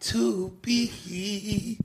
to 0.00 0.50
be, 0.62 1.78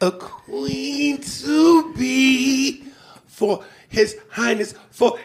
a 0.00 0.10
queen 0.10 1.20
to 1.20 1.92
be 1.94 2.84
for 3.26 3.64
His 3.88 4.16
Highness 4.30 4.74
forever. 4.90 5.16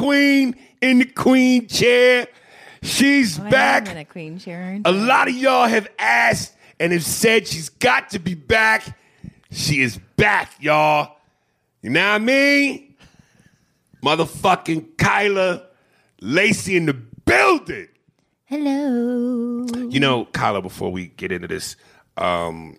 Queen 0.00 0.56
in 0.80 0.98
the 1.00 1.04
queen 1.04 1.66
chair. 1.68 2.26
She's 2.82 3.38
I 3.38 3.50
back. 3.50 3.94
a 3.94 4.04
queen 4.04 4.38
chair. 4.38 4.80
A 4.84 4.92
lot 4.92 5.28
of 5.28 5.34
y'all 5.34 5.68
have 5.68 5.88
asked 5.98 6.54
and 6.78 6.92
have 6.92 7.04
said 7.04 7.46
she's 7.46 7.68
got 7.68 8.10
to 8.10 8.18
be 8.18 8.34
back. 8.34 8.98
She 9.50 9.82
is 9.82 9.98
back, 10.16 10.52
y'all. 10.60 11.16
You 11.82 11.90
know 11.90 12.00
what 12.00 12.14
I 12.14 12.18
mean? 12.18 12.94
Motherfucking 14.02 14.96
Kyla 14.96 15.64
Lacey 16.22 16.76
in 16.76 16.86
the 16.86 16.94
building. 16.94 17.88
Hello. 18.46 19.66
You 19.88 20.00
know, 20.00 20.24
Kyla, 20.26 20.62
before 20.62 20.90
we 20.90 21.08
get 21.08 21.30
into 21.30 21.46
this, 21.48 21.76
um, 22.16 22.78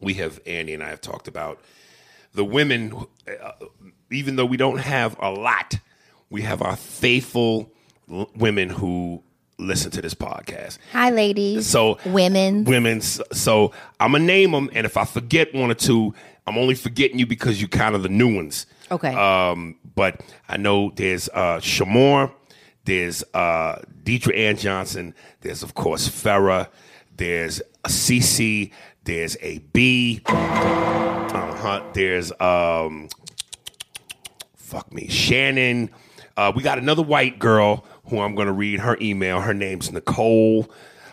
we 0.00 0.14
have 0.14 0.40
Andy 0.46 0.72
and 0.72 0.82
I 0.82 0.88
have 0.88 1.00
talked 1.00 1.28
about 1.28 1.60
the 2.32 2.44
women, 2.44 2.94
uh, 3.28 3.52
even 4.10 4.36
though 4.36 4.46
we 4.46 4.56
don't 4.56 4.78
have 4.80 5.16
a 5.20 5.30
lot, 5.30 5.74
we 6.32 6.42
have 6.42 6.62
our 6.62 6.76
faithful 6.76 7.70
l- 8.10 8.28
women 8.34 8.70
who 8.70 9.22
listen 9.58 9.90
to 9.92 10.02
this 10.02 10.14
podcast. 10.14 10.78
Hi, 10.92 11.10
ladies. 11.10 11.66
So 11.66 11.98
women. 12.06 12.64
women. 12.64 13.02
So, 13.02 13.22
so 13.32 13.72
I'm 14.00 14.12
gonna 14.12 14.24
name 14.24 14.52
them, 14.52 14.70
and 14.72 14.86
if 14.86 14.96
I 14.96 15.04
forget 15.04 15.54
one 15.54 15.70
or 15.70 15.74
two, 15.74 16.14
I'm 16.46 16.56
only 16.56 16.74
forgetting 16.74 17.18
you 17.18 17.26
because 17.26 17.60
you 17.60 17.68
kind 17.68 17.94
of 17.94 18.02
the 18.02 18.08
new 18.08 18.34
ones. 18.34 18.66
Okay. 18.90 19.14
Um, 19.14 19.76
but 19.94 20.22
I 20.48 20.56
know 20.56 20.90
there's 20.96 21.28
uh, 21.28 21.58
Shamor, 21.58 22.32
there's 22.86 23.22
uh, 23.34 23.82
Deidre 24.02 24.36
Ann 24.36 24.56
Johnson, 24.56 25.14
there's 25.42 25.62
of 25.62 25.74
course 25.74 26.08
Farah, 26.08 26.68
there's 27.16 27.60
Cece, 27.84 28.72
there's 29.04 29.36
a 29.42 29.58
B, 29.72 30.22
uh-huh, 30.26 31.82
there's 31.92 32.32
um, 32.40 33.08
fuck 34.56 34.90
me, 34.92 35.08
Shannon. 35.08 35.90
Uh, 36.36 36.52
we 36.54 36.62
got 36.62 36.78
another 36.78 37.02
white 37.02 37.38
girl 37.38 37.84
who 38.06 38.20
I'm 38.20 38.34
going 38.34 38.46
to 38.46 38.52
read 38.52 38.80
her 38.80 38.96
email. 39.00 39.40
Her 39.40 39.54
name's 39.54 39.92
Nicole. 39.92 40.70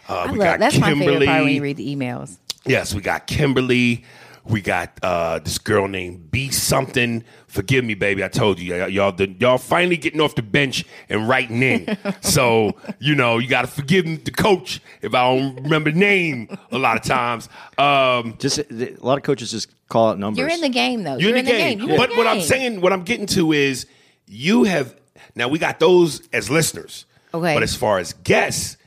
Uh, 0.07 0.13
I 0.27 0.31
we 0.31 0.37
love, 0.39 0.45
got 0.45 0.59
that's 0.59 0.77
my 0.79 0.89
favorite 0.89 1.05
Kimberly. 1.05 1.25
part 1.27 1.43
when 1.43 1.53
you 1.53 1.61
read 1.61 1.77
the 1.77 1.95
emails. 1.95 2.37
Yes, 2.65 2.93
we 2.93 3.01
got 3.01 3.27
Kimberly. 3.27 4.03
We 4.45 4.61
got 4.61 4.97
uh, 5.03 5.39
this 5.39 5.59
girl 5.59 5.87
named 5.87 6.31
B 6.31 6.49
something. 6.49 7.23
Forgive 7.47 7.85
me, 7.85 7.93
baby. 7.93 8.23
I 8.23 8.29
told 8.29 8.57
you, 8.59 8.73
y'all, 8.73 8.89
y'all, 8.89 9.11
the, 9.11 9.29
y'all 9.39 9.59
finally 9.59 9.97
getting 9.97 10.19
off 10.21 10.33
the 10.33 10.41
bench 10.41 10.85
and 11.07 11.27
writing 11.27 11.61
in. 11.61 11.97
so 12.21 12.75
you 12.99 13.13
know, 13.13 13.37
you 13.37 13.47
got 13.47 13.61
to 13.61 13.67
forgive 13.67 14.23
the 14.23 14.31
coach 14.31 14.81
if 15.01 15.13
I 15.13 15.21
don't 15.35 15.55
remember 15.63 15.91
the 15.91 15.99
name 15.99 16.57
a 16.71 16.79
lot 16.79 16.97
of 16.97 17.03
times. 17.03 17.47
Um, 17.77 18.37
Just 18.39 18.59
a 18.59 18.95
lot 19.01 19.17
of 19.17 19.23
coaches 19.23 19.51
just 19.51 19.69
call 19.87 20.09
out 20.09 20.17
numbers. 20.17 20.39
You're 20.39 20.49
in 20.49 20.61
the 20.61 20.69
game, 20.69 21.03
though. 21.03 21.17
you're 21.17 21.35
in 21.35 21.45
the 21.45 21.51
game. 21.51 21.79
You're 21.81 21.97
But 21.97 22.09
the 22.11 22.15
what 22.15 22.25
I'm 22.25 22.41
saying, 22.41 22.81
what 22.81 22.91
I'm 22.91 23.03
getting 23.03 23.27
to 23.27 23.51
is, 23.51 23.85
you 24.25 24.63
have 24.63 24.95
now 25.35 25.47
we 25.47 25.59
got 25.59 25.79
those 25.79 26.27
as 26.33 26.49
listeners. 26.49 27.05
Okay. 27.33 27.53
But 27.53 27.63
as 27.63 27.75
far 27.75 27.99
as 27.99 28.13
guests, 28.13 28.77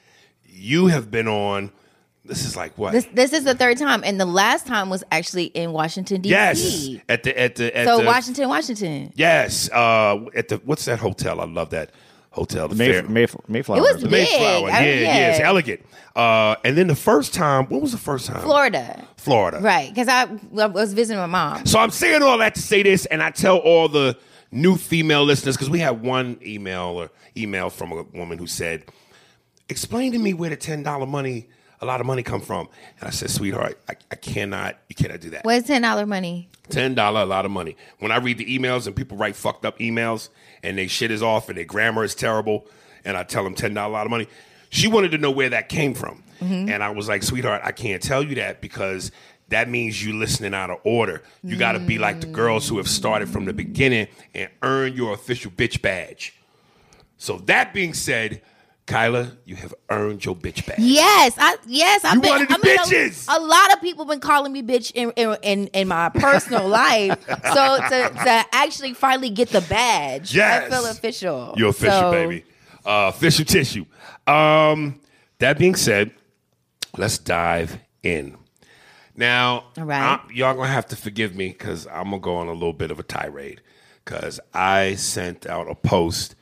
you 0.49 0.89
have 0.89 1.11
been 1.11 1.29
on. 1.29 1.71
This 2.25 2.45
is 2.45 2.57
like 2.57 2.79
what? 2.79 2.93
This 2.93 3.07
this 3.13 3.33
is 3.33 3.43
the 3.45 3.55
third 3.55 3.79
time, 3.79 4.03
and 4.05 4.21
the 4.21 4.25
last 4.27 4.67
time 4.67 4.91
was 4.91 5.03
actually 5.11 5.47
in 5.47 5.73
Washington 5.73 6.21
D.C. 6.21 6.31
yes, 6.31 7.03
at 7.09 7.25
the 7.25 7.39
at 7.39 7.57
the 7.57 7.77
at 7.77 7.87
So 7.87 7.99
the, 7.99 8.05
Washington, 8.07 8.49
Washington. 8.49 9.13
Yes, 9.17 9.69
uh, 9.73 10.25
at 10.35 10.47
the 10.49 10.59
what's 10.65 10.85
that 10.85 11.01
hotel? 11.01 11.41
I 11.41 11.47
love 11.47 11.71
that 11.71 11.91
hotel. 12.31 12.69
The 12.69 12.77
Mayf- 12.77 12.93
Fair- 12.93 13.03
Mayf- 13.05 13.49
Mayflower. 13.49 13.79
It 13.79 13.81
was 13.81 14.03
the 14.03 14.09
big. 14.09 14.29
Mayflower. 14.29 14.71
I- 14.71 14.85
yeah, 14.85 14.95
yeah, 15.01 15.31
it's 15.33 15.41
elegant. 15.41 15.81
Uh, 16.15 16.55
and 16.65 16.77
then 16.77 16.87
the 16.87 16.95
first 16.95 17.35
time, 17.35 17.67
what 17.67 17.81
was 17.83 17.91
the 17.93 17.99
first 17.99 18.27
time? 18.27 18.43
Florida. 18.43 19.05
Florida. 19.17 19.59
Right, 19.61 19.89
because 19.89 20.09
I, 20.09 20.29
I 20.61 20.67
was 20.67 20.93
visiting 20.93 21.19
my 21.19 21.27
mom. 21.27 21.65
So 21.67 21.79
I'm 21.79 21.91
saying 21.91 22.23
all 22.23 22.39
that 22.39 22.55
to 22.55 22.61
say 22.61 22.83
this, 22.83 23.07
and 23.07 23.23
I 23.23 23.31
tell 23.31 23.57
all 23.59 23.89
the 23.89 24.17
new 24.53 24.77
female 24.77 25.25
listeners 25.25 25.57
because 25.57 25.71
we 25.71 25.79
had 25.79 26.03
one 26.03 26.39
email 26.45 26.83
or 26.83 27.11
email 27.37 27.71
from 27.71 27.91
a 27.91 28.03
woman 28.03 28.39
who 28.39 28.47
said, 28.47 28.85
"Explain 29.69 30.13
to 30.13 30.19
me 30.19 30.35
where 30.35 30.51
the 30.51 30.57
ten 30.57 30.83
dollar 30.83 31.07
money, 31.07 31.49
a 31.81 31.87
lot 31.87 32.01
of 32.01 32.07
money, 32.07 32.23
come 32.23 32.41
from." 32.43 32.69
And 33.01 33.09
I 33.09 33.11
said, 33.11 33.31
"Sweetheart, 33.31 33.81
I, 33.89 33.95
I 34.11 34.15
cannot, 34.15 34.77
you 34.89 34.95
cannot 34.95 35.21
do 35.21 35.31
that. 35.31 35.45
What's 35.45 35.67
ten 35.67 35.83
dollar 35.83 36.07
money? 36.07 36.49
Ten 36.69 36.95
dollar, 36.95 37.23
a 37.23 37.27
lot 37.27 37.45
of 37.45 37.51
money. 37.51 37.77
When 37.99 38.13
I 38.13 38.19
read 38.19 38.39
the 38.39 38.59
emails 38.59 38.87
and 38.87 38.95
people 38.95 39.17
write 39.17 39.35
fucked 39.35 39.65
up 39.65 39.79
emails 39.79 40.29
and 40.63 40.79
they 40.79 40.87
shit 40.87 41.11
is 41.11 41.23
off 41.23 41.49
and 41.49 41.59
their 41.59 41.65
grammar 41.65 42.05
is 42.05 42.15
terrible, 42.15 42.67
and 43.05 43.17
I 43.17 43.25
tell 43.25 43.43
them 43.43 43.55
ten 43.55 43.75
dollar, 43.75 43.91
a 43.91 43.93
lot 43.95 44.07
of 44.07 44.11
money." 44.11 44.29
She 44.69 44.89
wanted 44.89 45.11
to 45.11 45.19
know 45.19 45.31
where 45.31 45.51
that 45.51 45.69
came 45.69 45.93
from, 45.93 46.23
mm-hmm. 46.41 46.71
and 46.71 46.83
I 46.83 46.91
was 46.91 47.09
like, 47.09 47.23
"Sweetheart, 47.23 47.63
I 47.65 47.73
can't 47.73 48.03
tell 48.03 48.23
you 48.23 48.37
that 48.37 48.61
because." 48.61 49.11
That 49.53 49.69
means 49.69 50.05
you 50.05 50.15
listening 50.15 50.55
out 50.55 50.71
of 50.71 50.79
order. 50.85 51.23
You 51.43 51.57
got 51.57 51.73
to 51.73 51.79
be 51.79 51.99
like 51.99 52.21
the 52.21 52.27
girls 52.27 52.69
who 52.69 52.79
have 52.79 52.89
started 52.89 53.29
from 53.29 53.45
the 53.45 53.53
beginning 53.53 54.09
and 54.35 54.49
earn 54.63 54.95
your 54.95 55.13
official 55.15 55.51
bitch 55.51 55.81
badge. 55.83 56.35
So 57.19 57.39
that 57.47 57.73
being 57.75 57.93
said, 57.95 58.41
Kyla, 58.87 59.33
you 59.45 59.55
have 59.57 59.75
earned 59.91 60.25
your 60.25 60.35
bitch 60.35 60.67
badge. 60.67 60.79
Yes, 60.81 61.35
I 61.39 61.57
yes, 61.67 62.05
I've 62.05 62.15
You 62.17 62.21
been. 62.23 62.31
one 62.31 62.43
of 62.43 62.49
the 62.49 62.55
I 62.55 62.59
mean, 62.67 62.77
a- 62.77 62.81
bitches. 62.81 63.27
A, 63.29 63.41
lot 63.41 63.73
of 63.75 63.81
people 63.81 64.05
been 64.07 64.21
calling 64.21 64.53
me 64.53 64.63
bitch 64.63 64.91
in 64.95 65.11
in, 65.17 65.37
in, 65.43 65.67
in 65.69 65.87
my 65.89 66.09
personal 66.09 66.67
life. 66.83 67.17
So 67.29 67.79
to, 67.79 68.11
to 68.25 68.45
actually 68.53 68.95
finally 68.95 69.31
get 69.31 69.51
the 69.51 69.61
badge, 69.61 70.35
Yes. 70.35 70.65
I 70.73 70.75
feel 70.77 70.87
official. 70.87 71.55
You're 71.57 71.71
official, 71.71 72.01
So, 72.01 72.11
baby. 72.11 72.45
Uh, 72.85 73.13
official 73.15 73.45
tissue. 73.45 73.85
Um, 74.27 74.99
that 75.39 75.59
being 75.59 75.75
said, 75.77 76.11
let's 76.97 77.19
dive 77.19 77.79
in. 78.03 78.37
Now, 79.17 79.65
All 79.79 79.85
right. 79.85 80.19
I- 80.21 80.33
y'all 80.33 80.55
gonna 80.55 80.69
have 80.69 80.87
to 80.89 80.97
forgive 80.97 81.35
me 81.35 81.49
because 81.49 81.87
I'm 81.87 82.05
gonna 82.05 82.19
go 82.21 82.37
on 82.37 82.49
a 82.49 82.53
little 82.53 82.73
bit 82.73 82.91
of 82.91 82.99
a 82.99 83.03
tirade 83.03 83.61
because 84.05 84.41
I 84.55 84.95
sent 84.95 85.47
out 85.47 85.71
a 85.71 85.75
post, 85.75 86.35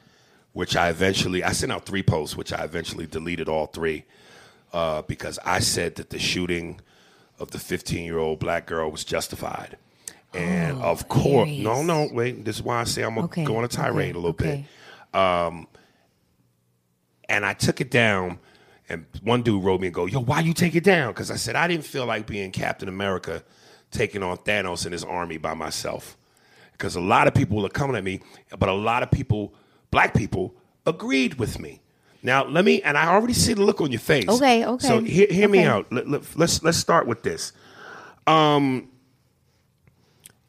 which 0.53 0.77
I 0.77 0.89
eventually 0.89 1.43
I 1.43 1.53
sent 1.53 1.73
out 1.73 1.85
three 1.87 2.03
posts, 2.03 2.37
which 2.37 2.53
I 2.53 2.65
eventually 2.65 3.07
deleted 3.07 3.49
all 3.49 3.67
three 3.67 4.05
uh, 4.73 5.03
because 5.03 5.39
I 5.45 5.59
said 5.59 5.97
that 5.97 6.11
the 6.11 6.19
shooting 6.19 6.81
of 7.41 7.51
the 7.51 7.59
15 7.59 8.05
year 8.05 8.19
old 8.19 8.39
black 8.39 8.67
girl 8.67 8.91
was 8.91 9.03
justified, 9.05 9.77
And 10.33 10.81
of 10.81 11.09
course, 11.09 11.49
no, 11.51 11.83
no, 11.83 12.09
wait. 12.13 12.45
This 12.45 12.57
is 12.57 12.63
why 12.63 12.81
I 12.81 12.85
say 12.85 13.03
I'm 13.03 13.15
gonna 13.17 13.25
Okay, 13.27 13.45
go 13.45 13.57
on 13.57 13.65
a 13.65 13.69
tirade 13.69 14.11
okay, 14.11 14.11
a 14.11 14.15
little 14.15 14.31
okay. 14.31 14.67
bit. 15.13 15.67
And 17.29 17.45
I 17.47 17.53
took 17.55 17.81
it 17.81 17.91
down, 17.91 18.39
and 18.91 19.07
one 19.23 19.43
dude 19.43 19.63
wrote 19.65 19.81
me 19.81 19.87
and 19.87 19.95
go, 19.95 20.07
"Yo, 20.07 20.21
why 20.21 20.41
you 20.41 20.53
take 20.53 20.75
it 20.75 20.85
down?" 20.85 21.13
Because 21.13 21.31
I 21.31 21.37
said 21.37 21.57
I 21.57 21.69
didn't 21.69 21.85
feel 21.85 22.07
like 22.07 22.27
being 22.27 22.51
Captain 22.51 22.89
America, 22.89 23.43
taking 23.91 24.23
on 24.23 24.37
Thanos 24.39 24.85
and 24.85 24.93
his 24.93 25.05
army 25.05 25.39
by 25.39 25.55
myself. 25.55 26.17
Because 26.73 26.97
a 26.97 27.01
lot 27.01 27.27
of 27.29 27.35
people 27.35 27.65
are 27.65 27.71
coming 27.71 27.97
at 27.97 28.05
me, 28.05 28.21
but 28.59 28.69
a 28.69 28.75
lot 28.75 29.03
of 29.03 29.11
people, 29.11 29.55
black 29.91 30.15
people, 30.15 30.55
agreed 30.87 31.35
with 31.35 31.59
me. 31.59 31.81
Now 32.23 32.45
let 32.45 32.65
me, 32.65 32.83
and 32.83 32.99
I 32.99 33.09
already 33.09 33.33
see 33.33 33.55
the 33.55 33.63
look 33.63 33.81
on 33.81 33.91
your 33.93 34.01
face. 34.01 34.29
Okay, 34.29 34.65
okay, 34.67 34.87
So 34.87 35.01
hear, 35.01 35.27
hear 35.31 35.49
me 35.49 35.61
okay. 35.61 35.67
out. 35.67 35.93
Let, 35.93 36.09
let, 36.09 36.37
let's 36.37 36.63
let's 36.63 36.79
start 36.79 37.07
with 37.07 37.23
this. 37.23 37.53
Um, 38.27 38.89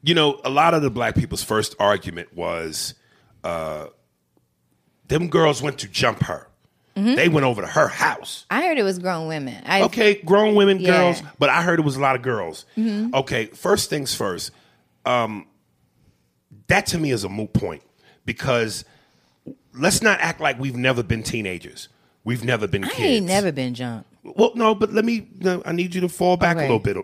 you 0.04 0.16
know, 0.16 0.42
a 0.44 0.50
lot 0.50 0.74
of 0.74 0.82
the 0.82 0.90
black 0.90 1.16
people's 1.16 1.44
first 1.44 1.76
argument 1.80 2.36
was, 2.36 2.96
uh, 3.44 3.88
them 5.08 5.28
girls 5.28 5.62
went 5.62 5.78
to 5.80 5.88
jump 5.88 6.24
her. 6.24 6.48
Mm-hmm. 6.96 7.16
They 7.16 7.30
went 7.30 7.46
over 7.46 7.62
to 7.62 7.68
her 7.68 7.88
house. 7.88 8.46
I 8.50 8.64
heard 8.66 8.78
it 8.78 8.84
was 8.84 9.00
grown 9.00 9.28
women. 9.28 9.64
I, 9.66 9.84
Okay, 9.84 10.16
grown 10.16 10.56
women, 10.56 10.80
Yeah. 10.80 10.92
girls, 10.92 11.24
but 11.40 11.50
I 11.50 11.62
heard 11.62 11.80
it 11.80 11.86
was 11.86 11.96
a 11.96 12.02
lot 12.02 12.16
of 12.16 12.22
girls. 12.22 12.66
Okay, 12.78 13.46
first 13.48 13.90
things 13.90 14.14
first. 14.14 14.52
Um, 15.06 15.48
that 16.68 16.86
to 16.88 16.98
me 16.98 17.12
is 17.12 17.24
a 17.24 17.30
moot 17.30 17.54
point 17.54 17.82
because 18.26 18.86
let's 19.74 20.02
not 20.02 20.20
act 20.20 20.40
like 20.42 20.60
we've 20.60 20.76
never 20.76 21.02
been 21.04 21.24
teenagers. 21.24 21.88
We've 22.24 22.44
never 22.44 22.68
been 22.68 22.84
I 22.84 22.90
kids. 22.90 23.00
ain't 23.00 23.26
never 23.26 23.52
been 23.52 23.74
jumped. 23.74 24.08
Well, 24.24 24.52
no, 24.54 24.76
but 24.76 24.94
let 24.94 25.04
me. 25.04 25.28
No, 25.40 25.64
I 25.66 25.72
need 25.72 25.96
you 25.96 26.02
to 26.02 26.10
fall 26.10 26.38
back 26.38 26.56
Okay. 26.58 26.68
a 26.68 26.72
little 26.72 26.80
bit. 26.80 26.96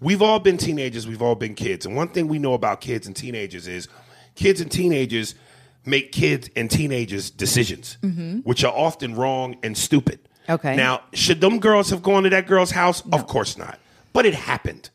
We've 0.00 0.22
all 0.22 0.38
been 0.38 0.56
teenagers. 0.56 1.06
We've 1.06 1.20
all 1.20 1.34
been 1.34 1.54
kids, 1.54 1.84
and 1.84 1.94
one 1.94 2.08
thing 2.08 2.28
we 2.28 2.38
know 2.38 2.54
about 2.54 2.80
kids 2.80 3.06
and 3.06 3.14
teenagers 3.14 3.66
is 3.68 3.88
kids 4.34 4.60
and 4.62 4.70
teenagers 4.72 5.34
make 5.84 6.12
kids 6.12 6.48
and 6.56 6.70
teenagers 6.70 7.30
decisions, 7.30 7.98
which 8.44 8.64
are 8.64 8.72
often 8.72 9.14
wrong 9.14 9.56
and 9.62 9.76
stupid. 9.76 10.20
Mm-hmm. 10.22 10.52
Okay. 10.52 10.76
Now, 10.76 11.02
should 11.12 11.40
them 11.40 11.60
girls 11.60 11.90
have 11.90 12.02
gone 12.02 12.24
to 12.24 12.30
that 12.30 12.46
girl's 12.46 12.72
house? 12.72 13.02
Of 13.12 13.26
course 13.26 13.56
not. 13.56 13.78
But 14.12 14.26
it 14.26 14.34
happened. 14.34 14.90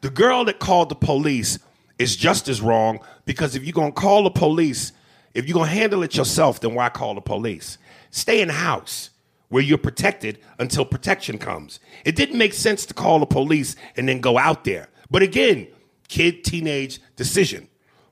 The 0.00 0.10
girl 0.10 0.44
that 0.46 0.58
called 0.58 0.88
the 0.88 0.94
police 0.94 1.58
is 1.98 2.16
just 2.16 2.48
as 2.48 2.60
wrong 2.60 3.00
because 3.24 3.54
if 3.56 3.64
you're 3.64 3.72
gonna 3.72 3.92
call 3.92 4.22
the 4.22 4.30
police, 4.30 4.92
if 5.34 5.46
you're 5.46 5.54
gonna 5.54 5.70
handle 5.70 6.02
it 6.02 6.16
yourself, 6.16 6.60
then 6.60 6.74
why 6.74 6.88
call 6.88 7.14
the 7.14 7.20
police? 7.20 7.78
Stay 8.10 8.40
in 8.40 8.48
the 8.48 8.54
house 8.54 9.10
where 9.48 9.62
you're 9.62 9.78
protected 9.78 10.38
until 10.58 10.84
protection 10.84 11.38
comes. 11.38 11.80
It 12.04 12.16
didn't 12.16 12.38
make 12.38 12.54
sense 12.54 12.86
to 12.86 12.94
call 12.94 13.18
the 13.18 13.26
police 13.26 13.76
and 13.96 14.08
then 14.08 14.20
go 14.20 14.38
out 14.38 14.64
there. 14.64 14.88
But 15.10 15.22
again, 15.22 15.66
kid 16.08 16.44
teenage 16.44 17.00
decision. 17.16 17.68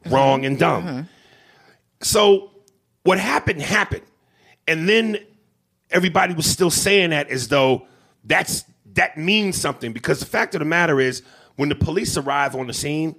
Wrong 0.06 0.44
and 0.44 0.58
dumb. 0.58 1.08
So 2.02 2.50
what 3.02 3.18
happened 3.18 3.62
happened. 3.62 4.04
And 4.68 4.88
then 4.88 5.18
everybody 5.90 6.34
was 6.34 6.46
still 6.46 6.70
saying 6.70 7.10
that 7.10 7.28
as 7.28 7.48
though 7.48 7.86
that's 8.24 8.64
that 8.94 9.16
means 9.16 9.56
something 9.56 9.92
because 9.92 10.20
the 10.20 10.26
fact 10.26 10.54
of 10.54 10.58
the 10.58 10.64
matter 10.64 11.00
is 11.00 11.22
when 11.56 11.68
the 11.68 11.74
police 11.74 12.16
arrive 12.16 12.54
on 12.54 12.66
the 12.66 12.72
scene, 12.72 13.14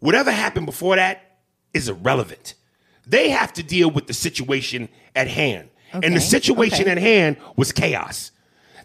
whatever 0.00 0.30
happened 0.30 0.66
before 0.66 0.96
that 0.96 1.38
is 1.72 1.88
irrelevant. 1.88 2.54
They 3.06 3.30
have 3.30 3.52
to 3.54 3.62
deal 3.62 3.90
with 3.90 4.08
the 4.08 4.12
situation 4.12 4.88
at 5.14 5.28
hand. 5.28 5.70
And 5.92 6.14
the 6.14 6.20
situation 6.20 6.82
okay. 6.82 6.90
at 6.90 6.98
hand 6.98 7.36
was 7.56 7.72
chaos. 7.72 8.32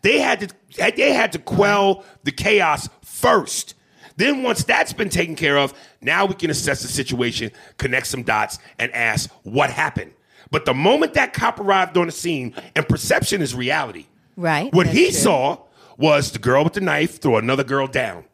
They 0.02 0.20
had 0.20 0.40
to 0.42 0.94
they 0.96 1.14
had 1.14 1.34
to 1.34 1.40
quell 1.40 2.06
the 2.24 2.32
chaos 2.32 2.88
first. 3.04 3.74
Then 4.22 4.44
once 4.44 4.64
that's 4.64 4.94
been 4.94 5.10
taken 5.10 5.36
care 5.36 5.58
of, 5.58 5.74
now 6.00 6.26
we 6.28 6.36
can 6.36 6.52
assess 6.52 6.84
the 6.84 6.88
situation, 6.88 7.50
connect 7.78 8.06
some 8.06 8.22
dots, 8.22 8.60
and 8.78 8.94
ask 8.94 9.32
what 9.42 9.72
happened. 9.72 10.14
But 10.52 10.66
the 10.66 10.76
moment 10.76 11.16
that 11.16 11.34
cop 11.34 11.60
arrived 11.60 11.98
on 11.98 12.06
the 12.06 12.12
scene, 12.12 12.54
and 12.76 12.88
perception 12.88 13.42
is 13.42 13.56
reality. 13.56 14.06
Right, 14.38 14.72
What 14.76 14.86
he 14.86 15.06
true. 15.06 15.14
saw 15.14 15.58
was 15.98 16.34
the 16.34 16.38
girl 16.38 16.64
with 16.64 16.74
the 16.74 16.82
knife 16.82 17.20
throw 17.20 17.38
another 17.38 17.64
girl 17.64 17.88
down. 17.88 18.26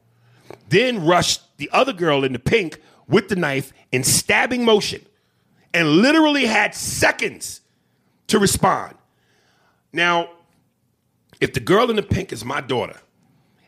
Then 0.67 1.05
rushed 1.05 1.41
the 1.55 1.69
other 1.71 1.93
girl 1.93 2.25
in 2.25 2.33
the 2.33 2.39
pink 2.39 2.81
with 3.07 3.29
the 3.29 3.37
knife 3.37 3.71
in 3.93 4.03
stabbing 4.03 4.65
motion 4.65 5.05
and 5.73 5.87
literally 5.87 6.47
had 6.47 6.75
seconds 6.75 7.61
to 8.27 8.39
respond. 8.39 8.97
Now, 9.93 10.31
if 11.39 11.53
the 11.53 11.61
girl 11.61 11.89
in 11.89 11.95
the 11.95 12.03
pink 12.03 12.33
is 12.33 12.43
my 12.43 12.59
daughter 12.59 12.99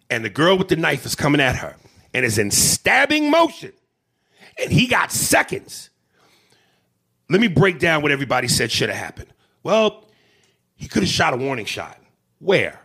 and 0.10 0.26
the 0.26 0.30
girl 0.30 0.58
with 0.58 0.68
the 0.68 0.76
knife 0.76 1.06
is 1.06 1.16
coming 1.16 1.40
at 1.40 1.56
her 1.56 1.78
and 2.14 2.26
is 2.26 2.38
in 2.38 2.52
stabbing 2.52 3.30
motion 3.30 3.74
and 4.58 4.72
he 4.72 4.88
got 4.88 5.12
seconds, 5.12 5.90
let 7.30 7.40
me 7.40 7.48
break 7.48 7.80
down 7.80 8.02
what 8.02 8.12
everybody 8.12 8.48
said 8.48 8.72
should 8.72 8.90
have 8.90 8.98
happened. 8.98 9.32
Well, 9.64 10.06
he 10.76 10.88
could 10.88 11.04
have 11.04 11.10
shot 11.10 11.34
a 11.34 11.38
warning 11.38 11.66
shot. 11.66 12.00
Where? 12.40 12.80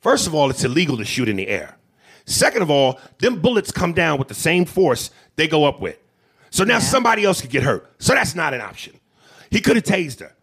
First 0.00 0.26
of 0.26 0.34
all, 0.34 0.50
it's 0.50 0.64
illegal 0.64 0.96
to 0.96 1.04
shoot 1.04 1.28
in 1.28 1.36
the 1.36 1.46
air. 1.46 1.76
Second 2.24 2.62
of 2.62 2.70
all, 2.70 3.00
them 3.18 3.40
bullets 3.40 3.70
come 3.70 3.92
down 3.92 4.18
with 4.18 4.28
the 4.28 4.34
same 4.34 4.64
force 4.64 5.10
they 5.36 5.46
go 5.46 5.64
up 5.64 5.80
with. 5.80 5.98
So 6.50 6.64
now 6.64 6.78
somebody 6.78 7.24
else 7.24 7.40
could 7.40 7.50
get 7.50 7.62
hurt. 7.62 7.90
So 7.98 8.14
that's 8.14 8.34
not 8.34 8.54
an 8.54 8.60
option. 8.60 8.98
He 9.50 9.60
could 9.60 9.76
have 9.76 9.84
tased 9.84 10.20
her. 10.20 10.34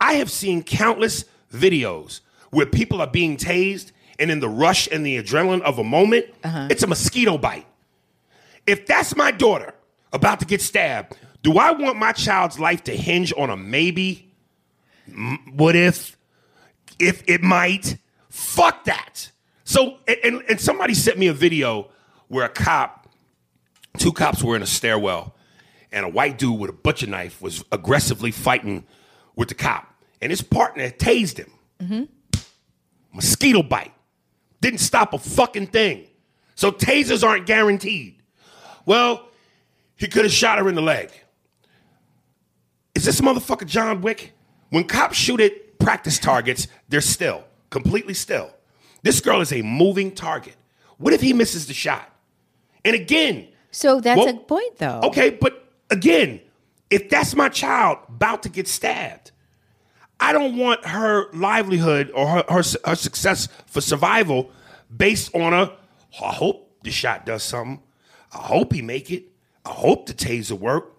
I 0.00 0.14
have 0.14 0.30
seen 0.30 0.62
countless 0.62 1.24
videos 1.52 2.20
where 2.50 2.66
people 2.66 3.00
are 3.00 3.06
being 3.06 3.36
tased, 3.36 3.92
and 4.18 4.30
in 4.30 4.40
the 4.40 4.48
rush 4.48 4.88
and 4.90 5.04
the 5.04 5.22
adrenaline 5.22 5.62
of 5.62 5.78
a 5.78 5.84
moment, 5.84 6.26
uh-huh. 6.42 6.68
it's 6.70 6.82
a 6.82 6.86
mosquito 6.86 7.38
bite. 7.38 7.66
If 8.66 8.86
that's 8.86 9.14
my 9.14 9.30
daughter 9.30 9.74
about 10.12 10.40
to 10.40 10.46
get 10.46 10.60
stabbed, 10.60 11.16
do 11.42 11.58
I 11.58 11.70
want 11.72 11.98
my 11.98 12.12
child's 12.12 12.58
life 12.58 12.84
to 12.84 12.96
hinge 12.96 13.32
on 13.36 13.50
a 13.50 13.56
maybe? 13.56 14.32
What 15.52 15.76
if? 15.76 16.16
If 16.98 17.22
it 17.28 17.42
might? 17.42 17.98
Fuck 18.30 18.84
that. 18.84 19.30
So, 19.64 19.98
and, 20.06 20.16
and, 20.24 20.42
and 20.48 20.60
somebody 20.60 20.94
sent 20.94 21.18
me 21.18 21.28
a 21.28 21.32
video 21.32 21.90
where 22.28 22.44
a 22.44 22.48
cop, 22.48 23.08
two 23.98 24.12
cops 24.12 24.42
were 24.42 24.56
in 24.56 24.62
a 24.62 24.66
stairwell, 24.66 25.34
and 25.92 26.04
a 26.04 26.08
white 26.08 26.38
dude 26.38 26.58
with 26.58 26.70
a 26.70 26.72
butcher 26.72 27.06
knife 27.06 27.40
was 27.40 27.64
aggressively 27.70 28.30
fighting 28.30 28.84
with 29.36 29.48
the 29.48 29.54
cop, 29.54 29.92
and 30.20 30.30
his 30.30 30.42
partner 30.42 30.90
tased 30.90 31.38
him. 31.38 31.50
Mm-hmm. 31.80 32.04
Mosquito 33.12 33.62
bite. 33.62 33.92
Didn't 34.60 34.80
stop 34.80 35.12
a 35.12 35.18
fucking 35.18 35.68
thing. 35.68 36.06
So 36.54 36.72
tasers 36.72 37.26
aren't 37.26 37.46
guaranteed. 37.46 38.22
Well, 38.86 39.28
he 39.96 40.06
could 40.08 40.24
have 40.24 40.32
shot 40.32 40.58
her 40.58 40.68
in 40.68 40.74
the 40.74 40.82
leg. 40.82 41.10
Is 42.94 43.04
this 43.04 43.20
motherfucker 43.20 43.66
John 43.66 44.00
Wick? 44.00 44.32
When 44.70 44.84
cops 44.84 45.16
shoot 45.16 45.40
at 45.40 45.78
practice 45.78 46.18
targets, 46.18 46.66
they're 46.88 47.00
still, 47.00 47.44
completely 47.70 48.14
still. 48.14 48.50
This 49.02 49.20
girl 49.20 49.40
is 49.40 49.52
a 49.52 49.62
moving 49.62 50.12
target. 50.12 50.56
What 50.98 51.12
if 51.12 51.20
he 51.20 51.32
misses 51.32 51.66
the 51.66 51.74
shot? 51.74 52.10
And 52.84 52.94
again, 52.94 53.48
So 53.70 54.00
that's 54.00 54.18
Well, 54.18 54.28
a 54.28 54.38
point, 54.38 54.78
though. 54.78 55.00
Okay, 55.04 55.30
but 55.30 55.68
again, 55.90 56.40
if 56.88 57.10
that's 57.10 57.34
my 57.36 57.48
child 57.50 57.98
about 58.08 58.42
to 58.44 58.48
get 58.48 58.66
stabbed, 58.66 59.32
I 60.18 60.32
don't 60.32 60.56
want 60.56 60.84
her 60.86 61.30
livelihood 61.32 62.10
or 62.14 62.26
her, 62.26 62.44
her, 62.48 62.62
her 62.84 62.94
success 62.94 63.48
for 63.66 63.80
survival 63.80 64.50
based 64.94 65.34
on 65.34 65.52
a, 65.52 65.72
I 66.22 66.32
hope 66.32 66.70
the 66.82 66.90
shot 66.90 67.26
does 67.26 67.42
something. 67.42 67.80
I 68.32 68.38
hope 68.38 68.72
he 68.72 68.82
make 68.82 69.10
it. 69.10 69.24
I 69.64 69.70
hope 69.70 70.06
the 70.06 70.14
taser 70.14 70.58
work. 70.58 70.92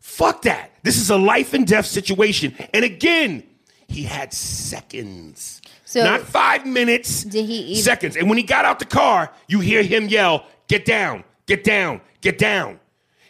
Fuck 0.00 0.42
that. 0.42 0.70
This 0.82 0.98
is 0.98 1.10
a 1.10 1.16
life 1.16 1.54
and 1.54 1.66
death 1.66 1.86
situation. 1.86 2.54
And 2.72 2.84
again, 2.84 3.42
he 3.88 4.02
had 4.04 4.32
seconds. 4.32 5.60
So- 5.84 6.04
not 6.04 6.22
five 6.22 6.66
minutes. 6.66 7.24
Did 7.24 7.46
he 7.46 7.58
even- 7.58 7.82
seconds? 7.82 8.16
And 8.16 8.28
when 8.28 8.38
he 8.38 8.44
got 8.44 8.64
out 8.64 8.78
the 8.78 8.84
car, 8.84 9.32
you 9.48 9.60
hear 9.60 9.82
him 9.82 10.08
yell, 10.08 10.46
"Get 10.68 10.84
down! 10.84 11.24
Get 11.46 11.64
down! 11.64 12.00
Get 12.20 12.38
down!" 12.38 12.80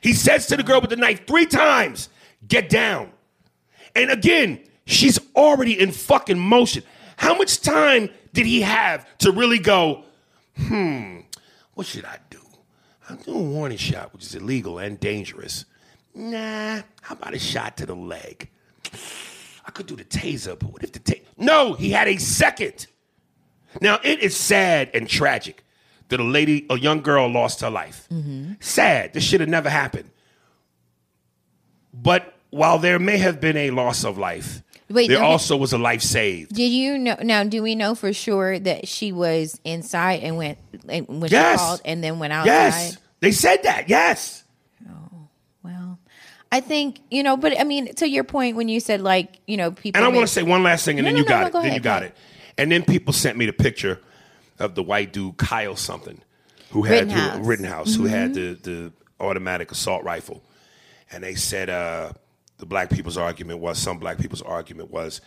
He 0.00 0.12
says 0.12 0.46
to 0.48 0.56
the 0.56 0.62
girl 0.62 0.80
with 0.80 0.90
the 0.90 0.96
knife 0.96 1.26
three 1.26 1.46
times, 1.46 2.08
"Get 2.46 2.68
down!" 2.68 3.10
And 3.94 4.10
again, 4.10 4.60
she's 4.86 5.18
already 5.34 5.78
in 5.78 5.92
fucking 5.92 6.38
motion. 6.38 6.82
How 7.16 7.36
much 7.36 7.60
time 7.60 8.08
did 8.32 8.46
he 8.46 8.62
have 8.62 9.06
to 9.18 9.30
really 9.32 9.58
go? 9.58 10.04
Hmm, 10.56 11.20
what 11.74 11.86
should 11.86 12.04
I 12.04 12.18
do? 12.30 12.40
I'm 13.08 13.16
doing 13.18 13.38
a 13.38 13.50
warning 13.50 13.78
shot, 13.78 14.12
which 14.12 14.24
is 14.24 14.34
illegal 14.34 14.78
and 14.78 14.98
dangerous. 14.98 15.64
Nah, 16.14 16.80
how 17.02 17.14
about 17.14 17.34
a 17.34 17.38
shot 17.38 17.76
to 17.76 17.86
the 17.86 17.94
leg? 17.94 18.48
I 19.64 19.70
could 19.70 19.86
do 19.86 19.96
the 19.96 20.04
taser, 20.04 20.58
but 20.58 20.72
what 20.72 20.82
if 20.82 20.92
the 20.92 20.98
taser? 21.00 21.22
No, 21.36 21.74
he 21.74 21.90
had 21.90 22.08
a 22.08 22.16
second. 22.16 22.86
Now 23.80 23.98
it 24.02 24.20
is 24.20 24.36
sad 24.36 24.90
and 24.94 25.08
tragic 25.08 25.62
that 26.08 26.20
a 26.20 26.24
lady, 26.24 26.66
a 26.70 26.78
young 26.78 27.02
girl, 27.02 27.28
lost 27.28 27.60
her 27.60 27.70
life. 27.70 28.08
Sad. 28.60 29.12
This 29.12 29.24
should 29.24 29.40
have 29.40 29.48
never 29.48 29.68
happened. 29.68 30.10
But 31.92 32.35
while 32.50 32.78
there 32.78 32.98
may 32.98 33.18
have 33.18 33.40
been 33.40 33.56
a 33.56 33.70
loss 33.70 34.04
of 34.04 34.18
life, 34.18 34.62
Wait, 34.88 35.08
there 35.08 35.18
okay. 35.18 35.26
also 35.26 35.56
was 35.56 35.72
a 35.72 35.78
life 35.78 36.02
saved. 36.02 36.54
Did 36.54 36.68
you 36.70 36.96
know? 36.98 37.16
Now, 37.22 37.42
do 37.44 37.62
we 37.62 37.74
know 37.74 37.94
for 37.94 38.12
sure 38.12 38.58
that 38.58 38.86
she 38.88 39.10
was 39.12 39.60
inside 39.64 40.20
and 40.22 40.36
went 40.36 40.58
and 40.88 41.06
when 41.08 41.30
Yes. 41.30 41.60
she 41.60 41.64
called 41.66 41.80
and 41.84 42.02
then 42.04 42.18
went 42.18 42.32
outside? 42.32 42.46
Yes, 42.52 42.98
They 43.20 43.32
said 43.32 43.62
that. 43.64 43.88
Yes. 43.88 44.44
Well, 45.62 45.98
I 46.52 46.60
think 46.60 47.00
you 47.10 47.22
know, 47.24 47.36
but 47.36 47.58
I 47.58 47.64
mean, 47.64 47.92
to 47.96 48.08
your 48.08 48.22
point 48.24 48.56
when 48.56 48.68
you 48.68 48.78
said 48.80 49.00
like 49.00 49.40
you 49.46 49.56
know 49.56 49.72
people. 49.72 49.98
And 49.98 50.04
I 50.04 50.08
want 50.14 50.26
to 50.26 50.32
say 50.32 50.42
one 50.44 50.62
last 50.62 50.84
thing, 50.84 50.98
and 50.98 51.04
No, 51.04 51.08
then 51.08 51.14
no, 51.14 51.18
you 51.18 51.24
no, 51.24 51.28
got 51.28 51.46
it. 51.48 51.52
go 51.52 51.58
then 51.58 51.66
ahead, 51.70 51.76
you 51.80 51.82
got 51.82 52.02
it. 52.04 52.14
And 52.58 52.70
then 52.70 52.84
people 52.84 53.12
sent 53.12 53.36
me 53.36 53.46
the 53.46 53.52
picture 53.52 54.00
of 54.58 54.74
the 54.76 54.82
white 54.82 55.12
dude 55.12 55.36
Kyle 55.36 55.74
something, 55.76 56.20
who 56.70 56.82
had 56.82 57.08
Rittenhouse. 57.08 57.36
who, 57.38 57.42
Rittenhouse, 57.44 57.94
who 57.96 58.02
Mm-hmm. 58.04 58.14
had 58.14 58.34
the 58.34 58.58
the 58.62 58.92
automatic 59.18 59.72
assault 59.72 60.04
rifle, 60.04 60.42
and 61.10 61.24
they 61.24 61.34
said 61.34 61.68
uh, 61.68 62.12
the 62.58 62.66
black 62.66 62.90
people's 62.90 63.16
argument 63.16 63.60
was 63.60 63.78
some 63.78 63.98
black 63.98 64.18
people's 64.18 64.42
argument 64.42 64.90
was, 64.90 65.20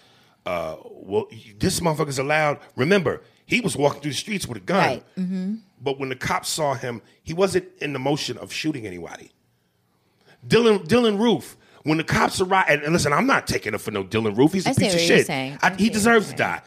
uh, 0.46 0.78
well, 0.86 1.28
this 1.58 1.80
motherfucker's 1.80 2.20
allowed. 2.20 2.60
Remember, 2.76 3.22
he 3.46 3.62
was 3.62 3.76
walking 3.76 4.02
through 4.02 4.12
the 4.12 4.18
streets 4.18 4.48
with 4.48 4.58
a 4.58 4.62
gun, 4.62 4.78
Right. 4.88 5.04
Mm-hmm. 5.18 5.56
but 5.82 6.00
when 6.00 6.10
the 6.10 6.16
cops 6.16 6.50
saw 6.50 6.74
him, 6.74 7.02
he 7.24 7.34
wasn't 7.34 7.66
in 7.80 7.94
the 7.94 8.00
motion 8.00 8.38
of 8.38 8.52
shooting 8.52 8.88
anybody. 8.88 9.32
Dylan 10.48 10.88
Dylan 10.88 11.20
Roof. 11.20 11.58
When 11.84 11.98
the 11.98 12.04
cops 12.04 12.42
arrived, 12.42 12.70
and, 12.70 12.84
and 12.84 12.94
listen, 12.94 13.14
I'm 13.14 13.26
not 13.26 13.48
taking 13.48 13.74
it 13.74 13.80
for 13.80 13.92
no 13.92 14.04
Dylan 14.04 14.38
Roof. 14.38 14.52
He's 14.54 14.66
a 14.66 14.72
I 14.72 14.74
piece 14.74 14.94
of 14.94 15.00
shit. 15.00 15.30
I 15.30 15.76
he 15.78 15.90
deserves 15.90 16.30
to 16.32 16.36
die. 16.36 16.62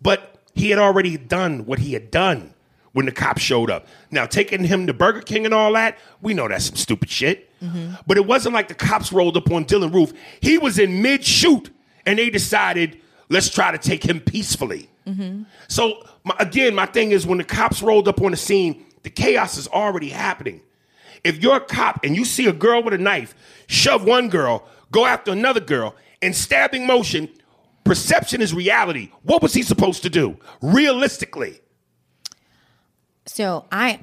But 0.00 0.36
he 0.54 0.70
had 0.70 0.78
already 0.78 1.16
done 1.16 1.66
what 1.66 1.78
he 1.80 1.92
had 1.94 2.10
done 2.10 2.54
when 2.92 3.06
the 3.06 3.12
cops 3.12 3.42
showed 3.42 3.70
up. 3.70 3.86
Now, 4.10 4.24
taking 4.26 4.62
him 4.64 4.86
to 4.86 4.92
Burger 4.92 5.20
King 5.20 5.44
and 5.46 5.52
all 5.54 5.72
that, 5.72 5.98
we 6.20 6.32
know 6.32 6.46
that's 6.48 6.66
some 6.66 6.76
stupid 6.76 7.10
shit. 7.10 7.50
Mm-hmm. 7.62 7.94
But 8.06 8.16
it 8.16 8.26
wasn't 8.26 8.54
like 8.54 8.68
the 8.68 8.74
cops 8.74 9.12
rolled 9.12 9.36
up 9.36 9.50
on 9.50 9.64
Dylan 9.64 9.94
Roof. 9.94 10.12
He 10.40 10.58
was 10.58 10.78
in 10.78 11.00
mid 11.02 11.24
shoot, 11.24 11.70
and 12.04 12.18
they 12.18 12.30
decided, 12.30 13.00
let's 13.28 13.48
try 13.48 13.70
to 13.70 13.78
take 13.78 14.04
him 14.04 14.20
peacefully. 14.20 14.88
Mm-hmm. 15.06 15.44
So, 15.68 16.06
my, 16.24 16.34
again, 16.38 16.74
my 16.74 16.86
thing 16.86 17.12
is 17.12 17.26
when 17.26 17.38
the 17.38 17.44
cops 17.44 17.82
rolled 17.82 18.08
up 18.08 18.20
on 18.20 18.32
the 18.32 18.36
scene, 18.36 18.84
the 19.02 19.10
chaos 19.10 19.56
is 19.56 19.68
already 19.68 20.08
happening. 20.08 20.60
If 21.24 21.42
you're 21.42 21.56
a 21.56 21.60
cop 21.60 22.04
and 22.04 22.16
you 22.16 22.24
see 22.24 22.46
a 22.48 22.52
girl 22.52 22.82
with 22.82 22.94
a 22.94 22.98
knife, 22.98 23.34
shove 23.66 24.04
one 24.04 24.28
girl, 24.28 24.64
go 24.90 25.06
after 25.06 25.30
another 25.30 25.60
girl, 25.60 25.94
in 26.20 26.32
stabbing 26.32 26.86
motion, 26.86 27.28
perception 27.84 28.40
is 28.40 28.54
reality. 28.54 29.10
What 29.22 29.42
was 29.42 29.54
he 29.54 29.62
supposed 29.62 30.02
to 30.02 30.10
do? 30.10 30.36
Realistically. 30.60 31.60
So 33.26 33.66
I, 33.70 34.00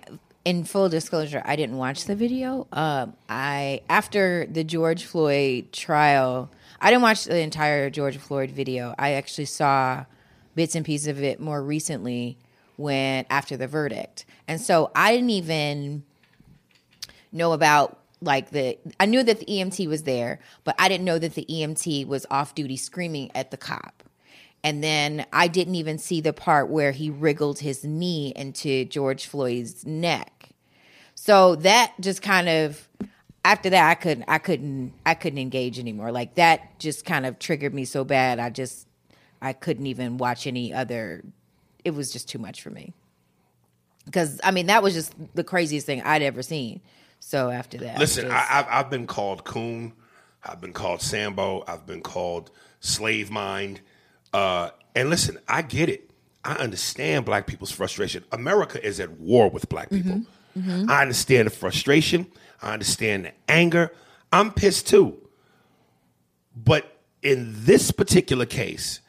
in 0.50 0.64
full 0.64 0.90
disclosure, 0.90 1.44
I 1.46 1.56
didn't 1.56 1.78
watch 1.78 2.06
the 2.06 2.16
video. 2.16 2.68
Um, 2.72 3.16
I 3.30 3.82
after 3.88 4.48
the 4.48 4.64
George 4.64 5.06
Floyd 5.06 5.72
trial, 5.72 6.50
I 6.82 6.90
didn't 6.90 7.04
watch 7.04 7.26
the 7.26 7.40
entire 7.40 7.92
George 7.92 8.18
Floyd 8.18 8.50
video. 8.50 8.96
I 8.98 9.12
actually 9.12 9.46
saw 9.46 10.06
bits 10.56 10.74
and 10.74 10.84
pieces 10.84 11.06
of 11.06 11.22
it 11.22 11.40
more 11.40 11.62
recently 11.62 12.40
when 12.78 13.28
after 13.30 13.58
the 13.58 13.68
verdict, 13.68 14.26
and 14.48 14.60
so 14.60 14.90
I 14.96 15.14
didn't 15.14 15.30
even 15.30 16.04
know 17.32 17.54
about 17.54 18.00
like 18.20 18.50
the 18.50 18.80
I 19.00 19.06
knew 19.06 19.22
that 19.22 19.38
the 19.38 19.46
EMT 19.46 19.88
was 19.88 20.02
there, 20.02 20.40
but 20.64 20.74
I 20.80 20.90
didn't 20.90 21.06
know 21.06 21.20
that 21.20 21.36
the 21.36 21.46
EMT 21.48 22.08
was 22.08 22.26
off 22.32 22.56
duty 22.56 22.76
screaming 22.76 23.30
at 23.36 23.52
the 23.52 23.58
cop. 23.58 24.04
And 24.64 24.84
then 24.84 25.26
I 25.32 25.48
didn't 25.48 25.76
even 25.76 26.00
see 26.00 26.22
the 26.22 26.34
part 26.34 26.70
where 26.70 26.92
he 26.92 27.10
wriggled 27.10 27.60
his 27.60 27.86
knee 27.86 28.34
into 28.36 28.84
George 28.86 29.26
Floyd's 29.26 29.86
neck. 29.86 30.39
So 31.22 31.56
that 31.58 31.94
just 32.00 32.22
kind 32.22 32.48
of 32.48 32.88
after 33.44 33.70
that 33.72 33.90
I 33.90 33.96
couldn't 33.96 34.24
I 34.30 34.38
couldn't 34.38 34.94
I 35.06 35.16
couldn't 35.16 35.40
engage 35.40 35.78
anymore. 35.78 36.14
Like 36.14 36.36
that 36.36 36.80
just 36.80 37.04
kind 37.04 37.26
of 37.26 37.38
triggered 37.40 37.74
me 37.74 37.84
so 37.84 38.06
bad. 38.06 38.40
I 38.40 38.50
just 38.50 38.88
I 39.42 39.52
couldn't 39.52 39.86
even 39.88 40.18
watch 40.18 40.48
any 40.48 40.74
other 40.74 41.26
it 41.84 41.92
was 41.92 42.14
just 42.14 42.30
too 42.30 42.40
much 42.40 42.62
for 42.62 42.70
me. 42.70 42.94
Cuz 44.14 44.40
I 44.46 44.52
mean 44.52 44.68
that 44.68 44.82
was 44.82 44.94
just 44.94 45.14
the 45.36 45.44
craziest 45.44 45.86
thing 45.86 46.02
I'd 46.04 46.22
ever 46.22 46.42
seen. 46.42 46.80
So 47.20 47.50
after 47.50 47.78
that 47.80 48.00
Listen, 48.00 48.28
just- 48.28 48.36
I, 48.36 48.60
I've, 48.60 48.68
I've 48.70 48.90
been 48.90 49.06
called 49.06 49.44
coon. 49.44 49.92
I've 50.46 50.62
been 50.62 50.74
called 50.74 51.02
Sambo. 51.02 51.66
I've 51.68 51.86
been 51.86 52.02
called 52.02 52.50
slave 52.80 53.30
mind. 53.30 53.82
Uh, 54.32 54.70
and 54.96 55.10
listen, 55.10 55.38
I 55.50 55.64
get 55.64 55.90
it. 55.90 56.12
I 56.46 56.54
understand 56.54 57.26
black 57.26 57.46
people's 57.46 57.72
frustration. 57.72 58.24
America 58.32 58.82
is 58.82 59.02
at 59.02 59.12
war 59.20 59.50
with 59.50 59.68
black 59.68 59.90
people. 59.90 60.24
Mm-hmm. 60.60 60.90
I 60.90 61.02
understand 61.02 61.48
the 61.48 61.52
frustration. 61.52 62.28
I 62.62 62.74
understand 62.74 63.26
the 63.26 63.32
anger. 63.48 63.92
I'm 64.32 64.52
pissed 64.52 64.88
too. 64.88 65.18
But 66.56 67.00
in 67.22 67.54
this 67.66 67.92
particular 67.92 68.46
case, 68.46 69.02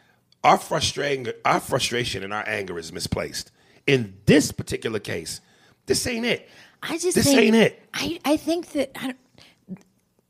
our 0.44 0.58
frustration, 0.58 1.32
our 1.44 1.60
frustration 1.60 2.22
and 2.22 2.32
our 2.32 2.44
anger 2.48 2.78
is 2.78 2.92
misplaced. 2.92 3.50
In 3.86 4.14
this 4.26 4.52
particular 4.52 4.98
case, 4.98 5.40
this 5.86 6.06
ain't 6.06 6.26
it. 6.26 6.48
I 6.82 6.98
just 6.98 7.16
this 7.16 7.26
think, 7.26 7.38
ain't 7.38 7.56
it. 7.56 7.82
I 7.92 8.18
I 8.24 8.36
think 8.36 8.72
that 8.72 8.90
I 8.96 9.06
don't, 9.08 9.18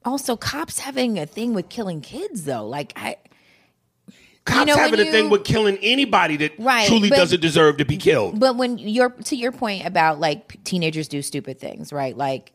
also 0.05 0.37
cops 0.37 0.79
having 0.79 1.19
a 1.19 1.27
thing 1.27 1.55
with 1.55 1.69
killing 1.69 2.01
kids 2.01 2.45
though. 2.45 2.67
Like 2.67 2.93
I 2.97 3.17
Cops 4.51 4.67
know, 4.67 4.77
when 4.77 4.91
having 4.91 5.09
a 5.09 5.11
thing 5.11 5.31
with 5.31 5.45
killing 5.45 5.79
anybody 5.83 6.37
that 6.39 6.53
Right, 6.59 6.87
truly 6.87 7.09
but- 7.09 7.17
doesn't 7.17 7.41
deserve 7.41 7.77
to 7.79 7.85
be 7.85 7.97
killed. 7.97 8.39
but 8.41 8.57
when 8.57 8.79
you're 8.79 9.11
to 9.11 9.37
your 9.37 9.53
point 9.53 9.87
about 9.87 10.21
like 10.21 10.63
teenagers 10.65 11.09
do 11.09 11.23
stupid 11.23 11.59
things, 11.59 11.93
right? 11.93 12.17
Like 12.17 12.53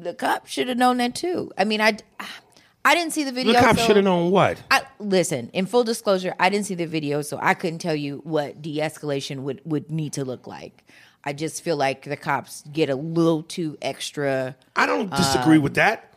the 0.00 0.14
cops 0.14 0.50
should 0.50 0.68
have 0.68 0.78
known 0.78 0.98
that 0.98 1.14
too. 1.14 1.52
I 1.56 1.64
mean, 1.64 1.80
I 1.80 1.96
I 2.84 2.96
didn't 2.96 3.12
see 3.12 3.22
the 3.22 3.30
video. 3.32 3.52
the 3.52 3.60
cops 3.60 3.78
so- 3.78 3.86
should 3.86 3.96
have 3.96 4.04
known 4.04 4.32
what. 4.32 4.60
I, 4.70 4.82
listen, 4.98 5.50
in 5.52 5.66
full 5.66 5.84
disclosure, 5.84 6.34
I 6.40 6.48
didn't 6.48 6.66
see 6.66 6.74
the 6.74 6.86
video, 6.86 7.22
so 7.22 7.38
I 7.40 7.54
couldn't 7.54 7.78
tell 7.78 7.94
you 7.94 8.20
what 8.24 8.60
de-escalation 8.60 9.42
would 9.42 9.60
would 9.64 9.90
need 9.90 10.14
to 10.14 10.24
look 10.24 10.46
like. 10.46 10.84
I 11.24 11.32
just 11.32 11.62
feel 11.62 11.76
like 11.76 12.02
the 12.02 12.16
cops 12.16 12.64
get 12.72 12.90
a 12.90 12.96
little 12.96 13.44
too 13.44 13.78
extra. 13.80 14.56
I 14.74 14.86
don't 14.86 15.08
disagree 15.10 15.58
with 15.58 15.72
um, 15.72 15.74
that. 15.74 16.11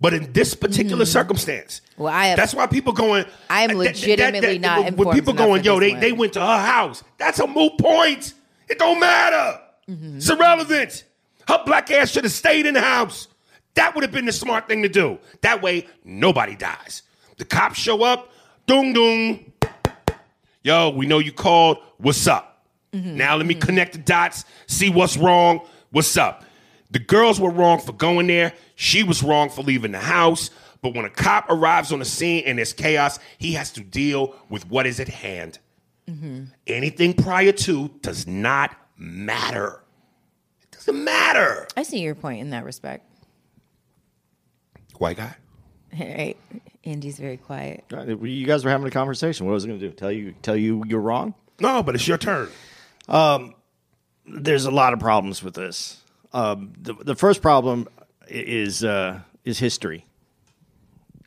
But 0.00 0.12
in 0.12 0.32
this 0.32 0.54
particular 0.54 1.04
circumstance, 1.06 1.80
Um, 1.80 1.90
mm-hmm. 1.92 2.02
Well, 2.02 2.12
I 2.12 2.26
have- 2.26 2.36
that's 2.36 2.54
why 2.54 2.66
people 2.66 2.92
going. 2.92 3.24
I 3.48 3.62
am 3.62 3.68
that- 3.68 3.74
that- 3.78 3.94
legitimately 3.94 4.58
not 4.58 4.92
When 4.94 5.10
people 5.14 5.32
going, 5.32 5.62
yo, 5.64 5.78
they, 5.80 5.92
one." 5.92 6.00
they 6.00 6.12
went 6.12 6.32
to 6.34 6.40
her 6.40 6.58
house. 6.60 7.02
That's 7.18 7.38
a 7.38 7.46
moot 7.46 7.78
point. 7.78 8.34
It 8.68 8.78
don't 8.78 8.98
matter. 9.00 9.60
Mm-hmm. 9.88 10.16
It's 10.16 10.28
irrelevant. 10.28 11.04
Her 11.46 11.62
black 11.64 11.90
ass 11.90 12.10
should 12.10 12.24
have 12.24 12.32
stayed 12.32 12.66
in 12.66 12.74
the 12.74 12.80
house. 12.80 13.28
That 13.74 13.94
would 13.94 14.02
have 14.02 14.12
been 14.12 14.24
the 14.26 14.32
smart 14.32 14.68
thing 14.68 14.82
to 14.82 14.88
do. 14.88 15.18
That 15.42 15.60
way, 15.62 15.86
nobody 16.04 16.54
dies. 16.56 17.02
The 17.38 17.44
cops 17.44 17.78
show 17.78 18.02
up. 18.02 18.30
Doom 18.66 18.92
doom. 18.92 19.52
Yo, 20.62 20.90
we 20.90 21.06
know 21.06 21.18
you 21.18 21.32
called. 21.32 21.78
What's 21.98 22.26
up? 22.26 22.64
Mm-hmm. 22.92 23.16
Now 23.16 23.36
let 23.36 23.46
me 23.46 23.54
connect 23.54 23.92
the 23.92 23.98
dots, 23.98 24.44
see 24.66 24.88
what's 24.88 25.16
wrong. 25.16 25.60
What's 25.90 26.16
up? 26.16 26.43
The 26.94 27.00
girls 27.00 27.40
were 27.40 27.50
wrong 27.50 27.80
for 27.80 27.92
going 27.92 28.28
there. 28.28 28.52
She 28.76 29.02
was 29.02 29.20
wrong 29.20 29.50
for 29.50 29.62
leaving 29.62 29.90
the 29.90 29.98
house. 29.98 30.48
But 30.80 30.94
when 30.94 31.04
a 31.04 31.10
cop 31.10 31.46
arrives 31.50 31.90
on 31.90 31.98
the 31.98 32.04
scene 32.04 32.44
and 32.46 32.56
there's 32.58 32.72
chaos, 32.72 33.18
he 33.36 33.54
has 33.54 33.72
to 33.72 33.80
deal 33.82 34.36
with 34.48 34.70
what 34.70 34.86
is 34.86 35.00
at 35.00 35.08
hand. 35.08 35.58
Mm-hmm. 36.08 36.44
Anything 36.68 37.14
prior 37.14 37.50
to 37.50 37.88
does 38.00 38.28
not 38.28 38.76
matter. 38.96 39.82
It 40.62 40.70
doesn't 40.70 41.02
matter. 41.02 41.66
I 41.76 41.82
see 41.82 41.98
your 41.98 42.14
point 42.14 42.40
in 42.42 42.50
that 42.50 42.64
respect. 42.64 43.04
White 44.98 45.16
guy. 45.16 45.34
Right? 45.98 46.36
Andy's 46.84 47.18
very 47.18 47.38
quiet. 47.38 47.82
You 47.90 48.46
guys 48.46 48.64
were 48.64 48.70
having 48.70 48.86
a 48.86 48.92
conversation. 48.92 49.46
What 49.46 49.54
was 49.54 49.64
I 49.64 49.68
going 49.68 49.80
to 49.80 49.88
do? 49.88 49.92
Tell 49.92 50.12
you, 50.12 50.34
tell 50.42 50.56
you 50.56 50.84
you're 50.86 51.00
wrong. 51.00 51.34
No, 51.58 51.82
but 51.82 51.96
it's 51.96 52.06
your 52.06 52.18
turn. 52.18 52.50
There's 54.26 54.64
a 54.64 54.70
lot 54.70 54.92
of 54.92 55.00
problems 55.00 55.42
with 55.42 55.54
this. 55.54 56.00
Um, 56.34 56.72
the, 56.80 56.94
the 56.94 57.14
first 57.14 57.40
problem 57.40 57.88
is 58.28 58.82
uh, 58.84 59.20
is 59.44 59.58
history, 59.60 60.04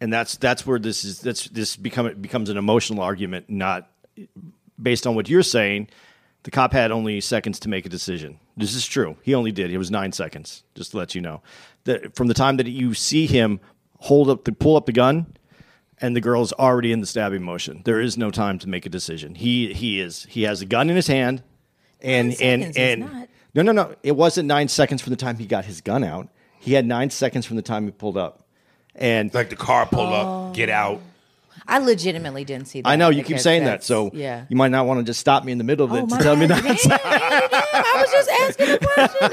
and 0.02 0.12
that's 0.12 0.36
that's 0.38 0.68
where 0.68 0.78
this 0.80 1.04
is. 1.06 1.22
That's 1.22 1.46
this 1.48 1.78
become 1.78 2.06
it 2.08 2.22
becomes 2.22 2.50
an 2.50 2.58
emotional 2.58 3.02
argument, 3.02 3.50
not 3.50 3.90
based 4.82 5.08
on 5.08 5.16
what 5.16 5.30
you're 5.30 5.44
saying. 5.44 5.88
The 6.44 6.52
cop 6.52 6.74
had 6.74 6.92
only 6.92 7.20
seconds 7.22 7.60
to 7.62 7.70
make 7.70 7.86
a 7.86 7.90
decision. 7.90 8.40
This 8.58 8.74
is 8.74 8.86
true. 8.86 9.18
He 9.24 9.34
only 9.34 9.52
did. 9.52 9.72
It 9.72 9.78
was 9.78 9.90
nine 9.90 10.12
seconds. 10.12 10.64
Just 10.76 10.92
to 10.92 10.98
let 10.98 11.16
you 11.16 11.22
know, 11.22 11.42
that 11.86 12.16
from 12.16 12.28
the 12.28 12.34
time 12.34 12.58
that 12.58 12.68
you 12.68 12.94
see 12.94 13.28
him 13.28 13.60
hold 14.00 14.30
up 14.30 14.44
the 14.44 14.52
pull 14.52 14.76
up 14.76 14.86
the 14.88 14.92
gun, 14.92 15.38
and 16.02 16.16
the 16.18 16.22
girl's 16.22 16.52
already 16.54 16.92
in 16.92 17.00
the 17.00 17.08
stabbing 17.08 17.44
motion. 17.44 17.82
There 17.86 18.02
is 18.02 18.18
no 18.18 18.30
time 18.30 18.60
to 18.60 18.70
make 18.70 18.86
a 18.86 18.90
decision. 18.90 19.36
He 19.36 19.74
he 19.74 20.02
is 20.02 20.26
he 20.30 20.44
has 20.44 20.62
a 20.62 20.66
gun 20.66 20.90
in 20.90 20.98
his 20.98 21.08
hand, 21.08 21.44
and 22.02 22.34
and 22.42 22.78
and 22.78 23.02
not- 23.02 23.30
no 23.58 23.62
no 23.64 23.72
no. 23.74 23.96
It 24.04 24.14
wasn't 24.16 24.48
nine 24.48 24.68
seconds 24.70 25.02
from 25.02 25.10
the 25.12 25.18
time 25.18 25.38
he 25.38 25.46
got 25.46 25.66
his 25.66 25.82
gun 25.82 26.04
out. 26.04 26.30
He 26.60 26.74
had 26.74 26.86
nine 26.86 27.10
seconds 27.10 27.46
from 27.46 27.56
the 27.58 27.62
time 27.62 27.86
he 27.86 27.92
pulled 27.92 28.18
up, 28.18 28.46
and 28.96 29.34
Like 29.34 29.50
the 29.50 29.56
car 29.56 29.86
pull 29.86 30.14
up, 30.14 30.54
get 30.56 30.70
out. 30.70 31.02
I 31.70 31.80
legitimately 31.80 32.46
didn't 32.46 32.68
see 32.68 32.82
that. 32.82 32.88
I 32.90 32.96
know 32.96 33.10
you 33.10 33.18
keep 33.24 33.28
because 33.28 33.44
saying 33.44 33.64
that, 33.66 33.82
that's- 33.82 33.86
so 33.88 34.10
yeah. 34.14 34.46
you 34.48 34.56
might 34.56 34.72
not 34.72 34.86
want 34.86 35.00
to 35.00 35.04
just 35.04 35.20
stop 35.20 35.44
me 35.44 35.52
in 35.52 35.58
the 35.58 35.64
middle 35.66 35.86
of 35.86 35.92
it 35.94 36.04
Oh, 36.04 36.08
to 36.08 36.16
my 36.16 36.22
tell 36.22 36.36
me 36.38 36.48
bad. 36.48 36.64
that. 36.64 36.78
Damn, 36.82 37.84
I 37.84 38.02
was 38.02 38.12
just 38.12 38.30
asking 38.30 38.70
a 38.70 38.78
question. 38.80 39.32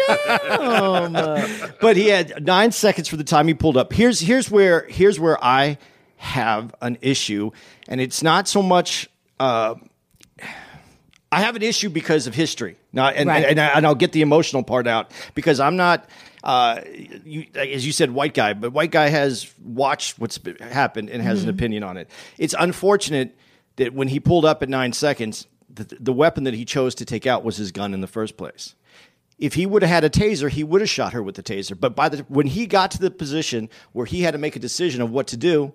Damn. 0.58 1.74
but 1.80 1.96
he 1.96 2.08
had 2.08 2.44
nine 2.44 2.72
seconds 2.72 3.06
for 3.08 3.16
the 3.16 3.24
time 3.24 3.46
he 3.46 3.54
pulled 3.54 3.76
up. 3.76 3.92
Here's 3.92 4.18
here's 4.20 4.50
where 4.50 4.86
here's 4.88 5.20
where 5.20 5.42
I 5.44 5.78
have 6.16 6.74
an 6.80 6.98
issue, 7.02 7.50
and 7.88 8.00
it's 8.00 8.22
not 8.22 8.48
so 8.48 8.62
much. 8.62 9.08
Uh, 9.38 9.74
I 11.34 11.40
have 11.40 11.56
an 11.56 11.62
issue 11.62 11.88
because 11.88 12.26
of 12.26 12.34
history. 12.34 12.76
Now, 12.92 13.08
and, 13.08 13.28
Right. 13.28 13.44
and, 13.44 13.58
and 13.58 13.86
I'll 13.86 13.94
get 13.94 14.12
the 14.12 14.22
emotional 14.22 14.62
part 14.62 14.86
out 14.86 15.10
because 15.34 15.58
I'm 15.58 15.76
not, 15.76 16.08
uh, 16.44 16.80
you, 17.24 17.46
as 17.54 17.84
you 17.84 17.90
said, 17.92 18.10
white 18.12 18.34
guy, 18.34 18.52
but 18.52 18.72
white 18.72 18.90
guy 18.92 19.08
has 19.08 19.52
watched 19.64 20.18
what's 20.18 20.38
happened 20.60 21.10
and 21.10 21.20
has 21.22 21.42
an 21.42 21.48
opinion 21.48 21.82
on 21.82 21.96
it. 21.96 22.08
It's 22.38 22.54
unfortunate 22.58 23.36
that 23.76 23.92
when 23.94 24.08
he 24.08 24.20
pulled 24.20 24.44
up 24.44 24.62
at 24.62 24.68
nine 24.68 24.92
seconds, 24.92 25.46
the, 25.68 25.84
the 25.98 26.12
weapon 26.12 26.44
that 26.44 26.54
he 26.54 26.64
chose 26.64 26.94
to 26.96 27.04
take 27.04 27.26
out 27.26 27.42
was 27.42 27.56
his 27.56 27.72
gun 27.72 27.94
in 27.94 28.00
the 28.00 28.06
first 28.06 28.36
place. 28.36 28.74
If 29.36 29.54
he 29.54 29.66
would 29.66 29.82
have 29.82 29.90
had 29.90 30.04
a 30.04 30.10
taser, 30.10 30.48
he 30.48 30.62
would 30.62 30.80
have 30.80 30.88
shot 30.88 31.12
her 31.12 31.22
with 31.22 31.34
the 31.34 31.42
taser. 31.42 31.78
But 31.78 31.96
by 31.96 32.08
the 32.08 32.18
when 32.28 32.46
he 32.46 32.66
got 32.66 32.92
to 32.92 33.00
the 33.00 33.10
position 33.10 33.68
where 33.92 34.06
he 34.06 34.22
had 34.22 34.30
to 34.30 34.38
make 34.38 34.54
a 34.54 34.60
decision 34.60 35.02
of 35.02 35.10
what 35.10 35.26
to 35.28 35.36
do, 35.36 35.74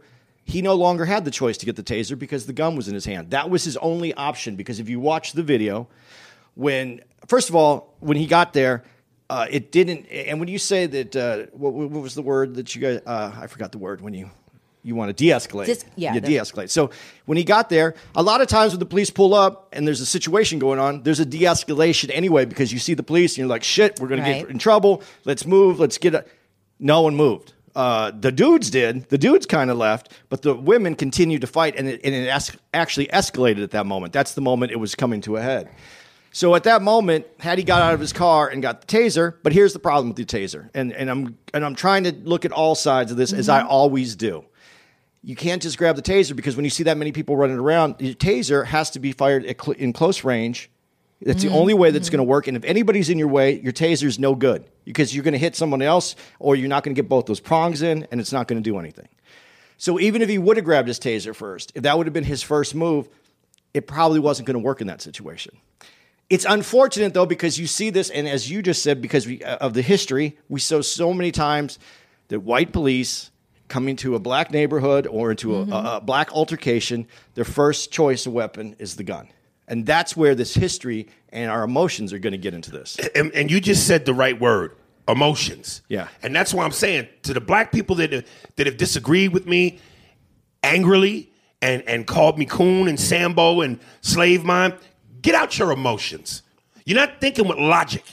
he 0.49 0.61
no 0.61 0.73
longer 0.75 1.05
had 1.05 1.23
the 1.25 1.31
choice 1.31 1.57
to 1.59 1.65
get 1.65 1.75
the 1.75 1.83
taser 1.83 2.17
because 2.17 2.45
the 2.45 2.53
gun 2.53 2.75
was 2.75 2.87
in 2.87 2.93
his 2.93 3.05
hand. 3.05 3.31
That 3.31 3.49
was 3.49 3.63
his 3.63 3.77
only 3.77 4.13
option. 4.13 4.55
Because 4.55 4.79
if 4.79 4.89
you 4.89 4.99
watch 4.99 5.33
the 5.33 5.43
video, 5.43 5.87
when 6.55 7.01
first 7.27 7.49
of 7.49 7.55
all, 7.55 7.93
when 7.99 8.17
he 8.17 8.25
got 8.25 8.53
there, 8.53 8.83
uh, 9.29 9.45
it 9.49 9.71
didn't. 9.71 10.07
And 10.07 10.39
when 10.39 10.49
you 10.49 10.57
say 10.57 10.87
that, 10.87 11.15
uh, 11.15 11.37
what, 11.53 11.73
what 11.73 12.01
was 12.01 12.15
the 12.15 12.21
word 12.23 12.55
that 12.55 12.75
you 12.75 12.81
guys? 12.81 13.01
Uh, 13.05 13.31
I 13.43 13.47
forgot 13.47 13.71
the 13.71 13.77
word 13.77 14.01
when 14.01 14.13
you 14.13 14.29
you 14.81 14.95
want 14.95 15.09
to 15.09 15.13
de-escalate. 15.13 15.65
Dis- 15.65 15.83
yeah, 15.97 16.13
you 16.13 16.21
de-escalate. 16.21 16.69
So 16.69 16.89
when 17.25 17.37
he 17.37 17.43
got 17.43 17.69
there, 17.69 17.95
a 18.15 18.23
lot 18.23 18.39
of 18.41 18.47
times 18.47 18.71
when 18.71 18.79
the 18.79 18.85
police 18.85 19.09
pull 19.09 19.33
up 19.33 19.67
and 19.73 19.85
there's 19.85 19.99
a 19.99 20.05
situation 20.05 20.57
going 20.57 20.79
on, 20.79 21.03
there's 21.03 21.19
a 21.19 21.25
de-escalation 21.25 22.09
anyway 22.13 22.45
because 22.45 22.71
you 22.71 22.79
see 22.79 22.93
the 22.93 23.03
police 23.03 23.33
and 23.33 23.39
you're 23.39 23.47
like, 23.47 23.63
shit, 23.63 23.99
we're 23.99 24.07
gonna 24.07 24.21
Right. 24.21 24.41
get 24.43 24.49
in 24.49 24.57
trouble. 24.57 25.03
Let's 25.25 25.45
move. 25.45 25.79
Let's 25.79 25.97
get. 25.97 26.15
A-. 26.15 26.25
No 26.79 27.01
one 27.01 27.15
moved. 27.15 27.53
Uh, 27.75 28.11
the 28.11 28.31
dudes 28.31 28.69
did. 28.69 29.07
The 29.09 29.17
dudes 29.17 29.45
kind 29.45 29.69
of 29.69 29.77
left, 29.77 30.11
but 30.29 30.41
the 30.41 30.53
women 30.55 30.95
continued 30.95 31.41
to 31.41 31.47
fight, 31.47 31.75
and 31.77 31.87
it, 31.87 32.01
and 32.03 32.13
it 32.15 32.27
es- 32.27 32.55
actually 32.73 33.07
escalated 33.07 33.63
at 33.63 33.71
that 33.71 33.85
moment. 33.85 34.13
That's 34.13 34.33
the 34.33 34.41
moment 34.41 34.71
it 34.71 34.77
was 34.79 34.95
coming 34.95 35.21
to 35.21 35.37
a 35.37 35.41
head. 35.41 35.69
So 36.31 36.53
at 36.55 36.63
that 36.63 36.81
moment, 36.81 37.25
had 37.39 37.57
he 37.57 37.63
got 37.63 37.81
out 37.81 37.93
of 37.93 37.99
his 37.99 38.13
car 38.13 38.47
and 38.47 38.61
got 38.61 38.81
the 38.81 38.87
taser, 38.87 39.35
but 39.41 39.51
here's 39.51 39.73
the 39.73 39.79
problem 39.79 40.09
with 40.09 40.17
the 40.17 40.25
taser, 40.25 40.69
and, 40.73 40.93
and 40.93 41.09
I'm 41.09 41.37
and 41.53 41.65
I'm 41.65 41.75
trying 41.75 42.03
to 42.03 42.11
look 42.11 42.45
at 42.45 42.51
all 42.51 42.75
sides 42.75 43.11
of 43.11 43.17
this 43.17 43.33
as 43.33 43.49
I 43.49 43.63
always 43.63 44.15
do. 44.15 44.45
You 45.23 45.35
can't 45.35 45.61
just 45.61 45.77
grab 45.77 45.95
the 45.95 46.01
taser 46.01 46.35
because 46.35 46.55
when 46.55 46.63
you 46.65 46.69
see 46.69 46.83
that 46.83 46.97
many 46.97 47.11
people 47.11 47.35
running 47.35 47.57
around, 47.57 47.95
your 47.99 48.13
taser 48.13 48.65
has 48.65 48.91
to 48.91 48.99
be 48.99 49.11
fired 49.11 49.45
at 49.45 49.61
cl- 49.61 49.75
in 49.77 49.91
close 49.91 50.23
range. 50.23 50.69
That's 51.21 51.43
the 51.43 51.49
only 51.49 51.73
way 51.73 51.91
that's 51.91 52.09
going 52.09 52.19
to 52.19 52.23
work. 52.23 52.47
And 52.47 52.55
if 52.55 52.63
anybody's 52.63 53.09
in 53.09 53.19
your 53.19 53.27
way, 53.27 53.59
your 53.59 53.73
taser's 53.73 54.19
no 54.19 54.35
good 54.35 54.63
because 54.85 55.13
you're 55.13 55.23
going 55.23 55.33
to 55.33 55.39
hit 55.39 55.55
someone 55.55 55.81
else 55.81 56.15
or 56.39 56.55
you're 56.55 56.69
not 56.69 56.83
going 56.83 56.95
to 56.95 57.01
get 57.01 57.09
both 57.09 57.25
those 57.25 57.41
prongs 57.41 57.81
in 57.81 58.07
and 58.11 58.21
it's 58.21 58.31
not 58.31 58.47
going 58.47 58.61
to 58.61 58.69
do 58.69 58.79
anything. 58.79 59.09
So 59.77 59.99
even 59.99 60.21
if 60.21 60.29
he 60.29 60.37
would 60.37 60.57
have 60.57 60.65
grabbed 60.65 60.87
his 60.87 60.99
taser 60.99 61.35
first, 61.35 61.73
if 61.75 61.83
that 61.83 61.97
would 61.97 62.07
have 62.07 62.13
been 62.13 62.23
his 62.23 62.41
first 62.41 62.73
move, 62.73 63.09
it 63.73 63.85
probably 63.85 64.19
wasn't 64.19 64.47
going 64.47 64.55
to 64.55 64.63
work 64.63 64.81
in 64.81 64.87
that 64.87 65.01
situation. 65.01 65.57
It's 66.29 66.45
unfortunate 66.45 67.13
though 67.13 67.25
because 67.25 67.57
you 67.57 67.67
see 67.67 67.89
this, 67.89 68.09
and 68.09 68.27
as 68.27 68.49
you 68.49 68.61
just 68.61 68.83
said, 68.83 69.01
because 69.01 69.27
we, 69.27 69.43
uh, 69.43 69.57
of 69.57 69.73
the 69.73 69.81
history, 69.81 70.37
we 70.47 70.59
saw 70.59 70.81
so 70.81 71.13
many 71.13 71.31
times 71.31 71.79
that 72.29 72.41
white 72.41 72.71
police 72.71 73.31
coming 73.67 73.95
to 73.97 74.15
a 74.15 74.19
black 74.19 74.51
neighborhood 74.51 75.07
or 75.07 75.31
into 75.31 75.55
a, 75.55 75.63
a, 75.63 75.97
a 75.97 76.01
black 76.01 76.31
altercation, 76.33 77.07
their 77.35 77.45
first 77.45 77.91
choice 77.91 78.25
of 78.25 78.33
weapon 78.33 78.75
is 78.79 78.95
the 78.95 79.03
gun, 79.03 79.29
and 79.69 79.85
that's 79.85 80.17
where 80.17 80.35
this 80.35 80.53
history 80.53 81.07
and 81.29 81.49
our 81.49 81.63
emotions 81.63 82.11
are 82.11 82.19
going 82.19 82.31
to 82.31 82.37
get 82.37 82.53
into 82.53 82.71
this. 82.71 82.97
and, 83.15 83.31
and 83.33 83.49
you 83.49 83.61
just 83.61 83.87
said 83.87 84.03
the 84.05 84.13
right 84.13 84.39
word 84.39 84.75
emotions. 85.07 85.81
Yeah. 85.87 86.07
and 86.21 86.35
that's 86.35 86.53
why 86.53 86.65
i'm 86.65 86.71
saying 86.71 87.07
to 87.23 87.33
the 87.33 87.41
black 87.41 87.71
people 87.71 87.95
that 87.95 88.25
that 88.57 88.67
have 88.67 88.77
disagreed 88.77 89.33
with 89.33 89.47
me 89.47 89.79
angrily 90.63 91.31
and 91.61 91.81
and 91.87 92.05
called 92.05 92.37
me 92.37 92.45
coon 92.45 92.87
and 92.87 92.99
sambo 92.99 93.61
and 93.61 93.79
slave 94.01 94.43
mine 94.43 94.73
get 95.21 95.35
out 95.35 95.57
your 95.57 95.71
emotions. 95.71 96.43
You're 96.85 96.97
not 96.99 97.19
thinking 97.19 97.47
with 97.47 97.57
logic. 97.57 98.03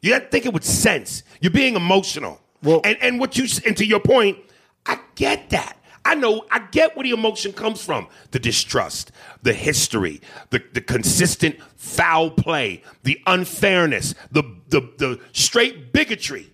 You're 0.00 0.18
not 0.18 0.30
thinking 0.30 0.52
with 0.52 0.64
sense. 0.64 1.22
You're 1.40 1.50
being 1.50 1.76
emotional. 1.76 2.40
Well- 2.62 2.80
and 2.84 2.96
and 3.00 3.18
what 3.20 3.36
you 3.36 3.46
and 3.66 3.76
to 3.76 3.84
your 3.86 4.00
point 4.00 4.38
i 4.86 4.98
get 5.14 5.50
that 5.50 5.76
I 6.04 6.14
know, 6.14 6.44
I 6.50 6.58
get 6.58 6.96
where 6.96 7.04
the 7.04 7.10
emotion 7.10 7.52
comes 7.52 7.82
from. 7.82 8.08
The 8.30 8.38
distrust, 8.38 9.10
the 9.42 9.54
history, 9.54 10.20
the, 10.50 10.62
the 10.72 10.80
consistent 10.80 11.56
foul 11.76 12.30
play, 12.30 12.82
the 13.04 13.20
unfairness, 13.26 14.14
the, 14.30 14.42
the, 14.68 14.80
the 14.98 15.20
straight 15.32 15.92
bigotry. 15.92 16.52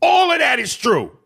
All 0.00 0.30
of 0.30 0.38
that 0.38 0.58
is 0.58 0.76
true, 0.76 1.18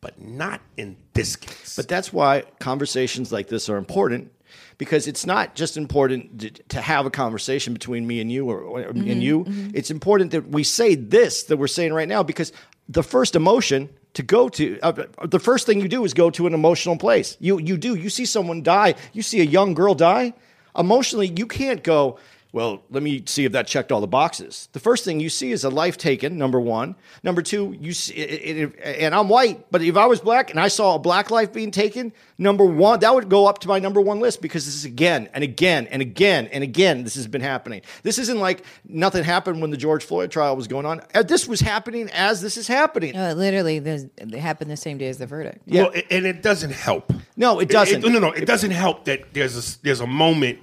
but 0.00 0.20
not 0.20 0.60
in 0.76 0.96
this 1.12 1.36
case. 1.36 1.76
But 1.76 1.88
that's 1.88 2.12
why 2.12 2.44
conversations 2.58 3.32
like 3.32 3.48
this 3.48 3.68
are 3.68 3.76
important 3.76 4.32
because 4.78 5.06
it's 5.06 5.24
not 5.24 5.54
just 5.54 5.76
important 5.76 6.40
to, 6.40 6.50
to 6.50 6.80
have 6.80 7.06
a 7.06 7.10
conversation 7.10 7.72
between 7.72 8.06
me 8.06 8.20
and 8.20 8.30
you 8.30 8.50
or, 8.50 8.60
or 8.60 8.78
me 8.78 8.84
and 8.84 8.96
mm-hmm, 8.96 9.20
you. 9.20 9.44
Mm-hmm. 9.44 9.70
It's 9.74 9.90
important 9.90 10.32
that 10.32 10.48
we 10.48 10.64
say 10.64 10.94
this 10.94 11.44
that 11.44 11.58
we're 11.58 11.68
saying 11.68 11.92
right 11.92 12.08
now 12.08 12.22
because 12.22 12.52
the 12.88 13.02
first 13.02 13.36
emotion 13.36 13.88
to 14.14 14.22
go 14.22 14.48
to 14.48 14.78
uh, 14.80 14.92
the 15.24 15.38
first 15.38 15.66
thing 15.66 15.80
you 15.80 15.88
do 15.88 16.04
is 16.04 16.14
go 16.14 16.30
to 16.30 16.46
an 16.46 16.54
emotional 16.54 16.96
place. 16.96 17.36
You 17.40 17.58
you 17.58 17.76
do. 17.76 17.94
You 17.94 18.10
see 18.10 18.24
someone 18.26 18.62
die, 18.62 18.94
you 19.12 19.22
see 19.22 19.40
a 19.40 19.44
young 19.44 19.74
girl 19.74 19.94
die, 19.94 20.32
emotionally 20.76 21.32
you 21.36 21.46
can't 21.46 21.82
go 21.82 22.18
well, 22.54 22.84
let 22.88 23.02
me 23.02 23.20
see 23.26 23.44
if 23.44 23.50
that 23.50 23.66
checked 23.66 23.90
all 23.90 24.00
the 24.00 24.06
boxes. 24.06 24.68
The 24.72 24.78
first 24.78 25.04
thing 25.04 25.18
you 25.18 25.28
see 25.28 25.50
is 25.50 25.64
a 25.64 25.70
life 25.70 25.98
taken, 25.98 26.38
number 26.38 26.60
one. 26.60 26.94
Number 27.24 27.42
two, 27.42 27.76
you 27.80 27.92
see, 27.92 28.14
it, 28.14 28.72
it, 28.78 29.00
and 29.02 29.12
I'm 29.12 29.28
white, 29.28 29.66
but 29.72 29.82
if 29.82 29.96
I 29.96 30.06
was 30.06 30.20
black 30.20 30.50
and 30.50 30.60
I 30.60 30.68
saw 30.68 30.94
a 30.94 30.98
black 31.00 31.32
life 31.32 31.52
being 31.52 31.72
taken, 31.72 32.12
number 32.38 32.64
one, 32.64 33.00
that 33.00 33.12
would 33.12 33.28
go 33.28 33.46
up 33.48 33.58
to 33.58 33.68
my 33.68 33.80
number 33.80 34.00
one 34.00 34.20
list 34.20 34.40
because 34.40 34.64
this 34.66 34.76
is 34.76 34.84
again 34.84 35.28
and 35.34 35.42
again 35.42 35.88
and 35.88 36.00
again 36.00 36.46
and 36.52 36.62
again, 36.62 37.02
this 37.02 37.16
has 37.16 37.26
been 37.26 37.40
happening. 37.40 37.82
This 38.04 38.18
isn't 38.18 38.38
like 38.38 38.64
nothing 38.88 39.24
happened 39.24 39.60
when 39.60 39.72
the 39.72 39.76
George 39.76 40.04
Floyd 40.04 40.30
trial 40.30 40.54
was 40.54 40.68
going 40.68 40.86
on. 40.86 41.00
Uh, 41.12 41.24
This 41.24 41.48
was 41.48 41.58
happening 41.58 42.08
as 42.12 42.40
this 42.40 42.56
is 42.56 42.68
happening. 42.68 43.14
No, 43.14 43.30
it 43.30 43.36
literally 43.36 43.80
there's- 43.80 44.06
it 44.16 44.32
happened 44.34 44.70
the 44.70 44.76
same 44.76 44.96
day 44.98 45.08
as 45.08 45.18
the 45.18 45.26
verdict. 45.26 45.58
Yeah. 45.66 45.82
Well, 45.82 45.92
and 46.08 46.24
it 46.24 46.40
doesn't 46.40 46.70
help. 46.72 47.12
No, 47.36 47.58
it 47.58 47.68
doesn't. 47.68 48.02
no, 48.02 48.08
no, 48.08 48.20
no. 48.20 48.30
it 48.30 48.46
doesn't 48.46 48.70
help 48.70 49.06
that 49.06 49.34
there's 49.34 49.56
a, 49.76 49.82
there's 49.82 50.00
a 50.00 50.06
moment 50.06 50.60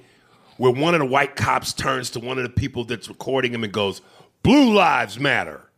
where 0.56 0.72
one 0.72 0.94
of 0.94 1.00
the 1.00 1.06
white 1.06 1.36
cops 1.36 1.72
turns 1.72 2.10
to 2.10 2.20
one 2.20 2.38
of 2.38 2.44
the 2.44 2.50
people 2.50 2.84
that's 2.84 3.08
recording 3.08 3.52
him 3.54 3.64
and 3.64 3.72
goes, 3.72 4.00
"Blue 4.42 4.72
lives 4.72 5.18
matter." 5.18 5.68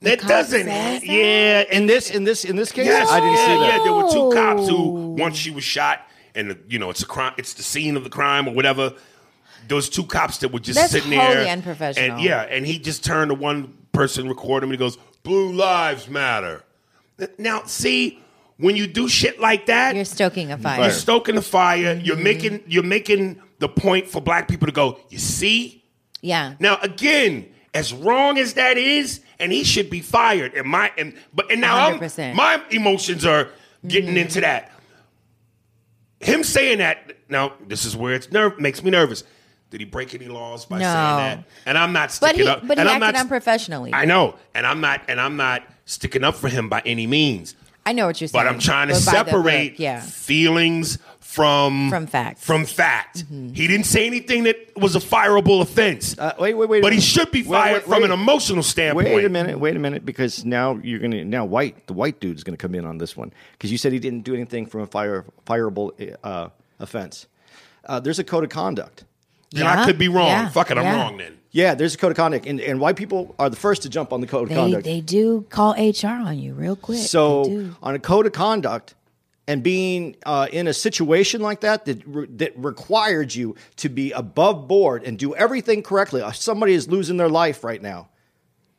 That 0.00 0.20
doesn't, 0.20 0.64
says 0.66 1.00
that? 1.02 1.06
yeah. 1.06 1.62
In 1.70 1.86
this, 1.86 2.10
in 2.10 2.24
this, 2.24 2.44
in 2.44 2.56
this 2.56 2.70
case, 2.72 2.86
Yes, 2.86 3.08
I 3.10 3.20
didn't 3.20 3.36
yeah, 3.36 3.46
see 3.46 3.58
that. 3.60 3.78
Yeah, 3.78 3.84
there 3.84 3.92
were 3.94 4.10
two 4.10 4.30
cops 4.36 4.68
who 4.68 4.76
Oh. 4.76 5.14
once 5.18 5.36
she 5.36 5.50
was 5.50 5.64
shot, 5.64 6.00
and 6.34 6.58
you 6.68 6.78
know 6.78 6.90
it's 6.90 7.02
a 7.02 7.06
crime. 7.06 7.32
It's 7.38 7.54
the 7.54 7.62
scene 7.62 7.96
of 7.96 8.04
the 8.04 8.10
crime 8.10 8.46
or 8.46 8.54
whatever. 8.54 8.92
Those 9.66 9.88
two 9.88 10.04
cops 10.04 10.38
that 10.38 10.52
were 10.52 10.58
just 10.58 10.78
That's 10.78 10.92
sitting 10.92 11.12
wholly 11.12 11.34
there, 11.36 11.46
unprofessional. 11.46 12.16
And 12.16 12.22
yeah, 12.22 12.42
and 12.42 12.66
he 12.66 12.78
just 12.78 13.02
turned 13.02 13.30
to 13.30 13.34
one 13.34 13.72
person, 13.92 14.28
recording 14.28 14.68
him, 14.68 14.72
and 14.74 14.78
he 14.80 14.84
goes, 14.84 14.98
"Blue 15.22 15.52
lives 15.52 16.06
matter." 16.08 16.64
Now, 17.38 17.62
see, 17.64 18.20
when 18.58 18.76
you 18.76 18.86
do 18.86 19.08
shit 19.08 19.40
like 19.40 19.66
that, 19.66 19.94
You're 19.96 20.04
stoking 20.04 20.52
a 20.52 20.58
fire. 20.58 20.82
you're 20.82 20.90
stoking 20.90 21.36
the 21.36 21.42
fire. 21.42 21.98
You're 22.02 22.16
mm-hmm. 22.16 22.24
making 22.24 22.62
you're 22.66 22.82
making 22.82 23.40
the 23.58 23.68
point 23.68 24.08
for 24.08 24.20
black 24.20 24.48
people 24.48 24.66
to 24.66 24.72
go. 24.72 24.98
You 25.10 25.18
see. 25.18 25.84
Yeah. 26.20 26.54
Now 26.58 26.78
again, 26.82 27.48
as 27.74 27.92
wrong 27.92 28.38
as 28.38 28.54
that 28.54 28.78
is, 28.78 29.20
and 29.38 29.52
he 29.52 29.64
should 29.64 29.90
be 29.90 30.00
fired. 30.00 30.54
And 30.54 30.66
my 30.68 30.90
and 30.96 31.14
but 31.32 31.50
and 31.50 31.60
now 31.60 31.76
I'm, 31.88 32.36
my 32.36 32.62
emotions 32.70 33.24
are 33.24 33.48
getting 33.86 34.10
Mm-hmm. 34.10 34.16
into 34.18 34.40
that. 34.42 34.70
Him 36.20 36.42
saying 36.42 36.78
that 36.78 37.12
now, 37.28 37.52
this 37.66 37.84
is 37.84 37.96
where 37.96 38.14
it's 38.14 38.30
nerve 38.30 38.58
makes 38.58 38.82
me 38.82 38.90
nervous. 38.90 39.24
Did 39.70 39.80
he 39.80 39.86
break 39.86 40.14
any 40.14 40.26
laws 40.28 40.64
by 40.66 40.78
No. 40.78 40.84
saying 40.84 40.94
that? 40.94 41.44
And 41.66 41.76
I'm 41.76 41.92
not 41.92 42.08
But 42.20 42.30
sticking 42.30 42.42
he, 42.42 42.48
up. 42.48 42.66
but 42.66 42.78
he 42.78 42.80
and 42.80 42.88
I'm 42.88 43.02
acted 43.02 43.14
not, 43.16 43.20
unprofessionally. 43.22 43.92
I 43.92 44.04
know, 44.04 44.36
and 44.54 44.66
I'm 44.66 44.80
not, 44.80 45.02
and 45.08 45.20
I'm 45.20 45.36
not 45.36 45.62
sticking 45.84 46.22
up 46.22 46.36
for 46.36 46.48
him 46.48 46.68
by 46.68 46.80
any 46.86 47.06
means. 47.06 47.56
I 47.84 47.92
know 47.92 48.06
what 48.06 48.20
you're 48.20 48.28
saying. 48.28 48.44
But 48.44 48.50
I'm 48.50 48.58
trying 48.60 48.88
to 48.88 48.94
But 48.94 49.00
separate 49.00 49.70
book, 49.72 49.78
yeah. 49.78 50.00
feelings 50.00 50.98
from 51.34 51.90
From 51.90 52.06
fact. 52.06 52.38
Mm-hmm. 52.38 52.46
From 52.46 52.64
fact. 52.64 53.24
He 53.28 53.66
didn't 53.66 53.86
say 53.86 54.06
anything 54.06 54.44
that 54.44 54.56
was 54.76 54.94
a 54.94 55.00
fireable 55.00 55.60
offense. 55.60 56.16
Uh, 56.16 56.32
wait, 56.38 56.54
wait, 56.54 56.68
wait. 56.68 56.80
But 56.82 56.92
he 56.92 57.00
should 57.00 57.32
be 57.32 57.42
fired 57.42 57.74
wait, 57.74 57.82
from 57.82 58.02
wait. 58.02 58.04
an 58.04 58.12
emotional 58.12 58.62
standpoint. 58.62 59.08
Wait 59.08 59.24
a 59.24 59.28
minute, 59.28 59.58
wait 59.58 59.74
a 59.74 59.80
minute, 59.80 60.04
because 60.04 60.44
now 60.44 60.78
you're 60.82 61.00
gonna 61.00 61.24
now 61.24 61.44
white 61.44 61.88
the 61.88 61.92
white 61.92 62.20
dude's 62.20 62.44
gonna 62.44 62.56
come 62.56 62.74
in 62.76 62.84
on 62.84 62.98
this 62.98 63.16
one 63.16 63.32
because 63.52 63.72
you 63.72 63.78
said 63.78 63.92
he 63.92 63.98
didn't 63.98 64.20
do 64.20 64.32
anything 64.34 64.64
from 64.66 64.82
a 64.82 64.86
fire 64.86 65.24
fireable 65.44 65.90
uh, 66.22 66.50
offense. 66.78 67.26
Uh, 67.84 67.98
there's 67.98 68.20
a 68.20 68.24
code 68.24 68.44
of 68.44 68.50
conduct. 68.50 69.04
Then 69.50 69.66
I 69.66 69.84
could 69.84 69.98
be 69.98 70.08
wrong. 70.08 70.26
yeah, 70.28 70.48
Fuck 70.48 70.70
it, 70.70 70.78
I'm 70.78 70.84
yeah. 70.84 71.02
wrong 71.02 71.16
then. 71.16 71.38
Yeah, 71.50 71.74
there's 71.74 71.94
a 71.94 71.98
code 71.98 72.10
of 72.10 72.16
conduct, 72.16 72.46
and, 72.46 72.60
and 72.60 72.80
white 72.80 72.96
people 72.96 73.34
are 73.38 73.48
the 73.48 73.56
first 73.56 73.82
to 73.82 73.88
jump 73.88 74.12
on 74.12 74.20
the 74.20 74.26
code 74.26 74.44
of 74.44 74.48
They, 74.48 74.54
conduct. 74.56 74.84
they 74.84 75.00
do 75.00 75.46
call 75.50 75.72
HR 75.72 76.08
on 76.08 76.38
you 76.38 76.54
real 76.54 76.74
quick. 76.74 76.98
So 76.98 77.70
on 77.80 77.94
a 77.94 78.00
code 78.00 78.26
of 78.26 78.32
conduct 78.32 78.94
and 79.46 79.62
being 79.62 80.16
uh, 80.24 80.46
in 80.52 80.66
a 80.68 80.72
situation 80.72 81.40
like 81.42 81.60
that 81.60 81.84
that 81.84 82.02
re- 82.06 82.26
that 82.36 82.52
required 82.56 83.34
you 83.34 83.54
to 83.76 83.88
be 83.88 84.10
above 84.12 84.66
board 84.68 85.04
and 85.04 85.18
do 85.18 85.34
everything 85.34 85.82
correctly. 85.82 86.22
Uh, 86.22 86.32
Somebody 86.32 86.72
is 86.74 86.88
losing 86.88 87.16
their 87.18 87.28
life 87.28 87.62
right 87.64 87.82
now, 87.82 88.08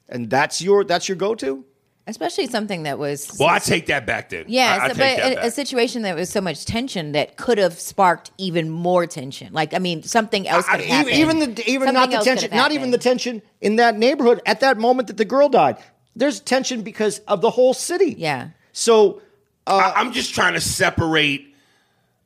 and 0.09 0.29
that's 0.29 0.61
your 0.61 0.83
that's 0.83 1.07
your 1.07 1.15
go 1.17 1.35
to. 1.35 1.63
especially 2.07 2.45
something 2.47 2.83
that 2.83 2.97
was 2.99 3.35
Well, 3.39 3.49
I 3.49 3.57
take 3.59 3.87
that 3.87 4.05
back 4.05 4.29
then. 4.29 4.45
yeah, 4.47 4.77
I, 4.79 4.85
I 4.85 4.87
so- 4.89 4.93
take 4.93 5.17
but 5.17 5.23
that 5.35 5.43
a, 5.43 5.47
a 5.47 5.51
situation 5.51 6.01
that 6.03 6.15
was 6.15 6.29
so 6.29 6.41
much 6.41 6.65
tension 6.65 7.11
that 7.13 7.35
could 7.37 7.57
have 7.57 7.79
sparked 7.79 8.31
even 8.37 8.69
more 8.69 9.07
tension. 9.07 9.53
Like, 9.53 9.73
I 9.73 9.79
mean, 9.79 10.03
something 10.03 10.47
else 10.47 10.65
I- 10.69 10.77
could 10.77 10.85
even, 10.85 11.13
even 11.13 11.39
the 11.55 11.63
even 11.69 11.93
not 11.93 12.09
the 12.11 12.17
tension, 12.19 12.49
not 12.55 12.71
even 12.71 12.91
the 12.91 12.97
tension 12.99 13.41
in 13.61 13.75
that 13.77 13.97
neighborhood 13.97 14.41
at 14.45 14.59
that 14.61 14.77
moment 14.77 15.07
that 15.09 15.17
the 15.17 15.25
girl 15.25 15.49
died. 15.49 15.77
There's 16.15 16.39
tension 16.39 16.81
because 16.81 17.19
of 17.27 17.41
the 17.41 17.49
whole 17.49 17.73
city. 17.73 18.15
Yeah. 18.17 18.49
So 18.71 19.21
I, 19.67 19.93
I'm 19.95 20.11
just 20.11 20.33
trying 20.33 20.53
to 20.53 20.61
separate 20.61 21.55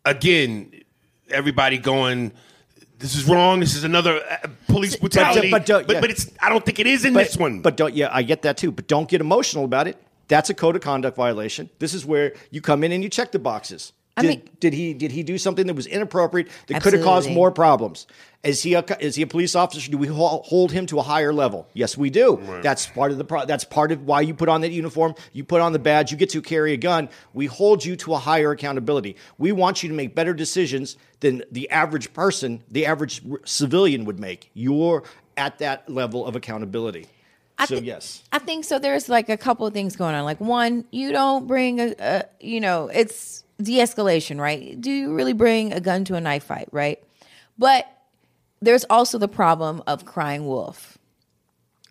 again. 0.06 0.72
Everybody 1.30 1.78
going. 1.78 2.32
This 2.98 3.16
is 3.16 3.26
wrong. 3.26 3.60
This 3.60 3.76
is 3.76 3.84
another 3.84 4.22
uh, 4.30 4.48
police 4.68 4.96
brutality. 4.96 5.52
but, 5.52 5.70
uh, 5.70 5.84
but, 5.86 5.94
yeah. 5.94 6.02
but 6.02 6.10
it's. 6.10 6.30
I 6.42 6.50
don't 6.50 6.66
think 6.66 6.80
it 6.80 6.88
is 6.88 7.06
in 7.06 7.14
but, 7.14 7.26
this 7.26 7.38
one. 7.38 7.62
But 7.62 7.78
don't 7.78 7.94
yeah, 7.94 8.10
I 8.12 8.24
get 8.24 8.42
that 8.42 8.58
too. 8.58 8.72
But 8.72 8.88
don't 8.88 9.08
get 9.08 9.22
emotional 9.22 9.64
about 9.64 9.88
it. 9.88 10.02
That's 10.28 10.50
a 10.50 10.54
code 10.54 10.76
of 10.76 10.82
conduct 10.82 11.16
violation. 11.16 11.70
This 11.80 11.94
is 11.94 12.06
where 12.06 12.34
you 12.52 12.62
come 12.62 12.84
in 12.84 12.92
and 12.92 13.04
you 13.04 13.10
check 13.10 13.32
the 13.32 13.40
boxes. 13.40 13.94
I 14.20 14.22
Did, 14.22 14.28
mean- 14.28 14.50
did 14.60 14.74
he 14.74 14.94
did 14.94 15.12
he 15.12 15.24
do 15.24 15.38
something 15.38 15.66
that 15.68 15.76
was 15.76 15.88
inappropriate 15.88 16.50
that 16.68 16.82
could 16.84 16.94
have 16.94 17.04
caused 17.04 17.30
more 17.32 17.52
problems? 17.52 18.06
Is 18.44 18.64
he 18.64 18.74
a 18.74 18.84
is 19.02 19.16
he 19.16 19.22
a 19.24 19.28
police 19.28 19.54
officer? 19.56 19.92
Do 19.92 19.98
we 19.98 20.08
hold 20.08 20.72
him 20.72 20.86
to 20.88 21.00
a 21.00 21.02
higher 21.02 21.34
level? 21.34 21.68
Yes, 21.74 21.98
we 21.98 22.10
do. 22.10 22.42
That's 22.62 22.86
part 22.88 23.12
of 23.12 23.18
the 23.18 23.26
pro- 23.26 23.46
that's 23.46 23.66
part 23.66 23.92
of 23.92 24.04
why 24.04 24.22
you 24.22 24.34
put 24.34 24.48
on 24.48 24.62
that 24.62 24.72
uniform. 24.72 25.14
You 25.34 25.44
put 25.44 25.60
on 25.62 25.74
the 25.74 25.80
badge. 25.80 26.12
You 26.12 26.18
get 26.18 26.30
to 26.32 26.42
carry 26.42 26.72
a 26.74 26.78
gun. 26.78 27.10
We 27.34 27.48
hold 27.48 27.84
you 27.84 27.96
to 27.98 28.14
a 28.14 28.18
higher 28.18 28.52
accountability. 28.52 29.18
We 29.38 29.52
want 29.52 29.84
you 29.84 29.90
to 29.90 29.96
make 29.96 30.16
better 30.16 30.34
decisions 30.34 30.96
than 31.20 31.44
the 31.52 31.70
average 31.70 32.14
person, 32.14 32.64
the 32.72 32.86
average 32.86 33.22
r- 33.30 33.40
civilian 33.44 34.06
would 34.06 34.20
make. 34.20 34.50
You're 34.54 35.04
at 35.36 35.58
that 35.60 35.90
level 35.90 36.26
of 36.26 36.36
accountability. 36.38 37.08
I 37.58 37.66
so 37.66 37.78
thi- 37.80 37.88
yes. 37.88 38.24
I 38.32 38.40
think 38.40 38.64
so. 38.64 38.80
There's 38.80 39.10
like 39.10 39.28
a 39.28 39.36
couple 39.36 39.68
of 39.68 39.74
things 39.74 39.98
going 39.98 40.16
on. 40.16 40.24
Like 40.24 40.40
one, 40.40 40.86
you 40.92 41.12
don't 41.12 41.46
bring 41.46 41.82
a, 41.82 41.94
a 42.00 42.24
you 42.40 42.62
know, 42.62 42.88
it's 42.88 43.44
de-escalation, 43.62 44.40
right? 44.40 44.80
Do 44.80 44.92
you 44.92 45.14
really 45.14 45.34
bring 45.34 45.74
a 45.74 45.80
gun 45.80 46.06
to 46.06 46.16
a 46.16 46.22
knife 46.22 46.46
fight, 46.46 46.70
right? 46.72 47.04
But 47.58 47.86
there's 48.62 48.86
also 48.90 49.18
the 49.18 49.28
problem 49.28 49.84
of 49.88 50.06
crying 50.06 50.46
wolf. 50.46 50.98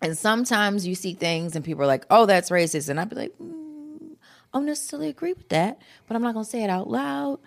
And 0.01 0.17
sometimes 0.17 0.87
you 0.87 0.95
see 0.95 1.13
things 1.13 1.55
and 1.55 1.65
people 1.65 1.83
are 1.83 1.87
like, 1.87 2.05
"Oh, 2.09 2.25
that's 2.25 2.49
racist," 2.49 2.89
and 2.89 2.99
I'd 2.99 3.09
be 3.09 3.15
like, 3.15 3.37
mm, 3.37 4.13
"I 4.53 4.57
don't 4.57 4.65
necessarily 4.65 5.09
agree 5.09 5.33
with 5.33 5.49
that," 5.49 5.79
but 6.07 6.15
I'm 6.15 6.21
not 6.21 6.33
gonna 6.33 6.45
say 6.45 6.63
it 6.63 6.69
out 6.69 6.89
loud. 6.89 7.39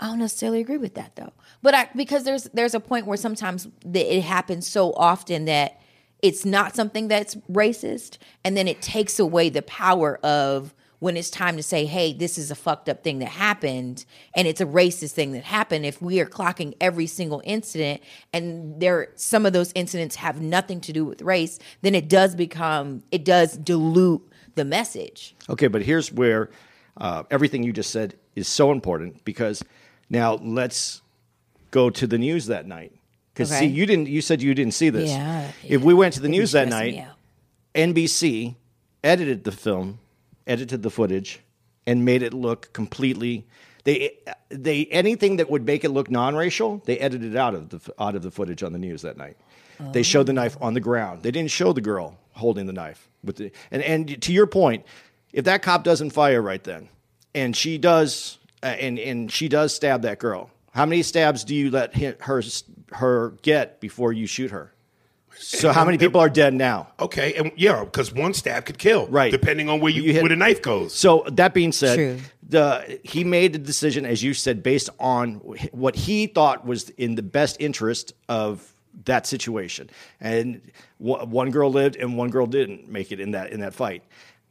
I 0.00 0.06
don't 0.06 0.18
necessarily 0.18 0.60
agree 0.60 0.78
with 0.78 0.94
that 0.94 1.14
though. 1.14 1.32
But 1.62 1.74
I 1.74 1.88
because 1.94 2.24
there's 2.24 2.44
there's 2.54 2.74
a 2.74 2.80
point 2.80 3.06
where 3.06 3.16
sometimes 3.16 3.68
it 3.94 4.22
happens 4.22 4.66
so 4.66 4.92
often 4.94 5.44
that 5.44 5.80
it's 6.22 6.44
not 6.44 6.74
something 6.74 7.08
that's 7.08 7.36
racist, 7.50 8.18
and 8.44 8.56
then 8.56 8.66
it 8.66 8.82
takes 8.82 9.20
away 9.20 9.48
the 9.48 9.62
power 9.62 10.18
of 10.24 10.74
when 11.02 11.16
it's 11.16 11.30
time 11.30 11.56
to 11.56 11.64
say, 11.64 11.84
"Hey, 11.84 12.12
this 12.12 12.38
is 12.38 12.52
a 12.52 12.54
fucked 12.54 12.88
up 12.88 13.02
thing 13.02 13.18
that 13.18 13.28
happened, 13.30 14.04
and 14.36 14.46
it's 14.46 14.60
a 14.60 14.64
racist 14.64 15.12
thing 15.12 15.32
that 15.32 15.42
happened." 15.42 15.84
If 15.84 16.00
we 16.00 16.20
are 16.20 16.26
clocking 16.26 16.74
every 16.80 17.08
single 17.08 17.42
incident, 17.44 18.00
and 18.32 18.78
there 18.80 19.08
some 19.16 19.44
of 19.44 19.52
those 19.52 19.72
incidents 19.74 20.14
have 20.16 20.40
nothing 20.40 20.80
to 20.82 20.92
do 20.92 21.04
with 21.04 21.20
race, 21.20 21.58
then 21.80 21.96
it 21.96 22.08
does 22.08 22.36
become 22.36 23.02
it 23.10 23.24
does 23.24 23.56
dilute 23.56 24.22
the 24.54 24.64
message. 24.64 25.34
Okay, 25.50 25.66
but 25.66 25.82
here's 25.82 26.12
where 26.12 26.50
uh, 26.98 27.24
everything 27.32 27.64
you 27.64 27.72
just 27.72 27.90
said 27.90 28.14
is 28.36 28.46
so 28.46 28.70
important 28.70 29.24
because 29.24 29.64
now 30.08 30.34
let's 30.34 31.02
go 31.72 31.90
to 31.90 32.06
the 32.06 32.16
news 32.18 32.46
that 32.46 32.64
night. 32.66 32.92
Because 33.34 33.50
Okay. 33.50 33.66
see, 33.66 33.72
you 33.74 33.86
didn't. 33.86 34.06
You 34.06 34.20
said 34.20 34.40
you 34.40 34.54
didn't 34.54 34.74
see 34.74 34.88
this. 34.88 35.10
Yeah, 35.10 35.50
If 35.66 35.82
we 35.82 35.94
went 35.94 36.14
to 36.14 36.20
the 36.20 36.28
It'd 36.28 36.38
news 36.38 36.52
that 36.52 36.68
night. 36.68 37.08
NBC 37.74 38.54
edited 39.02 39.42
the 39.42 39.50
film, 39.50 39.98
edited 40.46 40.82
the 40.82 40.90
footage, 40.90 41.40
and 41.86 42.04
made 42.04 42.22
it 42.22 42.32
look 42.32 42.72
completely. 42.72 43.46
They 43.84 44.16
they 44.48 44.86
anything 44.86 45.36
that 45.36 45.50
would 45.50 45.66
make 45.66 45.84
it 45.84 45.90
look 45.90 46.10
non-racial, 46.10 46.82
they 46.84 46.98
edited 46.98 47.36
out 47.36 47.54
of 47.54 47.70
the 47.70 47.94
out 47.98 48.14
of 48.14 48.22
the 48.22 48.30
footage 48.30 48.62
on 48.62 48.72
the 48.72 48.78
news 48.78 49.02
that 49.02 49.16
night. 49.16 49.36
They 49.90 50.04
showed 50.04 50.26
the 50.26 50.32
knife 50.32 50.56
on 50.60 50.74
the 50.74 50.80
ground. 50.80 51.24
They 51.24 51.32
didn't 51.32 51.50
show 51.50 51.72
the 51.72 51.80
girl 51.80 52.16
holding 52.34 52.66
the 52.66 52.72
knife 52.72 53.08
with 53.24 53.36
the 53.36 53.50
and 53.70 53.82
and 53.82 54.22
to 54.22 54.32
your 54.32 54.46
point, 54.46 54.84
if 55.32 55.44
that 55.46 55.62
cop 55.62 55.82
doesn't 55.82 56.10
fire 56.10 56.40
right 56.40 56.62
then, 56.62 56.88
and 57.34 57.56
she 57.56 57.78
does 57.78 58.38
uh, 58.62 58.66
and 58.66 58.98
and 58.98 59.32
she 59.32 59.48
does 59.48 59.74
stab 59.74 60.02
that 60.02 60.20
girl, 60.20 60.50
how 60.72 60.86
many 60.86 61.02
stabs 61.02 61.42
do 61.42 61.54
you 61.54 61.70
let 61.70 61.96
her 62.22 62.42
her 62.92 63.30
get 63.42 63.80
before 63.80 64.12
you 64.12 64.26
shoot 64.26 64.52
her? 64.52 64.72
So 65.38 65.72
how 65.72 65.84
many 65.84 65.98
people 65.98 66.20
are 66.20 66.28
dead 66.28 66.54
now? 66.54 66.88
okay, 67.00 67.34
and 67.34 67.52
yeah, 67.56 67.84
because 67.84 68.12
one 68.14 68.32
stab 68.34 68.64
could 68.64 68.78
kill, 68.78 69.06
Right. 69.08 69.30
Depending 69.32 69.68
on 69.68 69.80
where 69.80 69.92
you, 69.92 70.02
You 70.02 70.12
hit- 70.14 70.22
where 70.22 70.28
the 70.28 70.36
knife 70.36 70.62
goes. 70.62 70.94
So 70.94 71.24
that 71.32 71.52
being 71.54 71.72
said, 71.72 71.96
True. 71.96 72.18
the 72.48 73.00
he 73.02 73.24
made 73.24 73.52
the 73.52 73.58
decision, 73.58 74.04
as 74.06 74.22
you 74.22 74.34
said, 74.34 74.62
based 74.62 74.90
on 75.00 75.34
what 75.72 75.94
he 75.96 76.26
thought 76.26 76.64
was 76.66 76.90
in 76.90 77.14
the 77.16 77.22
best 77.22 77.56
interest 77.60 78.12
of 78.28 78.72
that 79.04 79.26
situation. 79.26 79.88
And 80.20 80.60
wh- 80.98 81.26
one 81.26 81.50
girl 81.50 81.70
lived, 81.70 81.96
and 81.96 82.16
one 82.16 82.30
girl 82.30 82.46
didn't 82.46 82.88
make 82.88 83.10
it 83.10 83.20
in 83.20 83.30
that 83.32 83.52
in 83.52 83.60
that 83.60 83.74
fight. 83.74 84.02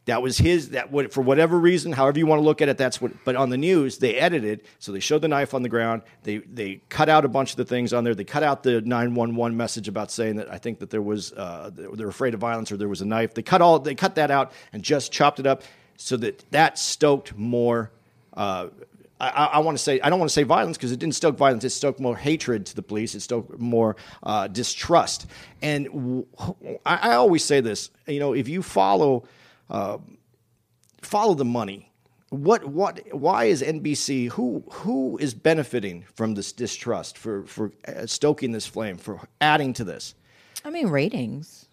That 0.05 0.23
was 0.23 0.39
his. 0.39 0.69
That 0.69 0.91
would 0.91 1.13
for 1.13 1.21
whatever 1.21 1.59
reason, 1.59 1.91
however 1.91 2.17
you 2.17 2.25
want 2.25 2.39
to 2.39 2.43
look 2.43 2.61
at 2.61 2.69
it, 2.69 2.77
that's 2.77 2.99
what. 2.99 3.11
But 3.23 3.35
on 3.35 3.51
the 3.51 3.57
news, 3.57 3.99
they 3.99 4.15
edited, 4.15 4.63
so 4.79 4.91
they 4.91 4.99
showed 4.99 5.21
the 5.21 5.27
knife 5.27 5.53
on 5.53 5.61
the 5.61 5.69
ground. 5.69 6.01
They 6.23 6.37
they 6.37 6.81
cut 6.89 7.07
out 7.07 7.23
a 7.23 7.27
bunch 7.27 7.51
of 7.51 7.57
the 7.57 7.65
things 7.65 7.93
on 7.93 8.03
there. 8.03 8.15
They 8.15 8.23
cut 8.23 8.41
out 8.41 8.63
the 8.63 8.81
nine 8.81 9.13
one 9.13 9.35
one 9.35 9.55
message 9.55 9.87
about 9.87 10.09
saying 10.09 10.37
that 10.37 10.51
I 10.51 10.57
think 10.57 10.79
that 10.79 10.89
there 10.89 11.03
was 11.03 11.33
uh, 11.33 11.69
they're 11.71 12.07
afraid 12.07 12.33
of 12.33 12.39
violence 12.39 12.71
or 12.71 12.77
there 12.77 12.89
was 12.89 13.01
a 13.01 13.05
knife. 13.05 13.35
They 13.35 13.43
cut 13.43 13.61
all 13.61 13.77
they 13.77 13.93
cut 13.93 14.15
that 14.15 14.31
out 14.31 14.53
and 14.73 14.81
just 14.81 15.11
chopped 15.11 15.39
it 15.39 15.45
up 15.45 15.61
so 15.97 16.17
that 16.17 16.49
that 16.49 16.79
stoked 16.79 17.35
more. 17.37 17.91
Uh, 18.33 18.69
I, 19.19 19.29
I, 19.53 19.59
want 19.59 19.77
to 19.77 19.83
say 19.83 20.01
I 20.01 20.09
don't 20.09 20.17
want 20.17 20.29
to 20.29 20.33
say 20.33 20.41
violence 20.41 20.77
because 20.77 20.91
it 20.91 20.97
didn't 20.97 21.13
stoke 21.13 21.37
violence. 21.37 21.63
It 21.63 21.69
stoked 21.69 21.99
more 21.99 22.17
hatred 22.17 22.65
to 22.67 22.75
the 22.75 22.81
police. 22.81 23.13
It 23.13 23.19
stoked 23.19 23.59
more 23.59 23.95
uh, 24.23 24.47
distrust. 24.47 25.27
And 25.61 25.85
w- 25.85 26.25
I, 26.87 27.11
I 27.11 27.13
always 27.13 27.45
say 27.45 27.61
this: 27.61 27.91
you 28.07 28.19
know, 28.19 28.33
if 28.33 28.49
you 28.49 28.63
follow 28.63 29.25
uh, 29.71 29.97
follow 31.01 31.33
the 31.33 31.45
money, 31.45 31.91
what 32.29 32.65
what 32.65 33.01
why 33.11 33.45
is 33.45 33.61
NBC 33.61 34.29
who 34.29 34.63
who 34.71 35.17
is 35.17 35.33
benefiting 35.33 36.05
from 36.13 36.35
this 36.35 36.51
distrust 36.51 37.17
for 37.17 37.43
for 37.45 37.71
uh, 37.87 38.05
stoking 38.05 38.51
this 38.51 38.67
flame 38.67 38.97
for 38.97 39.19
adding 39.41 39.73
to 39.73 39.83
this? 39.83 40.13
I 40.63 40.69
mean, 40.69 40.87
ratings. 40.87 41.65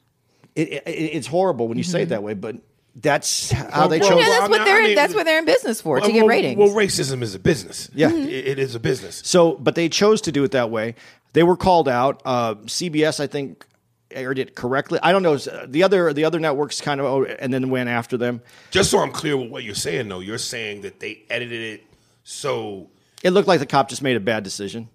It, 0.56 0.68
it, 0.72 0.82
it's 0.87 1.26
horrible 1.26 1.68
when 1.68 1.78
you 1.78 1.84
say 1.84 2.02
it 2.02 2.08
that 2.08 2.22
way, 2.22 2.34
but 2.34 2.56
that's 2.96 3.52
how 3.52 3.80
Well, 3.80 3.88
they 3.88 4.00
well, 4.00 4.08
chose. 4.11 4.20
Yeah, 4.20 4.28
that's 4.28 4.48
what 4.50 4.64
they're 4.64 4.76
I 4.80 4.82
mean- 4.87 4.94
that's 4.96 5.14
what 5.14 5.24
they're 5.26 5.38
in 5.38 5.44
business 5.44 5.80
for 5.80 6.00
to 6.00 6.06
get 6.11 6.20
well, 6.20 6.26
ratings. 6.26 6.56
Well, 6.58 6.70
racism 6.70 7.22
is 7.22 7.34
a 7.34 7.38
business. 7.38 7.88
Yeah. 7.94 8.11
It- 8.12 8.46
it 8.48 8.58
is 8.58 8.74
a 8.74 8.80
business. 8.80 9.22
So, 9.24 9.52
but 9.52 9.76
they 9.76 9.88
chose 9.88 10.20
to 10.22 10.32
do 10.32 10.42
it 10.42 10.50
that 10.52 10.70
way. 10.70 10.96
They 11.34 11.44
were 11.44 11.56
called 11.56 11.88
out. 11.88 12.20
Uh, 12.24 12.56
CBS, 12.66 13.20
I 13.20 13.28
think, 13.28 13.66
aired 14.11 14.38
it 14.38 14.55
correctly. 14.55 14.99
I 15.03 15.12
don't 15.12 15.23
know. 15.23 15.37
The 15.37 15.83
other 15.83 16.12
the 16.12 16.25
other 16.25 16.40
networks 16.40 16.81
kind 16.81 17.01
of 17.01 17.07
oh, 17.07 17.25
and 17.25 17.53
then 17.53 17.71
went 17.71 17.88
after 17.88 18.16
them. 18.16 18.42
Just 18.71 18.90
so 18.90 18.99
I'm 18.99 19.12
clear 19.12 19.37
with 19.37 19.51
what 19.51 19.64
you're 19.64 19.75
saying, 19.75 20.09
though, 20.09 20.21
you're 20.21 20.38
saying 20.38 20.83
that 20.83 21.01
they 21.01 21.25
edited 21.31 21.61
it 21.81 21.85
so 22.25 22.90
It 23.23 23.31
looked 23.31 23.49
like 23.49 23.61
the 23.61 23.66
cop 23.66 23.88
just 23.88 24.03
made 24.03 24.16
a 24.16 24.21
bad 24.21 24.44
decision 24.44 24.88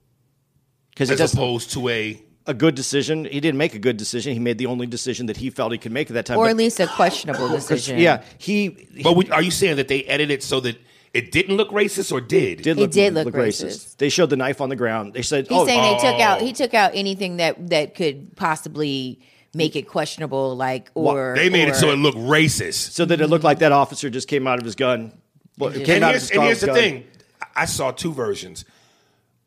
because 0.92 1.10
as 1.12 1.20
it's 1.20 1.34
opposed 1.34 1.72
to 1.74 1.90
a 1.90 2.22
a 2.46 2.54
good 2.54 2.76
decision. 2.76 3.24
He 3.26 3.40
didn't 3.40 3.58
make 3.58 3.74
a 3.74 3.80
good 3.80 3.96
decision. 3.96 4.34
He 4.34 4.40
made 4.40 4.58
the 4.58 4.66
only 4.66 4.86
decision 4.86 5.28
that 5.28 5.38
he 5.38 5.50
felt 5.50 5.72
he 5.72 5.78
could 5.78 5.94
make 5.94 6.10
at 6.10 6.14
that 6.16 6.26
time. 6.26 6.38
or 6.38 6.46
But- 6.46 6.50
at 6.52 6.58
least 6.58 6.80
a 6.82 6.88
questionable 6.88 7.48
decision. 7.48 7.98
yeah, 8.00 8.22
he, 8.38 8.88
he 8.94 9.02
But 9.02 9.16
would- 9.16 9.32
are 9.32 9.42
you 9.42 9.50
saying 9.52 9.78
that 9.78 9.88
they 9.88 10.04
edited 10.04 10.32
it 10.40 10.44
so 10.44 10.60
that 10.60 10.76
it 11.14 11.32
didn't 11.32 11.58
look 11.58 11.70
racist 11.70 12.12
or 12.12 12.20
did? 12.22 12.64
did 12.64 12.78
It 12.78 12.82
look, 12.82 12.92
did 12.92 13.14
look 13.14 13.28
racist. 13.34 13.98
They 13.98 14.10
showed 14.10 14.30
the 14.30 14.36
knife 14.36 14.60
on 14.62 14.70
the 14.70 14.76
ground. 14.76 15.14
They 15.14 15.22
said, 15.22 15.48
He's 15.48 15.58
"Oh, 15.58 15.66
saying 15.66 15.82
they 15.82 16.00
took 16.12 16.20
out 16.20 16.42
oh. 16.42 16.46
he 16.46 16.54
took 16.54 16.74
out 16.74 16.92
anything 16.96 17.38
that 17.38 17.70
that 17.70 17.96
could 17.96 18.36
possibly 18.36 19.20
make 19.54 19.76
it 19.76 19.84
questionable, 19.88 20.56
like 20.56 20.90
or 20.96 21.36
They 21.36 21.50
made 21.50 21.68
or, 21.68 21.72
it 21.72 21.76
so 21.76 21.92
it 21.92 21.98
looked 21.98 22.18
racist. 22.18 22.92
so 22.92 23.06
that 23.06 23.22
it 23.22 23.28
looked 23.28 23.44
like 23.44 23.60
that 23.60 23.72
officer 23.72 24.10
just 24.10 24.28
came 24.28 24.48
out 24.48 24.60
of 24.60 24.66
his 24.66 24.76
gun." 24.76 25.14
Well, 25.58 25.70
it 25.70 25.78
And 25.78 25.86
came 25.86 25.96
And 25.98 26.04
out 26.06 26.08
of 26.10 26.14
here's, 26.14 26.30
his 26.30 26.32
and 26.32 26.44
here's 26.44 26.60
the 26.62 26.68
gun. 26.68 26.76
thing: 26.76 27.04
I- 27.42 27.62
I 27.62 27.66
saw 27.66 27.92
two 27.92 28.12
versions. 28.12 28.66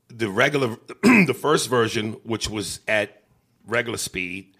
The 0.08 0.30
regular, 0.30 0.76
the 1.02 1.34
first 1.36 1.68
version, 1.68 2.12
which 2.22 2.48
was 2.48 2.78
at 2.86 3.22
regular 3.66 3.98
speed, 3.98 4.54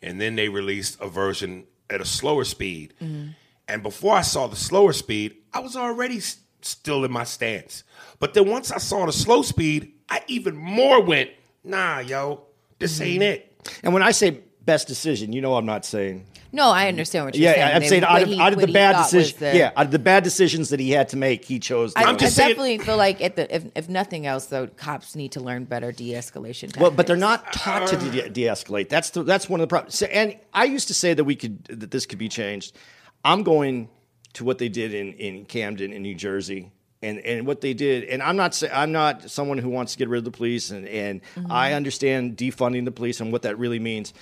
and 0.00 0.20
then 0.20 0.36
they 0.36 0.48
released 0.48 0.96
a 1.00 1.08
version 1.08 1.64
at 1.90 2.00
a 2.00 2.04
slower 2.04 2.44
speed. 2.44 2.94
Mm-hmm. 3.02 3.30
And 3.66 3.82
before 3.82 4.14
I 4.14 4.22
saw 4.22 4.46
the 4.46 4.54
slower 4.56 4.92
speed, 4.92 5.34
I 5.52 5.58
was 5.58 5.74
already 5.74 6.18
s- 6.18 6.36
still 6.64 7.04
in 7.04 7.12
my 7.12 7.24
stance. 7.24 7.84
But 8.18 8.34
then 8.34 8.48
once 8.48 8.70
I 8.70 8.78
saw 8.78 9.06
the 9.06 9.12
slow 9.12 9.42
speed, 9.42 9.92
I 10.08 10.22
even 10.28 10.56
more 10.56 11.02
went, 11.02 11.30
"Nah, 11.64 11.98
yo, 12.00 12.42
this 12.78 12.94
mm-hmm. 12.94 13.04
ain't 13.04 13.22
it." 13.22 13.64
And 13.82 13.92
when 13.92 14.02
I 14.02 14.10
say 14.10 14.40
best 14.64 14.88
decision, 14.88 15.32
you 15.32 15.40
know, 15.40 15.56
I'm 15.56 15.66
not 15.66 15.84
saying 15.84 16.24
No, 16.54 16.68
I 16.70 16.88
understand 16.88 17.24
what 17.24 17.34
you're 17.34 17.44
Yeah, 17.44 17.54
saying. 17.54 17.68
yeah, 17.68 17.74
I'm 17.76 17.80
They- 17.82 17.88
saying 17.88 18.04
out 18.04 18.22
of, 18.22 18.28
he- 18.28 18.38
out 18.38 18.52
of 18.52 18.60
the 18.60 18.66
bad 18.66 18.94
thought 18.94 19.04
decisions, 19.10 19.40
the- 19.40 19.56
yeah, 19.56 19.70
out 19.74 19.86
of 19.86 19.90
the 19.92 19.98
bad 19.98 20.22
decisions 20.22 20.68
that 20.68 20.78
he 20.80 20.90
had 20.90 21.08
to 21.08 21.16
make, 21.16 21.44
he 21.46 21.58
chose. 21.58 21.94
I, 21.96 22.02
the- 22.02 22.08
I'm 22.10 22.18
just 22.18 22.38
I 22.38 22.42
saying- 22.42 22.48
definitely 22.50 22.78
feel 22.78 22.96
like 22.98 23.22
at 23.22 23.36
the 23.36 23.54
if, 23.54 23.64
if 23.74 23.88
nothing 23.88 24.26
else 24.26 24.46
though, 24.46 24.66
cops 24.66 25.16
need 25.16 25.32
to 25.32 25.40
learn 25.40 25.64
better 25.64 25.90
de-escalation. 25.92 26.66
Tactics. 26.68 26.78
well, 26.78 26.90
but 26.90 27.06
they're 27.06 27.16
not 27.16 27.52
taught 27.54 27.86
to 27.88 27.96
de- 27.96 28.28
de-escalate. 28.28 28.88
That's 28.90 29.10
the, 29.10 29.22
that's 29.22 29.48
one 29.48 29.60
of 29.60 29.64
the 29.64 29.68
problems. 29.68 29.96
So, 29.96 30.06
and 30.06 30.36
I 30.52 30.64
used 30.64 30.88
to 30.88 30.94
say 30.94 31.14
that 31.14 31.24
we 31.24 31.36
could 31.36 31.64
that 31.64 31.90
this 31.90 32.04
could 32.04 32.18
be 32.18 32.28
changed. 32.28 32.76
I'm 33.24 33.42
going 33.44 33.88
to 34.34 34.44
what 34.44 34.58
they 34.58 34.68
did 34.68 34.94
in, 34.94 35.12
in 35.14 35.44
Camden 35.44 35.92
in 35.92 36.02
New 36.02 36.14
Jersey. 36.14 36.70
And, 37.02 37.18
and 37.18 37.46
what 37.48 37.60
they 37.60 37.74
did, 37.74 38.04
and 38.04 38.22
I'm 38.22 38.36
not 38.36 38.54
say, 38.54 38.70
I'm 38.72 38.92
not 38.92 39.28
someone 39.28 39.58
who 39.58 39.68
wants 39.68 39.92
to 39.92 39.98
get 39.98 40.08
rid 40.08 40.18
of 40.18 40.24
the 40.24 40.30
police, 40.30 40.70
and, 40.70 40.86
and 40.86 41.20
mm-hmm. 41.34 41.50
I 41.50 41.72
understand 41.72 42.36
defunding 42.36 42.84
the 42.84 42.92
police 42.92 43.20
and 43.20 43.32
what 43.32 43.42
that 43.42 43.58
really 43.58 43.80
means. 43.80 44.14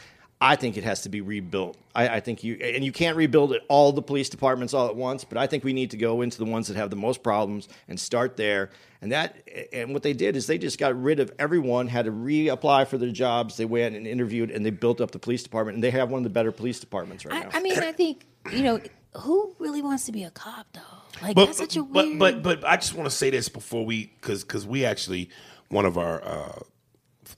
I 0.42 0.56
think 0.56 0.78
it 0.78 0.84
has 0.84 1.02
to 1.02 1.10
be 1.10 1.20
rebuilt. 1.20 1.76
I, 1.94 2.08
I 2.08 2.20
think 2.20 2.42
you 2.42 2.54
and 2.54 2.82
you 2.82 2.92
can't 2.92 3.16
rebuild 3.16 3.52
it, 3.52 3.62
all 3.68 3.92
the 3.92 4.00
police 4.00 4.30
departments 4.30 4.72
all 4.72 4.88
at 4.88 4.96
once, 4.96 5.22
but 5.22 5.36
I 5.36 5.46
think 5.46 5.64
we 5.64 5.74
need 5.74 5.90
to 5.90 5.98
go 5.98 6.22
into 6.22 6.38
the 6.38 6.46
ones 6.46 6.68
that 6.68 6.76
have 6.78 6.88
the 6.88 6.96
most 6.96 7.22
problems 7.22 7.68
and 7.88 8.00
start 8.00 8.38
there. 8.38 8.70
And 9.02 9.12
that 9.12 9.36
and 9.74 9.92
what 9.92 10.02
they 10.02 10.14
did 10.14 10.36
is 10.36 10.46
they 10.46 10.56
just 10.56 10.78
got 10.78 10.98
rid 11.00 11.20
of 11.20 11.30
everyone, 11.38 11.88
had 11.88 12.06
to 12.06 12.12
reapply 12.12 12.86
for 12.86 12.96
their 12.96 13.10
jobs. 13.10 13.58
They 13.58 13.66
went 13.66 13.94
and 13.94 14.06
interviewed, 14.06 14.50
and 14.50 14.64
they 14.64 14.70
built 14.70 15.02
up 15.02 15.10
the 15.10 15.18
police 15.18 15.42
department, 15.42 15.74
and 15.74 15.84
they 15.84 15.90
have 15.90 16.10
one 16.10 16.20
of 16.20 16.24
the 16.24 16.30
better 16.30 16.52
police 16.52 16.80
departments 16.80 17.26
right 17.26 17.44
now. 17.44 17.50
I, 17.52 17.58
I 17.58 17.62
mean, 17.62 17.78
I 17.78 17.92
think 17.92 18.24
you 18.50 18.62
know 18.62 18.80
who 19.16 19.54
really 19.58 19.82
wants 19.82 20.04
to 20.06 20.12
be 20.12 20.24
a 20.24 20.30
cop 20.30 20.66
though. 20.72 20.80
Like 21.22 21.34
But 21.36 21.46
that's 21.46 21.58
such 21.58 21.76
a 21.76 21.82
but, 21.82 22.06
weird. 22.06 22.18
but 22.18 22.42
but 22.42 22.64
I 22.64 22.76
just 22.76 22.94
want 22.94 23.08
to 23.10 23.14
say 23.14 23.30
this 23.30 23.48
before 23.48 23.84
we 23.84 24.06
because 24.20 24.42
because 24.44 24.66
we 24.66 24.84
actually 24.84 25.30
one 25.68 25.84
of 25.86 25.98
our 25.98 26.22
uh, 26.24 26.58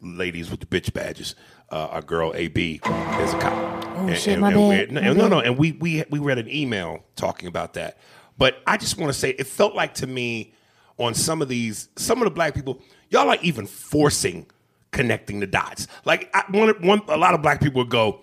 ladies 0.01 0.51
with 0.51 0.61
the 0.61 0.67
bitch 0.67 0.93
badges, 0.93 1.35
uh, 1.71 1.89
our 1.91 2.03
girl 2.03 2.33
AB 2.35 2.75
is 2.85 3.35
a 3.35 3.39
cop. 3.39 3.85
Oh, 3.97 4.15
shit, 4.15 4.39
my 4.39 4.55
we're- 4.57 4.87
bad, 4.87 4.93
no, 4.93 5.01
my 5.01 5.07
no, 5.09 5.15
bad. 5.23 5.31
no, 5.31 5.41
and 5.41 5.59
we 5.59 5.73
we 5.73 6.05
we 6.11 6.19
read 6.19 6.39
an 6.39 6.49
email 6.51 7.05
talking 7.17 7.49
about 7.49 7.75
that. 7.75 7.99
But 8.39 8.63
I 8.67 8.77
just 8.77 8.99
want 8.99 9.13
to 9.13 9.19
say 9.19 9.31
it 9.31 9.47
felt 9.47 9.75
like 9.75 9.95
to 9.95 10.07
me 10.07 10.55
on 10.99 11.15
some 11.15 11.43
of 11.43 11.49
these 11.49 11.89
some 11.97 12.19
of 12.19 12.25
the 12.25 12.31
black 12.31 12.55
people 12.55 12.81
y'all 13.11 13.29
are 13.29 13.39
even 13.43 13.67
forcing 13.67 14.47
connecting 14.91 15.41
the 15.41 15.47
dots. 15.47 15.87
Like 16.05 16.31
I, 16.35 16.45
one 16.51 16.69
one 16.83 17.01
a 17.09 17.17
lot 17.17 17.35
of 17.35 17.43
black 17.43 17.61
people 17.61 17.83
would 17.83 17.91
go. 17.91 18.21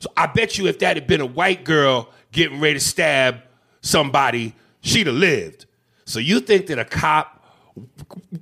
So 0.00 0.10
I 0.16 0.26
bet 0.26 0.56
you 0.58 0.66
if 0.66 0.78
that 0.80 0.96
had 0.96 1.06
been 1.06 1.20
a 1.20 1.26
white 1.26 1.64
girl 1.64 2.08
getting 2.32 2.60
ready 2.60 2.74
to 2.74 2.80
stab 2.84 3.42
somebody, 3.80 4.54
she'd 4.80 5.06
have 5.06 5.16
lived. 5.16 5.66
So 6.04 6.18
you 6.18 6.40
think 6.40 6.66
that 6.66 6.78
a 6.78 6.84
cop 6.84 7.44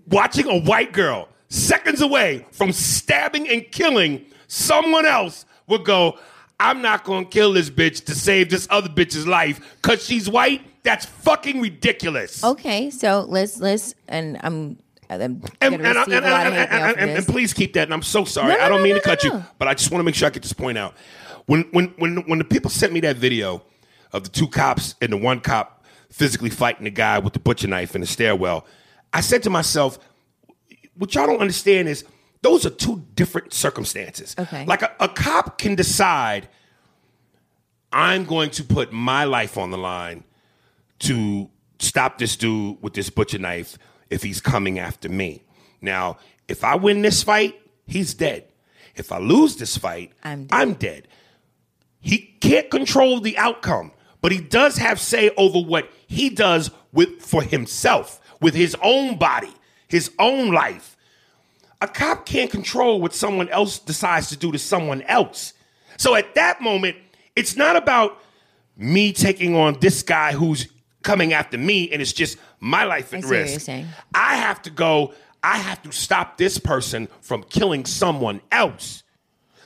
watching 0.09 0.48
a 0.48 0.59
white 0.61 0.92
girl 0.92 1.29
seconds 1.48 2.01
away 2.01 2.46
from 2.53 2.72
stabbing 2.72 3.48
and 3.48 3.70
killing 3.70 4.24
someone 4.46 5.07
else 5.07 5.44
would 5.66 5.85
go, 5.85 6.18
I'm 6.61 6.83
not 6.83 7.05
gonna 7.05 7.27
kill 7.27 7.53
this 7.53 7.70
bitch 7.70 8.05
to 8.07 8.14
save 8.14 8.51
this 8.51 8.66
other 8.70 8.88
bitch's 8.88 9.27
life 9.27 9.77
because 9.81 10.05
she's 10.05 10.29
white? 10.29 10.62
That's 10.83 11.05
fucking 11.07 11.61
ridiculous. 11.61 12.42
okay, 12.42 12.90
so 12.90 13.24
let's 13.29 13.59
let's 13.61 13.94
and 14.09 14.38
I'm. 14.42 14.79
And, 15.11 15.22
and, 15.62 15.81
and, 15.83 15.87
a 15.87 15.94
lot 15.94 16.07
of 16.07 16.12
and- 16.12 16.22
hate 16.22 16.22
mail 16.22 16.35
and- 16.35 16.94
for 16.94 17.01
and- 17.01 17.11
this. 17.11 17.18
and 17.18 17.27
please 17.27 17.55
keep 17.55 17.72
that. 17.74 17.85
And 17.85 17.94
I'm 17.94 18.03
so 18.03 18.24
sorry. 18.27 18.53
I 18.53 18.68
don't 18.68 18.83
mean 18.83 18.94
to 18.94 19.01
cut 19.01 19.24
you, 19.24 19.42
but 19.59 19.66
I 19.66 19.72
just 19.72 19.90
want 19.90 20.01
to 20.01 20.05
make 20.05 20.14
sure 20.14 20.27
I 20.27 20.31
get 20.31 20.42
this 20.42 20.53
point 20.53 20.77
out. 20.77 20.94
When 21.46 21.62
when 21.70 21.87
when 21.96 22.16
when 22.29 22.38
the 22.38 22.44
people 22.44 22.70
sent 22.70 22.92
me 22.92 23.01
that 23.01 23.16
video 23.16 23.62
of 24.12 24.25
the 24.25 24.31
two 24.31 24.49
cops 24.49 24.94
and 25.01 25.12
the 25.12 25.16
one 25.16 25.40
cop 25.40 25.85
physically 26.11 26.51
fighting 26.51 26.85
the 26.85 26.90
guy 26.90 27.18
with 27.18 27.33
the 27.33 27.38
butcher 27.38 27.68
knife 27.68 27.94
in 27.94 28.01
the 28.01 28.07
stairwell, 28.07 28.66
I 29.12 29.21
said 29.21 29.42
to 29.44 29.51
myself, 29.51 29.99
what 30.97 31.14
y'all 31.14 31.27
don't 31.27 31.40
understand 31.40 31.88
is 31.88 32.05
those 32.42 32.66
are 32.66 32.71
two 32.71 33.05
different 33.14 33.53
circumstances. 33.53 34.35
Okay. 34.38 34.64
Like 34.64 34.83
a, 34.83 34.92
a 35.01 35.09
cop 35.09 35.59
can 35.59 35.75
decide, 35.75 36.49
I'm 37.92 38.25
going 38.25 38.51
to 38.51 38.64
put 38.64 38.92
my 38.92 39.25
life 39.25 39.57
on 39.57 39.71
the 39.71 39.79
line 39.79 40.25
to 41.01 41.49
stop 41.79 42.18
this 42.18 42.37
dude 42.37 42.83
with 42.83 42.94
this 42.94 43.11
butcher 43.11 43.38
knife 43.38 43.79
if 44.11 44.23
he's 44.23 44.40
coming 44.40 44.79
after 44.79 45.09
me. 45.09 45.44
Now, 45.81 46.18
if 46.49 46.64
I 46.64 46.75
win 46.75 47.03
this 47.03 47.23
fight, 47.23 47.61
he's 47.87 48.14
dead. 48.14 48.44
If 48.97 49.12
I 49.12 49.18
lose 49.18 49.57
this 49.57 49.77
fight, 49.77 50.12
I'm 50.25 50.47
dead. 50.47 50.59
I'm 50.59 50.75
dead. 50.75 51.09
He 52.01 52.37
can't 52.40 52.71
control 52.71 53.21
the 53.21 53.38
outcome, 53.38 53.92
but 54.20 54.33
he 54.33 54.40
does 54.40 54.76
have 54.76 55.00
say 55.00 55.31
over 55.37 55.61
what 55.61 55.90
he 56.07 56.31
does 56.31 56.70
with 56.92 57.20
for 57.20 57.42
himself, 57.42 58.20
with 58.40 58.54
his 58.54 58.76
own 58.83 59.16
body, 59.18 59.52
his 59.88 60.11
own 60.18 60.52
life. 60.52 60.96
A 61.81 61.87
cop 61.87 62.26
can't 62.26 62.50
control 62.50 63.00
what 63.00 63.14
someone 63.14 63.48
else 63.50 63.78
decides 63.78 64.28
to 64.31 64.37
do 64.37 64.50
to 64.52 64.59
someone 64.59 65.02
else. 65.02 65.52
So 65.96 66.14
at 66.16 66.35
that 66.35 66.61
moment, 66.61 66.96
it's 67.37 67.57
not 67.57 67.76
about 67.76 68.20
me 68.76 69.12
taking 69.12 69.54
on 69.54 69.78
this 69.81 70.02
guy 70.02 70.33
who's 70.33 70.66
coming 71.02 71.33
after 71.33 71.57
me 71.57 71.90
and 71.90 72.02
it's 72.02 72.12
just 72.12 72.37
my 72.61 72.85
life 72.85 73.14
at 73.14 73.22
what 73.22 73.31
risk. 73.31 73.66
I 74.14 74.37
have 74.37 74.61
to 74.62 74.70
go, 74.70 75.14
I 75.42 75.59
have 75.59 75.83
to 75.83 75.92
stop 75.92 76.37
this 76.37 76.59
person 76.59 77.09
from 77.20 77.44
killing 77.44 77.85
someone 77.85 78.40
else. 78.50 79.04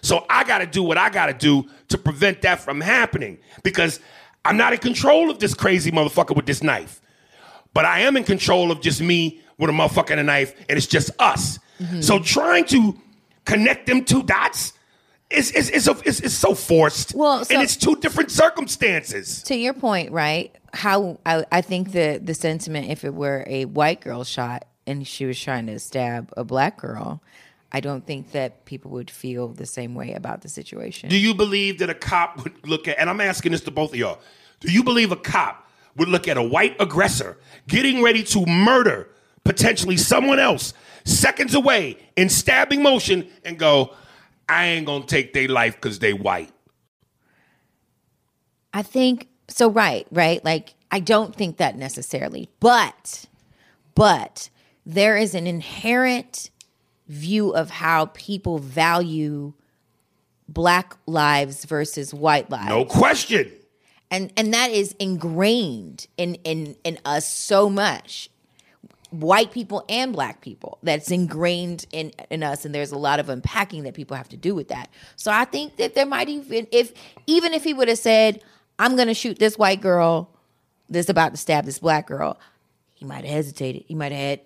So 0.03 0.27
I 0.29 0.45
got 0.45 0.59
to 0.59 0.67
do 0.67 0.83
what 0.83 0.99
I 0.99 1.09
got 1.11 1.27
to 1.27 1.33
do 1.35 1.69
to 1.89 1.97
prevent 1.99 2.43
that 2.43 2.61
from 2.61 2.81
happening 2.81 3.39
because 3.63 4.01
I'm 4.45 4.57
not 4.57 4.73
in 4.73 4.79
control 4.79 5.31
of 5.31 5.39
this 5.39 5.55
crazy 5.55 5.91
motherfucker 5.91 6.35
with 6.35 6.47
this 6.47 6.63
knife. 6.63 7.01
But 7.75 7.85
I 7.85 8.01
am 8.01 8.17
in 8.17 8.25
control 8.25 8.71
of 8.71 8.81
just 8.81 9.01
me 9.01 9.41
with 9.59 9.71
a 9.71 9.73
motherfucker 9.73 10.11
and 10.11 10.21
a 10.21 10.25
knife, 10.25 10.55
and 10.69 10.77
it's 10.77 10.87
just 10.87 11.11
us. 11.19 11.59
Mm-hmm. 11.81 12.01
So 12.01 12.19
trying 12.19 12.65
to 12.67 12.99
connect 13.45 13.87
them 13.87 14.05
two 14.05 14.23
dots 14.23 14.73
is 15.31 15.51
is 15.53 15.71
is, 15.71 15.89
a, 15.89 15.97
is, 16.05 16.21
is 16.21 16.37
so 16.37 16.55
forced. 16.55 17.15
Well, 17.15 17.45
so- 17.45 17.55
and 17.55 17.63
it's 17.63 17.77
two 17.77 17.97
different 17.97 18.31
circumstances. 18.31 19.43
to 19.45 19.57
your 19.57 19.73
point, 19.75 20.13
right? 20.13 20.55
How 20.75 21.19
I, 21.27 21.45
I 21.51 21.61
think 21.61 21.93
the 21.93 22.21
the 22.23 22.35
sentiment, 22.35 22.91
if 22.91 23.05
it 23.05 23.15
were 23.15 23.45
a 23.47 23.65
white 23.67 24.01
girl 24.01 24.25
shot 24.25 24.67
and 24.87 25.07
she 25.07 25.25
was 25.25 25.41
trying 25.41 25.67
to 25.67 25.79
stab 25.79 26.33
a 26.37 26.45
black 26.45 26.79
girl, 26.79 27.23
I 27.73 27.81
don't 27.81 28.07
think 28.07 28.33
that 28.33 28.67
people 28.67 28.91
would 28.93 29.11
feel 29.11 29.49
the 29.49 29.67
same 29.67 29.95
way 29.95 30.13
about 30.13 30.43
the 30.43 30.49
situation. 30.49 31.09
Do 31.09 31.19
you 31.19 31.35
believe 31.35 31.79
that 31.79 31.89
a 31.89 31.95
cop 31.95 32.43
would 32.45 32.69
look 32.69 32.87
at, 32.87 32.99
and 32.99 33.09
I'm 33.09 33.21
asking 33.21 33.53
this 33.53 33.63
to 33.63 33.71
both 33.71 33.93
of 33.93 33.99
y'all, 33.99 34.21
do 34.61 34.71
you 34.71 34.85
believe 34.85 35.11
a 35.11 35.17
cop 35.17 35.69
would 35.97 36.09
look 36.09 36.29
at 36.29 36.37
a 36.37 36.43
white 36.43 36.77
aggressor 36.79 37.39
getting 37.67 38.03
ready 38.03 38.23
to 38.25 38.45
murder 38.47 39.09
potentially 39.45 39.97
someone 39.97 40.39
else 40.39 40.75
seconds 41.05 41.55
away 41.55 41.99
in 42.17 42.29
stabbing 42.29 42.83
motion 42.83 43.29
and 43.45 43.59
go, 43.59 43.95
I 44.49 44.67
ain't 44.67 44.87
gonna 44.87 45.07
take 45.07 45.33
their 45.33 45.49
life 45.49 45.75
because 45.75 45.99
they 45.99 46.13
white? 46.13 46.53
I 48.75 48.83
think 48.83 49.29
so. 49.49 49.71
Right, 49.71 50.07
right. 50.11 50.45
Like 50.45 50.75
I 50.91 51.01
don't 51.01 51.35
think 51.35 51.57
that 51.57 51.77
necessarily, 51.77 52.51
but 52.61 53.27
but 53.95 54.51
there 54.85 55.17
is 55.17 55.35
an 55.35 55.47
inherent 55.47 56.51
view 57.13 57.51
of 57.51 57.71
how 57.71 58.07
people 58.07 58.59
value 58.59 59.53
black 60.49 60.97
lives 61.07 61.65
versus 61.65 62.13
white 62.15 62.51
lives. 62.51 62.69
No 62.69 62.85
question. 62.85 63.51
and 64.11 64.33
and 64.37 64.53
that 64.55 64.71
is 64.71 64.95
ingrained 64.99 66.07
in 66.17 66.35
in 66.37 66.77
in 66.85 66.99
us 67.05 67.29
so 67.29 67.69
much 67.71 68.29
white 69.11 69.53
people 69.53 69.85
and 69.91 70.15
black 70.15 70.41
people 70.41 70.79
that's 70.83 71.11
ingrained 71.11 71.85
in 71.93 72.13
in 72.31 72.43
us 72.43 72.65
and 72.65 72.75
there's 72.75 72.93
a 72.93 72.97
lot 72.99 73.21
of 73.21 73.29
unpacking 73.29 73.83
that 73.83 73.93
people 73.93 74.17
have 74.17 74.29
to 74.29 74.39
do 74.39 74.55
with 74.55 74.69
that 74.69 74.89
so 75.17 75.31
i 75.31 75.45
think 75.45 75.77
that 75.77 75.95
there 75.95 76.07
might 76.07 76.31
even 76.31 76.67
if 76.73 76.93
even 77.27 77.53
if 77.53 77.63
he 77.63 77.75
would 77.75 77.89
have 77.89 77.99
said 77.99 78.43
i'm 78.79 78.97
gonna 78.97 79.13
shoot 79.13 79.39
this 79.39 79.59
white 79.59 79.83
girl 79.83 80.31
that's 80.89 81.11
about 81.11 81.33
to 81.33 81.37
stab 81.37 81.67
this 81.67 81.79
black 81.79 82.07
girl 82.07 82.39
he 82.95 83.05
might 83.05 83.25
have 83.25 83.35
hesitated 83.35 83.85
he 83.87 83.95
might 83.95 84.13
have 84.13 84.21
had 84.21 84.41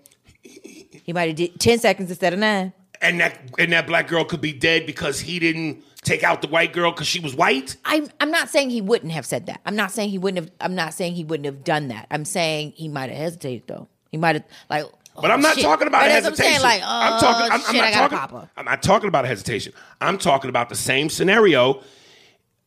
he 1.05 1.13
might 1.13 1.29
have 1.29 1.37
did 1.37 1.59
10 1.61 1.79
seconds 1.79 2.11
instead 2.11 2.33
of 2.33 2.39
nine 2.39 2.73
And 3.01 3.21
that 3.21 3.39
and 3.59 3.73
that 3.73 3.87
black 3.87 4.09
girl 4.09 4.25
could 4.25 4.41
be 4.41 4.53
dead 4.53 4.87
because 4.87 5.21
he 5.21 5.39
didn't 5.39 5.83
take 6.03 6.23
out 6.23 6.41
the 6.41 6.49
white 6.49 6.73
girl 6.73 6.93
because 6.93 7.07
she 7.07 7.21
was 7.21 7.35
white. 7.35 7.77
I'm 7.85 8.09
I'm 8.21 8.31
not 8.31 8.49
saying 8.49 8.71
he 8.71 8.81
wouldn't 8.81 9.13
have 9.13 9.27
said 9.27 9.47
that. 9.47 9.61
I'm 9.67 9.77
not 9.77 9.91
saying 9.91 10.11
he 10.11 10.19
wouldn't 10.19 10.45
have. 10.45 10.55
I'm 10.61 10.75
not 10.75 10.95
saying 10.95 11.15
he 11.15 11.25
wouldn't 11.25 11.47
have 11.47 11.65
done 11.65 11.89
that. 11.89 12.07
I'm 12.11 12.25
saying 12.25 12.73
he 12.77 12.89
might 12.89 13.11
have 13.11 13.19
hesitated 13.19 13.65
though. 13.67 13.89
He 14.11 14.17
might 14.17 14.37
have 14.37 14.45
like. 14.71 14.85
Oh, 15.19 15.23
but 15.23 15.31
I'm 15.31 15.41
not 15.41 15.59
talking 15.59 15.89
about 15.89 16.07
that's 16.09 16.27
I'm 16.27 16.35
saying, 16.35 16.53
hesitation. 16.53 16.63
Like, 16.63 16.83
oh, 16.83 16.87
I'm 16.87 17.21
talking. 17.21 17.53
I'm, 17.53 17.61
I'm 17.69 17.77
not 18.11 18.11
talking. 18.11 18.49
I'm 18.57 18.65
not 18.67 18.83
talking 18.83 19.09
about 19.09 19.25
a 19.25 19.29
hesitation. 19.29 19.73
I'm 20.01 20.19
talking 20.19 20.51
about 20.51 20.69
the 20.69 20.75
same 20.75 21.09
scenario. 21.09 21.83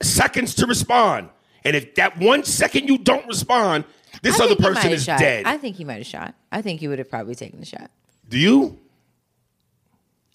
Seconds 0.02 0.56
to 0.56 0.66
respond, 0.66 1.30
and 1.64 1.76
if 1.76 1.94
that 1.96 2.18
one 2.18 2.44
second 2.44 2.88
you 2.88 2.98
don't 2.98 3.28
respond, 3.28 3.84
this 4.24 4.40
I 4.40 4.46
other 4.46 4.56
think 4.56 4.60
he 4.60 4.64
might 4.64 4.76
person 4.76 4.92
is 4.94 5.04
shot. 5.04 5.20
dead. 5.20 5.46
I 5.46 5.58
think 5.58 5.76
he 5.76 5.84
might 5.84 5.98
have 5.98 6.06
shot. 6.08 6.34
I 6.52 6.62
think 6.62 6.80
he 6.80 6.88
would 6.88 7.00
have 7.00 7.10
probably 7.10 7.36
taken 7.36 7.60
the 7.60 7.66
shot. 7.66 7.92
Do 8.30 8.38
you? 8.38 8.78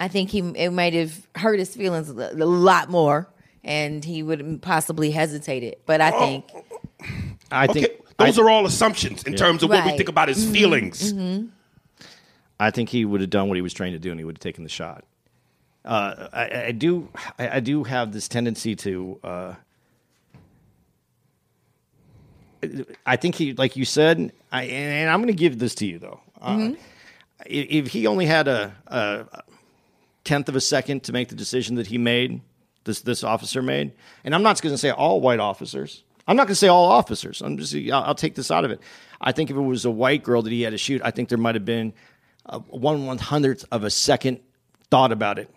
I 0.01 0.09
think 0.09 0.31
he 0.31 0.41
it 0.41 0.73
might 0.73 0.93
have 0.95 1.27
hurt 1.37 1.59
his 1.59 1.75
feelings 1.75 2.11
a 2.11 2.15
a 2.33 2.45
lot 2.45 2.91
more, 2.91 3.29
and 3.63 4.05
he 4.05 4.23
would 4.23 4.41
have 4.41 4.61
possibly 4.61 5.11
hesitated. 5.13 5.77
But 5.87 6.01
I 6.01 6.11
think 6.11 6.45
I 7.51 7.67
think 7.69 7.87
Okay, 7.87 7.97
those 8.19 8.39
I, 8.39 8.43
are 8.43 8.51
all 8.51 8.67
assumptions 8.67 9.23
in 9.23 9.35
terms 9.35 9.63
of 9.63 9.71
what 9.71 9.77
we 9.77 9.79
Right. 9.81 9.89
Mm-hmm. 9.91 9.97
think 9.99 10.09
about 10.09 10.29
his 10.29 10.49
feelings. 10.51 11.15
I 12.61 12.71
think 12.71 12.89
he 12.89 13.05
would 13.05 13.21
have 13.21 13.31
done 13.31 13.49
what 13.49 13.57
he 13.57 13.63
was 13.63 13.73
trained 13.73 13.95
to 13.95 13.99
do, 13.99 14.11
and 14.11 14.19
he 14.21 14.25
would 14.25 14.37
have 14.37 14.43
taken 14.43 14.65
the 14.65 14.71
shot. 14.71 15.05
Uh, 15.85 16.29
I, 16.33 16.65
I 16.67 16.73
do, 16.73 17.09
I, 17.39 17.57
I 17.57 17.61
do 17.61 17.85
have 17.85 18.13
this 18.13 18.27
tendency 18.29 18.75
to. 18.77 19.21
Uh, 19.23 19.55
I 23.05 23.17
think 23.17 23.35
he, 23.35 23.53
like 23.53 23.77
you 23.77 23.85
said, 23.85 24.33
I, 24.51 24.63
and 24.65 25.11
I'm 25.11 25.21
going 25.21 25.33
to 25.35 25.39
give 25.39 25.59
this 25.59 25.75
to 25.77 25.87
you 25.87 25.99
though. 25.99 26.21
Uh, 26.41 26.71
i- 26.73 26.77
if 27.47 27.89
he 27.89 28.07
only 28.07 28.27
had 28.27 28.49
a, 28.49 28.75
a 28.87 29.25
tenth 30.25 30.49
of 30.49 30.57
a 30.57 30.61
second 30.61 31.03
to 31.05 31.13
make 31.13 31.29
the 31.29 31.35
decision 31.37 31.77
that 31.77 31.87
he 31.89 31.99
made, 31.99 32.41
this 32.85 33.01
this 33.01 33.25
officer 33.25 33.63
made, 33.63 33.93
and 34.25 34.35
I'm 34.35 34.43
not 34.43 34.61
going 34.61 34.75
to 34.75 34.79
say 34.79 34.91
all 34.91 35.21
white 35.21 35.41
officers. 35.41 36.03
I'm 36.27 36.37
not 36.37 36.45
going 36.47 36.53
to 36.55 36.57
say 36.57 36.69
all 36.69 36.91
officers. 36.91 37.43
I'm 37.43 37.59
just 37.59 37.75
I'll, 37.75 38.05
I'll 38.05 38.15
take 38.15 38.35
this 38.35 38.51
out 38.51 38.65
of 38.65 38.71
it. 38.71 38.81
I 39.21 39.33
think 39.33 39.51
if 39.51 39.57
it 39.57 39.61
was 39.61 39.85
a 39.85 39.91
white 39.91 40.23
girl 40.23 40.43
that 40.43 40.51
he 40.51 40.63
had 40.63 40.71
to 40.71 40.79
shoot, 40.79 41.01
I 41.05 41.11
think 41.11 41.29
there 41.29 41.39
might 41.39 41.55
have 41.55 41.65
been 41.65 41.93
a 42.47 42.59
one 42.61 43.07
one 43.07 43.19
hundredth 43.19 43.65
of 43.73 43.85
a 43.85 43.91
second 43.91 44.41
thought 44.91 45.13
about 45.13 45.39
it. 45.39 45.51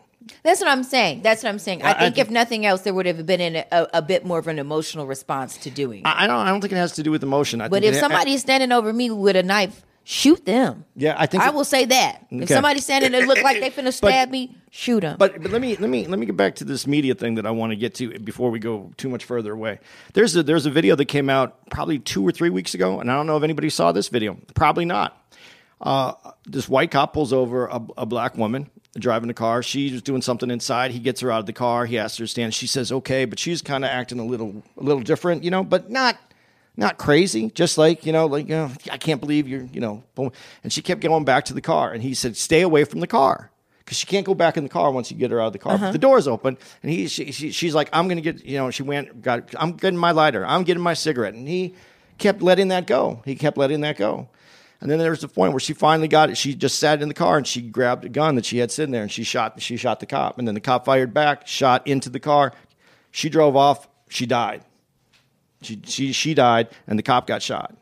That's 0.44 0.60
what 0.60 0.70
I'm 0.70 0.84
saying. 0.84 1.22
That's 1.22 1.42
what 1.44 1.50
I'm 1.50 1.60
saying. 1.60 1.84
I 1.84 1.92
I- 1.92 2.00
think 2.00 2.18
I- 2.18 2.22
if 2.22 2.30
nothing 2.30 2.66
else, 2.66 2.82
there 2.82 2.94
would 2.94 3.06
have 3.06 3.26
been 3.26 3.40
an, 3.40 3.64
a, 3.72 3.88
a 3.96 4.02
bit 4.02 4.26
more 4.26 4.40
of 4.40 4.48
an 4.50 4.60
emotional 4.60 5.06
response 5.08 5.56
to 5.60 5.70
doing. 5.70 6.02
it. 6.02 6.06
I, 6.08 6.28
don't. 6.28 6.36
I 6.36 6.50
don't 6.50 6.60
think 6.60 6.74
it 6.74 6.78
has 6.78 6.92
to 6.94 7.04
do 7.04 7.12
with 7.12 7.24
emotion. 7.24 7.62
I 7.62 7.70
But 7.70 7.84
if 7.86 7.96
it- 7.96 8.00
somebody's 8.00 8.42
standing 8.42 8.74
over 8.74 8.92
me 8.92 9.10
with 9.10 9.38
a 9.38 9.44
knife, 9.44 9.84
shoot 10.10 10.46
them. 10.46 10.86
Yeah, 10.96 11.16
I 11.18 11.26
think 11.26 11.44
I 11.44 11.50
it- 11.50 11.54
will 11.54 11.66
say 11.66 11.84
that. 11.84 12.26
If 12.32 12.44
Okay. 12.44 12.54
somebody's 12.54 12.86
standing 12.86 13.12
there 13.12 13.28
look 13.28 13.42
like 13.44 13.60
they 13.60 13.70
finna 13.70 13.92
stab 14.02 14.30
me, 14.32 14.56
shoot 14.72 15.02
them. 15.02 15.18
But 15.20 15.42
but 15.42 15.52
let 15.52 15.60
me 15.62 15.76
let 15.76 15.90
me 15.90 16.08
let 16.08 16.18
me 16.18 16.26
get 16.26 16.38
back 16.38 16.56
to 16.56 16.64
this 16.64 16.88
media 16.88 17.14
thing 17.14 17.36
that 17.36 17.46
I 17.46 17.52
want 17.52 17.72
to 17.74 17.76
get 17.76 17.94
to 17.96 18.18
before 18.20 18.50
we 18.50 18.60
go 18.60 18.92
too 18.96 19.10
much 19.10 19.26
further 19.26 19.52
away. 19.52 19.80
There's 20.14 20.34
a 20.38 20.44
there's 20.44 20.66
a 20.66 20.72
video 20.72 20.96
that 20.96 21.06
came 21.06 21.30
out 21.30 21.70
probably 21.70 22.00
two 22.00 22.26
or 22.26 22.32
three 22.32 22.50
weeks 22.50 22.74
ago, 22.74 23.02
and 23.02 23.12
I 23.12 23.16
don't 23.16 23.28
know 23.28 23.36
if 23.36 23.44
anybody 23.44 23.70
saw 23.70 23.92
this 23.92 24.08
video. 24.08 24.38
Probably 24.56 24.86
not. 24.86 25.22
Uh, 25.82 26.14
this 26.46 26.68
white 26.70 26.90
cop 26.90 27.14
pulls 27.14 27.32
over 27.34 27.68
a, 27.68 27.82
a 28.00 28.06
black 28.06 28.36
woman 28.38 28.68
driving 28.98 29.30
a 29.30 29.34
car. 29.34 29.62
She's 29.62 30.02
doing 30.02 30.24
something 30.24 30.50
inside. 30.50 30.90
He 30.90 30.98
gets 31.00 31.22
her 31.22 31.32
out 31.32 31.42
of 31.42 31.46
the 31.46 31.54
car. 31.54 31.86
He 31.86 32.00
asks 32.00 32.18
her 32.18 32.24
to 32.24 32.28
stand. 32.30 32.54
She 32.56 32.66
says 32.66 32.92
okay, 32.92 33.26
but 33.26 33.38
she's 33.38 33.62
kind 33.62 33.84
of 33.86 33.92
acting 33.92 34.20
a 34.20 34.26
little 34.26 34.64
a 34.78 34.84
little 34.84 35.04
different, 35.04 35.44
you 35.44 35.52
know, 35.52 35.64
but 35.64 35.92
not 35.92 36.18
not 36.78 36.98
crazy, 36.98 37.50
just 37.50 37.78
like, 37.78 38.06
you 38.06 38.14
know, 38.14 38.28
like, 38.28 38.48
you 38.48 38.56
know, 38.56 38.72
I 38.92 38.98
can't 38.98 39.20
believe 39.20 39.48
you're, 39.48 39.64
you 39.74 39.82
know, 39.82 40.04
and 40.64 40.72
she 40.72 40.84
kept 40.84 41.02
going 41.02 41.26
back 41.26 41.46
to 41.46 41.54
the 41.54 41.62
car. 41.62 41.92
And 41.92 42.04
he 42.04 42.14
said, 42.14 42.38
stay 42.38 42.62
away 42.62 42.84
from 42.84 43.00
the 43.00 43.08
car 43.08 43.52
because 43.80 43.98
she 43.98 44.06
can't 44.06 44.26
go 44.26 44.36
back 44.36 44.58
in 44.58 44.64
the 44.64 44.70
car 44.70 44.92
once 44.92 45.10
you 45.10 45.18
get 45.18 45.32
her 45.32 45.42
out 45.42 45.48
of 45.48 45.54
the 45.54 45.60
car. 45.60 45.78
But 45.80 45.92
the 45.92 45.98
door's 45.98 46.28
open. 46.28 46.56
And 46.84 46.92
he, 46.92 47.08
she, 47.08 47.32
she, 47.32 47.52
she's 47.52 47.74
like, 47.74 47.90
I'm 47.92 48.08
going 48.08 48.22
to 48.22 48.22
get, 48.22 48.46
you 48.46 48.58
know, 48.58 48.70
she 48.70 48.84
went, 48.84 49.24
got, 49.24 49.56
I'm 49.58 49.72
getting 49.74 49.98
my 49.98 50.12
lighter. 50.12 50.46
I'm 50.46 50.64
getting 50.64 50.84
my 50.84 50.94
cigarette. 50.94 51.34
And 51.34 51.48
he 51.48 51.74
kept 52.20 52.44
letting 52.44 52.68
that 52.68 52.86
go. 52.86 53.24
He 53.26 53.36
kept 53.36 53.58
letting 53.58 53.82
that 53.82 53.98
go. 53.98 54.30
And 54.80 54.92
then 54.92 55.00
there 55.00 55.10
was 55.10 55.22
the 55.22 55.28
point 55.28 55.54
where 55.54 55.60
she 55.60 55.74
finally 55.74 56.08
got 56.08 56.30
it. 56.30 56.38
She 56.38 56.54
just 56.54 56.78
sat 56.78 57.02
in 57.02 57.08
the 57.08 57.16
car 57.16 57.38
and 57.38 57.48
she 57.48 57.62
grabbed 57.62 58.06
a 58.06 58.10
gun 58.10 58.36
that 58.36 58.46
she 58.46 58.60
had 58.60 58.72
sitting 58.72 58.92
there 58.92 59.02
and 59.02 59.12
she 59.12 59.24
shot, 59.24 59.60
she 59.60 59.78
shot 59.78 60.00
the 60.00 60.06
cop. 60.06 60.38
And 60.38 60.48
then 60.48 60.54
the 60.54 60.62
cop 60.62 60.86
fired 60.86 61.16
back, 61.16 61.48
shot 61.48 61.88
into 61.88 62.12
the 62.12 62.20
car. 62.20 62.54
She 63.12 63.30
drove 63.30 63.56
off. 63.56 63.88
She 64.10 64.28
died. 64.28 64.64
She, 65.62 65.82
she, 65.86 66.12
she 66.12 66.34
died, 66.34 66.70
and 66.86 66.98
the 66.98 67.04
cop 67.04 67.28
got 67.28 67.42
shot. 67.42 67.76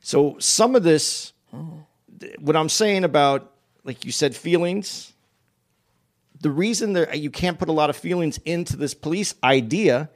So 0.00 0.36
some 0.38 0.74
of 0.74 0.82
this, 0.82 1.32
what 2.38 2.56
I'm 2.56 2.68
saying 2.68 3.04
about, 3.04 3.52
like 3.84 4.04
you 4.04 4.12
said, 4.12 4.34
feelings, 4.34 5.12
the 6.40 6.50
reason 6.50 6.94
that 6.94 7.18
you 7.18 7.30
can't 7.30 7.58
put 7.58 7.68
a 7.68 7.72
lot 7.72 7.88
of 7.88 7.96
feelings 7.96 8.38
into 8.44 8.76
this 8.76 8.94
police 8.94 9.34
idea, 9.42 10.10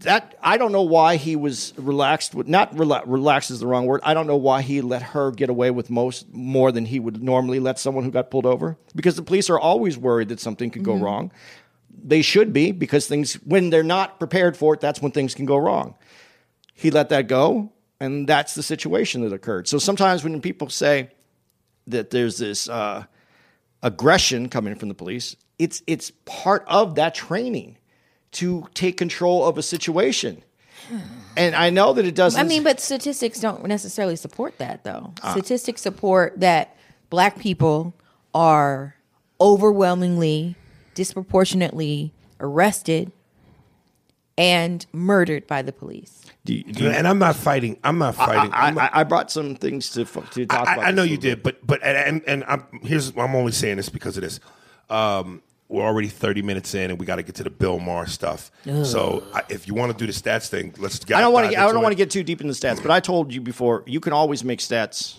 that 0.00 0.36
I 0.42 0.58
don't 0.58 0.72
know 0.72 0.82
why 0.82 1.16
he 1.16 1.36
was 1.36 1.72
relaxed 1.76 2.34
with, 2.34 2.48
not 2.48 2.74
rela- 2.74 3.04
relaxed 3.06 3.52
is 3.52 3.60
the 3.60 3.66
wrong 3.66 3.86
word. 3.86 4.00
I 4.02 4.12
don't 4.12 4.26
know 4.26 4.36
why 4.36 4.62
he 4.62 4.80
let 4.80 5.02
her 5.02 5.30
get 5.30 5.48
away 5.48 5.70
with 5.70 5.88
most, 5.88 6.32
more 6.32 6.72
than 6.72 6.84
he 6.84 6.98
would 6.98 7.22
normally 7.22 7.60
let 7.60 7.78
someone 7.78 8.02
who 8.02 8.10
got 8.10 8.30
pulled 8.30 8.46
over. 8.46 8.76
Because 8.96 9.14
the 9.14 9.22
police 9.22 9.48
are 9.48 9.58
always 9.58 9.96
worried 9.96 10.28
that 10.28 10.40
something 10.40 10.70
could 10.70 10.82
go 10.82 10.94
mm-hmm. 10.94 11.04
wrong 11.04 11.32
they 12.04 12.22
should 12.22 12.52
be 12.52 12.70
because 12.70 13.06
things 13.06 13.34
when 13.44 13.70
they're 13.70 13.82
not 13.82 14.18
prepared 14.18 14.56
for 14.56 14.74
it 14.74 14.80
that's 14.80 15.00
when 15.00 15.10
things 15.10 15.34
can 15.34 15.46
go 15.46 15.56
wrong 15.56 15.94
he 16.74 16.90
let 16.90 17.08
that 17.08 17.26
go 17.26 17.72
and 17.98 18.28
that's 18.28 18.54
the 18.54 18.62
situation 18.62 19.22
that 19.22 19.32
occurred 19.32 19.66
so 19.66 19.78
sometimes 19.78 20.22
when 20.22 20.40
people 20.40 20.68
say 20.68 21.10
that 21.86 22.10
there's 22.10 22.38
this 22.38 22.68
uh, 22.68 23.04
aggression 23.82 24.48
coming 24.48 24.74
from 24.74 24.88
the 24.88 24.94
police 24.94 25.34
it's 25.58 25.82
it's 25.86 26.12
part 26.24 26.64
of 26.68 26.94
that 26.96 27.14
training 27.14 27.76
to 28.32 28.66
take 28.74 28.96
control 28.96 29.46
of 29.46 29.56
a 29.58 29.62
situation 29.62 30.42
and 31.36 31.54
i 31.54 31.70
know 31.70 31.92
that 31.94 32.04
it 32.04 32.14
doesn't 32.14 32.38
I 32.38 32.44
mean, 32.44 32.62
but 32.62 32.78
statistics 32.80 33.40
don't 33.40 33.64
necessarily 33.64 34.16
support 34.16 34.58
that, 34.58 34.84
though. 34.84 35.14
Ah. 35.22 35.32
Statistics 35.32 35.80
support 35.80 36.40
that 36.40 36.76
black 37.08 37.38
people 37.38 37.94
are 38.34 38.96
overwhelmingly, 39.40 40.56
disproportionately 40.94 42.12
arrested 42.40 43.12
and 44.36 44.84
murdered 44.92 45.46
by 45.46 45.62
the 45.62 45.72
police. 45.72 46.22
do 46.44 46.52
you- 46.54 46.64
do 46.64 46.84
you- 46.84 46.90
And 46.90 47.06
I'm 47.06 47.18
not 47.18 47.36
fighting. 47.36 47.78
I'm 47.84 47.98
not 47.98 48.16
fighting. 48.16 48.52
I, 48.52 48.66
I'm 48.68 48.74
not- 48.74 48.90
I, 48.94 49.00
I 49.00 49.04
brought 49.04 49.30
some 49.30 49.54
things 49.54 49.90
to 49.90 50.04
to 50.04 50.46
talk 50.46 50.68
I, 50.68 50.74
about 50.74 50.84
I 50.86 50.90
know 50.90 51.02
you 51.04 51.14
a 51.14 51.18
did, 51.18 51.42
but 51.42 51.64
but 51.66 51.82
and 51.84 51.96
and, 51.96 52.22
and 52.26 52.44
I'm 52.48 52.64
here's 52.82 53.16
I'm 53.16 53.34
only 53.36 53.52
saying 53.52 53.76
this 53.76 53.88
because 53.88 54.16
of 54.16 54.22
this. 54.22 54.40
Um, 54.90 55.40
we're 55.68 55.82
already 55.84 56.08
30 56.08 56.42
minutes 56.42 56.74
in, 56.74 56.90
and 56.90 57.00
we 57.00 57.06
got 57.06 57.16
to 57.16 57.22
get 57.22 57.36
to 57.36 57.42
the 57.44 57.50
Bill 57.50 57.78
Maher 57.78 58.06
stuff. 58.06 58.50
So 58.84 59.24
I, 59.32 59.42
if 59.48 59.66
you 59.66 59.72
want 59.74 59.92
to 59.92 59.98
do 59.98 60.06
the 60.10 60.12
stats 60.12 60.48
thing, 60.48 60.74
let's. 60.78 61.00
I 61.10 61.20
don't 61.20 61.32
want 61.32 61.50
to. 61.50 61.58
I 61.58 61.72
don't 61.72 61.82
want 61.82 61.92
to 61.92 61.96
get 61.96 62.10
too 62.10 62.22
deep 62.22 62.40
in 62.40 62.48
the 62.48 62.52
stats, 62.54 62.82
but 62.82 62.90
I 62.90 63.00
told 63.00 63.32
you 63.32 63.40
before. 63.40 63.82
You 63.86 64.00
can 64.00 64.12
always 64.12 64.44
make 64.44 64.58
stats 64.58 65.18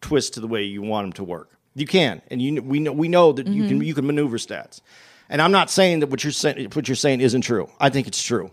twist 0.00 0.34
to 0.34 0.40
the 0.40 0.48
way 0.48 0.62
you 0.64 0.82
want 0.82 1.04
them 1.04 1.12
to 1.14 1.24
work. 1.24 1.55
You 1.76 1.86
can, 1.86 2.22
and 2.30 2.40
you 2.40 2.62
we 2.62 2.80
know 2.80 2.92
we 2.92 3.06
know 3.06 3.32
that 3.32 3.46
you 3.46 3.68
can 3.68 3.80
you 3.82 3.94
can 3.94 4.06
maneuver 4.06 4.38
stats. 4.38 4.80
And 5.28 5.42
I'm 5.42 5.52
not 5.52 5.70
saying 5.70 6.00
that 6.00 6.08
what 6.08 6.24
you're 6.24 6.32
saying 6.32 6.70
what 6.72 6.88
you're 6.88 6.96
saying 6.96 7.20
isn't 7.20 7.42
true. 7.42 7.68
I 7.78 7.90
think 7.90 8.06
it's 8.08 8.22
true. 8.22 8.50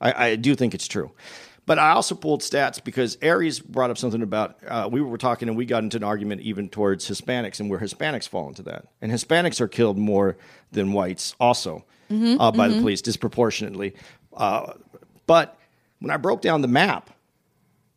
I, 0.00 0.26
I 0.30 0.36
do 0.36 0.54
think 0.56 0.74
it's 0.74 0.88
true. 0.88 1.12
But 1.66 1.78
I 1.78 1.92
also 1.92 2.14
pulled 2.14 2.42
stats 2.42 2.82
because 2.82 3.16
Aries 3.22 3.58
brought 3.60 3.90
up 3.90 3.96
something 3.96 4.22
about 4.22 4.56
uh, 4.68 4.88
we 4.92 5.00
were 5.00 5.16
talking 5.16 5.48
and 5.48 5.56
we 5.56 5.64
got 5.64 5.82
into 5.82 5.96
an 5.96 6.04
argument 6.04 6.42
even 6.42 6.68
towards 6.68 7.08
Hispanics 7.08 7.58
and 7.60 7.70
where 7.70 7.78
Hispanics 7.78 8.28
fall 8.28 8.48
into 8.48 8.62
that. 8.64 8.86
And 9.00 9.10
Hispanics 9.12 9.60
are 9.62 9.68
killed 9.68 9.96
more 9.96 10.36
than 10.72 10.92
whites 10.92 11.34
also 11.40 11.84
uh, 12.10 12.50
by 12.50 12.68
the 12.68 12.80
police 12.80 13.00
disproportionately. 13.00 13.94
Uh, 14.36 14.74
but 15.26 15.56
when 16.00 16.10
I 16.10 16.18
broke 16.18 16.42
down 16.42 16.60
the 16.60 16.68
map 16.68 17.08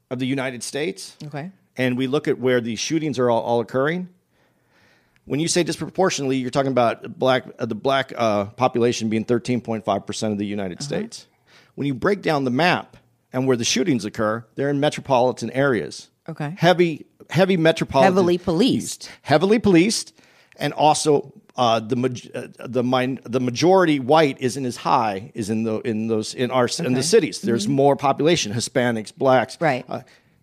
of 0.10 0.20
the 0.20 0.28
United 0.28 0.64
States, 0.64 1.18
Okay. 1.26 1.52
and 1.76 1.98
we 1.98 2.08
look 2.08 2.30
at 2.30 2.40
where 2.40 2.62
these 2.62 2.80
shootings 2.80 3.20
are 3.20 3.30
all, 3.30 3.42
all 3.42 3.60
occurring, 3.60 4.08
when 5.28 5.40
you 5.40 5.48
say 5.48 5.62
disproportionately, 5.64 6.38
you're 6.38 6.50
talking 6.50 6.72
about 6.72 7.20
black 7.20 7.44
uh, 7.60 7.66
the 7.66 7.76
black 7.76 8.12
uh, 8.16 8.46
population 8.46 9.10
being 9.10 9.26
13.5 9.26 10.06
percent 10.08 10.32
of 10.34 10.40
the 10.40 10.46
United 10.46 10.82
States. 10.82 11.28
When 11.76 11.86
you 11.86 11.94
break 11.94 12.22
down 12.24 12.44
the 12.44 12.50
map 12.52 12.98
and 13.32 13.46
where 13.48 13.56
the 13.56 13.64
shootings 13.66 14.04
occur, 14.06 14.44
they're 14.56 14.70
in 14.70 14.80
metropolitan 14.80 15.52
areas. 15.52 16.10
Okay. 16.30 16.56
heavy 16.58 17.06
heavy 17.30 17.56
metropolitan, 17.56 18.14
Heavily 18.14 18.38
policed. 18.38 19.10
heavily 19.22 19.60
policed, 19.60 20.14
and 20.58 20.74
also 20.74 21.32
uh, 21.56 21.80
the 21.80 21.96
uh, 22.34 22.68
the 22.68 22.84
min- 22.84 23.20
the 23.24 23.40
majority 23.40 24.00
white 24.00 24.38
isn't 24.42 24.66
as 24.66 24.76
high 24.78 25.32
is 25.34 25.50
in 25.50 25.64
the 25.64 25.80
in 25.82 26.08
those 26.08 26.34
in 26.34 26.52
our 26.52 26.68
in 26.80 26.94
the 26.94 27.04
cities. 27.04 27.42
There's 27.42 27.68
more 27.68 27.96
population, 27.96 28.52
Hispanics, 28.54 29.16
blacks, 29.16 29.58
Right. 29.62 29.86
Uh, 29.88 30.02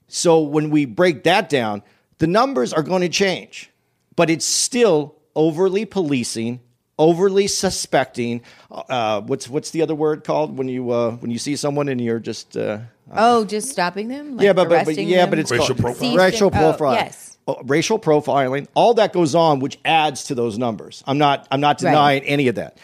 so 0.08 0.40
when 0.40 0.70
we 0.70 0.84
break 0.86 1.24
that 1.24 1.48
down, 1.48 1.82
the 2.18 2.26
numbers 2.26 2.72
are 2.72 2.82
going 2.82 3.02
to 3.02 3.08
change, 3.08 3.70
but 4.16 4.30
it's 4.30 4.44
still 4.44 5.16
overly 5.34 5.84
policing, 5.84 6.60
overly 6.98 7.46
suspecting. 7.46 8.42
Uh, 8.70 9.20
what's 9.22 9.48
what's 9.48 9.70
the 9.70 9.82
other 9.82 9.94
word 9.94 10.24
called 10.24 10.56
when 10.56 10.68
you 10.68 10.90
uh, 10.90 11.12
when 11.12 11.30
you 11.30 11.38
see 11.38 11.56
someone 11.56 11.88
and 11.88 12.00
you're 12.00 12.20
just 12.20 12.56
uh, 12.56 12.78
Oh, 13.12 13.44
just 13.44 13.68
stopping 13.68 14.08
them? 14.08 14.36
Like 14.36 14.44
yeah, 14.44 14.52
but, 14.52 14.68
but, 14.68 14.84
but 14.86 14.96
yeah, 14.96 15.22
them? 15.22 15.30
but 15.30 15.38
it's 15.38 15.50
Racial 15.50 15.74
called 15.74 15.96
profiling. 15.96 16.16
racial 16.16 16.50
Season- 16.50 16.64
oh, 16.64 16.72
profiling. 16.72 16.94
yes. 16.96 17.30
Oh, 17.46 17.60
racial 17.64 17.98
profiling. 17.98 18.66
All 18.74 18.94
that 18.94 19.12
goes 19.12 19.34
on, 19.34 19.60
which 19.60 19.78
adds 19.84 20.24
to 20.24 20.34
those 20.34 20.56
numbers. 20.56 21.04
I'm 21.06 21.18
not. 21.18 21.46
I'm 21.50 21.60
not 21.60 21.82
Right. 21.82 21.90
denying 21.90 22.22
any 22.24 22.48
of 22.48 22.54
that. 22.54 22.78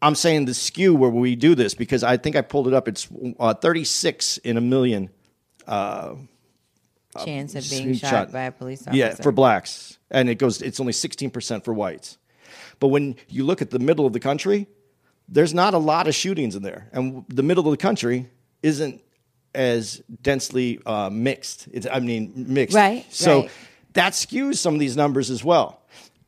I'm 0.00 0.14
saying 0.14 0.44
the 0.46 0.54
skew 0.54 0.94
where 0.94 1.10
we 1.10 1.34
do 1.36 1.54
this 1.54 1.74
because 1.74 2.02
I 2.02 2.16
think 2.18 2.36
I 2.36 2.40
pulled 2.42 2.68
it 2.68 2.74
up. 2.74 2.88
It's 2.88 3.08
uh, 3.40 3.54
36 3.54 4.38
in 4.38 4.56
a 4.56 4.60
million. 4.60 5.10
Chance 7.24 7.54
of 7.54 7.68
being 7.68 7.94
Shot. 7.94 8.10
shot, 8.10 8.32
by 8.32 8.42
a 8.42 8.52
police 8.52 8.82
officer. 8.82 8.96
Yeah, 8.96 9.14
for 9.14 9.32
blacks, 9.32 9.98
and 10.10 10.28
it 10.28 10.36
goes. 10.36 10.62
It's 10.62 10.80
only 10.80 10.92
16 10.92 11.30
percent 11.30 11.64
for 11.64 11.74
whites. 11.74 12.18
But 12.80 12.88
when 12.88 13.16
you 13.28 13.44
look 13.44 13.62
at 13.62 13.70
the 13.70 13.78
middle 13.78 14.06
of 14.06 14.12
the 14.12 14.20
country, 14.20 14.66
there's 15.28 15.54
not 15.54 15.74
a 15.74 15.78
lot 15.78 16.08
of 16.08 16.14
shootings 16.14 16.54
in 16.56 16.62
there, 16.62 16.88
and 16.92 17.24
the 17.28 17.42
middle 17.42 17.64
of 17.66 17.70
the 17.70 17.76
country 17.76 18.28
isn't 18.62 19.02
as 19.54 20.02
densely 20.22 20.80
uh, 20.84 21.10
mixed. 21.10 21.68
It's, 21.72 21.86
I 21.90 22.00
mean, 22.00 22.32
mixed. 22.34 22.74
Right, 22.74 23.04
So 23.10 23.42
right. 23.42 23.50
that 23.92 24.12
skews 24.12 24.56
some 24.56 24.74
of 24.74 24.80
these 24.80 24.96
numbers 24.96 25.30
as 25.30 25.44
well. 25.44 25.80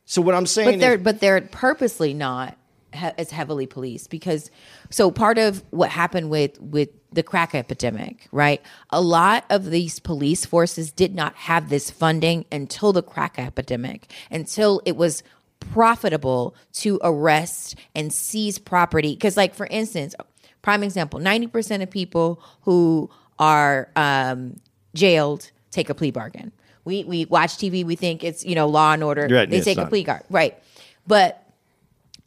So 0.04 0.22
what 0.22 0.34
I'm 0.34 0.46
saying, 0.46 0.72
but 0.72 0.80
they're 0.80 0.94
is, 0.94 1.02
but 1.02 1.20
they're 1.20 1.40
purposely 1.40 2.14
not 2.14 2.56
he- 2.96 3.10
as 3.18 3.30
heavily 3.30 3.66
policed 3.66 4.10
because 4.10 4.50
so 4.90 5.10
part 5.10 5.38
of 5.38 5.62
what 5.70 5.90
happened 5.90 6.30
with 6.30 6.60
with 6.60 6.88
the 7.12 7.22
crack 7.22 7.54
epidemic 7.54 8.28
right? 8.32 8.60
A 8.90 9.00
lot 9.00 9.44
of 9.48 9.70
these 9.70 9.98
police 10.00 10.44
forces 10.44 10.92
did 10.92 11.14
not 11.14 11.34
have 11.36 11.68
this 11.70 11.90
funding 11.90 12.44
until 12.52 12.92
the 12.92 13.02
crack 13.02 13.38
epidemic 13.38 14.12
until 14.30 14.82
it 14.84 14.96
was 14.96 15.22
profitable 15.60 16.54
to 16.72 17.00
arrest 17.02 17.76
and 17.94 18.12
seize 18.12 18.58
property. 18.58 19.14
Because 19.14 19.36
like 19.36 19.54
for 19.54 19.66
instance 19.66 20.14
prime 20.62 20.82
example 20.82 21.20
90% 21.20 21.82
of 21.82 21.90
people 21.90 22.42
who 22.62 23.08
are 23.38 23.88
um, 23.96 24.56
jailed 24.94 25.50
take 25.70 25.88
a 25.90 25.94
plea 25.94 26.10
bargain. 26.10 26.52
We 26.84 27.04
we 27.04 27.24
watch 27.26 27.56
tv 27.56 27.84
we 27.84 27.96
think 27.96 28.22
it's 28.24 28.44
you 28.44 28.54
know 28.54 28.66
law 28.68 28.92
and 28.92 29.02
order. 29.02 29.28
Right, 29.30 29.48
they 29.48 29.60
take 29.60 29.78
a 29.78 29.86
plea 29.86 30.02
guard 30.02 30.22
right. 30.30 30.58
But 31.06 31.42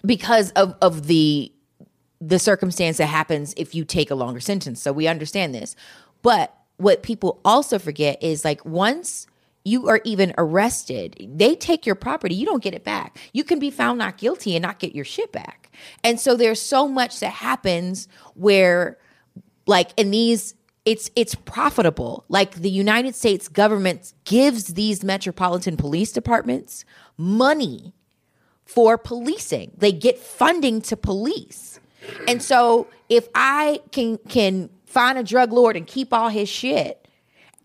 because 0.06 0.52
of 0.52 0.76
of 0.82 1.08
the 1.08 1.52
the 2.22 2.40
circumstance 2.40 2.98
that 2.98 3.06
happens 3.06 3.54
if 3.58 3.74
you 3.74 3.86
take 3.86 4.12
a 4.12 4.16
longer 4.16 4.40
sentence. 4.40 4.82
So 4.82 4.92
we 4.92 5.08
understand 5.08 5.56
this. 5.56 5.76
But 6.22 6.54
what 6.78 7.04
people 7.04 7.40
also 7.46 7.80
forget 7.80 8.22
is 8.22 8.44
like 8.44 8.64
once 8.66 9.28
you 9.64 9.88
are 9.88 10.02
even 10.04 10.34
arrested, 10.38 11.16
they 11.36 11.56
take 11.56 11.86
your 11.86 11.96
property, 11.96 12.36
you 12.36 12.46
don't 12.46 12.64
get 12.64 12.74
it 12.74 12.84
back. 12.84 13.20
You 13.34 13.44
can 13.44 13.60
be 13.60 13.70
found 13.70 14.00
not 14.00 14.18
guilty 14.18 14.56
and 14.56 14.64
not 14.64 14.80
get 14.80 14.96
your 14.96 15.06
shit 15.06 15.32
back. 15.32 15.72
And 16.04 16.20
so 16.20 16.36
there's 16.36 16.62
so 16.62 16.88
much 16.88 17.20
that 17.20 17.32
happens 17.32 18.08
where 18.36 18.98
like 19.66 19.92
in 19.98 20.12
these 20.12 20.56
it's 20.86 21.12
it's 21.16 21.36
profitable. 21.36 22.26
Like 22.30 22.56
the 22.56 22.70
United 22.70 23.16
States 23.16 23.48
government 23.48 24.14
gives 24.24 24.74
these 24.74 25.04
metropolitan 25.04 25.78
police 25.78 26.12
departments 26.12 26.86
money 27.18 27.94
for 28.70 28.98
policing. 29.00 29.72
They 29.78 29.92
get 29.92 30.20
funding 30.20 30.82
to 30.84 30.96
police. 30.96 31.80
And 32.28 32.42
so 32.42 32.88
if 33.10 33.28
I 33.34 33.82
can 33.92 34.18
can 34.30 34.70
find 34.86 35.18
a 35.18 35.24
drug 35.24 35.52
lord 35.52 35.76
and 35.76 35.88
keep 35.88 36.14
all 36.14 36.30
his 36.30 36.48
shit 36.48 37.08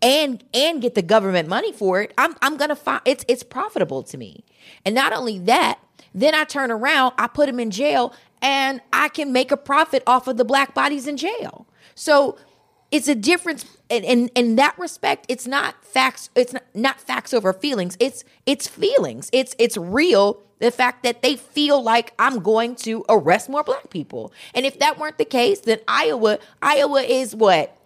and 0.01 0.43
and 0.53 0.81
get 0.81 0.95
the 0.95 1.03
government 1.03 1.47
money 1.47 1.71
for 1.71 2.01
it, 2.01 2.11
I'm 2.17 2.35
I'm 2.41 2.57
gonna 2.57 2.75
find 2.75 3.01
it's 3.05 3.23
it's 3.27 3.43
profitable 3.43 4.01
to 4.03 4.17
me. 4.17 4.43
And 4.83 4.95
not 4.95 5.13
only 5.13 5.37
that, 5.39 5.79
then 6.13 6.33
I 6.33 6.43
turn 6.43 6.71
around, 6.71 7.13
I 7.17 7.27
put 7.27 7.47
him 7.47 7.59
in 7.59 7.69
jail, 7.69 8.13
and 8.41 8.81
I 8.91 9.09
can 9.09 9.31
make 9.31 9.51
a 9.51 9.57
profit 9.57 10.01
off 10.07 10.27
of 10.27 10.37
the 10.37 10.45
black 10.45 10.73
bodies 10.73 11.05
in 11.05 11.17
jail. 11.17 11.67
So 11.93 12.37
it's 12.89 13.07
a 13.07 13.15
difference 13.15 13.65
in, 13.89 14.03
in, 14.03 14.27
in 14.29 14.55
that 14.55 14.77
respect 14.77 15.25
it's 15.27 15.45
not 15.45 15.83
facts 15.83 16.29
it's 16.35 16.53
not, 16.53 16.63
not 16.73 16.99
facts 16.99 17.33
over 17.33 17.51
feelings 17.51 17.97
it's 17.99 18.23
it's 18.45 18.67
feelings 18.67 19.29
it's 19.33 19.55
it's 19.59 19.75
real 19.75 20.44
the 20.59 20.71
fact 20.71 21.03
that 21.03 21.21
they 21.21 21.35
feel 21.35 21.81
like 21.81 22.13
i'm 22.19 22.39
going 22.39 22.75
to 22.75 23.03
arrest 23.09 23.49
more 23.49 23.63
black 23.63 23.89
people 23.89 24.31
and 24.53 24.65
if 24.65 24.79
that 24.79 24.97
weren't 24.97 25.17
the 25.17 25.25
case 25.25 25.61
then 25.61 25.79
iowa 25.87 26.37
iowa 26.61 27.01
is 27.01 27.35
what 27.35 27.77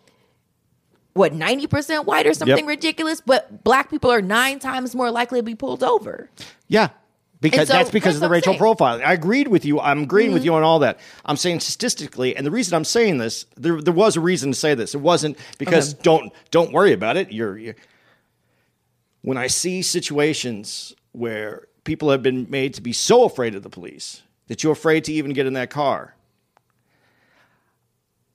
what 1.13 1.33
90% 1.33 2.05
white 2.05 2.27
or 2.27 2.33
something 2.33 2.57
Yep. 2.57 2.67
ridiculous 2.67 3.21
but 3.21 3.63
black 3.63 3.89
people 3.89 4.11
are 4.11 4.21
nine 4.21 4.59
times 4.59 4.95
more 4.95 5.11
likely 5.11 5.39
to 5.39 5.43
be 5.43 5.55
pulled 5.55 5.83
over 5.83 6.29
Yeah. 6.67 6.89
Because 7.41 7.69
so 7.69 7.73
that's 7.73 7.89
because 7.89 8.15
that's 8.15 8.17
of 8.17 8.21
the 8.21 8.29
racial 8.29 8.53
saying. 8.53 8.61
profiling. 8.61 9.03
I 9.03 9.13
agreed 9.13 9.47
with 9.47 9.63
you. 9.63 9.79
I'm 9.79 10.03
agreeing 10.03 10.33
with 10.33 10.41
mm-hmm. 10.41 10.47
you 10.47 10.55
on 10.55 10.63
all 10.63 10.79
that. 10.79 10.99
I'm 11.23 11.37
saying 11.37 11.61
statistically, 11.61 12.35
and 12.35 12.45
the 12.45 12.51
reason 12.51 12.75
I'm 12.75 12.83
saying 12.83 13.17
this, 13.17 13.45
there, 13.55 13.81
there 13.81 13.93
was 13.93 14.17
a 14.17 14.19
reason 14.19 14.51
to 14.51 14.57
say 14.57 14.75
this. 14.75 14.93
It 14.93 14.99
wasn't 14.99 15.37
because 15.57 15.93
don't 15.93 16.33
don't 16.51 16.73
worry 16.73 16.91
about 16.91 17.15
it. 17.15 17.31
You're, 17.31 17.57
you're 17.57 17.75
when 19.21 19.37
I 19.37 19.47
see 19.47 19.81
situations 19.81 20.93
where 21.13 21.68
people 21.89 22.11
have 22.11 22.21
been 22.21 22.45
made 22.51 22.75
to 22.75 22.81
be 22.81 22.93
so 22.93 23.23
afraid 23.23 23.55
of 23.55 23.63
the 23.63 23.69
police 23.69 24.21
that 24.45 24.61
you're 24.61 24.73
afraid 24.73 25.05
to 25.05 25.11
even 25.11 25.33
get 25.33 25.47
in 25.47 25.53
that 25.53 25.71
car. 25.71 26.13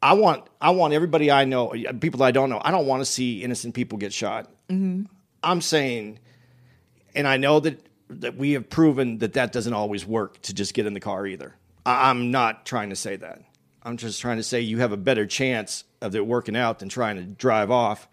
I 0.03 0.15
want 0.15 0.49
I 0.61 0.71
want 0.71 0.93
everybody 0.93 1.31
I 1.31 1.45
know, 1.45 1.73
uh, 1.73 1.93
people 1.93 2.21
I 2.25 2.33
don't 2.33 2.51
know. 2.51 2.61
I 2.65 2.73
don't 2.73 2.89
want 2.89 3.03
to 3.03 3.05
see 3.05 3.45
innocent 3.45 3.77
people 3.77 3.97
get 3.97 4.13
shot. 4.13 4.51
Mm-hmm. 4.69 5.05
I'm 5.45 5.61
saying, 5.61 6.19
and 7.15 7.29
I 7.29 7.37
know 7.37 7.61
that 7.61 7.79
that 8.11 8.37
we 8.37 8.55
have 8.55 8.69
proven 8.69 9.19
that 9.19 9.35
that 9.35 9.53
doesn't 9.53 9.73
always 9.73 10.05
work 10.05 10.43
to 10.43 10.53
just 10.53 10.75
get 10.75 10.87
in 10.87 10.93
the 10.93 10.99
car 10.99 11.25
either. 11.25 11.55
I, 11.87 12.11
I'm 12.11 12.33
not 12.33 12.67
trying 12.67 12.91
to 12.91 12.97
say 12.97 13.15
that. 13.15 13.41
I'm 13.85 13.99
just 13.99 14.21
trying 14.21 14.39
to 14.39 14.43
say 14.43 14.63
you 14.63 14.79
have 14.79 14.91
a 14.91 14.97
better 14.97 15.27
chance 15.27 15.85
of 16.01 16.17
it 16.17 16.27
working 16.27 16.57
out 16.57 16.81
than 16.81 16.89
trying 16.89 17.15
to 17.19 17.23
drive 17.23 17.71
off. 17.71 18.09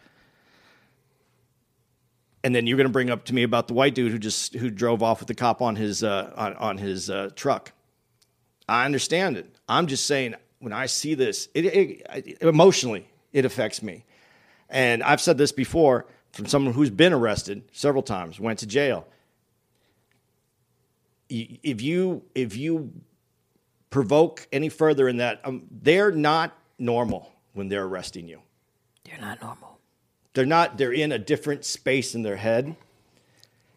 And 2.43 2.55
then 2.55 2.65
you're 2.65 2.77
going 2.77 2.87
to 2.87 2.93
bring 2.93 3.11
up 3.11 3.25
to 3.25 3.35
me 3.35 3.43
about 3.43 3.67
the 3.67 3.73
white 3.73 3.93
dude 3.93 4.11
who 4.11 4.17
just 4.17 4.55
who 4.55 4.69
drove 4.69 5.03
off 5.03 5.19
with 5.19 5.27
the 5.27 5.35
cop 5.35 5.61
on 5.61 5.75
his 5.75 6.03
uh, 6.03 6.33
on 6.35 6.55
on 6.55 6.77
his 6.77 7.09
uh, 7.09 7.29
truck. 7.35 7.71
I 8.67 8.85
understand 8.85 9.37
it. 9.37 9.53
I'm 9.67 9.87
just 9.87 10.07
saying 10.07 10.35
when 10.59 10.73
I 10.73 10.85
see 10.85 11.13
this, 11.13 11.49
it, 11.53 11.65
it, 11.65 12.07
it 12.13 12.41
emotionally 12.41 13.07
it 13.33 13.45
affects 13.45 13.81
me. 13.81 14.05
And 14.69 15.03
I've 15.03 15.21
said 15.21 15.37
this 15.37 15.51
before 15.51 16.05
from 16.31 16.45
someone 16.45 16.73
who's 16.73 16.89
been 16.89 17.13
arrested 17.13 17.63
several 17.73 18.03
times, 18.03 18.39
went 18.39 18.59
to 18.59 18.67
jail. 18.67 19.05
If 21.29 21.81
you 21.81 22.23
if 22.35 22.55
you 22.55 22.91
provoke 23.89 24.47
any 24.51 24.69
further 24.69 25.07
in 25.07 25.17
that, 25.17 25.41
um, 25.43 25.63
they're 25.69 26.11
not 26.11 26.57
normal 26.79 27.31
when 27.53 27.67
they're 27.67 27.83
arresting 27.83 28.27
you. 28.27 28.41
they're 29.03 29.19
not 29.19 29.41
normal 29.41 29.70
They're 30.33 30.45
not. 30.45 30.77
They're 30.77 30.93
in 30.93 31.11
a 31.11 31.19
different 31.19 31.65
space 31.65 32.15
in 32.15 32.21
their 32.21 32.35
head. 32.35 32.75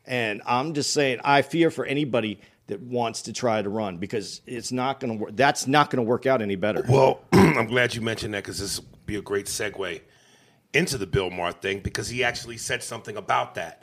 And 0.07 0.43
I'm 0.47 0.75
just 0.75 0.93
saying, 0.93 1.21
I 1.25 1.43
fear 1.43 1.71
for 1.71 1.85
anybody 1.87 2.41
that 2.67 2.81
wants 2.81 3.23
to 3.23 3.33
try 3.33 3.61
to 3.61 3.69
run 3.69 3.99
because 3.99 4.41
it's 4.47 4.73
not 4.73 5.01
going 5.01 5.17
to 5.17 5.25
work. 5.25 5.37
That's 5.37 5.67
not 5.67 5.91
going 5.91 6.05
to 6.05 6.09
work 6.09 6.27
out 6.27 6.43
any 6.43 6.57
better. 6.57 6.85
Well, 6.89 7.21
I'm 7.33 7.67
glad 7.67 7.95
you 7.95 8.01
mentioned 8.01 8.35
that 8.35 8.45
because 8.45 8.59
this 8.59 8.81
will 8.81 8.89
be 9.07 9.17
a 9.17 9.23
great 9.23 9.47
segue 9.47 10.01
into 10.73 10.99
the 10.99 11.07
Bill 11.07 11.31
Maher 11.31 11.53
thing 11.53 11.81
because 11.81 12.09
he 12.09 12.25
actually 12.25 12.57
said 12.57 12.83
something 12.83 13.17
about 13.17 13.55
that. 13.55 13.83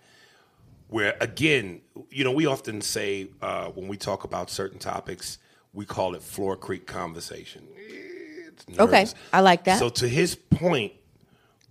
Where 0.87 1.15
again, 1.21 1.81
you 2.09 2.23
know, 2.23 2.31
we 2.31 2.45
often 2.45 2.81
say 2.81 3.29
uh, 3.41 3.67
when 3.67 3.87
we 3.87 3.97
talk 3.97 4.25
about 4.25 4.49
certain 4.49 4.77
topics, 4.77 5.37
we 5.73 5.85
call 5.85 6.15
it 6.15 6.21
floor 6.21 6.57
creek 6.57 6.85
conversation. 6.85 7.65
It's 7.77 8.79
Okay. 8.79 9.07
I 9.31 9.39
like 9.39 9.63
that. 9.65 9.79
So 9.79 9.89
to 9.89 10.07
his 10.07 10.35
point, 10.35 10.91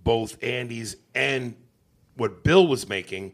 both 0.04 0.42
Andy's 0.42 0.96
and 1.14 1.54
what 2.16 2.42
Bill 2.44 2.66
was 2.66 2.88
making, 2.88 3.32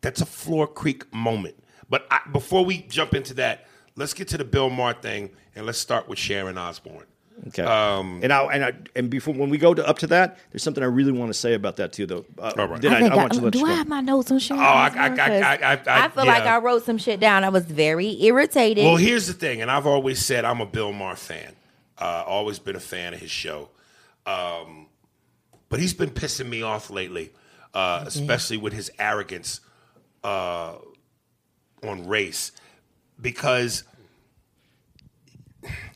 that's 0.00 0.20
a 0.20 0.26
floor 0.26 0.66
creek 0.66 1.12
moment. 1.14 1.56
But 1.90 2.06
I, 2.10 2.20
before 2.32 2.64
we 2.64 2.82
jump 2.82 3.14
into 3.14 3.34
that, 3.34 3.66
let's 3.96 4.14
get 4.14 4.28
to 4.28 4.38
the 4.38 4.44
Bill 4.44 4.70
Maher 4.70 4.94
thing 4.94 5.30
and 5.54 5.64
let's 5.66 5.78
start 5.78 6.08
with 6.08 6.18
Sharon 6.18 6.58
Osbourne. 6.58 7.04
Okay. 7.46 7.62
and 7.62 8.32
I 8.32 8.42
and 8.52 8.64
I 8.64 8.72
and 8.96 9.08
before 9.08 9.32
when 9.32 9.48
we 9.48 9.58
go 9.58 9.72
to 9.72 9.86
up 9.86 9.98
to 10.00 10.08
that, 10.08 10.38
there's 10.50 10.62
something 10.64 10.82
I 10.82 10.88
really 10.88 11.12
want 11.12 11.28
to 11.32 11.38
say 11.38 11.54
about 11.54 11.76
that 11.76 11.92
too, 11.92 12.04
though. 12.04 12.24
Uh, 12.36 12.52
All 12.58 12.66
right. 12.66 12.82
then 12.82 12.92
I, 12.92 12.98
think 13.00 13.12
I 13.12 13.16
want 13.16 13.32
you 13.34 13.38
to 13.38 13.44
let 13.44 13.52
do 13.52 13.60
you 13.60 13.66
I 13.66 13.74
have 13.74 13.86
my 13.86 14.00
notes 14.00 14.32
on 14.32 14.40
Sharon? 14.40 14.60
Oh, 14.60 14.66
I- 14.66 14.86
Osbourne? 14.88 15.00
I- 15.00 15.06
I- 15.06 15.08
'Cause 15.28 15.42
I- 15.86 15.92
I- 16.00 16.04
I 16.04 16.08
feel 16.08 16.26
like. 16.26 16.42
I 16.42 16.58
wrote 16.58 16.84
some 16.84 16.98
shit 16.98 17.20
down. 17.20 17.44
I 17.44 17.48
was 17.50 17.64
very 17.64 18.20
irritated. 18.24 18.84
Well, 18.84 18.96
here's 18.96 19.28
the 19.28 19.34
thing, 19.34 19.62
and 19.62 19.70
I've 19.70 19.86
always 19.86 20.18
said 20.24 20.44
I'm 20.44 20.60
a 20.60 20.66
Bill 20.66 20.92
Maher 20.92 21.14
fan. 21.14 21.54
Uh, 21.96 22.24
always 22.26 22.58
been 22.58 22.74
a 22.74 22.80
fan 22.80 23.14
of 23.14 23.20
his 23.20 23.30
show. 23.30 23.68
Um, 24.26 24.87
but 25.68 25.80
he's 25.80 25.94
been 25.94 26.10
pissing 26.10 26.48
me 26.48 26.62
off 26.62 26.90
lately, 26.90 27.32
uh, 27.74 28.04
especially 28.06 28.56
with 28.56 28.72
his 28.72 28.90
arrogance 28.98 29.60
uh, 30.24 30.74
on 31.82 32.06
race. 32.06 32.52
Because 33.20 33.84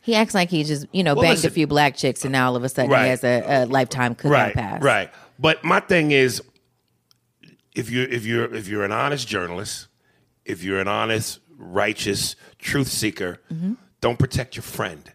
he 0.02 0.14
acts 0.14 0.34
like 0.34 0.50
he 0.50 0.64
just, 0.64 0.86
you 0.92 1.04
know, 1.04 1.14
Well, 1.14 1.22
banged 1.22 1.36
listen. 1.36 1.50
a 1.50 1.54
few 1.54 1.66
black 1.66 1.96
chicks, 1.96 2.24
and 2.24 2.32
now 2.32 2.48
all 2.48 2.56
of 2.56 2.64
a 2.64 2.68
sudden 2.68 2.90
Right. 2.90 3.04
he 3.04 3.08
has 3.10 3.22
a, 3.24 3.62
a 3.62 3.66
lifetime 3.66 4.14
cooking 4.14 4.32
right, 4.32 4.54
pass. 4.54 4.82
right. 4.82 4.94
Right. 5.06 5.10
But 5.38 5.62
my 5.64 5.80
thing 5.80 6.10
is, 6.10 6.42
if 7.74 7.88
you 7.90 8.02
if 8.02 8.26
you're 8.26 8.52
if 8.54 8.68
you're 8.68 8.84
an 8.84 8.92
honest 8.92 9.26
journalist, 9.26 9.86
if 10.44 10.62
you're 10.62 10.78
an 10.80 10.88
honest, 10.88 11.38
righteous 11.56 12.36
truth 12.58 12.88
seeker, 12.88 13.40
Mm-hmm. 13.52 13.74
don't 14.00 14.18
protect 14.18 14.56
your 14.56 14.62
friend. 14.62 15.12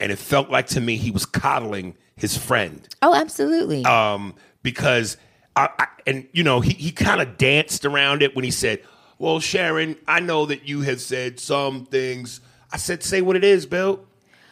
And 0.00 0.12
it 0.12 0.18
felt 0.18 0.48
like 0.50 0.66
to 0.68 0.80
me 0.80 0.96
he 0.96 1.10
was 1.10 1.26
coddling 1.26 1.96
his 2.18 2.36
friend. 2.36 2.86
Oh, 3.02 3.14
absolutely. 3.14 3.84
um, 3.84 4.34
because 4.62 5.16
I, 5.56 5.68
I 5.78 5.86
and 6.06 6.28
you 6.32 6.42
know 6.44 6.60
he 6.60 6.72
he 6.72 6.90
kind 6.92 7.20
of 7.20 7.38
danced 7.38 7.84
around 7.84 8.22
it 8.22 8.34
when 8.36 8.44
he 8.44 8.50
said, 8.50 8.82
"Well, 9.18 9.40
Sharon, 9.40 9.96
I 10.06 10.20
know 10.20 10.46
that 10.46 10.68
you 10.68 10.82
have 10.82 11.00
said 11.00 11.40
some 11.40 11.86
things." 11.86 12.40
I 12.72 12.76
said, 12.76 13.02
"Say 13.02 13.22
what 13.22 13.36
it 13.36 13.44
is, 13.44 13.66
Bill. 13.66 14.04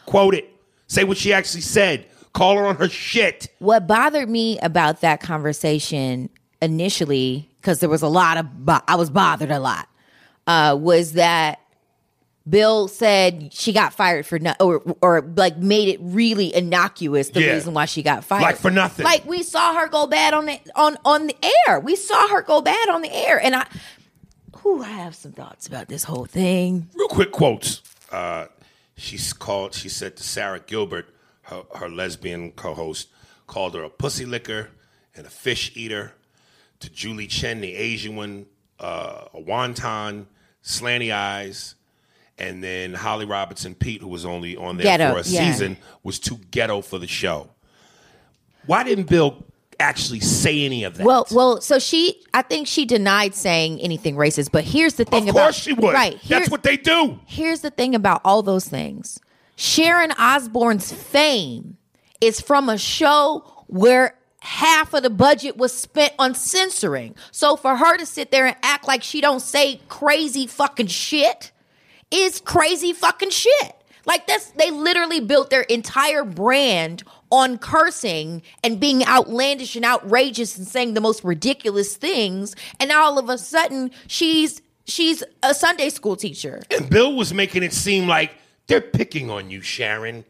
Quote 0.06 0.34
it. 0.34 0.50
Say 0.86 1.04
what 1.04 1.16
she 1.18 1.32
actually 1.32 1.60
said. 1.62 2.06
Call 2.32 2.56
her 2.56 2.66
on 2.66 2.76
her 2.76 2.88
shit." 2.88 3.48
what 3.58 3.86
bothered 3.86 4.28
me 4.28 4.58
about 4.60 5.00
that 5.00 5.20
conversation 5.20 6.28
initially, 6.62 7.48
because 7.56 7.80
there 7.80 7.88
was 7.88 8.02
a 8.02 8.08
lot 8.08 8.36
of, 8.38 8.64
bo- 8.64 8.80
I 8.88 8.96
was 8.96 9.10
bothered 9.10 9.50
a 9.50 9.58
lot, 9.58 9.88
uh, 10.46 10.76
was 10.78 11.12
that 11.14 11.60
Bill 12.48 12.86
said 12.86 13.52
she 13.52 13.72
got 13.72 13.92
fired 13.92 14.24
for 14.24 14.38
no, 14.38 14.54
or 14.60 14.82
or 15.02 15.20
like 15.36 15.56
made 15.56 15.88
it 15.88 15.98
really 16.00 16.54
innocuous 16.54 17.30
the 17.30 17.42
Yeah. 17.42 17.52
reason 17.54 17.74
why 17.74 17.86
she 17.86 18.02
got 18.02 18.24
fired, 18.24 18.42
Like 18.42 18.56
for 18.56 18.70
nothing. 18.70 19.04
Like 19.04 19.24
we 19.24 19.42
saw 19.42 19.74
her 19.74 19.88
go 19.88 20.06
bad 20.06 20.32
on 20.32 20.46
the 20.46 20.60
on 20.76 20.96
on 21.04 21.26
the 21.26 21.36
air. 21.66 21.80
We 21.80 21.96
saw 21.96 22.28
her 22.28 22.42
go 22.42 22.60
bad 22.60 22.88
on 22.88 23.02
the 23.02 23.12
air, 23.12 23.40
and 23.42 23.56
I, 23.56 23.66
who 24.58 24.82
I 24.82 24.88
have 24.88 25.14
some 25.14 25.32
thoughts 25.32 25.66
about 25.66 25.88
this 25.88 26.04
whole 26.04 26.24
thing. 26.26 26.88
Real 26.94 27.08
quick 27.08 27.32
quotes. 27.32 27.82
Uh, 28.12 28.46
she's 28.96 29.32
called. 29.32 29.74
She 29.74 29.88
said 29.88 30.16
to 30.16 30.22
Sara 30.22 30.60
Gilbert, 30.60 31.06
her, 31.42 31.62
her 31.76 31.88
lesbian 31.88 32.52
co-host, 32.52 33.08
called 33.46 33.74
her 33.74 33.82
a 33.82 33.90
pussy 33.90 34.24
licker 34.24 34.70
and 35.14 35.26
a 35.26 35.30
fish 35.30 35.72
eater. 35.74 36.12
To 36.80 36.90
Julie 36.90 37.26
Chen, 37.26 37.62
the 37.62 37.74
Asian 37.74 38.16
one, 38.16 38.46
uh, 38.78 39.24
a 39.32 39.40
wonton, 39.40 40.26
slanty 40.62 41.10
eyes, 41.10 41.74
and 42.38 42.62
then 42.62 42.94
Holly 42.94 43.24
Robertson 43.24 43.74
Peete, 43.74 44.02
who 44.02 44.08
was 44.08 44.24
only 44.24 44.56
on 44.56 44.76
there 44.76 44.84
Ghetto, 44.84 45.12
for 45.12 45.20
a 45.20 45.24
yeah. 45.24 45.52
season, 45.52 45.76
was 46.02 46.18
too 46.18 46.38
ghetto 46.50 46.80
for 46.80 46.98
the 46.98 47.06
show. 47.06 47.50
Why 48.66 48.82
didn't 48.82 49.08
Bill 49.08 49.44
actually 49.78 50.20
say 50.20 50.64
any 50.64 50.84
of 50.84 50.96
that? 50.96 51.06
Well, 51.06 51.26
well, 51.30 51.60
so 51.60 51.78
she, 51.78 52.22
I 52.34 52.42
think 52.42 52.66
she 52.66 52.84
denied 52.84 53.34
saying 53.34 53.80
anything 53.80 54.16
racist. 54.16 54.50
But 54.52 54.64
here's 54.64 54.94
the 54.94 55.04
thing 55.04 55.28
of 55.28 55.34
about 55.34 55.44
course 55.44 55.56
she 55.56 55.72
would. 55.72 55.94
right. 55.94 56.18
That's 56.28 56.50
what 56.50 56.62
they 56.62 56.76
do. 56.76 57.20
here's 57.26 57.60
the 57.60 57.70
thing 57.70 57.94
about 57.94 58.20
all 58.24 58.42
those 58.42 58.68
things 58.68 59.18
Sharon 59.56 60.12
Osbourne's 60.12 60.92
fame 60.92 61.78
is 62.20 62.40
from 62.40 62.68
a 62.68 62.76
show 62.76 63.64
where 63.68 64.18
half 64.40 64.94
of 64.94 65.02
the 65.02 65.10
budget 65.10 65.56
was 65.56 65.72
spent 65.72 66.12
on 66.18 66.34
censoring. 66.34 67.14
So 67.30 67.56
for 67.56 67.76
her 67.76 67.96
to 67.96 68.06
sit 68.06 68.30
there 68.30 68.46
and 68.46 68.56
act 68.62 68.86
like 68.86 69.02
she 69.02 69.20
don't 69.20 69.40
say 69.40 69.80
crazy 69.88 70.46
fucking 70.46 70.86
shit 70.86 71.52
is 72.10 72.40
crazy 72.40 72.92
fucking 72.92 73.30
shit. 73.30 73.74
Like 74.04 74.26
that's 74.26 74.50
they 74.52 74.70
literally 74.70 75.20
built 75.20 75.50
their 75.50 75.62
entire 75.62 76.24
brand 76.24 77.02
on 77.30 77.58
cursing 77.58 78.42
and 78.62 78.78
being 78.78 79.04
outlandish 79.04 79.74
and 79.74 79.84
outrageous 79.84 80.56
and 80.56 80.66
saying 80.66 80.94
the 80.94 81.00
most 81.00 81.24
ridiculous 81.24 81.96
things 81.96 82.54
and 82.78 82.88
now 82.88 83.02
all 83.02 83.18
of 83.18 83.28
a 83.28 83.36
sudden 83.36 83.90
she's 84.06 84.62
she's 84.84 85.24
a 85.42 85.52
Sunday 85.52 85.90
school 85.90 86.14
teacher. 86.14 86.62
And 86.70 86.88
Bill 86.88 87.14
was 87.14 87.34
making 87.34 87.64
it 87.64 87.72
seem 87.72 88.06
like 88.06 88.32
they're 88.68 88.80
picking 88.80 89.28
on 89.28 89.50
you, 89.50 89.60
Sharon. 89.60 90.24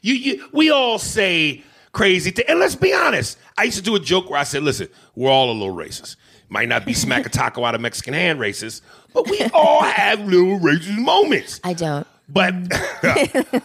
You, 0.00 0.14
you 0.14 0.48
we 0.52 0.70
all 0.70 0.98
say 0.98 1.62
crazy 1.92 2.30
things. 2.30 2.48
And 2.48 2.60
let's 2.60 2.76
be 2.76 2.92
honest. 2.94 3.38
I 3.56 3.64
used 3.64 3.78
to 3.78 3.82
do 3.82 3.96
a 3.96 4.00
joke 4.00 4.30
where 4.30 4.38
I 4.38 4.44
said, 4.44 4.62
listen, 4.62 4.88
we're 5.14 5.30
all 5.30 5.50
a 5.50 5.52
little 5.52 5.74
racist. 5.74 6.16
Might 6.50 6.68
not 6.68 6.86
be 6.86 6.94
smack 6.94 7.26
a 7.26 7.28
taco 7.28 7.64
out 7.64 7.74
of 7.74 7.80
Mexican 7.80 8.14
hand 8.14 8.40
racist, 8.40 8.80
but 9.12 9.28
we 9.28 9.42
all 9.52 9.82
have 9.82 10.20
little 10.20 10.58
racist 10.58 10.98
moments. 10.98 11.60
I 11.62 11.74
don't. 11.74 12.06
But 12.28 12.54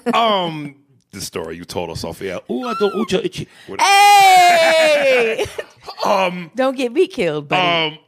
um 0.13 0.75
the 1.11 1.21
story 1.21 1.55
you 1.55 1.63
told 1.63 1.89
us, 1.91 2.03
off 2.03 2.17
Sophia. 2.17 2.41
Ooh, 2.49 2.67
I 2.67 2.73
don't 2.79 2.93
ooh, 2.93 3.05
itchy. 3.23 3.47
Hey! 3.79 5.45
um 6.05 6.51
don't 6.55 6.75
get 6.75 6.91
me 6.91 7.07
killed, 7.07 7.47
buddy. 7.47 7.95
Um, 7.95 7.99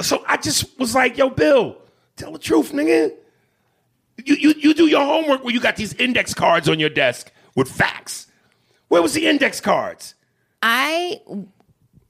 so 0.00 0.22
I 0.26 0.36
just 0.36 0.78
was 0.78 0.94
like, 0.94 1.16
yo, 1.16 1.30
Bill, 1.30 1.78
tell 2.16 2.32
the 2.32 2.38
truth, 2.38 2.72
nigga. 2.72 3.14
You, 4.24 4.34
you, 4.34 4.54
you 4.58 4.74
do 4.74 4.86
your 4.86 5.04
homework 5.04 5.44
where 5.44 5.54
you 5.54 5.60
got 5.60 5.76
these 5.76 5.94
index 5.94 6.34
cards 6.34 6.68
on 6.68 6.80
your 6.80 6.90
desk 6.90 7.30
with 7.54 7.70
facts. 7.70 8.26
Where 8.88 9.00
was 9.00 9.14
the 9.14 9.26
index 9.26 9.60
cards? 9.60 10.14
I 10.62 11.20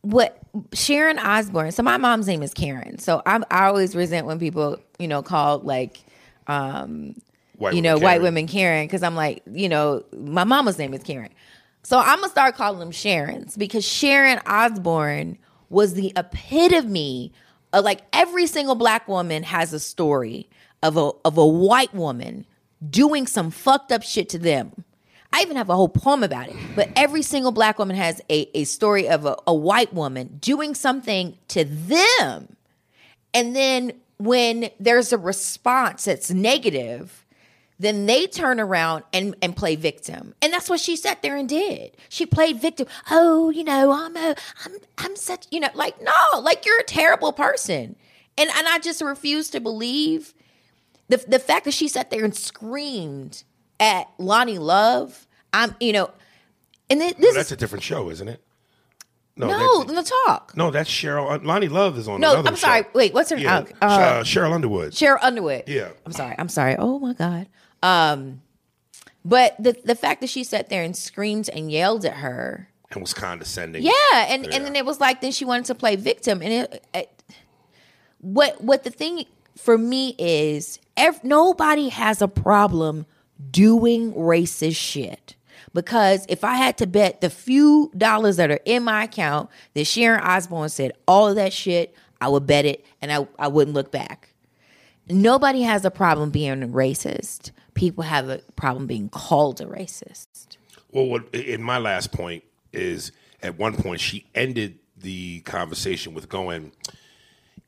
what 0.01 0.39
Sharon 0.73 1.19
Osbourne. 1.19 1.73
So 1.73 1.83
my 1.83 1.97
mom's 1.97 2.27
name 2.27 2.43
is 2.43 2.55
Karen. 2.55 2.99
So 2.99 3.23
I, 3.27 3.41
I 3.51 3.67
always 3.67 3.95
resent 3.95 4.27
when 4.27 4.39
people 4.39 4.79
you 4.99 5.09
know 5.09 5.23
call 5.23 5.59
like 5.61 6.01
um 6.47 7.15
White 7.57 7.75
you 7.75 7.83
know 7.83 7.95
women 7.95 8.03
white 8.05 8.23
women 8.23 8.47
Karen 8.47 8.87
because 8.87 9.03
I'm 9.03 9.15
like 9.15 9.43
you 9.53 9.69
know 9.69 10.05
my 10.17 10.45
mama's 10.45 10.79
name 10.79 10.95
is 10.95 11.03
Karen. 11.03 11.31
So 11.83 11.99
I'm 11.99 12.21
gonna 12.21 12.29
start 12.29 12.55
calling 12.55 12.79
them 12.81 12.91
Sharons 12.91 13.57
because 13.57 13.85
Sharon 13.85 14.41
Osbourne 14.47 15.39
was 15.71 15.95
the 15.95 16.13
epitome 16.17 17.33
of 17.73 17.85
like 17.85 18.03
every 18.13 18.47
single 18.47 18.75
black 18.75 19.09
woman 19.09 19.43
has 19.43 19.73
a 19.73 19.81
story 19.81 20.49
of 20.83 20.97
a 20.97 21.11
of 21.25 21.37
a 21.37 21.47
white 21.47 21.93
woman 21.95 22.47
doing 22.89 23.27
some 23.27 23.51
fucked 23.51 23.93
up 23.93 24.03
shit 24.03 24.29
to 24.31 24.39
them. 24.39 24.85
I 25.39 25.43
even 25.43 25.57
have 25.57 25.71
a 25.71 25.77
whole 25.77 25.89
poem 25.89 26.25
about 26.25 26.49
it. 26.49 26.57
But 26.75 26.91
every 26.97 27.23
single 27.23 27.53
black 27.53 27.79
woman 27.79 27.97
has 27.97 28.21
a, 28.29 28.51
a 28.59 28.65
story 28.65 29.09
of 29.09 29.25
a, 29.25 29.37
a 29.47 29.55
white 29.55 29.95
woman 29.95 30.39
doing 30.41 30.75
something 30.75 31.39
to 31.49 31.65
them. 31.65 32.57
And 33.33 33.55
then 33.55 33.93
when 34.17 34.71
there's 34.81 35.13
a 35.13 35.19
response 35.19 36.07
that's 36.07 36.33
negative, 36.33 37.25
then 37.79 38.07
they 38.07 38.27
turn 38.27 38.59
around 38.59 39.05
and, 39.13 39.37
and 39.41 39.55
play 39.55 39.77
victim. 39.77 40.35
And 40.43 40.53
that's 40.53 40.69
what 40.69 40.81
she 40.81 40.97
sat 40.97 41.23
there 41.23 41.37
and 41.37 41.49
did. 41.49 41.97
She 42.09 42.27
played 42.27 42.61
victim. 42.61 42.89
Oh, 43.09 43.51
you 43.51 43.63
know, 43.63 43.93
I'm 43.93 44.17
a 44.17 44.35
I'm 44.65 44.73
I'm 44.99 45.15
such, 45.15 45.47
you 45.53 45.61
know, 45.61 45.69
like, 45.75 46.03
no, 46.03 46.41
like 46.41 46.67
you're 46.67 46.81
a 46.81 46.85
terrible 46.85 47.33
person. 47.33 47.95
And 48.37 48.51
and 48.57 48.67
I 48.67 48.81
just 48.81 49.01
refuse 49.03 49.51
to 49.51 49.61
believe 49.61 50.35
the 51.09 51.19
the 51.29 51.39
fact 51.39 51.65
that 51.67 51.75
she 51.75 51.87
sat 51.87 52.11
there 52.11 52.25
and 52.25 52.35
screamed 52.35 53.45
at 53.79 54.09
Loni 54.19 54.59
Love, 54.59 55.28
I'm 55.53 55.75
you 55.81 55.93
know, 55.93 56.11
and 56.91 57.01
then 57.01 57.15
this 57.19 57.31
Oh, 57.33 57.35
that's 57.35 57.49
is 57.49 57.53
a 57.53 57.57
different 57.57 57.85
show, 57.85 58.11
isn't 58.11 58.29
it? 58.29 58.43
no, 59.37 59.47
that- 59.85 59.95
the 59.95 60.13
talk. 60.27 60.57
no, 60.57 60.71
that's 60.71 60.91
Sheryl. 60.91 61.39
Loni 61.45 61.71
Love 61.71 61.97
is 61.97 62.09
on 62.09 62.21
No, 62.21 62.43
I'm 62.45 62.57
sorry. 62.57 62.83
show. 62.83 62.89
Wait, 62.95 63.15
what's 63.15 63.31
her? 63.31 63.37
Yeah, 63.37 63.59
uh, 63.59 63.65
uh, 63.81 63.85
uh, 63.87 64.23
Sheryl 64.25 64.53
Underwood. 64.53 64.93
Sheryl 64.93 65.19
Underwood. 65.23 65.65
Yeah. 65.69 65.91
I'm 66.05 66.13
sorry. 66.13 66.35
I'm 66.39 66.49
sorry. 66.49 66.77
Oh 66.79 66.99
my 66.99 67.13
god. 67.13 67.47
Um, 67.83 68.43
but 69.25 69.55
the 69.59 69.77
the 69.85 69.95
fact 69.95 70.21
that 70.23 70.31
she 70.31 70.43
sat 70.45 70.69
there 70.69 70.83
and 70.83 70.97
screamed 70.97 71.49
and 71.51 71.71
yelled 71.71 72.05
at 72.05 72.15
her. 72.15 72.69
and 72.91 73.01
was 73.01 73.15
condescending. 73.15 73.83
Yeah, 73.85 73.93
and 74.15 74.45
and 74.53 74.65
then 74.65 74.75
it 74.75 74.85
was 74.85 74.99
like 75.01 75.21
then 75.21 75.31
she 75.33 75.45
wanted 75.45 75.67
to 75.67 75.75
play 75.75 75.95
victim, 75.97 76.43
and 76.43 76.53
it, 76.53 76.85
it 76.95 77.23
what 78.21 78.61
what 78.63 78.83
the 78.85 78.91
thing 78.91 79.25
for 79.57 79.77
me 79.79 80.15
is 80.19 80.79
ev- 80.97 81.23
nobody 81.23 81.89
has 81.91 82.21
a 82.23 82.29
problem 82.29 83.07
doing 83.51 84.13
racist 84.15 84.77
shit. 84.77 85.37
Because 85.75 86.27
if 86.29 86.45
I 86.45 86.55
had 86.55 86.79
to 86.79 86.87
bet 86.87 87.21
the 87.21 87.31
few 87.31 87.93
dollars 87.97 88.37
that 88.37 88.51
are 88.51 88.61
in 88.65 88.85
my 88.85 89.05
account 89.05 89.51
that 89.75 89.87
Sharon 89.87 90.21
Osbourne 90.21 90.69
said 90.69 90.93
all 91.07 91.29
of 91.29 91.37
that 91.37 91.53
shit, 91.53 91.95
I 92.21 92.29
would 92.29 92.47
bet 92.47 92.65
it 92.65 92.85
and 93.01 93.13
I, 93.13 93.27
I 93.39 93.49
wouldn't 93.49 93.75
look 93.75 93.93
back. 93.93 94.35
Nobody 95.09 95.63
has 95.63 95.85
a 95.85 95.91
problem 95.91 96.31
being 96.31 96.63
a 96.63 96.69
racist. 96.69 97.51
People 97.75 98.05
have 98.05 98.29
a 98.29 98.39
problem 98.57 98.87
being 98.87 99.09
called 99.09 99.61
a 99.61 99.65
racist. 99.65 100.57
Well, 100.91 101.07
what 101.07 101.35
in 101.35 101.63
my 101.63 101.79
last 101.79 102.13
point 102.13 102.45
is 102.73 103.13
at 103.43 103.59
one 103.59 103.75
point 103.75 104.01
she 104.01 104.27
ended 104.35 104.79
the 104.97 105.41
conversation 105.41 106.13
with 106.13 106.29
going, 106.29 106.73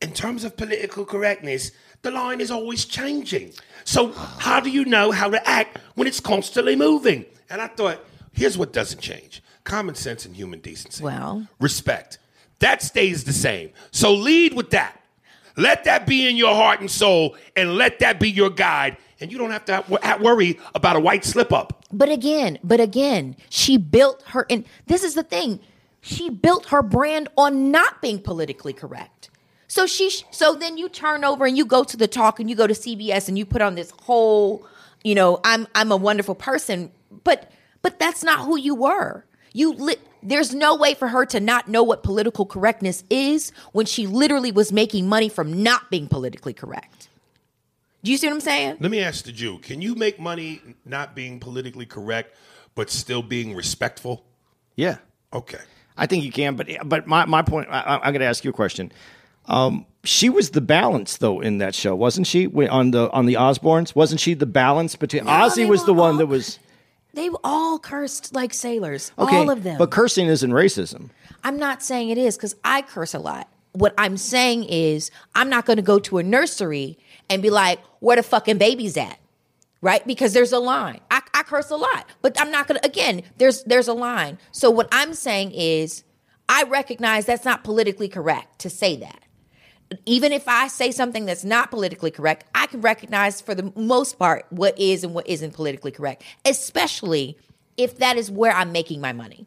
in 0.03 0.13
terms 0.13 0.45
of 0.45 0.57
political 0.57 1.05
correctness, 1.05 1.73
the 2.03 2.11
line 2.11 2.41
is 2.41 2.51
always 2.51 2.85
changing. 2.85 3.53
So 3.85 4.13
how 4.13 4.61
do 4.61 4.71
you 4.71 4.85
know 4.85 5.13
how 5.13 5.29
to 5.29 5.49
act 5.49 5.79
when 5.95 6.09
it's 6.09 6.21
constantly 6.21 6.77
moving? 6.77 7.27
And 7.51 7.61
I 7.61 7.67
thought, 7.67 8.05
here's 8.33 8.57
what 8.57 8.73
doesn't 8.73 9.01
change: 9.01 9.43
common 9.65 9.95
sense 9.95 10.25
and 10.25 10.35
human 10.35 10.61
decency. 10.61 11.03
Well. 11.05 11.47
respect. 11.59 12.19
That 12.61 12.83
stays 12.83 13.25
the 13.25 13.33
same. 13.33 13.71
So 13.91 14.15
lead 14.15 14.55
with 14.55 14.71
that. 14.71 15.01
Let 15.57 15.85
that 15.85 16.07
be 16.07 16.29
in 16.29 16.37
your 16.37 16.55
heart 16.55 16.81
and 16.81 16.91
soul, 16.91 17.37
and 17.57 17.77
let 17.77 17.99
that 17.99 18.21
be 18.21 18.31
your 18.31 18.51
guide. 18.51 18.97
And 19.21 19.31
you 19.31 19.37
don't 19.37 19.51
have 19.51 19.65
to 19.67 19.85
worry 20.21 20.59
about 20.75 20.97
a 20.97 21.01
white 21.01 21.25
slip 21.25 21.53
up. 21.53 21.85
But 21.93 22.09
again, 22.09 22.59
but 22.65 22.81
again, 22.81 23.37
she 23.51 23.77
built 23.77 24.23
her 24.29 24.47
and 24.49 24.65
this 24.87 25.03
is 25.03 25.15
the 25.15 25.23
thing. 25.23 25.61
She 26.01 26.31
built 26.31 26.67
her 26.67 26.83
brand 26.83 27.29
on 27.37 27.71
not 27.71 28.01
being 28.01 28.21
politically 28.21 28.73
correct. 28.73 29.29
So 29.69 29.87
she 29.87 30.11
so 30.31 30.55
then 30.55 30.79
you 30.79 30.89
turn 30.89 31.25
over 31.25 31.45
and 31.45 31.57
you 31.57 31.67
go 31.67 31.85
to 31.85 31.97
the 31.97 32.09
talk 32.09 32.41
and 32.41 32.49
you 32.49 32.57
go 32.57 32.67
to 32.67 32.73
CBS 32.73 33.29
and 33.29 33.37
you 33.37 33.45
put 33.45 33.61
on 33.61 33.75
this 33.75 33.93
whole, 34.03 34.67
you 35.05 35.15
know, 35.15 35.41
I'm 35.45 35.67
I'm 35.75 35.93
a 35.93 35.97
wonderful 35.97 36.35
person, 36.35 36.91
but 37.25 37.51
but 37.83 37.99
that's 37.99 38.23
not 38.23 38.41
who 38.41 38.57
you 38.59 38.75
were. 38.75 39.25
You 39.53 39.73
li- 39.73 39.97
there's 40.23 40.55
no 40.55 40.77
way 40.77 40.95
for 40.95 41.09
her 41.09 41.25
to 41.27 41.41
not 41.41 41.67
know 41.69 41.83
what 41.83 42.03
political 42.03 42.45
correctness 42.47 43.05
is 43.11 43.53
when 43.73 43.87
she 43.87 44.07
literally 44.07 44.53
was 44.53 44.71
making 44.71 45.09
money 45.09 45.29
from 45.29 45.63
not 45.63 45.91
being 45.91 46.07
politically 46.09 46.53
correct. 46.53 47.09
Do 48.05 48.11
you 48.13 48.17
see 48.17 48.27
what 48.29 48.35
I'm 48.35 48.41
saying? 48.41 48.77
Let 48.81 48.91
me 48.91 49.01
ask 49.01 49.25
the 49.25 49.33
Jew: 49.33 49.59
Can 49.59 49.83
you 49.83 49.95
make 49.95 50.19
money 50.21 50.61
not 50.85 51.15
being 51.15 51.41
politically 51.41 51.87
correct, 51.87 52.37
but 52.75 52.91
still 52.91 53.23
being 53.23 53.55
respectful? 53.55 54.25
Yeah, 54.77 54.97
Okay. 55.33 55.59
I 55.97 56.07
think 56.07 56.25
you 56.25 56.33
can. 56.33 56.57
But 56.57 56.69
but 56.85 57.07
my, 57.07 57.27
my 57.27 57.43
point, 57.43 57.69
I, 57.71 57.81
I- 57.81 57.95
I'm 58.07 58.13
going 58.13 58.21
to 58.21 58.27
ask 58.27 58.43
you 58.45 58.51
a 58.51 58.55
question. 58.55 58.91
Um, 59.47 59.85
she 60.05 60.31
was 60.31 60.51
the 60.51 60.61
balance 60.63 61.19
though 61.19 61.41
in 61.41 61.59
that 61.59 61.75
show, 61.75 61.95
wasn't 61.95 62.27
she? 62.27 62.47
On 62.47 62.91
the 62.93 63.11
on 63.11 63.27
the 63.27 63.35
Osbournes, 63.35 63.95
wasn't 63.95 64.21
she 64.21 64.33
the 64.35 64.47
balance 64.47 64.97
between 64.97 65.25
Ozzy 65.25 65.69
was 65.69 65.81
were 65.81 65.87
the 65.87 65.95
one 65.95 66.13
all- 66.13 66.17
that 66.19 66.27
was 66.27 66.59
They 67.15 67.29
all 67.43 67.79
cursed 67.79 68.35
like 68.35 68.55
sailors. 68.55 69.13
okay, 69.19 69.37
all 69.37 69.51
of 69.51 69.63
them. 69.63 69.79
But 69.79 69.91
cursing 69.91 70.27
isn't 70.27 70.51
racism. 70.51 71.11
I'm 71.43 71.59
not 71.59 71.83
saying 71.83 72.11
it 72.11 72.19
is 72.19 72.37
because 72.37 72.55
I 72.65 72.83
curse 72.83 73.15
a 73.15 73.19
lot. 73.19 73.49
What 73.73 73.95
I'm 73.99 74.17
saying 74.17 74.65
is 74.65 75.11
I'm 75.35 75.49
not 75.49 75.65
going 75.67 75.77
to 75.77 75.83
go 75.83 75.99
to 76.01 76.19
a 76.19 76.23
nursery 76.23 76.99
and 77.29 77.43
be 77.43 77.51
like, 77.51 77.81
where 78.01 78.17
the 78.17 78.23
fucking 78.23 78.59
baby's 78.59 78.97
at? 78.97 79.19
Right? 79.81 80.07
Because 80.07 80.35
there's 80.35 80.53
a 80.53 80.59
line. 80.59 81.01
I, 81.11 81.23
I 81.33 81.43
curse 81.43 81.71
a 81.71 81.77
lot, 81.77 82.07
but 82.21 82.39
I'm 82.41 82.51
not 82.51 82.67
going 82.69 82.79
to, 82.81 82.87
again, 82.87 83.23
there's, 83.39 83.63
there's 83.65 83.89
a 83.89 83.95
line. 83.95 84.39
So 84.53 84.71
what 84.71 84.89
I'm 84.93 85.15
saying 85.15 85.53
is 85.53 86.05
I 86.49 86.65
recognize 86.65 87.27
that's 87.27 87.45
not 87.45 87.65
politically 87.65 88.09
correct 88.09 88.59
to 88.61 88.71
say 88.71 88.97
that. 88.97 89.23
Even 90.07 90.33
if 90.33 90.47
I 90.47 90.69
say 90.69 90.93
something 90.93 91.27
that's 91.27 91.45
not 91.45 91.71
politically 91.71 92.11
correct, 92.11 92.45
I 92.55 92.67
can 92.67 92.81
recognize 92.81 93.41
for 93.41 93.55
the 93.55 93.73
most 93.75 94.19
part 94.19 94.47
what 94.51 94.79
is 94.79 95.03
and 95.03 95.15
what 95.15 95.29
isn't 95.29 95.53
politically 95.53 95.91
correct, 95.91 96.23
especially 96.45 97.37
if 97.77 97.99
that 97.99 98.17
is 98.17 98.31
where 98.31 98.53
I'm 98.53 98.73
making 98.73 99.01
my 99.01 99.13
money. 99.13 99.47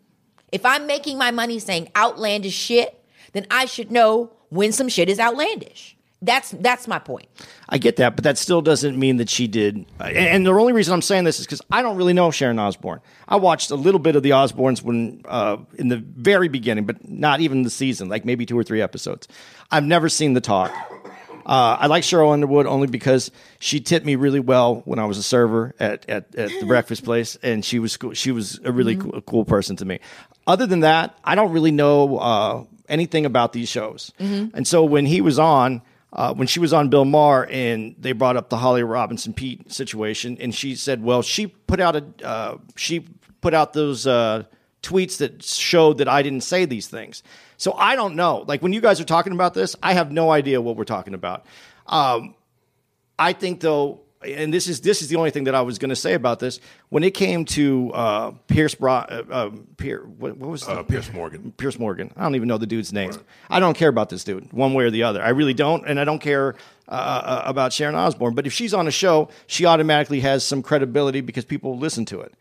If 0.52 0.66
I'm 0.66 0.86
making 0.86 1.18
my 1.18 1.32
money 1.32 1.60
saying 1.60 1.92
outlandish 1.96 2.54
shit, 2.54 3.04
then 3.32 3.48
I 3.50 3.66
should 3.66 3.92
know 3.92 4.32
when 4.50 4.72
some 4.72 4.90
shit 4.90 5.10
is 5.10 5.20
outlandish. 5.20 5.98
That's 6.24 6.52
that's 6.52 6.88
my 6.88 7.00
point. 7.00 7.28
I 7.68 7.78
get 7.78 7.98
that, 7.98 8.16
but 8.16 8.24
that 8.24 8.38
still 8.38 8.62
doesn't 8.62 8.98
mean 8.98 9.18
that 9.18 9.30
she 9.30 9.48
did. 9.48 9.86
And, 10.00 10.18
and 10.18 10.46
the 10.46 10.52
only 10.52 10.72
reason 10.72 10.94
I'm 10.94 11.02
saying 11.02 11.26
this 11.26 11.40
is 11.40 11.46
because 11.46 11.62
I 11.70 11.82
don't 11.82 11.98
really 11.98 12.14
know 12.14 12.32
Sharon 12.32 12.60
Osbourne. 12.60 13.02
I 13.28 13.36
watched 13.36 13.72
a 13.72 13.76
little 13.76 14.00
bit 14.00 14.16
of 14.16 14.24
the 14.24 14.30
Osbournes 14.30 14.82
when 14.82 15.22
uh, 15.26 15.58
in 15.76 15.90
the 15.90 15.98
very 15.98 16.48
beginning, 16.48 16.86
but 16.86 17.08
not 17.08 17.42
even 17.42 17.64
the 17.64 17.70
season, 17.70 18.08
like 18.08 18.24
maybe 18.24 18.46
two 18.46 18.58
or 18.58 18.64
three 18.64 18.82
episodes. 18.82 19.28
I've 19.70 19.84
never 19.84 20.08
seen 20.08 20.34
the 20.34 20.42
talk. 20.42 20.72
Uh, 21.46 21.76
I 21.78 21.88
like 21.88 22.04
Sheryl 22.04 22.32
Underwood 22.32 22.68
only 22.68 22.88
because 22.88 23.30
she 23.60 23.82
tipped 23.82 24.06
me 24.06 24.16
really 24.16 24.40
well 24.40 24.76
when 24.86 24.98
I 24.98 25.04
was 25.06 25.18
a 25.18 25.24
server 25.24 25.76
at, 25.78 26.10
at, 26.10 26.34
at 26.36 26.52
the 26.58 26.66
breakfast 26.66 27.04
place, 27.04 27.38
and 27.44 27.66
she 27.66 27.80
was 27.80 27.98
cool. 27.98 28.14
she 28.14 28.32
was 28.32 28.62
a 28.64 28.72
really 28.72 28.96
cool, 28.96 29.20
cool 29.24 29.44
person 29.44 29.76
to 29.76 29.84
me. 29.86 30.00
Other 30.48 30.66
than 30.66 30.80
that, 30.82 31.18
I 31.22 31.36
don't 31.36 31.52
really 31.52 31.72
know 31.72 32.18
uh, 32.18 32.64
anything 32.88 33.26
about 33.26 33.52
these 33.52 33.68
shows. 33.68 34.14
And 34.20 34.66
so 34.66 34.86
when 34.86 35.06
he 35.06 35.20
was 35.20 35.38
on, 35.38 35.82
uh, 36.14 36.34
when 36.34 36.48
she 36.48 36.60
was 36.60 36.72
on 36.72 36.90
Bill 36.90 37.06
Maher, 37.06 37.48
and 37.50 37.96
they 38.00 38.14
brought 38.14 38.38
up 38.38 38.50
the 38.50 38.58
Holly 38.58 38.84
Robinson 38.84 39.34
Peete 39.34 39.72
situation, 39.72 40.38
and 40.40 40.56
she 40.56 40.76
said, 40.76 41.04
"Well, 41.04 41.22
she 41.22 41.48
put 41.48 41.80
out 41.80 41.96
a 41.96 42.06
uh, 42.24 42.58
she 42.76 43.02
put 43.42 43.54
out 43.54 43.74
those." 43.74 44.08
Uh, 44.08 44.44
tweets 44.84 45.18
that 45.18 45.42
showed 45.42 45.98
that 45.98 46.08
I 46.10 46.22
didn't 46.22 46.42
say 46.42 46.66
these 46.66 46.88
things. 46.88 47.24
So 47.58 47.74
I 47.74 47.96
don't 47.96 48.16
know. 48.16 48.44
Like 48.46 48.62
when 48.62 48.74
you 48.74 48.82
guys 48.82 49.00
are 49.00 49.06
talking 49.06 49.34
about 49.34 49.54
this, 49.54 49.76
I 49.82 49.94
have 49.94 50.12
no 50.12 50.30
idea 50.30 50.62
what 50.62 50.76
we're 50.76 50.84
talking 50.84 51.14
about. 51.14 51.46
Um, 51.88 52.36
I 53.18 53.34
think 53.34 53.62
though, 53.62 54.02
and 54.26 54.54
this 54.54 54.68
is 54.68 54.82
this 54.82 55.02
is 55.02 55.08
the 55.10 55.16
only 55.16 55.32
thing 55.32 55.44
that 55.46 55.56
I 55.56 55.62
was 55.62 55.78
going 55.78 55.90
to 55.90 55.96
say 55.96 56.14
about 56.14 56.40
this. 56.40 56.60
When 56.90 57.04
it 57.04 57.14
came 57.14 57.46
to 57.46 57.92
uh, 57.94 58.32
Pierce, 58.48 58.76
Bro- 58.76 58.94
uh, 58.94 59.24
um, 59.32 59.68
Pier, 59.78 60.00
what, 60.18 60.38
what 60.38 60.50
was 60.50 60.66
the, 60.66 60.72
Uh, 60.72 60.84
Pierce 60.84 61.12
Morgan. 61.14 61.52
Pierce 61.58 61.78
Morgan. 61.80 62.12
I 62.16 62.24
don't 62.24 62.36
even 62.36 62.48
know 62.48 62.58
the 62.58 62.68
dude's 62.68 62.94
name. 62.94 63.12
I 63.50 63.60
don't 63.60 63.76
care 63.76 63.90
about 63.90 64.10
this 64.10 64.24
dude 64.24 64.52
one 64.54 64.74
way 64.74 64.86
or 64.86 64.92
the 64.92 65.04
other. 65.04 65.22
I 65.22 65.30
really 65.30 65.54
don't, 65.54 65.88
and 65.88 66.00
I 66.00 66.04
don't 66.04 66.20
care 66.20 66.56
uh, 66.88 66.92
uh, 66.92 67.42
about 67.46 67.74
Sharon 67.74 67.96
Osbourne. 67.96 68.34
But 68.36 68.48
if 68.48 68.54
she's 68.54 68.74
on 68.74 68.88
a 68.88 68.92
show, 68.92 69.30
she 69.48 69.66
automatically 69.66 70.20
has 70.22 70.46
some 70.46 70.62
credibility 70.62 71.22
because 71.22 71.46
people 71.46 71.78
listen 71.78 72.06
to 72.06 72.22
it. 72.22 72.34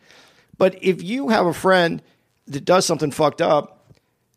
But 0.58 0.76
if 0.82 1.02
you 1.02 1.28
have 1.28 1.46
a 1.46 1.54
friend 1.54 2.02
that 2.46 2.64
does 2.64 2.84
something 2.86 3.10
fucked 3.10 3.40
up, 3.40 3.78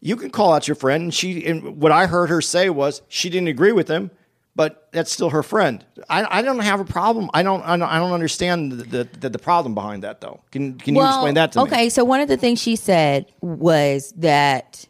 you 0.01 0.15
can 0.15 0.29
call 0.29 0.53
out 0.53 0.67
your 0.67 0.75
friend. 0.75 1.03
And 1.03 1.13
she, 1.13 1.45
and 1.45 1.81
what 1.81 1.91
I 1.91 2.05
heard 2.05 2.29
her 2.29 2.41
say 2.41 2.69
was 2.69 3.01
she 3.09 3.29
didn't 3.29 3.47
agree 3.47 3.71
with 3.71 3.87
him, 3.87 4.11
but 4.55 4.87
that's 4.91 5.11
still 5.11 5.29
her 5.29 5.43
friend. 5.43 5.85
I, 6.09 6.39
I 6.39 6.41
don't 6.41 6.59
have 6.59 6.79
a 6.79 6.85
problem. 6.85 7.29
I 7.33 7.43
don't, 7.43 7.61
I 7.63 7.75
don't, 7.77 7.89
I 7.89 7.99
don't 7.99 8.13
understand 8.13 8.71
the, 8.71 9.03
the, 9.03 9.29
the 9.29 9.39
problem 9.39 9.75
behind 9.75 10.03
that 10.03 10.21
though. 10.21 10.41
Can, 10.51 10.77
can 10.77 10.95
you 10.95 11.05
explain 11.05 11.35
that 11.35 11.51
to 11.53 11.59
me? 11.59 11.63
okay, 11.65 11.89
so 11.89 12.03
one 12.03 12.21
of 12.21 12.27
the 12.27 12.37
things 12.37 12.61
she 12.61 12.75
said 12.75 13.25
was 13.41 14.13
that 14.17 14.87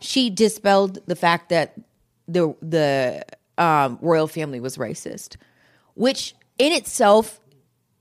she 0.00 0.30
dispelled 0.30 0.98
the 1.06 1.16
fact 1.16 1.48
that 1.50 1.74
the 2.28 2.54
the 2.62 3.24
um, 3.58 3.98
royal 4.00 4.26
family 4.26 4.60
was 4.60 4.76
racist, 4.76 5.36
which 5.94 6.34
in 6.58 6.72
itself 6.72 7.40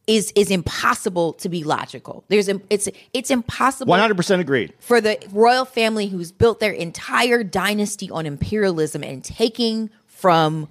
is 0.07 0.31
is 0.35 0.49
impossible 0.49 1.33
to 1.33 1.49
be 1.49 1.63
logical. 1.63 2.23
There's 2.29 2.47
it's 2.47 2.89
it's 3.13 3.29
impossible. 3.29 3.89
One 3.89 3.99
hundred 3.99 4.17
percent 4.17 4.41
agreed. 4.41 4.73
for 4.79 4.99
the 4.99 5.19
royal 5.31 5.65
family 5.65 6.07
who's 6.07 6.31
built 6.31 6.59
their 6.59 6.71
entire 6.71 7.43
dynasty 7.43 8.09
on 8.09 8.25
imperialism 8.25 9.03
and 9.03 9.23
taking 9.23 9.89
from 10.19 10.67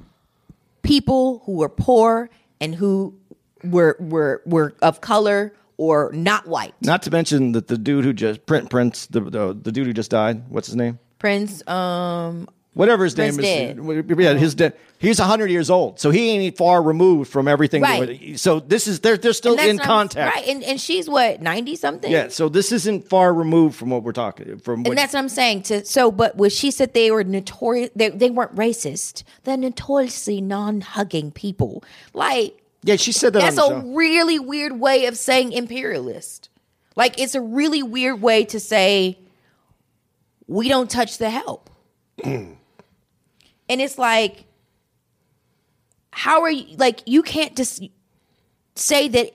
people 0.82 1.42
who 1.46 1.52
were 1.52 1.68
poor 1.68 2.28
and 2.60 2.74
who 2.74 3.14
were 3.64 3.96
were 3.98 4.42
were 4.44 4.74
of 4.82 5.00
color 5.00 5.54
or 5.78 6.10
not 6.12 6.46
white. 6.46 6.74
Not 6.82 7.02
to 7.02 7.10
mention 7.10 7.52
that 7.52 7.68
the 7.68 7.78
dude 7.78 8.04
who 8.04 8.12
just 8.12 8.44
Print 8.46 8.68
Prince, 8.68 9.06
the, 9.06 9.20
the 9.20 9.58
the 9.60 9.72
dude 9.72 9.86
who 9.86 9.92
just 9.92 10.10
died. 10.10 10.48
What's 10.48 10.66
his 10.66 10.76
name? 10.76 10.98
Prince, 11.18 11.66
um, 11.66 12.48
Whatever 12.78 13.02
his 13.02 13.14
Prince 13.14 13.36
name 13.38 13.76
is. 13.76 14.06
Yeah, 14.08 14.30
uh-huh. 14.30 14.38
his 14.38 14.54
de- 14.54 14.72
he's 15.00 15.18
hundred 15.18 15.50
years 15.50 15.68
old, 15.68 15.98
so 15.98 16.12
he 16.12 16.30
ain't 16.30 16.56
far 16.56 16.80
removed 16.80 17.28
from 17.28 17.48
everything. 17.48 17.82
Right. 17.82 18.38
So 18.38 18.60
this 18.60 18.86
is 18.86 19.00
they're 19.00 19.16
they're 19.16 19.32
still 19.32 19.58
in 19.58 19.78
contact. 19.78 20.36
right? 20.36 20.46
And 20.46 20.62
and 20.62 20.80
she's 20.80 21.08
what 21.10 21.42
ninety 21.42 21.74
something. 21.74 22.08
Yeah. 22.08 22.28
So 22.28 22.48
this 22.48 22.70
isn't 22.70 23.08
far 23.08 23.34
removed 23.34 23.74
from 23.74 23.90
what 23.90 24.04
we're 24.04 24.12
talking 24.12 24.60
from. 24.60 24.84
What, 24.84 24.90
And 24.90 24.98
that's 24.98 25.12
what 25.12 25.18
I'm 25.18 25.28
saying. 25.28 25.62
To 25.62 25.84
so, 25.84 26.12
but 26.12 26.36
when 26.36 26.50
she 26.50 26.70
said 26.70 26.94
they 26.94 27.10
were 27.10 27.24
notorious, 27.24 27.90
they, 27.96 28.10
they 28.10 28.30
weren't 28.30 28.54
racist. 28.54 29.24
They're 29.42 29.56
notoriously 29.56 30.40
non-hugging 30.40 31.32
people. 31.32 31.82
Like 32.14 32.62
yeah, 32.84 32.94
she 32.94 33.10
said 33.10 33.32
that. 33.32 33.40
that's 33.40 33.58
a 33.58 33.80
really 33.86 34.38
weird 34.38 34.78
way 34.78 35.06
of 35.06 35.18
saying 35.18 35.50
imperialist. 35.50 36.48
Like 36.94 37.18
it's 37.18 37.34
a 37.34 37.40
really 37.40 37.82
weird 37.82 38.22
way 38.22 38.44
to 38.44 38.60
say 38.60 39.18
we 40.46 40.68
don't 40.68 40.88
touch 40.88 41.18
the 41.18 41.30
help. 41.30 41.70
and 43.68 43.80
it's 43.80 43.98
like, 43.98 44.44
how 46.10 46.42
are 46.42 46.50
you? 46.50 46.76
Like 46.76 47.00
you 47.06 47.22
can't 47.22 47.56
just 47.56 47.82
say 48.74 49.08
that 49.08 49.34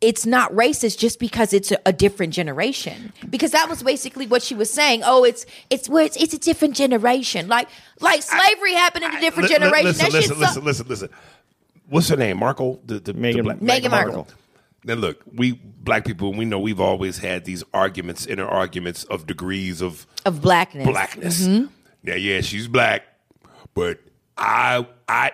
it's 0.00 0.24
not 0.24 0.50
racist 0.52 0.98
just 0.98 1.18
because 1.18 1.52
it's 1.52 1.70
a, 1.70 1.78
a 1.84 1.92
different 1.92 2.32
generation 2.32 3.12
because 3.28 3.50
that 3.52 3.68
was 3.68 3.82
basically 3.82 4.26
what 4.26 4.42
she 4.42 4.54
was 4.54 4.72
saying 4.72 5.02
oh 5.04 5.22
it's 5.24 5.44
it's 5.68 5.90
where 5.90 6.06
it's, 6.06 6.16
it's 6.16 6.32
a 6.32 6.38
different 6.38 6.74
generation 6.74 7.46
like 7.48 7.68
like 8.00 8.22
slavery 8.22 8.72
happened 8.72 9.04
in 9.04 9.14
a 9.14 9.20
different 9.20 9.50
Li- 9.50 9.56
li- 9.56 9.60
generation 9.60 9.86
Listen, 9.88 10.04
that 10.06 10.12
listen, 10.12 10.28
shit's 10.30 10.40
listen, 10.40 10.54
so- 10.54 10.60
listen, 10.66 10.88
listen. 10.88 11.08
What's 11.90 12.08
her 12.08 12.16
name? 12.16 12.38
Markle? 12.38 12.80
The, 12.86 13.00
the, 13.00 13.12
Meghan- 13.14 13.36
the 13.36 13.42
black, 13.42 13.58
Meghan 13.58 13.90
Markle. 13.90 14.28
Now 14.84 14.94
look, 14.94 15.22
we 15.34 15.52
black 15.52 16.04
people, 16.06 16.32
we 16.32 16.44
know 16.44 16.58
we've 16.58 16.80
always 16.80 17.18
had 17.18 17.44
these 17.44 17.62
arguments, 17.74 18.26
inner 18.26 18.46
arguments 18.46 19.04
of 19.04 19.26
degrees 19.26 19.82
of 19.82 20.06
of 20.24 20.40
blackness 20.40 20.86
blackness. 20.86 21.42
Mm-hmm. 21.46 21.66
Now, 22.04 22.14
yeah, 22.14 22.40
she's 22.40 22.66
black, 22.68 23.02
but 23.74 24.00
I, 24.36 24.86
I, 25.08 25.32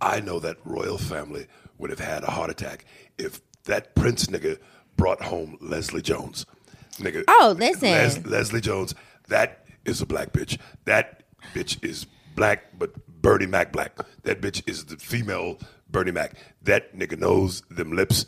I 0.00 0.20
know 0.20 0.38
that 0.40 0.56
royal 0.64 0.98
family 0.98 1.46
would 1.78 1.90
have 1.90 2.00
had 2.00 2.22
a 2.24 2.30
heart 2.30 2.50
attack 2.50 2.84
if 3.18 3.40
that 3.64 3.94
prince 3.94 4.26
nigga 4.26 4.58
brought 4.96 5.22
home 5.22 5.56
Leslie 5.60 6.02
Jones. 6.02 6.46
Nigga. 6.98 7.24
Oh, 7.28 7.54
listen. 7.58 8.22
Leslie 8.30 8.60
Jones. 8.60 8.94
That 9.28 9.64
is 9.84 10.00
a 10.00 10.06
black 10.06 10.32
bitch. 10.32 10.58
That 10.84 11.22
bitch 11.54 11.82
is 11.84 12.06
black, 12.36 12.78
but 12.78 12.92
Bernie 13.22 13.46
Mac 13.46 13.72
black. 13.72 13.96
That 14.24 14.40
bitch 14.40 14.62
is 14.68 14.84
the 14.86 14.96
female 14.96 15.58
Bernie 15.90 16.10
Mac. 16.10 16.34
That 16.62 16.96
nigga 16.96 17.18
knows 17.18 17.62
them 17.70 17.92
lips. 17.92 18.26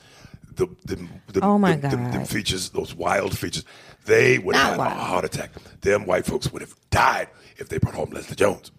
The, 0.57 0.69
them, 0.85 1.09
them, 1.33 1.43
Oh, 1.43 1.59
my 1.59 1.75
them 1.77 2.13
God. 2.13 2.29
features, 2.29 2.71
those 2.71 2.95
wild 2.95 3.37
features, 3.37 3.65
they 4.07 4.39
would 4.39 4.55
Not 4.55 4.77
have 4.79 4.79
had 4.89 4.97
a 4.97 5.01
heart 5.01 5.25
attack. 5.25 5.51
Them 5.81 6.07
white 6.07 6.27
folks 6.27 6.53
would 6.53 6.63
have 6.63 6.75
died 6.91 7.29
if 7.57 7.69
they 7.69 7.79
brought 7.79 7.97
home 7.97 8.11
Leslie 8.11 8.37
Jones. 8.37 8.71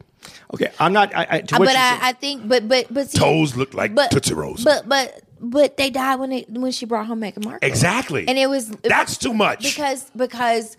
Okay, 0.53 0.71
I'm 0.79 0.93
not. 0.93 1.13
I, 1.15 1.27
I, 1.29 1.41
to 1.41 1.55
Uh, 1.55 1.59
what 1.59 1.65
but 1.65 1.71
you 1.71 1.77
said- 1.77 1.99
I, 2.01 2.09
I 2.09 2.13
think 2.13 2.47
but 2.47 2.67
but 2.67 2.87
but 2.93 3.09
see, 3.09 3.17
Toes 3.17 3.55
look 3.55 3.73
like 3.73 3.93
but, 3.95 4.11
Tootsie 4.11 4.33
Rolls. 4.33 4.63
but 4.63 4.87
but 4.87 5.21
but 5.39 5.77
they 5.77 5.89
died 5.89 6.19
when 6.19 6.29
they 6.29 6.45
when 6.49 6.71
she 6.71 6.85
brought 6.85 7.05
home 7.07 7.21
Meghan 7.21 7.43
Markle 7.43 7.67
exactly. 7.67 8.27
and 8.27 8.37
it 8.37 8.47
was 8.49 8.69
it 8.71 8.83
That's 8.83 9.17
too 9.17 9.33
much. 9.33 9.63
because 9.63 10.09
because 10.15 10.77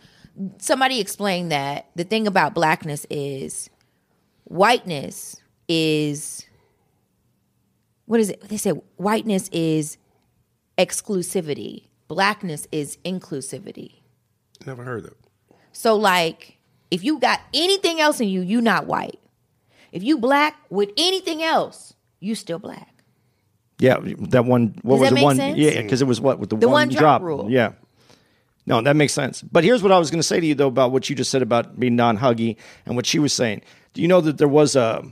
somebody 0.59 1.01
explained 1.01 1.51
that 1.53 1.87
the 1.95 2.05
thing 2.05 2.27
about 2.27 2.55
blackness 2.55 3.07
is 3.11 3.69
whiteness 4.45 5.37
is 5.69 6.45
what 8.07 8.21
is 8.21 8.31
it 8.31 8.41
they 8.49 8.57
say 8.57 8.71
whiteness 8.97 9.49
is 9.53 9.99
exclusivity 10.79 11.85
blackness 12.09 12.67
is 12.73 12.99
inclusivity 13.05 14.01
Never 14.67 14.85
heard 14.85 15.05
of 15.07 15.11
it. 15.13 15.17
so 15.73 15.97
like 15.97 16.59
if 16.91 17.03
you 17.03 17.19
got 17.19 17.41
anything 17.53 18.01
else 18.01 18.21
in 18.21 18.29
you 18.29 18.43
you 18.43 18.61
not 18.61 18.87
white 18.87 19.19
if 19.97 20.03
you 20.05 20.19
black 20.19 20.57
with 20.71 20.91
anything 20.97 21.43
else 21.43 21.95
you 22.21 22.35
still 22.35 22.59
black 22.59 22.93
yeah, 23.79 23.97
that 24.33 24.47
one. 24.47 24.75
What 24.83 24.95
Does 24.97 25.01
was 25.01 25.01
that 25.01 25.09
the 25.11 25.15
make 25.17 25.25
one? 25.25 25.37
sense? 25.37 25.59
Yeah, 25.59 25.83
because 25.83 26.01
it 26.01 26.07
was 26.07 26.19
what 26.19 26.39
with 26.39 26.49
the, 26.49 26.57
The 26.57 26.67
one, 26.69 26.89
drop 26.89 27.21
rule. 27.21 27.51
Yeah. 27.51 27.73
No, 28.65 28.81
that 28.81 28.97
makes 28.97 29.13
sense. 29.13 29.43
But 29.43 29.65
here's 29.65 29.83
what 29.83 29.93
I 29.93 29.99
was 29.99 30.11
going 30.11 30.19
to 30.19 30.27
say 30.27 30.41
to 30.41 30.47
you 30.47 30.55
though 30.55 30.69
about 30.69 30.93
what 30.93 31.11
you 31.11 31.15
just 31.15 31.31
said 31.31 31.43
about 31.43 31.79
being 31.79 31.95
non-huggy 31.95 32.57
and 32.87 32.97
what 32.97 33.05
she 33.05 33.19
was 33.19 33.33
saying. 33.35 33.61
Do 33.93 34.01
you 34.03 34.09
know 34.09 34.23
that 34.23 34.39
there 34.39 34.49
was 34.49 34.77
a 34.77 35.05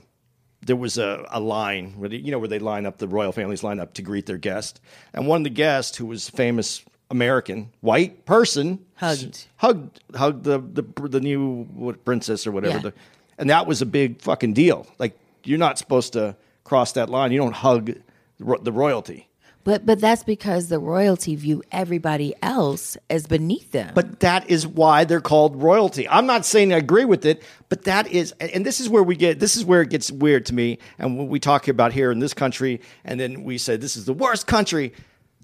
there 0.64 0.76
was 0.76 0.96
a, 0.96 1.26
a 1.30 1.40
line 1.40 1.92
where 1.98 2.08
they, 2.08 2.16
you 2.16 2.30
know 2.32 2.38
where 2.38 2.48
they 2.48 2.58
line 2.58 2.86
up 2.86 2.96
the 2.96 3.06
royal 3.06 3.32
families 3.32 3.62
line 3.62 3.80
up 3.80 3.92
to 3.94 4.02
greet 4.02 4.24
their 4.24 4.38
guest, 4.38 4.80
and 5.12 5.26
one 5.26 5.42
of 5.42 5.44
the 5.44 5.50
guests 5.50 5.98
who 5.98 6.06
was 6.06 6.30
famous 6.30 6.82
American 7.10 7.70
white 7.82 8.24
person 8.24 8.78
Hugged. 8.94 9.46
hugged 9.56 10.00
hugged 10.16 10.44
the 10.44 10.58
the, 10.58 11.08
the 11.08 11.20
new 11.20 11.64
what, 11.74 12.02
princess 12.06 12.46
or 12.46 12.50
whatever, 12.52 12.76
Yeah. 12.76 12.82
the, 12.82 12.94
and 13.38 13.50
that 13.50 13.66
was 13.66 13.82
a 13.82 13.86
big 13.86 14.20
fucking 14.20 14.52
deal. 14.54 14.86
Like 14.98 15.18
you're 15.44 15.58
not 15.58 15.78
supposed 15.78 16.12
to 16.14 16.36
cross 16.64 16.92
that 16.92 17.08
line. 17.10 17.32
You 17.32 17.38
don't 17.38 17.54
hug 17.54 17.92
the 18.38 18.72
royalty. 18.72 19.28
but 19.62 19.86
but 19.86 20.00
that's 20.00 20.24
because 20.24 20.68
the 20.68 20.78
royalty 20.78 21.36
view 21.36 21.62
everybody 21.72 22.34
else 22.42 22.96
as 23.08 23.26
beneath 23.26 23.70
them 23.72 23.92
But 23.94 24.20
that 24.20 24.50
is 24.50 24.66
why 24.66 25.04
they're 25.04 25.20
called 25.20 25.62
royalty. 25.62 26.08
I'm 26.08 26.26
not 26.26 26.44
saying 26.44 26.72
I 26.72 26.78
agree 26.78 27.04
with 27.04 27.24
it, 27.24 27.42
but 27.68 27.84
that 27.84 28.06
is, 28.08 28.32
and 28.40 28.64
this 28.66 28.80
is 28.80 28.88
where 28.88 29.02
we 29.02 29.16
get, 29.16 29.40
this 29.40 29.56
is 29.56 29.64
where 29.64 29.82
it 29.82 29.90
gets 29.90 30.10
weird 30.10 30.46
to 30.46 30.54
me. 30.54 30.78
And 30.98 31.16
when 31.16 31.28
we 31.28 31.40
talk 31.40 31.68
about 31.68 31.92
here 31.92 32.10
in 32.10 32.18
this 32.18 32.34
country, 32.34 32.80
and 33.04 33.18
then 33.18 33.44
we 33.44 33.56
say 33.58 33.76
this 33.76 33.96
is 33.96 34.04
the 34.04 34.12
worst 34.12 34.46
country. 34.46 34.92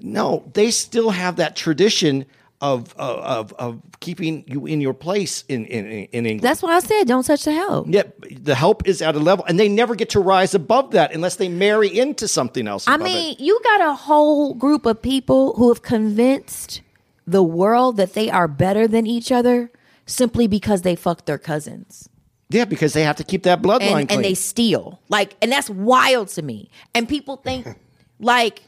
No, 0.03 0.51
they 0.55 0.71
still 0.71 1.11
have 1.11 1.37
that 1.37 1.57
tradition 1.57 2.25
of 2.61 2.95
of 2.97 3.53
of 3.55 3.81
keeping 4.01 4.45
you 4.47 4.67
in 4.67 4.81
your 4.81 4.95
place 4.95 5.45
in 5.49 5.65
in 5.67 5.87
in 5.87 6.27
England. 6.27 6.41
that's 6.43 6.63
why 6.63 6.77
i 6.77 6.81
said 6.81 7.05
don't 7.05 7.25
touch 7.25 7.45
the 7.45 7.53
help 7.53 7.87
yeah, 7.89 8.03
the 8.31 8.55
help 8.55 8.87
is 8.87 9.03
at 9.03 9.15
a 9.15 9.19
level, 9.19 9.45
and 9.47 9.59
they 9.59 9.69
never 9.69 9.95
get 9.95 10.11
to 10.11 10.21
rise 10.21 10.55
above 10.55 10.93
that 10.93 11.15
unless 11.15 11.37
they 11.37 11.49
marry 11.49 11.89
into 11.89 12.29
something 12.29 12.69
else. 12.69 12.87
I 12.87 12.95
above 12.95 13.07
it. 13.07 13.11
mean, 13.11 13.37
you 13.39 13.61
got 13.65 13.81
a 13.81 13.95
whole 13.95 14.55
group 14.55 14.87
of 14.87 15.03
people 15.03 15.55
who 15.55 15.69
have 15.69 15.83
convinced 15.83 16.83
the 17.27 17.43
world 17.43 17.97
that 17.97 18.15
they 18.15 18.31
are 18.31 18.49
better 18.49 18.87
than 18.87 19.07
each 19.07 19.33
other 19.33 19.71
simply 20.07 20.47
because 20.47 20.83
they 20.83 20.97
fucked 20.97 21.27
their 21.27 21.39
cousins. 21.39 22.09
Yeah, 22.49 22.65
because 22.65 22.93
they 22.93 23.05
have 23.05 23.17
to 23.17 23.25
keep 23.25 23.45
that 23.45 23.63
bloodline 23.63 24.01
and, 24.01 24.09
clean. 24.09 24.19
and 24.19 24.25
they 24.25 24.35
steal. 24.35 25.01
Like, 25.09 25.37
and 25.41 25.51
that's 25.53 25.71
wild 25.71 26.29
to 26.29 26.43
me. 26.43 26.71
And 26.95 27.09
people 27.09 27.37
think 27.37 27.67
like 28.21 28.63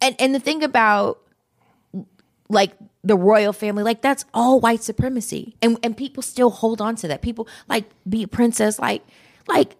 and 0.00 0.14
and 0.18 0.34
the 0.34 0.40
thing 0.40 0.62
about 0.62 1.20
like 2.48 2.72
the 3.02 3.16
royal 3.16 3.52
family, 3.52 3.82
like 3.82 4.02
that's 4.02 4.24
all 4.34 4.60
white 4.60 4.82
supremacy. 4.82 5.56
And 5.62 5.78
and 5.82 5.96
people 5.96 6.22
still 6.22 6.50
hold 6.50 6.80
on 6.80 6.96
to 6.96 7.08
that. 7.08 7.22
People 7.22 7.48
like 7.68 7.84
be 8.08 8.22
a 8.22 8.28
princess, 8.28 8.78
like 8.78 9.02
like 9.48 9.76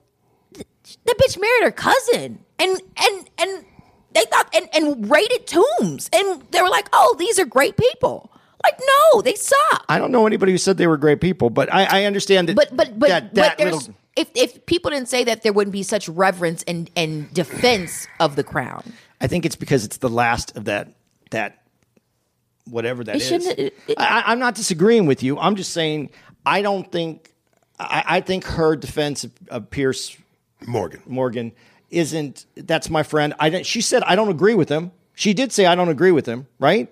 th- 0.55 0.67
the 1.05 1.15
bitch 1.15 1.41
married 1.41 1.65
her 1.65 1.71
cousin. 1.71 2.39
And 2.59 2.81
and 2.97 3.31
and 3.39 3.65
they 4.13 4.25
thought 4.25 4.55
and, 4.55 4.69
and 4.75 5.11
raided 5.11 5.47
tombs. 5.47 6.09
And 6.15 6.43
they 6.51 6.63
were 6.63 6.69
like, 6.69 6.89
oh, 6.93 7.17
these 7.19 7.39
are 7.39 7.45
great 7.45 7.77
people. 7.77 8.31
Like, 8.63 8.81
no, 8.81 9.21
they 9.21 9.35
suck. 9.35 9.85
I 9.91 9.99
don't 9.99 10.11
know 10.11 10.27
anybody 10.27 10.53
who 10.53 10.59
said 10.59 10.79
they 10.79 10.87
were 10.87 10.97
great 10.97 11.21
people, 11.21 11.51
but 11.51 11.73
I, 11.73 12.03
I 12.03 12.05
understand 12.05 12.49
that. 12.49 12.57
But 12.57 12.75
but 12.75 12.99
but 12.99 13.09
that, 13.09 13.35
but 13.35 13.59
there's 13.59 13.75
little, 13.75 13.95
if 14.17 14.31
if 14.35 14.65
people 14.65 14.91
didn't 14.91 15.09
say 15.09 15.25
that, 15.25 15.43
there 15.43 15.53
wouldn't 15.53 15.73
be 15.73 15.83
such 15.83 16.09
reverence 16.09 16.63
and 16.63 16.91
and 16.97 17.33
defense 17.35 18.07
of 18.21 18.37
the 18.37 18.45
crown. 18.45 18.95
I 19.21 19.27
think 19.27 19.45
it's 19.45 19.57
because 19.57 19.85
it's 19.85 19.99
the 19.99 20.09
last 20.09 20.57
of 20.57 20.65
that 20.65 20.89
that 21.31 21.64
whatever 22.69 23.05
that 23.05 23.17
It 23.17 23.23
is. 23.33 23.47
it- 23.47 23.59
it- 23.89 23.95
I, 23.99 24.25
I'm 24.27 24.39
not 24.39 24.55
disagreeing 24.55 25.07
with 25.07 25.23
you. 25.23 25.39
I'm 25.39 25.57
just 25.57 25.73
saying 25.73 26.11
I 26.47 26.63
don't 26.63 26.91
think 26.91 27.33
I, 27.79 28.05
I 28.07 28.21
think 28.21 28.45
her 28.45 28.77
defense 28.77 29.25
of, 29.25 29.33
of 29.49 29.71
Pierce 29.71 30.17
Morgan. 30.67 31.03
Morgan 31.07 31.53
isn't. 31.91 32.47
That's 32.57 32.89
my 32.91 33.03
friend. 33.03 33.35
I 33.39 33.63
she 33.63 33.81
said 33.81 34.03
I 34.05 34.17
don't 34.17 34.29
agree 34.31 34.55
with 34.55 34.69
him. 34.69 34.93
She 35.15 35.35
did 35.35 35.53
say 35.53 35.67
I 35.67 35.75
don't 35.75 35.89
agree 35.89 36.13
with 36.13 36.27
him. 36.27 36.47
Right? 36.59 36.91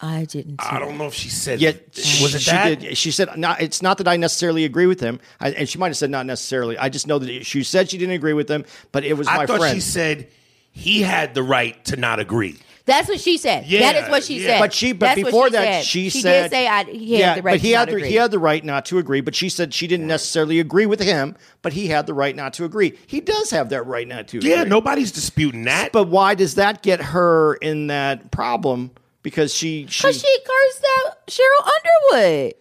I 0.00 0.24
didn't. 0.26 0.60
I 0.62 0.78
don't 0.78 0.98
know 0.98 1.06
if 1.06 1.14
she 1.14 1.30
said. 1.30 1.58
Yeah, 1.58 1.72
was 2.20 2.34
it 2.34 2.42
she 2.42 2.50
that? 2.50 2.80
Did, 2.80 2.98
she 2.98 3.10
said, 3.10 3.34
"Not." 3.38 3.62
It's 3.62 3.80
not 3.80 3.96
that 3.98 4.06
I 4.06 4.18
necessarily 4.18 4.66
agree 4.66 4.84
with 4.86 5.00
him, 5.00 5.20
I, 5.40 5.52
and 5.52 5.66
she 5.66 5.78
might 5.78 5.86
have 5.88 5.96
said 5.96 6.10
not 6.10 6.26
necessarily. 6.26 6.76
I 6.76 6.90
just 6.90 7.06
know 7.06 7.18
that 7.18 7.46
she 7.46 7.62
said 7.62 7.90
she 7.90 7.96
didn't 7.96 8.14
agree 8.14 8.34
with 8.34 8.46
him, 8.50 8.66
but 8.92 9.04
it 9.04 9.14
was 9.14 9.26
I 9.26 9.38
my 9.38 9.46
thought 9.46 9.58
friend. 9.58 9.74
she 9.74 9.80
said 9.80 10.28
he 10.70 11.00
had 11.00 11.32
the 11.34 11.42
right 11.42 11.82
to 11.86 11.96
not 11.96 12.20
agree. 12.20 12.58
That's 12.86 13.08
what 13.08 13.20
she 13.20 13.36
said. 13.36 13.66
Yeah, 13.66 13.80
that 13.92 14.04
is 14.04 14.08
what 14.08 14.22
she 14.22 14.40
yeah. 14.40 14.46
said. 14.46 14.58
But 14.60 14.72
she, 14.72 14.92
but 14.92 15.06
That's 15.06 15.18
what 15.18 15.26
before 15.26 15.46
she 15.48 15.52
that, 15.52 15.64
said. 15.64 15.84
she, 15.84 16.08
she 16.08 16.20
said, 16.20 16.42
did 16.44 16.50
say 16.52 16.68
I, 16.68 16.84
he 16.84 17.18
yeah, 17.18 17.26
had 17.30 17.38
the 17.38 17.42
right 17.42 17.52
but 17.54 17.60
he 17.60 17.70
to 17.70 17.76
had 17.76 17.80
not 17.80 17.90
the, 17.90 17.96
agree. 17.96 18.08
he 18.08 18.14
had 18.14 18.30
the 18.30 18.38
right 18.38 18.64
not 18.64 18.86
to 18.86 18.98
agree. 18.98 19.20
But 19.20 19.34
she 19.34 19.48
said 19.48 19.74
she 19.74 19.88
didn't 19.88 20.06
necessarily 20.06 20.60
agree 20.60 20.86
with 20.86 21.00
him, 21.00 21.36
but 21.62 21.72
he 21.72 21.88
had 21.88 22.06
the 22.06 22.14
right 22.14 22.34
not 22.36 22.52
to 22.54 22.64
agree. 22.64 22.96
He 23.08 23.20
does 23.20 23.50
have 23.50 23.70
that 23.70 23.82
right 23.82 24.06
not 24.06 24.28
to. 24.28 24.38
Agree. 24.38 24.50
Yeah, 24.50 24.60
agree. 24.60 24.70
nobody's 24.70 25.10
disputing 25.10 25.64
that. 25.64 25.90
But 25.90 26.04
why 26.08 26.36
does 26.36 26.54
that 26.54 26.82
get 26.82 27.00
her 27.02 27.54
in 27.54 27.88
that 27.88 28.30
problem? 28.30 28.92
Because 29.22 29.52
she, 29.52 29.86
she, 29.88 30.04
Because 30.06 30.20
she 30.20 30.38
cursed 30.46 30.86
out 30.98 31.26
Sheryl 31.26 31.68
Underwood. 32.12 32.54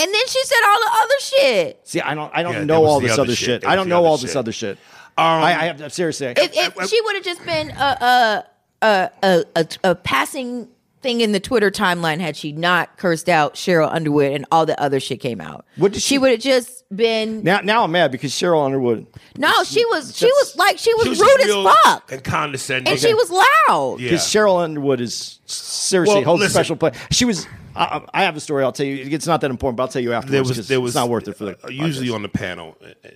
And 0.00 0.14
then 0.14 0.26
she 0.28 0.42
said 0.44 0.60
all 0.64 0.80
the 0.80 0.90
other 0.92 1.14
shit. 1.18 1.80
see, 1.86 2.00
I 2.00 2.14
don't, 2.14 2.32
I 2.34 2.42
don't 2.42 2.54
Yeah, 2.54 2.64
know 2.64 2.86
all 2.86 3.00
this 3.00 3.12
other 3.12 3.22
other 3.22 3.34
shit. 3.34 3.62
shit. 3.62 3.66
I 3.66 3.74
don't 3.76 3.88
know 3.90 3.98
other 3.98 4.06
all 4.06 4.16
this 4.16 4.34
other 4.34 4.52
shit. 4.52 4.78
Um, 5.18 5.42
I, 5.42 5.46
I 5.46 5.64
have 5.66 5.92
seriously. 5.92 6.28
If, 6.28 6.38
if 6.38 6.78
uh, 6.78 6.82
uh, 6.82 6.86
she 6.86 7.00
would 7.02 7.16
have 7.16 7.24
just 7.24 7.44
been 7.44 7.70
a, 7.72 8.46
a, 8.82 9.10
a, 9.22 9.28
a, 9.28 9.44
a, 9.56 9.68
a 9.90 9.94
passing 9.94 10.68
thing 11.00 11.20
in 11.20 11.30
the 11.30 11.38
Twitter 11.38 11.70
timeline 11.70 12.18
had 12.18 12.36
she 12.36 12.50
not 12.50 12.96
cursed 12.96 13.28
out 13.28 13.54
Sheryl 13.54 13.88
Underwood 13.92 14.32
and 14.32 14.44
all 14.50 14.66
the 14.66 14.80
other 14.80 14.98
shit 14.98 15.20
came 15.20 15.40
out. 15.40 15.64
What 15.76 15.92
did 15.92 16.02
she, 16.02 16.14
she- 16.14 16.18
would 16.18 16.32
have 16.32 16.40
just 16.40 16.74
been 16.94 17.42
now, 17.44 17.60
now 17.60 17.84
I'm 17.84 17.92
mad 17.92 18.10
because 18.10 18.32
Sheryl 18.32 18.64
Underwood. 18.64 19.06
No, 19.36 19.52
she 19.64 19.84
was 19.86 20.16
she 20.16 20.26
was 20.26 20.56
like 20.56 20.78
she 20.78 20.92
was, 20.94 21.04
She 21.04 21.08
was 21.10 21.20
rude 21.20 21.40
as 21.42 21.74
fuck. 21.84 22.10
and 22.10 22.24
condescending. 22.24 22.90
And 22.90 23.00
she 23.00 23.14
was 23.14 23.30
loud. 23.30 24.00
Yeah. 24.00 24.06
because 24.10 24.22
Sheryl 24.22 24.60
Underwood 24.62 25.00
is 25.00 25.38
seriously 25.46 26.16
Well, 26.16 26.24
holds 26.24 26.44
a 26.44 26.50
special 26.50 26.76
place. 26.76 26.96
She 27.12 27.24
was. 27.24 27.46
I, 27.76 28.02
I 28.12 28.24
have 28.24 28.36
a 28.36 28.40
story. 28.40 28.64
I'll 28.64 28.72
tell 28.72 28.86
you. 28.86 29.04
It's 29.14 29.26
not 29.28 29.40
that 29.42 29.50
important, 29.52 29.76
but 29.76 29.84
I'll 29.84 29.88
tell 29.88 30.02
you 30.02 30.12
afterwards. 30.14 30.32
there 30.32 30.42
was 30.42 30.56
'cause 30.56 30.68
there 30.68 30.80
was 30.80 30.90
it's 30.90 30.96
not 30.96 31.08
worth 31.10 31.28
it 31.28 31.36
for 31.36 31.44
the 31.44 31.58
uh, 31.64 31.68
usually 31.68 32.10
on 32.10 32.22
the 32.22 32.28
panel 32.28 32.76
uh, 32.82 32.86
uh, 33.06 33.10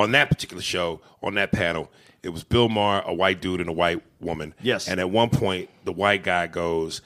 on 0.00 0.12
that 0.12 0.28
particular 0.28 0.62
show 0.62 1.00
on 1.22 1.34
that 1.34 1.50
panel 1.50 1.90
it 2.22 2.28
was 2.28 2.44
Bill 2.44 2.68
Maher 2.68 3.02
a 3.06 3.12
white 3.14 3.40
dude 3.40 3.60
and 3.60 3.68
a 3.68 3.72
white 3.72 4.02
woman 4.20 4.54
Yes. 4.62 4.88
and 4.88 4.98
at 5.00 5.10
one 5.10 5.30
point 5.30 5.70
the 5.84 5.92
white 5.92 6.24
guy 6.24 6.46
goes 6.48 7.02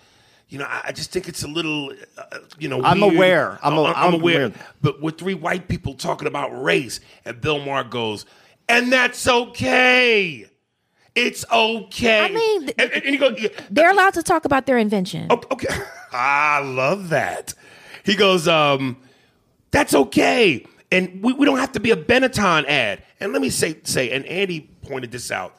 you 0.49 0.59
know 0.59 0.65
I, 0.65 0.83
I 0.87 0.93
just 0.93 1.11
think 1.13 1.29
it's 1.29 1.43
a 1.43 1.49
little 1.49 1.93
uh, 2.19 2.39
you 2.59 2.69
know 2.69 2.83
I'm 2.83 3.01
weird. 3.01 3.15
aware. 3.15 3.59
I'm 3.63 3.75
a- 3.77 3.83
Uh, 3.83 3.93
I'm 3.97 4.15
aware 4.15 4.47
aware. 4.47 4.59
but 4.81 5.01
with 5.03 5.19
three 5.19 5.35
white 5.35 5.69
people 5.69 5.95
talking 5.95 6.27
about 6.29 6.49
race 6.63 7.01
and 7.25 7.41
Bill 7.41 7.59
Maher 7.59 7.85
goes 7.85 8.25
and 8.69 8.93
that's 8.93 9.27
okay 9.29 10.47
it's 11.15 11.45
okay 11.53 12.21
I 12.25 12.29
mean, 12.31 12.63
and, 12.79 12.91
and, 12.91 12.93
and 12.93 13.05
he 13.05 13.17
goes 13.19 13.39
yeah, 13.39 13.49
They're 13.71 13.91
allowed 13.91 14.15
to 14.15 14.23
talk 14.23 14.47
about 14.47 14.65
their 14.65 14.79
invention. 14.79 15.27
Oh, 15.29 15.43
okay. 15.51 15.69
I 16.13 16.61
love 16.61 17.11
that. 17.11 17.53
He 18.03 18.15
goes, 18.17 18.49
um, 18.49 18.97
that's 19.73 19.93
okay. 19.95 20.65
And 20.91 21.23
we, 21.23 21.35
we 21.35 21.45
don't 21.45 21.59
have 21.59 21.73
to 21.73 21.81
be 21.81 21.91
a 21.91 21.97
Benetton 21.97 22.65
ad. 22.67 23.03
And 23.21 23.33
let 23.35 23.43
me 23.43 23.51
say, 23.51 23.77
say, 23.83 24.11
and 24.11 24.25
Andy 24.25 24.61
pointed 24.83 25.13
this 25.13 25.31
out. 25.31 25.55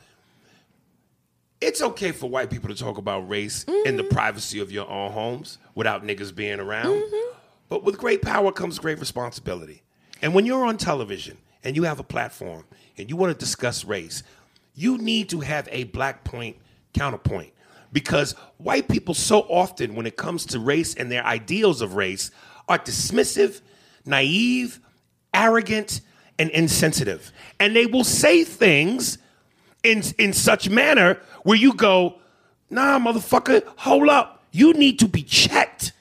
It's 1.63 1.81
okay 1.81 2.11
for 2.11 2.29
white 2.29 2.49
people 2.49 2.67
to 2.67 2.75
talk 2.75 2.97
about 2.97 3.29
race 3.29 3.63
in 3.85 3.95
the 3.95 4.03
mm-hmm. 4.03 4.13
privacy 4.13 4.59
of 4.59 4.69
your 4.69 4.89
own 4.89 5.13
homes 5.13 5.59
without 5.75 6.03
niggas 6.03 6.35
being 6.35 6.59
around. 6.59 7.01
Mm-hmm. 7.01 7.37
But 7.69 7.85
with 7.85 7.97
great 7.97 8.21
power 8.21 8.51
comes 8.51 8.79
great 8.79 8.99
responsibility. 8.99 9.81
And 10.21 10.33
when 10.33 10.45
you're 10.45 10.65
on 10.65 10.75
television 10.77 11.37
and 11.63 11.77
you 11.77 11.83
have 11.83 12.01
a 12.01 12.03
platform 12.03 12.65
and 12.97 13.09
you 13.09 13.15
want 13.15 13.31
to 13.31 13.39
discuss 13.39 13.85
race, 13.85 14.23
you 14.75 14.97
need 14.97 15.29
to 15.29 15.39
have 15.39 15.69
a 15.71 15.85
black 15.85 16.25
point 16.25 16.57
counterpoint. 16.93 17.53
Because 17.93 18.33
white 18.57 18.89
people 18.89 19.13
so 19.13 19.41
often, 19.41 19.95
when 19.95 20.05
it 20.05 20.17
comes 20.17 20.45
to 20.47 20.59
race 20.59 20.95
and 20.95 21.09
their 21.09 21.25
ideals 21.25 21.81
of 21.81 21.95
race, 21.95 22.29
are 22.67 22.77
dismissive, 22.77 23.61
naive, 24.05 24.81
arrogant, 25.33 26.01
and 26.37 26.49
insensitive. 26.49 27.31
And 27.57 27.73
they 27.73 27.85
will 27.85 28.03
say 28.03 28.43
things 28.43 29.17
in 29.83 30.03
in 30.17 30.33
such 30.33 30.69
manner 30.69 31.19
where 31.43 31.57
you 31.57 31.73
go, 31.73 32.15
nah, 32.69 32.99
motherfucker, 32.99 33.63
hold 33.77 34.09
up. 34.09 34.43
You 34.51 34.73
need 34.73 34.99
to 34.99 35.07
be 35.07 35.23
checked 35.23 35.93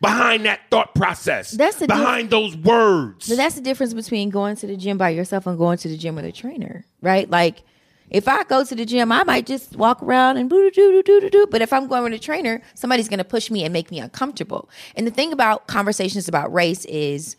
behind 0.00 0.44
that 0.44 0.60
thought 0.70 0.94
process. 0.94 1.50
That's 1.52 1.76
the 1.76 1.86
behind 1.86 2.30
those 2.30 2.56
words. 2.56 3.26
So 3.26 3.36
that's 3.36 3.54
the 3.54 3.60
difference 3.60 3.94
between 3.94 4.30
going 4.30 4.56
to 4.56 4.66
the 4.66 4.76
gym 4.76 4.98
by 4.98 5.10
yourself 5.10 5.46
and 5.46 5.58
going 5.58 5.78
to 5.78 5.88
the 5.88 5.96
gym 5.96 6.14
with 6.14 6.24
a 6.24 6.32
trainer, 6.32 6.84
right? 7.02 7.28
Like, 7.28 7.62
if 8.10 8.26
I 8.26 8.44
go 8.44 8.64
to 8.64 8.74
the 8.74 8.86
gym, 8.86 9.12
I 9.12 9.24
might 9.24 9.46
just 9.46 9.76
walk 9.76 10.02
around 10.02 10.38
and 10.38 10.48
boo 10.48 10.70
doo 10.70 10.92
doo 10.92 11.02
doo 11.02 11.20
doo 11.20 11.30
doo. 11.30 11.46
But 11.50 11.60
if 11.60 11.72
I'm 11.72 11.88
going 11.88 12.04
with 12.04 12.14
a 12.14 12.18
trainer, 12.18 12.62
somebody's 12.74 13.08
going 13.08 13.18
to 13.18 13.24
push 13.24 13.50
me 13.50 13.64
and 13.64 13.72
make 13.72 13.90
me 13.90 14.00
uncomfortable. 14.00 14.70
And 14.96 15.06
the 15.06 15.10
thing 15.10 15.32
about 15.32 15.66
conversations 15.66 16.28
about 16.28 16.52
race 16.52 16.86
is 16.86 17.36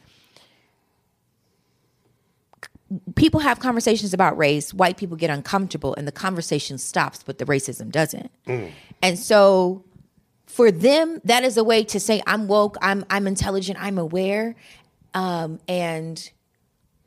people 3.16 3.40
have 3.42 3.60
conversations 3.60 4.14
about 4.14 4.38
race, 4.38 4.74
white 4.74 4.98
people 4.98 5.16
get 5.18 5.30
uncomfortable 5.30 5.94
and 5.96 6.08
the 6.08 6.12
conversation 6.12 6.78
stops, 6.78 7.24
but 7.24 7.38
the 7.38 7.46
racism 7.46 7.92
doesn't. 7.92 8.32
And 9.02 9.18
so 9.20 9.84
for 10.48 10.72
them, 10.72 11.22
that 11.24 11.44
is 11.44 11.58
a 11.58 11.64
way 11.64 11.84
to 11.86 12.00
say 12.00 12.22
I'm 12.26 12.48
woke, 12.48 12.78
I'm 12.82 13.06
I'm 13.10 13.28
intelligent, 13.28 13.78
I'm 13.82 13.98
aware, 13.98 14.56
um, 15.14 15.60
and 15.68 16.32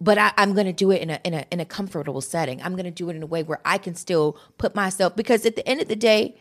but 0.00 0.18
I, 0.18 0.32
I'm 0.36 0.54
going 0.54 0.66
to 0.66 0.72
do 0.72 0.90
it 0.90 1.02
in 1.02 1.10
a 1.10 1.20
in 1.24 1.34
a 1.34 1.44
in 1.50 1.60
a 1.60 1.64
comfortable 1.64 2.20
setting. 2.20 2.62
I'm 2.62 2.72
going 2.72 2.84
to 2.84 2.90
do 2.90 3.08
it 3.10 3.16
in 3.16 3.22
a 3.22 3.26
way 3.26 3.42
where 3.42 3.60
I 3.64 3.78
can 3.78 3.94
still 3.94 4.36
put 4.58 4.74
myself 4.74 5.16
because 5.16 5.44
at 5.44 5.56
the 5.56 5.68
end 5.68 5.80
of 5.80 5.88
the 5.88 5.96
day, 5.96 6.36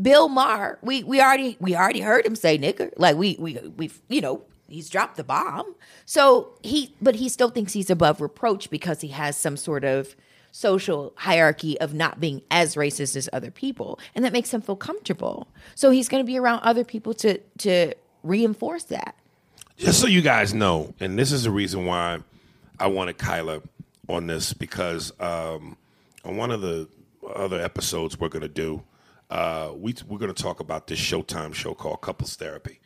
Bill 0.00 0.28
Maher, 0.28 0.78
we 0.82 1.04
we 1.04 1.20
already 1.20 1.56
we 1.60 1.76
already 1.76 2.00
heard 2.00 2.26
him 2.26 2.34
say 2.34 2.58
nigger. 2.58 2.92
Like 2.96 3.16
we 3.16 3.36
we 3.38 3.58
we 3.76 3.90
you 4.08 4.20
know 4.20 4.42
he's 4.70 4.88
dropped 4.88 5.16
the 5.16 5.24
bomb. 5.24 5.74
So 6.06 6.54
he 6.62 6.94
but 7.00 7.16
he 7.16 7.28
still 7.28 7.50
thinks 7.50 7.72
he's 7.72 7.90
above 7.90 8.20
reproach 8.20 8.70
because 8.70 9.00
he 9.00 9.08
has 9.08 9.36
some 9.36 9.56
sort 9.56 9.84
of 9.84 10.16
social 10.52 11.12
hierarchy 11.16 11.78
of 11.80 11.94
not 11.94 12.18
being 12.18 12.42
as 12.50 12.74
racist 12.74 13.16
as 13.16 13.28
other 13.32 13.50
people, 13.50 13.98
and 14.14 14.24
that 14.24 14.32
makes 14.32 14.52
him 14.52 14.60
feel 14.60 14.76
comfortable. 14.76 15.48
So 15.74 15.90
he's 15.90 16.08
going 16.08 16.24
to 16.24 16.26
be 16.26 16.38
around 16.38 16.60
other 16.60 16.84
people 16.84 17.14
to 17.14 17.38
to 17.58 17.94
reinforce 18.22 18.84
that. 18.84 19.14
Just 19.76 20.00
so 20.00 20.06
you 20.06 20.20
guys 20.22 20.52
know, 20.52 20.94
and 21.00 21.18
this 21.18 21.32
is 21.32 21.44
the 21.44 21.50
reason 21.50 21.86
why 21.86 22.20
I 22.78 22.86
wanted 22.88 23.18
Kyla 23.18 23.62
on 24.08 24.26
this 24.26 24.52
because 24.52 25.12
um, 25.20 25.76
on 26.24 26.36
one 26.36 26.50
of 26.50 26.60
the 26.60 26.88
other 27.34 27.60
episodes 27.60 28.18
we're 28.18 28.28
going 28.28 28.42
to 28.42 28.48
do, 28.48 28.82
uh, 29.30 29.72
we, 29.74 29.94
we're 30.08 30.18
going 30.18 30.32
to 30.32 30.42
talk 30.42 30.60
about 30.60 30.86
this 30.86 30.98
Showtime 30.98 31.54
show 31.54 31.74
called 31.74 32.00
Couples 32.00 32.36
Therapy. 32.36 32.79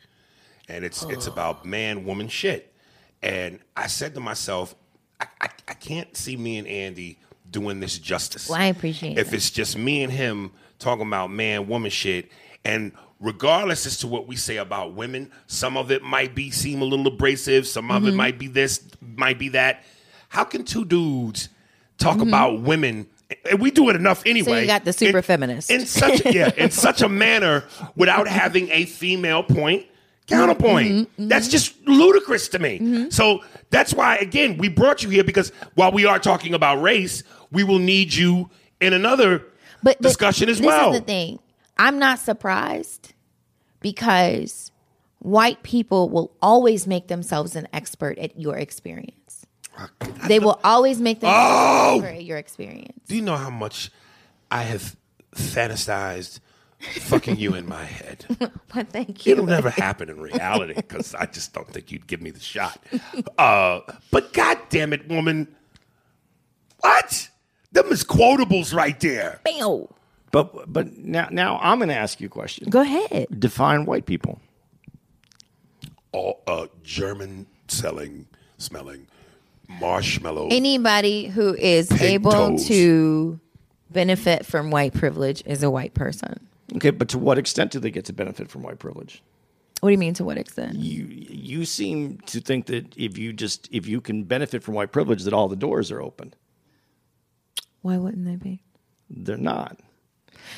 And 0.67 0.83
it's, 0.83 1.03
it's 1.03 1.27
about 1.27 1.65
man 1.65 2.05
woman 2.05 2.27
shit. 2.27 2.73
And 3.21 3.59
I 3.77 3.87
said 3.87 4.13
to 4.15 4.19
myself, 4.19 4.75
I, 5.19 5.27
I, 5.41 5.49
I 5.67 5.73
can't 5.73 6.15
see 6.17 6.35
me 6.37 6.57
and 6.57 6.67
Andy 6.67 7.19
doing 7.49 7.79
this 7.79 7.97
justice. 7.99 8.49
Well, 8.49 8.59
I 8.59 8.65
appreciate 8.65 9.17
If 9.17 9.29
that. 9.29 9.35
it's 9.35 9.49
just 9.49 9.77
me 9.77 10.03
and 10.03 10.11
him 10.11 10.51
talking 10.79 11.07
about 11.07 11.31
man 11.31 11.67
woman 11.67 11.89
shit 11.91 12.29
and 12.65 12.91
regardless 13.21 13.85
as 13.85 13.97
to 13.99 14.07
what 14.07 14.27
we 14.27 14.35
say 14.35 14.57
about 14.57 14.93
women 14.93 15.31
some 15.47 15.77
of 15.77 15.89
it 15.89 16.03
might 16.03 16.35
be 16.35 16.51
seem 16.51 16.81
a 16.81 16.85
little 16.85 17.07
abrasive 17.07 17.65
some 17.65 17.89
of 17.91 18.03
it 18.03 18.07
Mm-hmm. 18.09 18.17
might 18.17 18.37
be 18.37 18.47
this 18.47 18.83
might 19.01 19.39
be 19.39 19.49
that 19.49 19.83
how 20.27 20.43
can 20.43 20.65
two 20.65 20.83
dudes 20.83 21.47
talk 21.97 22.17
Mm-hmm. 22.17 22.27
about 22.27 22.59
women 22.61 23.07
and 23.49 23.61
we 23.61 23.71
do 23.71 23.89
it 23.89 23.95
enough 23.95 24.21
anyway 24.25 24.67
got 24.67 24.83
the 24.83 24.91
super 24.91 25.19
in- 25.19 25.23
feminist. 25.23 25.71
in 25.71 25.85
such 25.85 26.25
yeah 26.25 26.51
in 26.57 26.71
such 26.71 27.01
a 27.01 27.07
manner 27.23 27.63
without 27.95 28.27
having 28.27 28.69
a 28.71 28.83
female 28.85 29.43
point 29.43 29.85
Counterpoint. 30.27 30.87
Mm-hmm, 30.87 30.99
mm-hmm. 31.01 31.27
That's 31.27 31.47
just 31.47 31.75
ludicrous 31.87 32.47
to 32.49 32.59
me. 32.59 32.79
Mm-hmm. 32.79 33.09
So 33.09 33.43
that's 33.69 33.93
why, 33.93 34.17
again, 34.17 34.57
we 34.57 34.69
brought 34.69 35.03
you 35.03 35.09
here 35.09 35.23
because 35.23 35.51
while 35.75 35.91
we 35.91 36.05
are 36.05 36.19
talking 36.19 36.53
about 36.53 36.81
race, 36.81 37.23
we 37.51 37.63
will 37.63 37.79
need 37.79 38.13
you 38.13 38.49
in 38.81 38.93
another 38.93 39.39
but, 39.83 39.97
but 39.97 40.01
discussion 40.01 40.49
as 40.49 40.57
this 40.57 40.65
well. 40.65 40.93
is 40.93 40.99
the 40.99 41.05
thing. 41.05 41.39
I'm 41.77 41.99
not 41.99 42.19
surprised 42.19 43.13
because 43.81 44.71
white 45.19 45.61
people 45.63 46.09
will 46.09 46.31
always 46.41 46.87
make 46.87 47.07
themselves 47.07 47.55
an 47.55 47.67
expert 47.73 48.17
at 48.17 48.39
your 48.39 48.57
experience. 48.57 49.45
They 50.27 50.39
will 50.39 50.59
always 50.63 50.99
make 51.01 51.19
themselves 51.19 51.45
Oh! 51.51 51.89
an 51.89 51.95
expert 52.03 52.17
at 52.17 52.23
your 52.23 52.37
experience. 52.37 52.97
Do 53.07 53.15
you 53.15 53.21
know 53.21 53.35
how 53.35 53.49
much 53.49 53.91
I 54.49 54.63
have 54.63 54.95
fantasized 55.35 56.39
fucking 56.79 57.37
you 57.37 57.55
in 57.55 57.67
my 57.67 57.83
head? 57.83 58.25
But 58.73 58.89
thank 58.89 59.25
you. 59.25 59.31
It'll 59.31 59.45
never 59.45 59.69
happen 59.69 60.09
in 60.09 60.19
reality 60.19 60.73
because 60.73 61.15
I 61.15 61.27
just 61.27 61.53
don't 61.53 61.67
think 61.67 61.91
you'd 61.93 62.07
give 62.07 62.21
me 62.21 62.29
the 62.31 62.41
shot. 62.41 62.77
Uh, 63.37 63.79
but 64.11 64.33
god 64.33 64.57
damn 64.69 64.91
it, 64.91 65.07
woman. 65.07 65.47
What? 66.81 67.29
Them 67.71 67.85
is 67.87 68.03
quotables 68.03 68.73
right 68.73 68.99
there. 68.99 69.39
Bam. 69.45 69.85
But 70.31 70.71
but 70.71 70.97
now 70.97 71.29
now 71.31 71.57
I'm 71.61 71.77
going 71.79 71.87
to 71.87 71.95
ask 71.95 72.19
you 72.19 72.27
a 72.27 72.29
question. 72.29 72.69
Go 72.69 72.81
ahead. 72.81 73.27
Define 73.39 73.85
white 73.85 74.05
people. 74.05 74.41
All 76.11 76.41
uh, 76.47 76.67
German 76.83 77.47
selling, 77.69 78.27
smelling 78.57 79.07
marshmallow. 79.69 80.49
Anybody 80.51 81.27
who 81.27 81.53
is 81.55 81.87
Pig 81.87 82.01
able 82.01 82.31
toes. 82.31 82.67
to 82.67 83.39
benefit 83.89 84.45
from 84.45 84.71
white 84.71 84.93
privilege 84.93 85.43
is 85.45 85.63
a 85.63 85.69
white 85.69 85.93
person. 85.93 86.47
Okay, 86.75 86.89
but 86.89 87.09
to 87.09 87.19
what 87.19 87.37
extent 87.37 87.71
do 87.71 87.79
they 87.79 87.91
get 87.91 88.05
to 88.05 88.13
benefit 88.13 88.49
from 88.49 88.63
white 88.63 88.79
privilege? 88.79 89.21
What 89.81 89.89
do 89.89 89.91
you 89.91 89.97
mean 89.99 90.13
to 90.15 90.23
what 90.23 90.37
extent? 90.37 90.75
You 90.77 91.05
you 91.05 91.65
seem 91.65 92.17
to 92.27 92.39
think 92.39 92.65
that 92.67 92.95
if 92.97 93.17
you 93.17 93.33
just 93.33 93.67
if 93.71 93.85
you 93.87 94.01
can 94.01 94.23
benefit 94.23 94.63
from 94.63 94.73
white 94.73 94.91
privilege, 94.91 95.23
that 95.23 95.33
all 95.33 95.47
the 95.47 95.55
doors 95.55 95.91
are 95.91 96.01
open. 96.01 96.33
Why 97.81 97.97
wouldn't 97.97 98.25
they 98.25 98.35
be? 98.35 98.63
They're 99.09 99.37
not, 99.37 99.79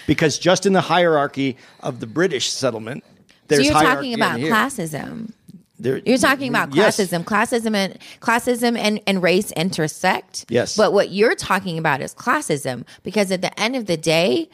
because 0.05 0.39
just 0.39 0.65
in 0.65 0.71
the 0.71 0.81
hierarchy 0.81 1.57
of 1.81 1.99
the 1.99 2.07
British 2.07 2.49
settlement, 2.49 3.03
there's 3.47 3.67
so 3.67 3.73
you're 3.73 3.81
talking 3.81 4.13
about 4.13 4.39
classism. 4.39 5.31
There- 5.79 5.99
You're 6.05 6.17
talking 6.17 6.49
about 6.49 6.73
Yes. 6.73 6.97
classism. 6.97 7.23
Classism 7.23 7.75
and 7.75 7.99
classism 8.19 8.75
and, 8.77 8.99
and 9.05 9.21
race 9.21 9.51
intersect. 9.51 10.45
Yes. 10.49 10.75
But 10.75 10.91
what 10.91 11.11
you're 11.11 11.35
talking 11.35 11.77
about 11.77 12.01
is 12.01 12.15
classism 12.15 12.83
because 13.03 13.31
at 13.31 13.41
the 13.43 13.59
end 13.59 13.75
of 13.75 13.85
the 13.85 13.95
day, 13.97 14.49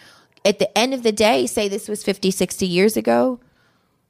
at 0.45 0.59
the 0.59 0.75
end 0.77 0.93
of 0.93 1.03
the 1.03 1.11
day, 1.11 1.47
say 1.47 1.67
this 1.67 1.87
was 1.87 2.03
50, 2.03 2.31
60 2.31 2.65
years 2.65 2.97
ago, 2.97 3.39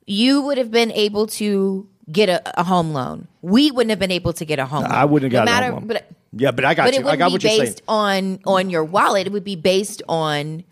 you 0.05 0.41
would 0.41 0.57
have 0.57 0.71
been 0.71 0.91
able 0.91 1.27
to 1.27 1.87
get 2.11 2.29
a, 2.29 2.59
a 2.59 2.63
home 2.63 2.91
loan. 2.93 3.27
We 3.41 3.71
wouldn't 3.71 3.91
have 3.91 3.99
been 3.99 4.11
able 4.11 4.33
to 4.33 4.45
get 4.45 4.59
a 4.59 4.65
home 4.65 4.83
loan. 4.83 4.91
I 4.91 5.05
wouldn't 5.05 5.31
have 5.31 5.45
No 5.45 5.51
got 5.51 5.63
a 5.63 5.65
home 5.67 5.75
loan. 5.79 5.87
But, 5.87 6.09
Yeah, 6.33 6.51
but 6.51 6.65
I 6.65 6.73
got 6.73 6.85
but 6.85 6.93
you. 6.93 6.99
it 7.01 7.05
I 7.05 7.15
got 7.15 7.27
be 7.29 7.33
what 7.33 7.43
you're 7.43 7.49
saying. 7.51 7.61
based 7.61 7.81
on 7.87 8.39
on 8.45 8.69
your 8.69 8.83
wallet. 8.83 9.27
It 9.27 9.33
would 9.33 9.43
be 9.45 9.55
based 9.55 10.01
on 10.09 10.63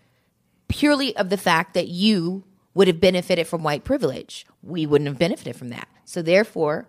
purely 0.68 1.16
of 1.16 1.30
the 1.30 1.36
fact 1.38 1.74
that 1.74 1.88
you 1.88 2.44
would 2.74 2.88
have 2.88 3.00
benefited 3.00 3.46
from 3.46 3.62
white 3.62 3.84
privilege. 3.84 4.46
We 4.62 4.86
wouldn't 4.86 5.08
have 5.08 5.18
benefited 5.18 5.56
from 5.56 5.68
that. 5.70 5.88
So 6.04 6.20
therefore, 6.22 6.86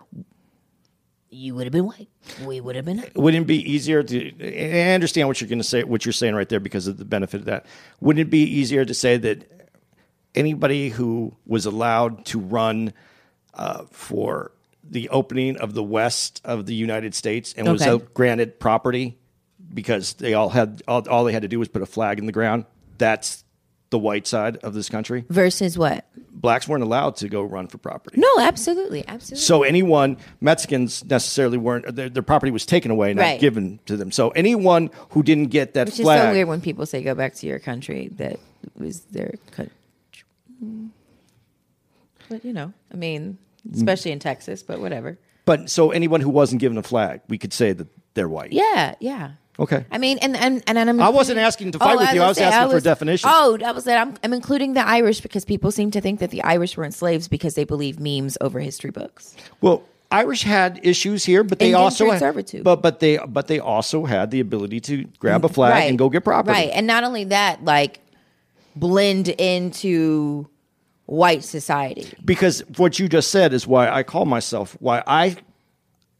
you 1.34 1.56
would 1.56 1.66
have 1.66 1.72
been 1.74 1.86
white. 1.86 2.08
We 2.46 2.62
would 2.62 2.76
have 2.76 2.86
been. 2.86 3.04
Wouldn't 3.16 3.44
it 3.44 3.48
be 3.48 3.72
easier 3.72 4.04
to? 4.04 4.30
and 4.40 4.92
I 4.92 4.94
understand 4.94 5.28
what 5.28 5.42
you're 5.42 5.48
going 5.50 5.60
to 5.60 5.64
say, 5.64 5.84
what 5.84 6.06
you're 6.06 6.14
saying 6.14 6.36
right 6.36 6.48
there, 6.48 6.60
because 6.60 6.88
of 6.88 6.98
the 6.98 7.06
benefit 7.06 7.42
of 7.42 7.46
that. 7.46 7.66
Wouldn't 8.00 8.22
it 8.28 8.30
be 8.30 8.44
easier 8.44 8.86
to 8.86 8.94
say 8.94 9.18
that 9.18 9.50
anybody 10.36 10.90
who 10.90 11.36
was 11.46 11.66
allowed 11.66 12.26
to 12.28 12.40
run 12.40 12.94
uh, 13.54 13.84
for 13.92 14.52
the 14.84 15.10
opening 15.10 15.58
of 15.58 15.74
the 15.74 15.84
west 15.84 16.42
of 16.44 16.66
the 16.66 16.74
United 16.76 17.16
States 17.16 17.54
and 17.58 17.72
was 17.72 17.82
Okay. 17.82 17.92
out 17.92 18.14
granted 18.14 18.60
property 18.60 19.18
because 19.74 20.14
they 20.14 20.34
all 20.34 20.50
had 20.50 20.82
all, 20.88 21.08
all 21.10 21.24
they 21.24 21.32
had 21.34 21.42
to 21.44 21.48
do 21.48 21.60
was 21.60 21.68
put 21.68 21.82
a 21.82 21.86
flag 21.86 22.20
in 22.20 22.26
the 22.26 22.32
ground. 22.32 22.66
That's 22.98 23.43
the 23.94 24.00
white 24.00 24.26
side 24.26 24.58
of 24.58 24.74
this 24.74 24.90
country. 24.90 25.24
Versus 25.30 25.78
what? 25.78 26.06
Blacks 26.32 26.68
weren't 26.68 26.82
allowed 26.84 27.16
to 27.18 27.30
go 27.30 27.44
run 27.44 27.68
for 27.68 27.78
property. 27.78 28.20
No, 28.20 28.28
absolutely, 28.40 29.08
absolutely. 29.08 29.40
So 29.40 29.62
anyone 29.62 30.18
Mexicans 30.42 31.06
necessarily 31.06 31.60
weren't 31.60 31.96
their, 31.96 32.10
their 32.10 32.24
property 32.24 32.52
was 32.52 32.66
taken 32.66 32.90
away, 32.90 33.14
not 33.14 33.22
Right. 33.22 33.40
given 33.40 33.80
to 33.86 33.96
them. 33.96 34.12
So 34.12 34.30
anyone 34.32 34.90
who 35.12 35.22
didn't 35.22 35.52
get 35.52 35.76
that 35.76 35.86
Which 35.88 36.00
is 36.00 36.06
so 36.08 36.32
weird 36.32 36.48
when 36.48 36.60
people 36.60 36.88
say 36.88 37.04
"go 37.04 37.14
back 37.14 37.36
to 37.36 37.46
your 37.48 37.60
country." 37.60 38.10
That 38.18 38.40
was 38.76 39.02
their 39.12 39.36
country. 39.52 39.76
Mm. 40.62 40.90
But 42.30 42.44
you 42.44 42.52
know, 42.52 42.74
I 42.92 42.98
mean, 42.98 43.38
mm. 43.70 43.76
especially 43.76 44.12
in 44.12 44.18
Texas, 44.20 44.64
but 44.64 44.82
whatever. 44.82 45.20
but 45.46 45.70
so 45.70 45.92
anyone 45.92 46.20
who 46.20 46.30
wasn't 46.30 46.60
given 46.62 46.78
a 46.80 46.84
flag, 46.84 47.22
we 47.28 47.38
could 47.38 47.54
say 47.54 47.74
that 47.74 47.88
they're 48.16 48.28
white. 48.28 48.52
Yeah, 48.54 48.96
yeah. 49.00 49.34
Okay. 49.60 49.86
I 49.92 50.00
mean, 50.00 50.18
and 50.20 50.36
and 50.36 50.64
and 50.66 50.80
I'm 50.80 51.00
I 51.00 51.10
wasn't 51.10 51.38
asking 51.38 51.74
to 51.74 51.78
oh, 51.80 51.86
fight 51.86 51.98
with 52.00 52.14
you. 52.14 52.22
I 52.22 52.28
was 52.28 52.40
asking 52.40 52.72
for 52.72 52.78
a 52.78 52.82
definition. 52.82 53.30
Oh, 53.32 53.58
that 53.58 53.76
was 53.76 53.86
it. 53.86 53.94
I'm, 53.94 54.16
I'm 54.24 54.34
including 54.34 54.74
the 54.74 54.86
Irish 54.86 55.22
because 55.22 55.46
people 55.46 55.72
seem 55.72 55.92
to 55.92 56.02
think 56.02 56.20
that 56.22 56.32
the 56.32 56.42
Irish 56.42 56.76
were 56.76 56.90
slaves 56.92 57.28
because 57.28 57.54
they 57.54 57.64
believe 57.64 58.00
memes 58.00 58.38
over 58.42 58.60
history 58.60 58.90
books. 58.90 59.36
Well, 59.62 59.84
Irish 60.12 60.44
had 60.44 60.80
issues 60.84 61.26
here, 61.26 61.44
but 61.44 61.60
they 61.60 61.68
Indentured 61.68 61.84
also 61.84 62.12
had, 62.12 62.20
servitude. 62.20 62.64
but 62.64 62.82
but 62.82 63.00
they 63.00 63.18
but 63.18 63.48
they 63.48 63.60
also 63.60 64.06
had 64.06 64.32
the 64.32 64.40
ability 64.40 64.80
to 64.82 65.06
grab 65.20 65.46
a 65.46 65.50
flag 65.50 65.90
and 65.90 65.98
go 65.98 66.10
get 66.10 66.24
property. 66.24 66.52
Right, 66.52 66.72
and 66.74 66.88
not 66.88 67.04
only 67.04 67.26
that, 67.26 67.64
like 67.64 68.00
blend 68.76 69.30
into 69.30 70.48
white 71.06 71.44
society. 71.44 72.08
because 72.24 72.62
what 72.78 72.98
you 72.98 73.08
just 73.08 73.30
said 73.30 73.54
is 73.54 73.68
why 73.68 73.90
I 73.90 74.04
call 74.04 74.26
myself 74.26 74.78
why 74.80 75.04
I 75.06 75.36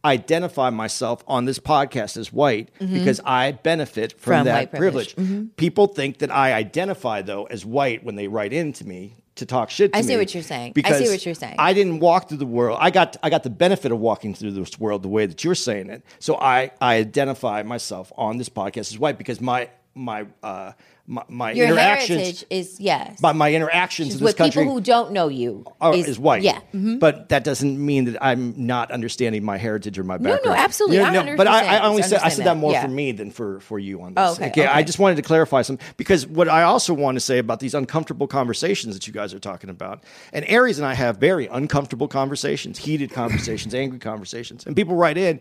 identify 0.04 0.70
myself 0.70 1.24
on 1.26 1.44
this 1.44 1.58
podcast 1.58 2.16
as 2.16 2.32
white 2.32 2.68
because 2.78 3.20
I 3.24 3.52
benefit 3.52 4.12
from, 4.20 4.34
Mm-hmm. 4.34 4.38
From 4.38 4.44
that 4.44 4.54
white 4.54 4.72
privilege. 4.72 5.16
Mm-hmm. 5.16 5.46
People 5.56 5.86
think 5.86 6.18
that 6.18 6.30
I 6.30 6.52
identify 6.52 7.22
though 7.22 7.44
as 7.44 7.64
white 7.64 8.04
when 8.04 8.16
they 8.16 8.28
write 8.28 8.52
into 8.52 8.86
me 8.86 9.16
to 9.36 9.46
talk 9.46 9.70
shit 9.70 9.92
to 9.92 9.98
I 9.98 10.02
see 10.02 10.16
what 10.16 10.32
you're 10.32 10.42
saying. 10.42 10.74
I 10.84 10.92
see 10.92 11.08
what 11.08 11.24
you're 11.26 11.34
saying. 11.34 11.56
I 11.58 11.72
didn't 11.72 11.98
walk 12.00 12.28
through 12.28 12.38
the 12.38 12.46
world. 12.46 12.78
I 12.80 12.90
got 12.90 13.16
I 13.22 13.30
got 13.30 13.42
the 13.42 13.50
benefit 13.50 13.90
of 13.92 13.98
walking 13.98 14.34
through 14.34 14.52
this 14.52 14.78
world 14.78 15.02
the 15.02 15.08
way 15.08 15.26
that 15.26 15.42
you're 15.42 15.54
saying 15.54 15.90
it. 15.90 16.02
So 16.18 16.36
I 16.36 16.70
I 16.80 16.96
identify 16.96 17.62
myself 17.62 18.12
on 18.16 18.38
this 18.38 18.48
podcast 18.48 18.92
as 18.92 18.98
white 18.98 19.18
because 19.18 19.40
my 19.40 19.68
my 19.94 20.26
uh 20.42 20.72
my, 21.06 21.22
my 21.28 21.52
Your 21.52 21.66
interactions 21.66 22.20
heritage 22.20 22.44
is 22.48 22.80
yes. 22.80 23.20
by 23.20 23.32
my 23.32 23.52
interactions 23.52 24.14
in 24.14 24.20
this 24.20 24.22
with 24.22 24.36
country 24.36 24.62
people 24.62 24.72
who 24.74 24.80
don't 24.80 25.12
know 25.12 25.28
you 25.28 25.64
are, 25.80 25.94
is, 25.94 26.18
white. 26.18 26.42
Yeah. 26.42 26.60
mhm. 26.72 26.98
But 26.98 27.28
that 27.28 27.44
doesn't 27.44 27.84
mean 27.84 28.06
that 28.06 28.24
I'm 28.24 28.54
not 28.66 28.90
understanding 28.90 29.44
my 29.44 29.58
heritage 29.58 29.98
or 29.98 30.04
my 30.04 30.16
background. 30.16 30.40
No, 30.44 30.52
no, 30.52 30.56
absolutely. 30.56 31.00
I 31.00 31.12
no, 31.12 31.36
but 31.36 31.46
I, 31.46 31.76
I 31.76 31.86
only 31.86 32.02
said 32.02 32.20
I 32.22 32.30
said 32.30 32.46
that 32.46 32.54
that. 32.54 32.56
more 32.56 32.72
Yeah. 32.72 32.82
for 32.82 32.88
me 32.88 33.12
than 33.12 33.30
for, 33.30 33.60
for 33.60 33.78
you 33.78 34.00
on 34.00 34.14
Oh, 34.16 34.34
this. 34.34 34.48
okay, 34.48 34.66
I 34.66 34.82
just 34.82 34.98
wanted 34.98 35.16
to 35.16 35.22
clarify 35.22 35.60
some 35.60 35.78
because 35.98 36.26
what 36.26 36.48
I 36.48 36.62
also 36.62 36.94
want 36.94 37.16
to 37.16 37.20
say 37.20 37.38
about 37.38 37.60
these 37.60 37.74
uncomfortable 37.74 38.26
conversations 38.26 38.94
that 38.94 39.06
you 39.06 39.12
guys 39.12 39.34
are 39.34 39.38
talking 39.38 39.68
about, 39.68 40.04
and 40.32 40.44
Aries 40.48 40.78
and 40.78 40.86
I 40.86 40.94
have 40.94 41.18
very 41.18 41.48
uncomfortable 41.48 42.08
conversations, 42.08 42.78
heated 42.78 43.10
conversations, 43.12 43.74
angry 43.74 43.98
conversations, 43.98 44.66
and 44.66 44.74
people 44.74 44.96
write 44.96 45.18
in 45.18 45.40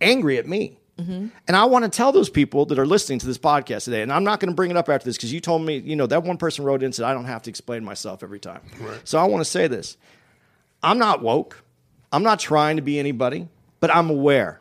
angry 0.00 0.38
at 0.38 0.48
me. 0.48 0.77
Mm-hmm. 0.98 1.28
And 1.46 1.56
I 1.56 1.64
want 1.64 1.84
to 1.84 1.90
tell 1.90 2.10
those 2.10 2.28
people 2.28 2.66
that 2.66 2.78
are 2.78 2.86
listening 2.86 3.20
to 3.20 3.26
this 3.26 3.38
podcast 3.38 3.84
today, 3.84 4.02
and 4.02 4.12
I'm 4.12 4.24
not 4.24 4.40
going 4.40 4.50
to 4.50 4.54
bring 4.54 4.70
it 4.70 4.76
up 4.76 4.88
after 4.88 5.04
this 5.04 5.16
because 5.16 5.32
you 5.32 5.40
told 5.40 5.62
me, 5.62 5.78
you 5.78 5.94
know, 5.94 6.06
that 6.06 6.24
one 6.24 6.36
person 6.36 6.64
wrote 6.64 6.82
in 6.82 6.86
and 6.86 6.94
said, 6.94 7.04
I 7.04 7.14
don't 7.14 7.26
have 7.26 7.42
to 7.42 7.50
explain 7.50 7.84
myself 7.84 8.22
every 8.22 8.40
time. 8.40 8.60
So 9.04 9.18
I 9.18 9.24
want 9.24 9.40
to 9.40 9.50
say 9.50 9.68
this 9.68 9.96
I'm 10.82 10.98
not 10.98 11.22
woke. 11.22 11.62
I'm 12.12 12.22
not 12.22 12.40
trying 12.40 12.76
to 12.76 12.82
be 12.82 12.98
anybody, 12.98 13.48
but 13.80 13.94
I'm 13.94 14.10
aware. 14.10 14.60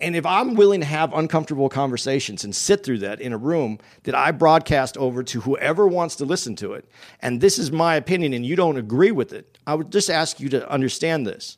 And 0.00 0.14
if 0.14 0.26
I'm 0.26 0.54
willing 0.54 0.80
to 0.80 0.86
have 0.86 1.14
uncomfortable 1.14 1.68
conversations 1.68 2.44
and 2.44 2.54
sit 2.54 2.84
through 2.84 2.98
that 2.98 3.20
in 3.20 3.32
a 3.32 3.38
room 3.38 3.78
that 4.02 4.14
I 4.14 4.30
broadcast 4.30 4.96
over 4.98 5.22
to 5.24 5.40
whoever 5.40 5.88
wants 5.88 6.16
to 6.16 6.26
listen 6.26 6.54
to 6.56 6.74
it, 6.74 6.84
and 7.22 7.40
this 7.40 7.58
is 7.58 7.72
my 7.72 7.96
opinion 7.96 8.34
and 8.34 8.44
you 8.44 8.56
don't 8.56 8.76
agree 8.76 9.10
with 9.10 9.32
it, 9.32 9.58
I 9.66 9.74
would 9.74 9.90
just 9.90 10.10
ask 10.10 10.38
you 10.38 10.50
to 10.50 10.70
understand 10.70 11.26
this. 11.26 11.56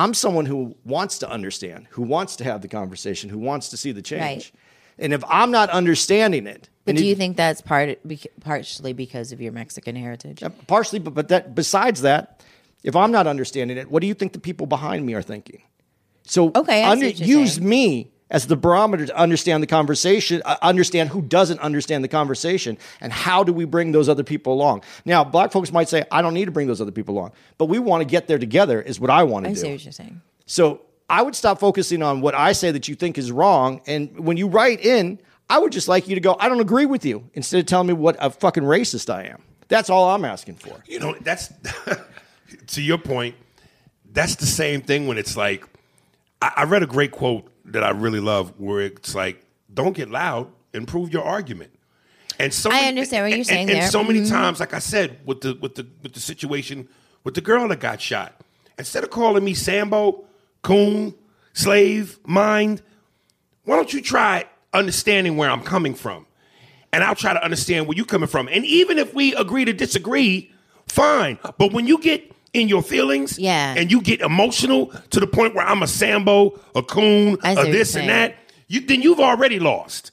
I'm 0.00 0.14
someone 0.14 0.46
who 0.46 0.74
wants 0.84 1.18
to 1.18 1.30
understand, 1.30 1.86
who 1.90 2.02
wants 2.02 2.36
to 2.36 2.44
have 2.44 2.62
the 2.62 2.68
conversation, 2.68 3.28
who 3.28 3.38
wants 3.38 3.68
to 3.68 3.76
see 3.76 3.92
the 3.92 4.00
change. 4.02 4.22
Right. 4.22 4.52
And 4.98 5.12
if 5.12 5.22
I'm 5.28 5.50
not 5.50 5.68
understanding 5.70 6.46
it, 6.46 6.68
But 6.86 6.96
do 6.96 7.04
you 7.04 7.14
think 7.14 7.36
that's 7.36 7.60
part 7.60 7.98
partially 8.40 8.92
because 8.94 9.32
of 9.32 9.40
your 9.40 9.52
Mexican 9.52 9.96
heritage? 9.96 10.42
partially, 10.66 10.98
but, 11.00 11.14
but 11.14 11.28
that 11.28 11.54
besides 11.54 12.00
that, 12.02 12.42
if 12.82 12.96
I'm 12.96 13.12
not 13.12 13.26
understanding 13.26 13.76
it, 13.76 13.90
what 13.90 14.00
do 14.00 14.06
you 14.06 14.14
think 14.14 14.32
the 14.32 14.40
people 14.40 14.66
behind 14.66 15.04
me 15.04 15.12
are 15.14 15.22
thinking? 15.22 15.62
So 16.24 16.50
Okay, 16.54 16.82
I 16.84 16.94
see 16.96 17.06
what 17.06 17.18
you're 17.18 17.40
use 17.40 17.54
saying. 17.56 17.68
me 17.68 18.10
as 18.30 18.46
the 18.46 18.56
barometer 18.56 19.06
to 19.06 19.16
understand 19.16 19.62
the 19.62 19.66
conversation, 19.66 20.40
uh, 20.44 20.56
understand 20.62 21.08
who 21.10 21.20
doesn't 21.20 21.58
understand 21.60 22.04
the 22.04 22.08
conversation, 22.08 22.78
and 23.00 23.12
how 23.12 23.42
do 23.42 23.52
we 23.52 23.64
bring 23.64 23.92
those 23.92 24.08
other 24.08 24.24
people 24.24 24.52
along. 24.52 24.82
Now, 25.04 25.24
black 25.24 25.52
folks 25.52 25.72
might 25.72 25.88
say, 25.88 26.04
I 26.10 26.22
don't 26.22 26.34
need 26.34 26.44
to 26.46 26.50
bring 26.50 26.66
those 26.66 26.80
other 26.80 26.92
people 26.92 27.16
along, 27.16 27.32
but 27.58 27.66
we 27.66 27.78
want 27.78 28.02
to 28.02 28.04
get 28.04 28.28
there 28.28 28.38
together, 28.38 28.80
is 28.80 29.00
what 29.00 29.10
I 29.10 29.24
want 29.24 29.46
to 29.46 29.50
do. 29.50 29.52
I 29.52 29.54
do. 29.54 29.60
see 29.60 29.72
what 29.72 29.84
you're 29.84 29.92
saying. 29.92 30.22
So 30.46 30.82
I 31.08 31.22
would 31.22 31.34
stop 31.34 31.58
focusing 31.58 32.02
on 32.02 32.20
what 32.20 32.34
I 32.34 32.52
say 32.52 32.70
that 32.70 32.86
you 32.86 32.94
think 32.94 33.18
is 33.18 33.32
wrong. 33.32 33.80
And 33.86 34.18
when 34.20 34.36
you 34.36 34.46
write 34.46 34.84
in, 34.84 35.18
I 35.48 35.58
would 35.58 35.72
just 35.72 35.88
like 35.88 36.06
you 36.06 36.14
to 36.14 36.20
go, 36.20 36.36
I 36.38 36.48
don't 36.48 36.60
agree 36.60 36.86
with 36.86 37.04
you, 37.04 37.28
instead 37.34 37.58
of 37.58 37.66
telling 37.66 37.88
me 37.88 37.94
what 37.94 38.16
a 38.20 38.30
fucking 38.30 38.62
racist 38.62 39.12
I 39.12 39.24
am. 39.24 39.42
That's 39.66 39.90
all 39.90 40.08
I'm 40.08 40.24
asking 40.24 40.56
for. 40.56 40.82
You 40.86 41.00
know, 41.00 41.16
that's 41.20 41.52
to 42.68 42.82
your 42.82 42.98
point, 42.98 43.34
that's 44.12 44.36
the 44.36 44.46
same 44.46 44.82
thing 44.82 45.08
when 45.08 45.18
it's 45.18 45.36
like, 45.36 45.64
I, 46.40 46.52
I 46.58 46.62
read 46.64 46.84
a 46.84 46.86
great 46.86 47.10
quote 47.10 47.49
that 47.66 47.84
I 47.84 47.90
really 47.90 48.20
love 48.20 48.52
where 48.58 48.80
it's 48.80 49.14
like, 49.14 49.44
don't 49.72 49.94
get 49.94 50.10
loud, 50.10 50.48
improve 50.74 51.12
your 51.12 51.24
argument. 51.24 51.70
And 52.38 52.52
so 52.54 52.70
I 52.72 52.84
understand 52.86 53.24
what 53.24 53.30
you're 53.30 53.38
and- 53.38 53.46
saying 53.46 53.70
and, 53.70 53.80
there. 53.80 53.90
so 53.90 54.02
many 54.02 54.20
Mhm. 54.20 54.28
times, 54.30 54.60
like 54.60 54.72
I 54.72 54.78
said, 54.78 55.18
with 55.26 55.42
the 55.42 55.54
with 55.60 55.74
the 55.74 55.86
with 56.02 56.14
the 56.14 56.20
situation 56.20 56.88
with 57.22 57.34
the 57.34 57.40
girl 57.42 57.68
that 57.68 57.80
got 57.80 58.00
shot, 58.00 58.40
instead 58.78 59.04
of 59.04 59.10
calling 59.10 59.44
me 59.44 59.52
Sambo, 59.52 60.24
coon, 60.62 61.14
slave, 61.52 62.18
mind, 62.24 62.80
why 63.64 63.76
don't 63.76 63.92
you 63.92 64.00
try 64.00 64.46
understanding 64.72 65.36
where 65.36 65.50
I'm 65.50 65.62
coming 65.62 65.94
from? 65.94 66.24
And 66.92 67.04
I'll 67.04 67.14
try 67.14 67.34
to 67.34 67.44
understand 67.44 67.86
where 67.86 67.96
you're 67.96 68.06
coming 68.06 68.28
from. 68.28 68.48
And 68.48 68.64
even 68.64 68.98
if 68.98 69.12
we 69.14 69.34
agree 69.34 69.64
to 69.66 69.72
disagree, 69.72 70.50
fine. 70.88 71.38
But 71.58 71.72
when 71.72 71.86
you 71.86 71.98
get 71.98 72.32
in 72.52 72.68
your 72.68 72.82
feelings 72.82 73.38
Yeah. 73.38 73.74
and 73.76 73.90
you 73.90 74.00
get 74.02 74.20
emotional 74.20 74.86
to 75.10 75.20
the 75.20 75.26
point 75.26 75.54
where 75.54 75.64
I'm 75.66 75.82
a 75.82 75.86
Sambo, 75.86 76.58
a 76.74 76.82
coon, 76.82 77.38
a 77.44 77.54
this 77.66 77.94
and 77.94 78.08
that, 78.08 78.34
you, 78.68 78.80
then 78.80 79.02
you've 79.02 79.20
already 79.20 79.58
lost. 79.60 80.10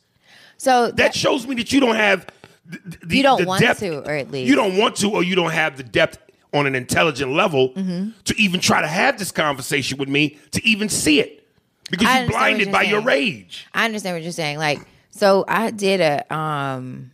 So 0.57 0.91
That 0.91 1.15
shows 1.15 1.47
me 1.47 1.55
that 1.55 1.71
you 1.71 1.79
don't 1.79 1.95
have 1.95 2.27
th- 2.71 2.83
th- 2.83 2.99
the, 3.03 3.17
You 3.17 3.23
don't 3.23 3.45
want 3.45 3.61
depth. 3.61 3.79
to, 3.79 3.99
or 4.07 4.11
at 4.11 4.31
least- 4.31 4.47
You 4.49 4.55
don't 4.55 4.77
want 4.77 4.95
to, 4.97 5.11
or 5.11 5.23
you 5.23 5.35
don't 5.35 5.51
have 5.51 5.77
the 5.77 5.83
depth 5.83 6.19
on 6.53 6.65
an 6.67 6.75
intelligent 6.75 7.31
level 7.33 7.69
Mm-hmm. 7.73 8.09
to 8.25 8.39
even 8.39 8.59
try 8.59 8.81
to 8.81 8.87
have 8.87 9.17
this 9.19 9.31
conversation 9.31 9.97
with 9.97 10.09
me 10.09 10.37
to 10.51 10.65
even 10.65 10.89
see 10.89 11.19
it. 11.19 11.47
Because 11.89 12.07
you're 12.19 12.27
blinded 12.29 12.67
you're 12.67 12.73
by 12.73 12.81
your 12.83 13.01
rage. 13.01 13.65
I 13.73 13.85
understand 13.85 14.15
what 14.15 14.23
you're 14.23 14.31
saying. 14.31 14.57
Like, 14.57 14.79
so 15.09 15.45
I 15.47 15.71
did 15.71 16.01
a 16.01 16.33
um 16.33 17.11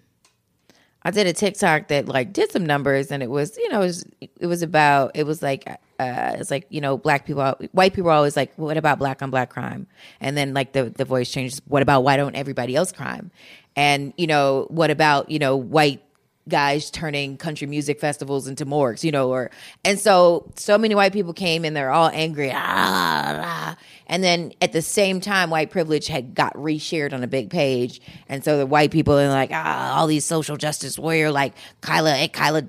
I 1.05 1.11
did 1.11 1.27
a 1.27 1.33
TikTok 1.33 1.89
that 1.89 2.07
like 2.07 2.31
did 2.33 2.51
some 2.51 2.65
numbers 2.65 3.11
and 3.11 3.21
it 3.21 3.29
was, 3.29 3.57
you 3.57 3.69
know, 3.69 3.81
it 3.81 3.85
was 3.85 4.05
it 4.39 4.47
was 4.47 4.61
about 4.61 5.11
it 5.15 5.25
was 5.25 5.41
like 5.41 5.67
uh 5.99 6.35
it's 6.39 6.49
like, 6.49 6.65
you 6.69 6.81
know, 6.81 6.97
black 6.97 7.25
people 7.25 7.43
white 7.71 7.93
people 7.93 8.09
are 8.09 8.13
always 8.13 8.37
like, 8.37 8.53
what 8.55 8.77
about 8.77 8.99
black 8.99 9.21
on 9.21 9.29
black 9.29 9.49
crime? 9.49 9.87
And 10.21 10.37
then 10.37 10.53
like 10.53 10.71
the 10.71 10.85
the 10.89 11.05
voice 11.05 11.31
changes, 11.31 11.61
what 11.67 11.81
about 11.81 12.03
why 12.03 12.15
don't 12.17 12.35
everybody 12.35 12.75
else 12.75 12.91
crime? 12.91 13.31
And, 13.75 14.13
you 14.17 14.27
know, 14.27 14.67
what 14.69 14.91
about, 14.91 15.29
you 15.29 15.39
know, 15.39 15.55
white 15.57 16.01
guys 16.49 16.91
turning 16.91 17.37
country 17.37 17.67
music 17.67 17.99
festivals 17.99 18.47
into 18.47 18.65
morgues, 18.65 19.03
you 19.03 19.11
know, 19.11 19.29
or 19.29 19.49
and 19.85 19.99
so 19.99 20.51
so 20.55 20.77
many 20.77 20.93
white 20.93 21.13
people 21.13 21.33
came 21.33 21.63
and 21.63 21.75
they're 21.75 21.91
all 21.91 22.09
angry, 22.09 22.51
ah, 22.53 23.77
and 24.07 24.23
then 24.23 24.51
at 24.61 24.73
the 24.73 24.81
same 24.81 25.21
time, 25.21 25.49
white 25.49 25.71
privilege 25.71 26.07
had 26.07 26.35
got 26.35 26.53
reshared 26.55 27.13
on 27.13 27.23
a 27.23 27.27
big 27.27 27.49
page, 27.49 28.01
and 28.27 28.43
so 28.43 28.57
the 28.57 28.65
white 28.65 28.91
people 28.91 29.17
are 29.17 29.29
like, 29.29 29.51
ah, 29.53 29.97
all 29.97 30.07
these 30.07 30.25
social 30.25 30.57
justice 30.57 30.99
warrior 30.99 31.31
like 31.31 31.53
Kyla, 31.81 32.13
hey, 32.13 32.27
Kyla, 32.27 32.67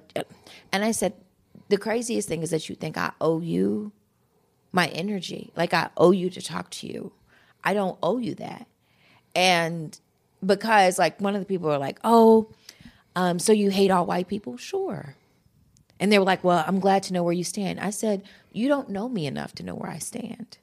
and 0.72 0.85
I 0.85 0.93
said, 0.93 1.14
the 1.68 1.79
craziest 1.79 2.29
thing 2.29 2.43
is 2.43 2.51
that 2.51 2.68
you 2.68 2.77
think 2.77 2.97
I 2.97 3.12
owe 3.20 3.41
you 3.41 3.93
my 4.72 4.87
energy, 4.89 5.53
like 5.57 5.75
I 5.75 5.91
owe 5.97 6.12
you 6.12 6.31
to 6.31 6.41
talk 6.43 6.70
to 6.70 6.87
you. 6.87 7.12
I 7.64 7.75
don't 7.75 7.99
owe 8.03 8.18
you 8.18 8.35
that, 8.37 8.68
and 9.35 9.99
because 10.45 10.99
like 10.99 11.20
one 11.20 11.35
of 11.35 11.41
the 11.41 11.47
people 11.47 11.70
are 11.70 11.79
like, 11.79 11.99
oh 12.05 12.51
um, 13.16 13.38
so 13.38 13.52
you 13.52 13.70
hate 13.70 13.90
all 13.90 14.06
white 14.06 14.28
people? 14.28 14.56
Sure. 14.56 15.16
And 16.00 16.10
they 16.10 16.18
were 16.18 16.24
like, 16.24 16.42
well, 16.42 16.64
I'm 16.66 16.80
glad 16.80 17.02
to 17.04 17.12
know 17.12 17.22
where 17.22 17.32
you 17.32 17.44
stand. 17.44 17.80
I 17.80 17.90
said, 17.90 18.22
you 18.52 18.68
don't 18.68 18.88
know 18.88 19.08
me 19.08 19.26
enough 19.26 19.54
to 19.56 19.62
know 19.62 19.74
where 19.74 19.90
I 19.90 19.98
stand. 19.98 20.58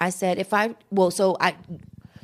I 0.00 0.10
said, 0.10 0.38
if 0.38 0.54
I, 0.54 0.74
well, 0.90 1.10
so 1.10 1.36
I, 1.40 1.56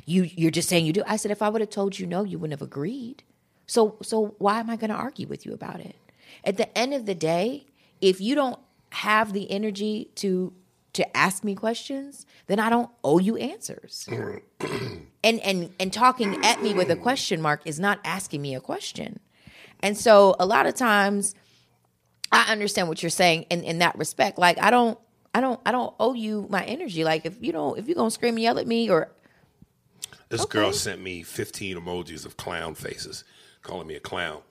you, 0.05 0.23
you're 0.23 0.51
just 0.51 0.69
saying 0.69 0.85
you 0.85 0.93
do. 0.93 1.03
I 1.07 1.17
said, 1.17 1.31
if 1.31 1.41
I 1.41 1.49
would 1.49 1.61
have 1.61 1.69
told 1.69 1.99
you 1.99 2.07
no, 2.07 2.23
you 2.23 2.39
wouldn't 2.39 2.59
have 2.59 2.65
agreed. 2.65 3.23
So, 3.67 3.97
so 4.01 4.35
why 4.37 4.59
am 4.59 4.69
I 4.69 4.75
going 4.75 4.89
to 4.89 4.95
argue 4.95 5.27
with 5.27 5.45
you 5.45 5.53
about 5.53 5.79
it? 5.79 5.95
At 6.43 6.57
the 6.57 6.75
end 6.77 6.93
of 6.93 7.05
the 7.05 7.15
day, 7.15 7.67
if 8.01 8.21
you 8.21 8.35
don't 8.35 8.59
have 8.91 9.33
the 9.33 9.49
energy 9.51 10.09
to 10.15 10.53
to 10.93 11.17
ask 11.17 11.43
me 11.43 11.53
questions, 11.55 12.25
then 12.47 12.57
I 12.57 12.69
don't 12.69 12.89
owe 13.03 13.19
you 13.19 13.35
answers. 13.35 14.07
and 15.23 15.39
and 15.41 15.73
and 15.77 15.91
talking 15.91 16.43
at 16.45 16.63
me 16.63 16.73
with 16.73 16.89
a 16.89 16.95
question 16.95 17.41
mark 17.41 17.61
is 17.65 17.79
not 17.79 17.99
asking 18.05 18.41
me 18.41 18.55
a 18.55 18.61
question. 18.61 19.19
And 19.85 19.95
so 19.95 20.35
a 20.39 20.47
lot 20.47 20.65
of 20.65 20.73
times 20.73 21.35
I 22.31 22.51
understand 22.51 22.87
what 22.87 23.03
you're 23.03 23.11
saying 23.11 23.43
in, 23.51 23.63
in 23.63 23.77
that 23.79 23.95
respect. 23.97 24.39
Like 24.39 24.57
I 24.59 24.71
don't 24.71 24.97
I 25.33 25.41
don't 25.41 25.59
I 25.63 25.71
don't 25.71 25.93
owe 25.99 26.15
you 26.15 26.47
my 26.49 26.63
energy. 26.63 27.03
Like 27.03 27.25
if 27.27 27.37
you 27.39 27.51
don't 27.51 27.77
if 27.77 27.87
you're 27.87 27.95
gonna 27.95 28.09
scream 28.09 28.33
and 28.33 28.41
yell 28.43 28.57
at 28.57 28.65
me 28.65 28.89
or 28.89 29.11
This 30.29 30.41
Okay. 30.41 30.59
girl 30.59 30.73
sent 30.73 31.01
me 31.01 31.21
15 31.21 31.77
emojis 31.77 32.25
of 32.25 32.35
clown 32.35 32.73
faces, 32.73 33.23
calling 33.61 33.85
me 33.85 33.93
a 33.95 33.99
clown 33.99 34.41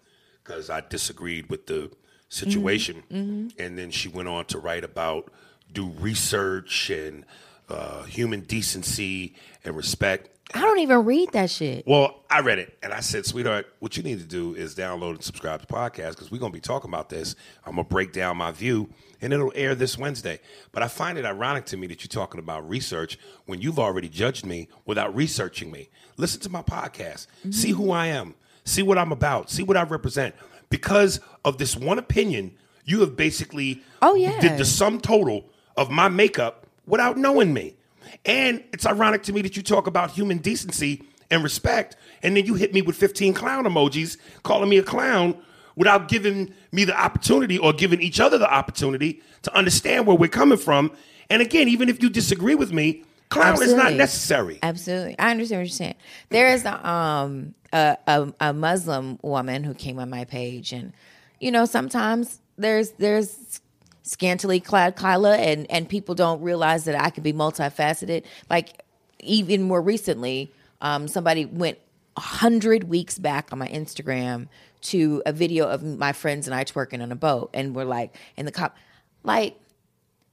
because 0.42 0.70
I 0.70 0.82
disagreed 0.82 1.50
with 1.50 1.66
the 1.66 1.90
situation. 2.28 3.02
Mm-hmm. 3.12 3.60
And 3.60 3.76
then 3.76 3.90
she 3.90 4.08
went 4.08 4.28
on 4.28 4.44
to 4.46 4.58
write 4.58 4.84
about 4.84 5.32
do 5.72 5.88
research 5.98 6.90
and 6.90 7.24
uh, 7.68 8.04
human 8.04 8.40
decency 8.42 9.34
and 9.64 9.76
respect. 9.76 10.28
I 10.52 10.60
don't 10.60 10.78
even 10.80 11.04
read 11.04 11.32
that 11.32 11.50
shit. 11.50 11.86
Well, 11.86 12.22
I 12.30 12.40
read 12.40 12.58
it 12.58 12.76
and 12.82 12.92
I 12.92 13.00
said, 13.00 13.24
sweetheart, 13.24 13.66
what 13.78 13.96
you 13.96 14.02
need 14.02 14.18
to 14.18 14.26
do 14.26 14.54
is 14.54 14.74
download 14.74 15.10
and 15.12 15.22
subscribe 15.24 15.60
to 15.60 15.66
the 15.66 15.72
podcast 15.72 16.10
because 16.10 16.30
we're 16.30 16.38
going 16.38 16.52
to 16.52 16.56
be 16.56 16.60
talking 16.60 16.90
about 16.90 17.08
this. 17.08 17.34
I'm 17.64 17.74
going 17.76 17.86
to 17.86 17.88
break 17.88 18.12
down 18.12 18.36
my 18.36 18.52
view 18.52 18.90
and 19.22 19.32
it'll 19.32 19.52
air 19.54 19.74
this 19.74 19.96
Wednesday. 19.96 20.40
But 20.70 20.82
I 20.82 20.88
find 20.88 21.16
it 21.16 21.24
ironic 21.24 21.64
to 21.66 21.76
me 21.78 21.86
that 21.86 22.02
you're 22.04 22.08
talking 22.08 22.38
about 22.40 22.68
research 22.68 23.18
when 23.46 23.62
you've 23.62 23.78
already 23.78 24.08
judged 24.08 24.44
me 24.44 24.68
without 24.84 25.14
researching 25.16 25.70
me. 25.72 25.88
Listen 26.18 26.40
to 26.42 26.50
my 26.50 26.62
podcast, 26.62 27.26
mm-hmm. 27.40 27.50
see 27.52 27.70
who 27.70 27.90
I 27.90 28.08
am, 28.08 28.34
see 28.64 28.82
what 28.82 28.98
I'm 28.98 29.12
about, 29.12 29.50
see 29.50 29.62
what 29.62 29.78
I 29.78 29.82
represent. 29.84 30.34
Because 30.68 31.20
of 31.44 31.56
this 31.58 31.74
one 31.74 31.98
opinion, 31.98 32.54
you 32.84 33.00
have 33.00 33.16
basically 33.16 33.82
Oh, 34.02 34.14
yeah. 34.14 34.38
did 34.40 34.58
the 34.58 34.64
sum 34.66 35.00
total 35.00 35.46
of 35.76 35.90
my 35.90 36.08
makeup 36.08 36.66
without 36.86 37.16
knowing 37.16 37.52
me. 37.54 37.76
And 38.24 38.64
it's 38.72 38.86
ironic 38.86 39.22
to 39.24 39.32
me 39.32 39.42
that 39.42 39.56
you 39.56 39.62
talk 39.62 39.86
about 39.86 40.10
human 40.10 40.38
decency 40.38 41.02
and 41.30 41.42
respect, 41.42 41.96
and 42.22 42.36
then 42.36 42.46
you 42.46 42.54
hit 42.54 42.72
me 42.72 42.82
with 42.82 42.96
15 42.96 43.34
clown 43.34 43.64
emojis 43.64 44.16
calling 44.42 44.68
me 44.68 44.78
a 44.78 44.82
clown 44.82 45.36
without 45.76 46.08
giving 46.08 46.54
me 46.72 46.84
the 46.84 46.98
opportunity 46.98 47.58
or 47.58 47.72
giving 47.72 48.00
each 48.00 48.20
other 48.20 48.38
the 48.38 48.52
opportunity 48.52 49.20
to 49.42 49.54
understand 49.56 50.06
where 50.06 50.16
we're 50.16 50.28
coming 50.28 50.58
from. 50.58 50.92
And 51.30 51.42
again, 51.42 51.68
even 51.68 51.88
if 51.88 52.02
you 52.02 52.10
disagree 52.10 52.54
with 52.54 52.72
me, 52.72 53.04
clown 53.28 53.60
is 53.62 53.74
not 53.74 53.92
necessary. 53.94 54.58
Absolutely, 54.62 55.18
I 55.18 55.30
understand 55.30 55.60
what 55.60 55.66
you're 55.66 55.68
saying. 55.68 55.94
There 56.28 56.48
is 56.48 56.64
a, 56.64 56.88
um 56.88 57.54
a, 57.72 57.96
a 58.06 58.32
a 58.40 58.52
Muslim 58.52 59.18
woman 59.22 59.64
who 59.64 59.74
came 59.74 59.98
on 59.98 60.08
my 60.10 60.24
page, 60.24 60.72
and 60.72 60.92
you 61.40 61.50
know 61.50 61.64
sometimes 61.64 62.40
there's 62.56 62.90
there's 62.92 63.60
scantily 64.04 64.60
clad 64.60 64.94
Kyla, 64.94 65.36
and 65.36 65.68
and 65.70 65.88
people 65.88 66.14
don't 66.14 66.40
realize 66.40 66.84
that 66.84 66.94
I 66.94 67.10
can 67.10 67.24
be 67.24 67.32
multifaceted. 67.32 68.22
Like 68.48 68.80
even 69.18 69.62
more 69.62 69.82
recently, 69.82 70.52
um, 70.80 71.08
somebody 71.08 71.44
went 71.44 71.78
hundred 72.16 72.84
weeks 72.84 73.18
back 73.18 73.52
on 73.52 73.58
my 73.58 73.66
Instagram 73.66 74.46
to 74.82 75.20
a 75.26 75.32
video 75.32 75.66
of 75.66 75.82
my 75.82 76.12
friends 76.12 76.46
and 76.46 76.54
I 76.54 76.64
twerking 76.64 77.02
on 77.02 77.10
a 77.10 77.16
boat, 77.16 77.50
and 77.52 77.74
we're 77.74 77.84
like, 77.84 78.14
and 78.36 78.46
the 78.46 78.52
cop, 78.52 78.76
like, 79.24 79.58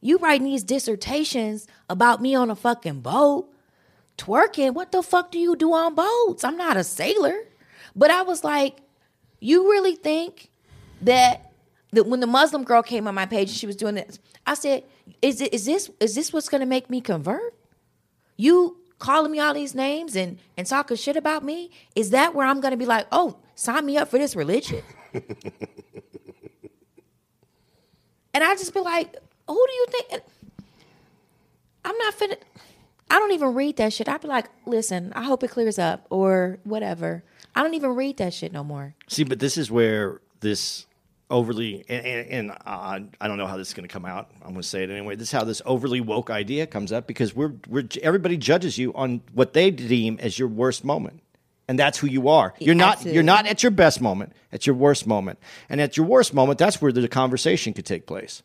you 0.02 0.18
writing 0.18 0.46
these 0.46 0.64
dissertations 0.64 1.68
about 1.90 2.22
me 2.22 2.36
on 2.36 2.52
a 2.52 2.56
fucking 2.56 3.00
boat 3.00 3.48
twerking. 4.18 4.74
What 4.74 4.92
the 4.92 5.02
fuck 5.02 5.32
do 5.32 5.40
you 5.40 5.56
do 5.56 5.74
on 5.74 5.96
boats? 5.96 6.44
I'm 6.44 6.58
not 6.58 6.78
a 6.78 6.84
sailor. 6.84 7.36
But 7.96 8.12
I 8.12 8.22
was 8.22 8.44
like, 8.44 8.78
you 9.40 9.70
really 9.70 9.96
think 9.96 10.50
that 11.02 11.51
that 11.92 12.06
when 12.06 12.20
the 12.20 12.28
Muslim 12.28 12.64
girl 12.64 12.82
came 12.82 13.08
on 13.08 13.16
my 13.16 13.26
page 13.26 13.50
and 13.50 13.58
she 13.58 13.68
was 13.68 13.76
doing 13.76 13.96
this, 13.96 14.20
I 14.46 14.54
said, 14.54 14.84
is 15.22 15.42
it 15.42 15.54
is 15.54 15.66
this 15.66 15.90
is 16.00 16.16
this 16.16 16.32
what's 16.34 16.50
gonna 16.50 16.66
make 16.66 16.90
me 16.90 17.02
convert? 17.02 17.54
You 18.38 18.78
calling 19.00 19.32
me 19.32 19.40
all 19.40 19.54
these 19.54 19.76
names 19.76 20.16
and 20.16 20.38
and 20.58 20.66
talking 20.66 20.98
shit 20.98 21.16
about 21.16 21.44
me? 21.44 21.72
Is 21.96 22.12
that 22.12 22.34
where 22.34 22.48
I'm 22.48 22.62
gonna 22.62 22.78
be 22.78 22.86
like, 22.86 23.08
oh, 23.12 23.38
sign 23.56 23.86
me 23.86 23.98
up 23.98 24.10
for 24.10 24.18
this 24.18 24.36
religion? 24.36 24.84
and 25.14 25.24
I 28.34 28.56
just 28.56 28.74
be 28.74 28.80
like, 28.80 29.16
who 29.48 29.68
do 29.68 29.74
you 29.74 29.86
think? 29.90 30.24
I'm 31.84 31.98
not 31.98 32.18
finna. 32.18 32.38
I 33.10 33.20
don't 33.20 33.34
even 33.34 33.54
read 33.54 33.76
that 33.78 33.92
shit. 33.92 34.08
I'd 34.08 34.22
be 34.22 34.30
like, 34.30 34.48
listen, 34.66 35.12
I 35.14 35.24
hope 35.24 35.44
it 35.44 35.50
clears 35.50 35.78
up 35.78 36.08
or 36.10 36.60
whatever. 36.64 37.26
I 37.54 37.62
don't 37.62 37.74
even 37.74 37.90
read 37.90 38.18
that 38.18 38.34
shit 38.34 38.54
no 38.54 38.64
more. 38.64 38.96
See, 39.08 39.26
but 39.26 39.40
this 39.40 39.58
is 39.58 39.70
where 39.70 40.22
this 40.40 40.86
overly 41.32 41.84
and, 41.90 42.06
and, 42.06 42.30
and 42.30 42.52
uh, 42.52 43.00
I 43.20 43.28
don't 43.28 43.38
know 43.38 43.48
how 43.48 43.58
this 43.58 43.70
is 43.70 43.74
going 43.74 43.88
to 43.88 43.92
come 43.92 44.06
out. 44.06 44.30
I'm 44.42 44.50
going 44.50 44.62
to 44.62 44.68
say 44.68 44.84
it 44.84 44.90
anyway. 44.90 45.16
This 45.16 45.30
is 45.30 45.32
how 45.32 45.44
this 45.44 45.62
overly 45.66 46.02
woke 46.02 46.30
idea 46.30 46.68
comes 46.68 46.92
up 46.92 47.08
because 47.08 47.34
we're 47.36 47.54
we're 47.68 47.88
everybody 48.04 48.38
judges 48.38 48.78
you 48.78 48.94
on 48.94 49.22
what 49.34 49.54
they 49.54 49.72
deem 49.72 50.20
as 50.20 50.38
your 50.38 50.48
worst 50.48 50.84
moment. 50.84 51.22
And 51.68 51.80
that's 51.80 51.98
who 51.98 52.08
you 52.08 52.28
are. 52.28 52.54
You're 52.60 52.76
not 52.76 52.98
Absolutely. 52.98 53.16
you're 53.16 53.24
not 53.24 53.48
at 53.48 53.64
your 53.64 53.72
best 53.72 54.02
moment, 54.02 54.34
at 54.52 54.68
your 54.68 54.76
worst 54.76 55.08
moment. 55.08 55.40
And 55.70 55.80
at 55.80 55.96
your 55.96 56.06
worst 56.06 56.34
moment, 56.34 56.60
that's 56.60 56.82
where 56.82 56.92
the 56.92 57.08
conversation 57.08 57.74
could 57.74 57.86
take 57.86 58.06
place. 58.06 58.44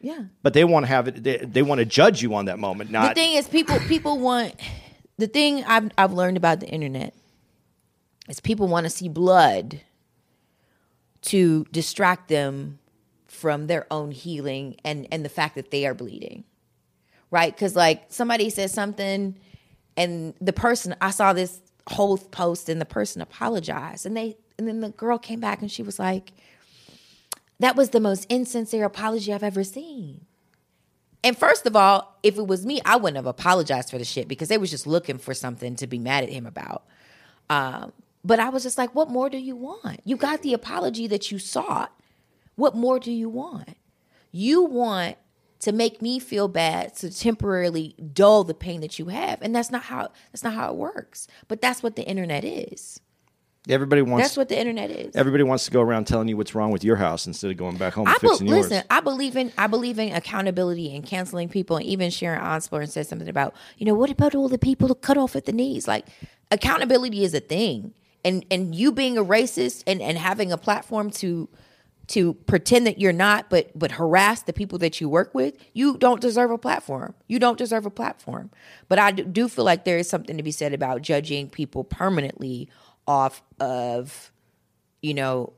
Yeah. 0.00 0.24
But 0.42 0.54
they 0.54 0.64
want 0.64 0.84
to 0.84 0.88
have 0.88 1.08
it 1.08 1.22
they, 1.22 1.36
they 1.38 1.62
want 1.62 1.80
to 1.80 1.84
judge 1.84 2.22
you 2.22 2.34
on 2.34 2.46
that 2.46 2.58
moment, 2.58 2.90
not 2.90 3.14
The 3.14 3.20
thing 3.20 3.34
is, 3.34 3.46
people 3.46 3.78
people 3.80 4.18
want 4.18 4.54
the 5.18 5.26
thing 5.26 5.62
I've 5.64 5.90
I've 5.98 6.12
learned 6.12 6.36
about 6.36 6.60
the 6.60 6.68
internet 6.68 7.14
is 8.28 8.40
people 8.40 8.66
want 8.66 8.84
to 8.84 8.90
see 8.90 9.08
blood 9.08 9.80
to 11.24 11.64
distract 11.72 12.28
them 12.28 12.78
from 13.26 13.66
their 13.66 13.86
own 13.90 14.10
healing 14.10 14.76
and 14.84 15.06
and 15.10 15.24
the 15.24 15.28
fact 15.28 15.54
that 15.54 15.70
they 15.70 15.86
are 15.86 15.94
bleeding 15.94 16.44
right 17.30 17.54
because 17.54 17.74
like 17.74 18.04
somebody 18.08 18.48
says 18.48 18.72
something 18.72 19.36
and 19.96 20.34
the 20.40 20.52
person 20.52 20.94
i 21.00 21.10
saw 21.10 21.32
this 21.32 21.60
whole 21.88 22.16
post 22.16 22.68
and 22.68 22.80
the 22.80 22.86
person 22.86 23.20
apologized 23.20 24.06
and 24.06 24.16
they 24.16 24.36
and 24.56 24.68
then 24.68 24.80
the 24.80 24.90
girl 24.90 25.18
came 25.18 25.40
back 25.40 25.60
and 25.60 25.70
she 25.70 25.82
was 25.82 25.98
like 25.98 26.32
that 27.58 27.76
was 27.76 27.90
the 27.90 28.00
most 28.00 28.26
insincere 28.28 28.84
apology 28.84 29.32
i've 29.32 29.42
ever 29.42 29.64
seen 29.64 30.24
and 31.24 31.38
first 31.38 31.64
of 31.64 31.74
all, 31.74 32.18
if 32.22 32.36
it 32.36 32.46
was 32.46 32.66
me, 32.66 32.82
I 32.84 32.96
wouldn't 32.96 33.16
have 33.16 33.24
apologized 33.24 33.88
for 33.88 33.96
the 33.96 34.04
shit 34.04 34.28
because 34.28 34.48
they 34.48 34.58
was 34.58 34.70
just 34.70 34.86
looking 34.86 35.16
for 35.16 35.32
something 35.32 35.74
to 35.76 35.86
be 35.86 35.98
mad 35.98 36.22
at 36.22 36.28
him 36.28 36.44
about. 36.44 36.84
Um, 37.48 37.94
but 38.24 38.40
I 38.40 38.48
was 38.48 38.62
just 38.62 38.78
like, 38.78 38.94
what 38.94 39.10
more 39.10 39.28
do 39.28 39.38
you 39.38 39.54
want? 39.56 40.00
You 40.04 40.16
got 40.16 40.42
the 40.42 40.54
apology 40.54 41.06
that 41.08 41.30
you 41.30 41.38
sought. 41.38 41.92
What 42.56 42.74
more 42.74 42.98
do 42.98 43.12
you 43.12 43.28
want? 43.28 43.76
You 44.32 44.62
want 44.62 45.16
to 45.60 45.72
make 45.72 46.02
me 46.02 46.18
feel 46.18 46.48
bad 46.48 46.94
to 46.96 47.10
temporarily 47.10 47.94
dull 48.12 48.44
the 48.44 48.54
pain 48.54 48.80
that 48.80 48.98
you 48.98 49.06
have, 49.06 49.40
and 49.42 49.54
that's 49.54 49.70
not 49.70 49.84
how 49.84 50.10
that's 50.32 50.44
not 50.44 50.54
how 50.54 50.70
it 50.70 50.76
works. 50.76 51.26
But 51.48 51.60
that's 51.60 51.82
what 51.82 51.96
the 51.96 52.04
internet 52.04 52.44
is. 52.44 53.00
Everybody 53.66 54.02
wants. 54.02 54.26
That's 54.26 54.36
what 54.36 54.50
the 54.50 54.58
internet 54.58 54.90
is. 54.90 55.16
Everybody 55.16 55.42
wants 55.42 55.64
to 55.64 55.70
go 55.70 55.80
around 55.80 56.06
telling 56.06 56.28
you 56.28 56.36
what's 56.36 56.54
wrong 56.54 56.70
with 56.70 56.84
your 56.84 56.96
house 56.96 57.26
instead 57.26 57.50
of 57.50 57.56
going 57.56 57.78
back 57.78 57.94
home 57.94 58.06
I 58.06 58.12
and 58.12 58.20
be- 58.20 58.28
fixing 58.28 58.46
yours. 58.46 58.70
listen. 58.70 58.84
I 58.90 59.00
believe 59.00 59.36
in 59.36 59.52
I 59.56 59.66
believe 59.66 59.98
in 59.98 60.12
accountability 60.12 60.94
and 60.94 61.04
canceling 61.04 61.48
people. 61.48 61.76
And 61.76 61.86
even 61.86 62.10
Sharon 62.10 62.42
Osbourne 62.42 62.86
said 62.88 63.06
something 63.06 63.28
about 63.28 63.54
you 63.78 63.86
know 63.86 63.94
what 63.94 64.10
about 64.10 64.34
all 64.34 64.48
the 64.50 64.58
people 64.58 64.88
who 64.88 64.94
cut 64.94 65.16
off 65.16 65.34
at 65.34 65.46
the 65.46 65.52
knees? 65.52 65.88
Like 65.88 66.06
accountability 66.50 67.24
is 67.24 67.32
a 67.32 67.40
thing, 67.40 67.94
and 68.24 68.44
and 68.50 68.74
you 68.74 68.92
being 68.92 69.18
a 69.18 69.24
racist 69.24 69.84
and 69.86 70.00
and 70.00 70.18
having 70.18 70.52
a 70.52 70.58
platform 70.58 71.10
to 71.10 71.48
to 72.06 72.34
pretend 72.34 72.86
that 72.86 73.00
you're 73.00 73.12
not, 73.12 73.48
but 73.48 73.76
but 73.78 73.92
harass 73.92 74.42
the 74.42 74.52
people 74.52 74.78
that 74.78 75.00
you 75.00 75.08
work 75.08 75.34
with, 75.34 75.54
you 75.72 75.96
don't 75.96 76.20
deserve 76.20 76.50
a 76.50 76.58
platform. 76.58 77.14
You 77.28 77.38
don't 77.38 77.58
deserve 77.58 77.86
a 77.86 77.90
platform. 77.90 78.50
But 78.88 78.98
I 78.98 79.10
do- 79.12 79.48
feel 79.48 79.64
like 79.64 79.84
there 79.84 79.98
is 79.98 80.08
something 80.08 80.36
to 80.36 80.42
be 80.42 80.50
said 80.50 80.74
about 80.74 81.02
judging 81.02 81.48
people 81.48 81.84
permanently 81.84 82.68
off 83.06 83.42
of, 83.60 84.32
you 85.02 85.14
know, 85.14 85.52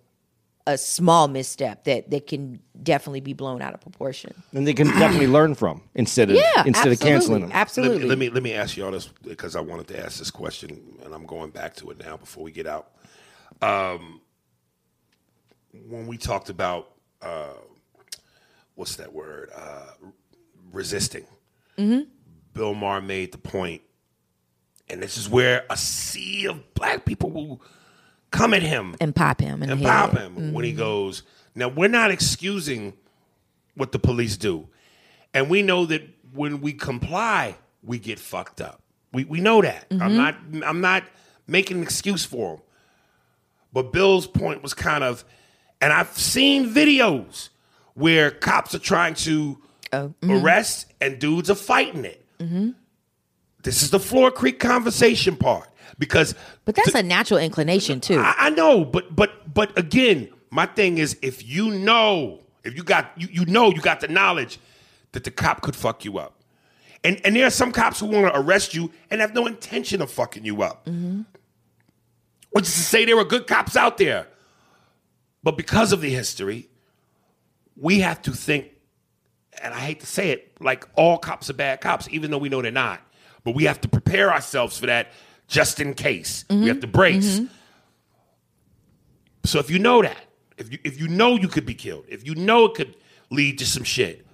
a 0.66 0.76
small 0.76 1.28
misstep 1.28 1.84
that 1.84 2.10
that 2.10 2.26
can 2.26 2.60
definitely 2.82 3.20
be 3.20 3.32
blown 3.32 3.62
out 3.62 3.72
of 3.74 3.80
proportion. 3.80 4.32
and 4.52 4.66
they 4.66 4.74
can 4.74 4.88
definitely 4.88 5.26
learn 5.28 5.54
from 5.54 5.80
instead 5.94 6.30
of 6.30 6.36
Yeah, 6.36 6.64
instead 6.66 6.92
of 6.92 7.00
canceling 7.00 7.40
them. 7.42 7.50
Let 7.50 7.56
Absolutely. 7.58 7.98
me, 8.00 8.04
let 8.06 8.18
me 8.18 8.30
let 8.30 8.42
me 8.42 8.52
ask 8.54 8.76
y'all 8.76 8.90
this 8.90 9.08
because 9.22 9.54
I 9.56 9.60
wanted 9.60 9.86
to 9.88 10.04
ask 10.04 10.18
this 10.18 10.30
question, 10.30 10.98
and 11.04 11.14
I'm 11.14 11.24
going 11.26 11.50
back 11.50 11.74
to 11.76 11.90
it 11.90 11.98
now 11.98 12.16
before 12.16 12.42
we 12.44 12.50
get 12.50 12.66
out. 12.66 12.90
Um, 13.62 14.20
when 15.88 16.06
we 16.06 16.16
talked 16.16 16.48
about 16.50 16.90
uh, 17.22 17.54
what's 18.74 18.96
that 18.96 19.12
word? 19.12 19.50
Uh, 19.54 20.08
resisting. 20.72 21.24
Bill 22.54 22.72
Maher 22.74 23.02
made 23.02 23.32
the 23.32 23.38
point, 23.38 23.82
and 24.88 25.02
this 25.02 25.16
is 25.18 25.28
where 25.28 25.64
a 25.68 25.76
sea 25.76 26.46
of 26.46 26.74
black 26.74 27.04
people 27.04 27.30
will 27.30 27.60
come 28.36 28.54
at 28.54 28.62
him 28.62 28.94
and 29.00 29.14
pop 29.14 29.40
him 29.40 29.62
in 29.62 29.70
and 29.70 29.82
pop 29.82 30.12
head. 30.12 30.22
him 30.22 30.52
when 30.52 30.64
he 30.64 30.70
mm-hmm. 30.70 30.78
goes. 30.78 31.22
Now 31.54 31.68
we're 31.68 31.88
not 31.88 32.10
excusing 32.10 32.94
what 33.74 33.92
the 33.92 33.98
police 33.98 34.36
do, 34.36 34.68
and 35.34 35.48
we 35.48 35.62
know 35.62 35.86
that 35.86 36.02
when 36.32 36.60
we 36.60 36.72
comply, 36.72 37.56
we 37.82 37.98
get 37.98 38.18
fucked 38.18 38.60
up. 38.60 38.82
We 39.12 39.24
we 39.24 39.40
know 39.40 39.62
that. 39.62 39.86
I'm 39.90 39.98
mm-hmm. 39.98 40.16
not 40.16 40.68
I'm 40.68 40.80
not 40.80 41.04
making 41.46 41.78
an 41.78 41.82
excuse 41.82 42.24
for 42.24 42.54
him. 42.54 42.60
But 43.72 43.92
Bill's 43.92 44.26
point 44.26 44.62
was 44.62 44.72
kind 44.72 45.04
of, 45.04 45.24
and 45.80 45.92
I've 45.92 46.16
seen 46.16 46.72
videos 46.72 47.50
where 47.94 48.30
cops 48.30 48.74
are 48.74 48.78
trying 48.78 49.14
to 49.14 49.58
oh, 49.92 50.14
mm-hmm. 50.22 50.30
arrest 50.30 50.92
and 51.00 51.18
dudes 51.18 51.50
are 51.50 51.56
fighting 51.56 52.04
it. 52.04 52.24
This 53.62 53.82
is 53.82 53.90
the 53.90 53.98
Floor 53.98 54.30
Creek 54.30 54.60
conversation 54.60 55.36
part 55.36 55.68
because 55.98 56.34
But 56.64 56.74
that's 56.74 56.94
a 56.94 57.02
natural 57.02 57.40
inclination 57.40 58.00
too. 58.00 58.18
I, 58.18 58.34
I 58.38 58.50
know, 58.50 58.84
but 58.84 59.14
but 59.14 59.52
but 59.52 59.76
again, 59.78 60.28
my 60.50 60.66
thing 60.66 60.98
is 60.98 61.16
if 61.22 61.46
you 61.46 61.70
know, 61.70 62.40
if 62.64 62.76
you 62.76 62.82
got 62.82 63.12
you, 63.16 63.28
you 63.30 63.44
know 63.46 63.70
you 63.70 63.80
got 63.80 64.00
the 64.00 64.08
knowledge 64.08 64.58
that 65.12 65.24
the 65.24 65.30
cop 65.30 65.62
could 65.62 65.76
fuck 65.76 66.04
you 66.04 66.18
up. 66.18 66.42
And 67.04 67.20
and 67.24 67.36
there 67.36 67.46
are 67.46 67.50
some 67.50 67.72
cops 67.72 68.00
who 68.00 68.06
want 68.06 68.26
to 68.26 68.38
arrest 68.38 68.74
you 68.74 68.90
and 69.10 69.20
have 69.20 69.34
no 69.34 69.46
intention 69.46 70.02
of 70.02 70.10
fucking 70.10 70.44
you 70.44 70.62
up. 70.62 70.84
Mm-hmm. 70.86 71.22
Which 72.50 72.66
is 72.66 72.74
to 72.74 72.80
say 72.80 73.04
there 73.04 73.18
are 73.18 73.24
good 73.24 73.46
cops 73.46 73.76
out 73.76 73.98
there. 73.98 74.26
But 75.42 75.56
because 75.56 75.92
of 75.92 76.00
the 76.00 76.10
history, 76.10 76.68
we 77.76 78.00
have 78.00 78.20
to 78.22 78.32
think, 78.32 78.70
and 79.62 79.72
I 79.72 79.78
hate 79.78 80.00
to 80.00 80.06
say 80.06 80.30
it, 80.30 80.60
like 80.60 80.88
all 80.96 81.18
cops 81.18 81.48
are 81.50 81.54
bad 81.54 81.80
cops, 81.80 82.08
even 82.10 82.30
though 82.30 82.38
we 82.38 82.48
know 82.48 82.62
they're 82.62 82.72
not. 82.72 83.00
But 83.44 83.54
we 83.54 83.64
have 83.64 83.80
to 83.82 83.88
prepare 83.88 84.32
ourselves 84.32 84.76
for 84.78 84.86
that 84.86 85.12
just 85.48 85.80
in 85.80 85.94
case. 85.94 86.44
We 86.48 86.56
mm-hmm. 86.56 86.66
have 86.66 86.80
to 86.80 86.86
brace. 86.86 87.40
Mm-hmm. 87.40 87.52
So 89.44 89.58
if 89.58 89.70
you 89.70 89.78
know 89.78 90.02
that, 90.02 90.24
if 90.58 90.72
you 90.72 90.78
if 90.84 91.00
you 91.00 91.08
know 91.08 91.36
you 91.36 91.48
could 91.48 91.66
be 91.66 91.74
killed, 91.74 92.04
if 92.08 92.26
you 92.26 92.34
know 92.34 92.66
it 92.66 92.74
could 92.74 92.96
lead 93.30 93.58
to 93.58 93.66
some 93.66 93.84
shit, 93.84 94.26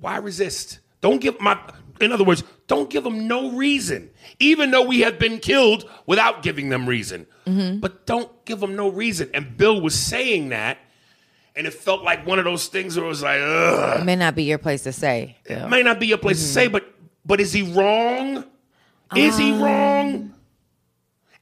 why 0.00 0.16
resist? 0.16 0.80
Don't 1.00 1.20
give 1.20 1.38
my 1.40 1.58
in 2.00 2.12
other 2.12 2.24
words, 2.24 2.42
don't 2.66 2.90
give 2.90 3.04
them 3.04 3.28
no 3.28 3.52
reason. 3.52 4.10
Even 4.38 4.70
though 4.70 4.82
we 4.82 5.00
have 5.00 5.18
been 5.18 5.38
killed 5.38 5.88
without 6.06 6.42
giving 6.42 6.68
them 6.68 6.88
reason. 6.88 7.26
Mm-hmm. 7.46 7.80
But 7.80 8.06
don't 8.06 8.44
give 8.44 8.60
them 8.60 8.74
no 8.74 8.88
reason. 8.88 9.30
And 9.34 9.56
Bill 9.56 9.80
was 9.80 9.98
saying 9.98 10.48
that, 10.48 10.78
and 11.54 11.66
it 11.66 11.74
felt 11.74 12.02
like 12.02 12.26
one 12.26 12.38
of 12.38 12.44
those 12.44 12.66
things 12.66 12.96
where 12.96 13.04
it 13.04 13.08
was 13.08 13.22
like, 13.22 13.40
ugh. 13.40 14.00
it 14.00 14.04
may 14.04 14.16
not 14.16 14.34
be 14.34 14.44
your 14.44 14.58
place 14.58 14.82
to 14.84 14.92
say. 14.92 15.36
It 15.44 15.68
may 15.68 15.82
not 15.82 16.00
be 16.00 16.06
your 16.06 16.18
place 16.18 16.38
to 16.38 16.48
say, 16.48 16.68
but 16.68 16.84
but 17.24 17.40
is 17.40 17.52
he 17.52 17.62
wrong? 17.62 18.44
Is 19.16 19.36
he 19.38 19.52
wrong? 19.52 20.32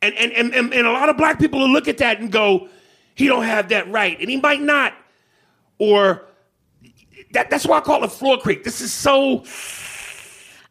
And 0.03 0.14
and, 0.14 0.33
and 0.33 0.55
and 0.55 0.75
and 0.75 0.87
a 0.87 0.93
lot 0.93 1.09
of 1.09 1.16
black 1.16 1.39
people 1.39 1.61
will 1.61 1.68
look 1.70 1.87
at 1.89 1.99
that 1.99 2.20
and 2.20 2.31
go, 2.31 2.68
he 3.14 3.27
don't 3.27 3.45
have 3.45 3.68
that 3.68 3.91
right, 3.91 4.18
and 4.20 4.29
he 4.29 4.37
might 4.37 4.61
not, 4.61 4.95
or 5.79 6.25
that 7.33 7.51
that's 7.51 7.66
why 7.66 7.79
I 7.79 7.81
call 7.81 8.03
it 8.05 8.11
floor 8.12 8.39
creek. 8.39 8.64
This 8.64 8.81
is 8.81 8.93
so. 8.93 9.43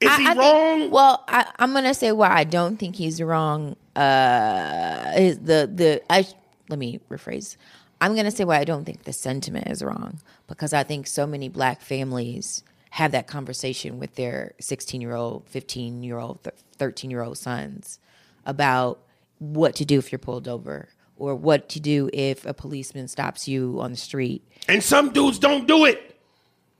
Is 0.02 0.10
I- 0.10 0.18
he 0.20 0.26
I 0.26 0.34
think- 0.34 0.38
wrong? 0.39 0.89
well, 0.91 1.24
I, 1.28 1.45
I'm 1.60 1.74
gonna 1.74 1.93
say 1.93 2.12
why 2.12 2.30
I 2.30 2.43
don't 2.43 2.78
think 2.78 2.95
he's 2.95 3.22
wrong. 3.22 3.76
Uh, 3.95 5.14
is 5.16 5.38
the 5.39 5.70
the 5.74 6.02
I 6.10 6.26
let 6.70 6.80
me 6.80 6.99
rephrase. 7.10 7.56
I'm 8.02 8.16
gonna 8.16 8.32
say 8.32 8.43
why 8.43 8.58
I 8.58 8.64
don't 8.64 8.84
think 8.84 9.04
the 9.04 9.14
sentiment 9.14 9.68
is 9.68 9.84
wrong 9.84 10.20
because 10.47 10.74
I 10.74 10.84
think 10.84 11.08
so 11.08 11.26
many 11.28 11.49
black 11.49 11.82
families 11.82 12.64
have 12.92 13.12
that 13.14 13.26
conversation 13.28 14.00
with 14.00 14.16
their 14.16 14.54
16 14.60 15.02
year 15.02 15.16
old, 15.16 15.48
15 15.48 16.04
year 16.04 16.20
old, 16.20 16.39
13 16.78 17.10
year 17.12 17.24
old 17.24 17.38
sons 17.38 18.00
about 18.46 19.00
what 19.39 19.76
to 19.76 19.86
do 19.86 19.98
if 19.98 20.12
you're 20.12 20.20
pulled 20.20 20.48
over 20.48 20.89
or 21.16 21.36
what 21.36 21.70
to 21.70 21.80
do 21.80 22.10
if 22.14 22.46
a 22.46 22.54
policeman 22.54 23.08
stops 23.08 23.48
you 23.48 23.78
on 23.80 23.92
the 23.92 23.98
street. 23.98 24.44
and 24.68 24.84
some 24.84 25.12
dudes 25.12 25.39
don't 25.39 25.68
do 25.68 25.86
it, 25.86 26.20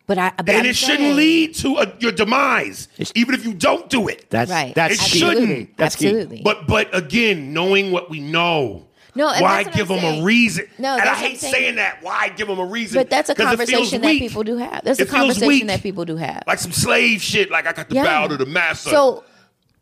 But 0.08 0.18
I 0.18 0.32
but 0.38 0.50
and 0.50 0.60
I'm 0.60 0.66
it 0.66 0.76
shouldn't 0.76 1.16
lead 1.16 1.56
to 1.56 1.78
a, 1.78 1.94
your 2.00 2.12
demise, 2.12 2.88
even 3.16 3.34
if 3.36 3.46
you 3.46 3.54
don't 3.54 3.90
do 3.90 4.08
it. 4.08 4.30
That's 4.30 4.52
Right. 4.52 4.74
that's 4.76 4.96
It 4.96 5.00
key. 5.12 5.20
shouldn't. 5.20 5.78
That's 5.78 5.96
key. 5.96 6.08
Absolutely. 6.08 6.42
But 6.44 6.68
but 6.68 6.94
again, 6.96 7.54
knowing 7.54 7.92
what 7.92 8.10
we 8.10 8.20
know. 8.20 8.88
No, 9.14 9.30
and 9.30 9.42
why 9.42 9.64
give 9.64 9.88
them 9.90 10.04
a 10.04 10.24
reason? 10.24 10.68
No, 10.78 10.94
and 10.94 11.02
I 11.02 11.06
that's 11.06 11.20
what 11.20 11.26
I'm 11.26 11.32
hate 11.32 11.40
saying. 11.40 11.54
saying 11.54 11.76
that. 11.76 12.02
Why 12.02 12.30
give 12.30 12.48
them 12.48 12.60
a 12.60 12.66
reason? 12.66 13.00
But 13.00 13.10
that's 13.10 13.30
a 13.30 13.36
conversation 13.36 14.02
that 14.02 14.08
weak. 14.08 14.20
people 14.20 14.44
do 14.44 14.58
have. 14.58 14.84
That's 14.84 15.00
It 15.00 15.08
a 15.08 15.12
conversation 15.12 15.68
that 15.68 15.82
people 15.84 16.06
do 16.06 16.16
have. 16.16 16.44
like 16.48 16.60
some 16.60 16.72
slave 16.72 17.22
shit. 17.22 17.52
Like 17.52 17.68
I 17.68 17.74
got 17.74 17.90
to 17.90 17.96
bow 17.96 18.28
to 18.28 18.38
the 18.38 18.46
master. 18.46 18.90
So, 18.90 19.24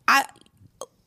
I, 0.08 0.24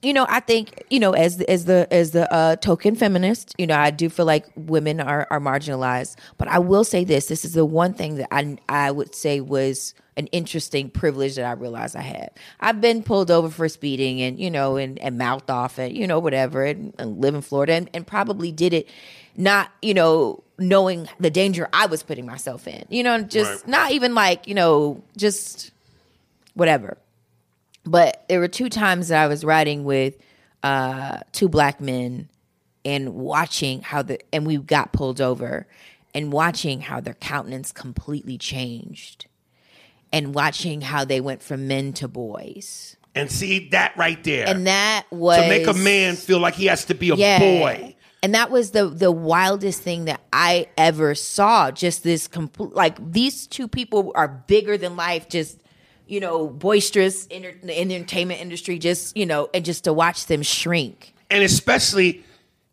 you 0.03 0.13
know, 0.13 0.25
I 0.29 0.39
think 0.41 0.83
you 0.89 0.99
know, 0.99 1.13
as 1.13 1.37
the, 1.37 1.49
as 1.49 1.65
the 1.65 1.87
as 1.91 2.11
the 2.11 2.31
uh, 2.31 2.55
token 2.57 2.95
feminist, 2.95 3.55
you 3.57 3.65
know, 3.65 3.77
I 3.77 3.89
do 3.91 4.09
feel 4.09 4.25
like 4.25 4.45
women 4.55 4.99
are 4.99 5.25
are 5.31 5.39
marginalized. 5.39 6.17
But 6.37 6.47
I 6.49 6.59
will 6.59 6.83
say 6.83 7.03
this: 7.03 7.27
this 7.27 7.45
is 7.45 7.53
the 7.53 7.65
one 7.65 7.93
thing 7.93 8.15
that 8.15 8.27
I 8.31 8.57
I 8.67 8.91
would 8.91 9.15
say 9.15 9.39
was 9.39 9.95
an 10.15 10.27
interesting 10.27 10.91
privilege 10.91 11.37
that 11.37 11.45
I 11.45 11.53
realized 11.53 11.95
I 11.95 12.01
had. 12.01 12.29
I've 12.59 12.79
been 12.81 13.01
pulled 13.01 13.31
over 13.31 13.49
for 13.49 13.67
speeding 13.67 14.21
and 14.21 14.37
you 14.39 14.51
know 14.51 14.75
and, 14.75 14.99
and 14.99 15.17
mouthed 15.17 15.49
off 15.49 15.79
and 15.79 15.95
you 15.97 16.05
know 16.05 16.19
whatever 16.19 16.63
and, 16.63 16.93
and 16.99 17.19
live 17.19 17.33
in 17.33 17.41
Florida 17.41 17.73
and, 17.73 17.89
and 17.95 18.05
probably 18.05 18.51
did 18.51 18.73
it 18.73 18.87
not 19.35 19.71
you 19.81 19.95
know 19.95 20.43
knowing 20.59 21.09
the 21.19 21.31
danger 21.31 21.67
I 21.73 21.87
was 21.87 22.03
putting 22.03 22.27
myself 22.27 22.67
in. 22.67 22.85
You 22.89 23.01
know, 23.01 23.23
just 23.23 23.61
Right. 23.63 23.67
not 23.67 23.91
even 23.91 24.13
like 24.13 24.47
you 24.47 24.53
know 24.53 25.01
just 25.17 25.71
whatever. 26.53 26.97
But 27.85 28.25
there 28.29 28.39
were 28.39 28.47
two 28.47 28.69
times 28.69 29.09
that 29.09 29.21
I 29.23 29.27
was 29.27 29.43
riding 29.43 29.83
with 29.83 30.15
uh, 30.63 31.19
two 31.31 31.49
black 31.49 31.81
men 31.81 32.29
and 32.85 33.13
watching 33.15 33.81
how 33.81 34.01
the 34.01 34.19
and 34.33 34.45
we 34.45 34.57
got 34.57 34.93
pulled 34.93 35.19
over 35.21 35.67
and 36.13 36.31
watching 36.31 36.81
how 36.81 36.99
their 37.01 37.13
countenance 37.15 37.71
completely 37.71 38.37
changed 38.37 39.25
and 40.11 40.33
watching 40.33 40.81
how 40.81 41.03
they 41.03 41.19
went 41.19 41.41
from 41.41 41.67
men 41.67 41.91
to 41.93 42.07
boys. 42.07 42.95
and 43.15 43.31
see 43.31 43.69
that 43.69 43.95
right 43.97 44.23
there. 44.23 44.47
And 44.47 44.65
that 44.67 45.05
was 45.11 45.37
to 45.41 45.47
make 45.49 45.67
a 45.67 45.73
man 45.73 46.15
feel 46.15 46.39
like 46.39 46.55
he 46.55 46.65
has 46.67 46.85
to 46.85 46.93
be 46.95 47.09
a 47.09 47.15
Yeah. 47.15 47.39
boy. 47.39 47.95
and 48.21 48.33
that 48.35 48.49
was 48.51 48.71
the 48.71 48.87
the 48.87 49.11
wildest 49.11 49.81
thing 49.81 50.05
that 50.05 50.21
I 50.31 50.67
ever 50.77 51.15
saw. 51.15 51.71
Just 51.71 52.03
this 52.03 52.27
complete, 52.27 52.73
like 52.73 52.95
these 53.11 53.45
two 53.47 53.67
people 53.67 54.11
are 54.15 54.27
bigger 54.47 54.77
than 54.77 54.95
life. 54.95 55.27
Just 55.29 55.59
you 56.07 56.19
know, 56.19 56.47
boisterous 56.47 57.25
in 57.27 57.43
the 57.63 57.79
entertainment 57.79 58.41
industry. 58.41 58.79
Just 58.79 59.15
you 59.15 59.25
know, 59.25 59.49
and 59.53 59.63
just 59.63 59.83
to 59.85 59.93
watch 59.93 60.25
them 60.27 60.41
shrink. 60.41 61.13
and 61.29 61.43
especially 61.43 62.23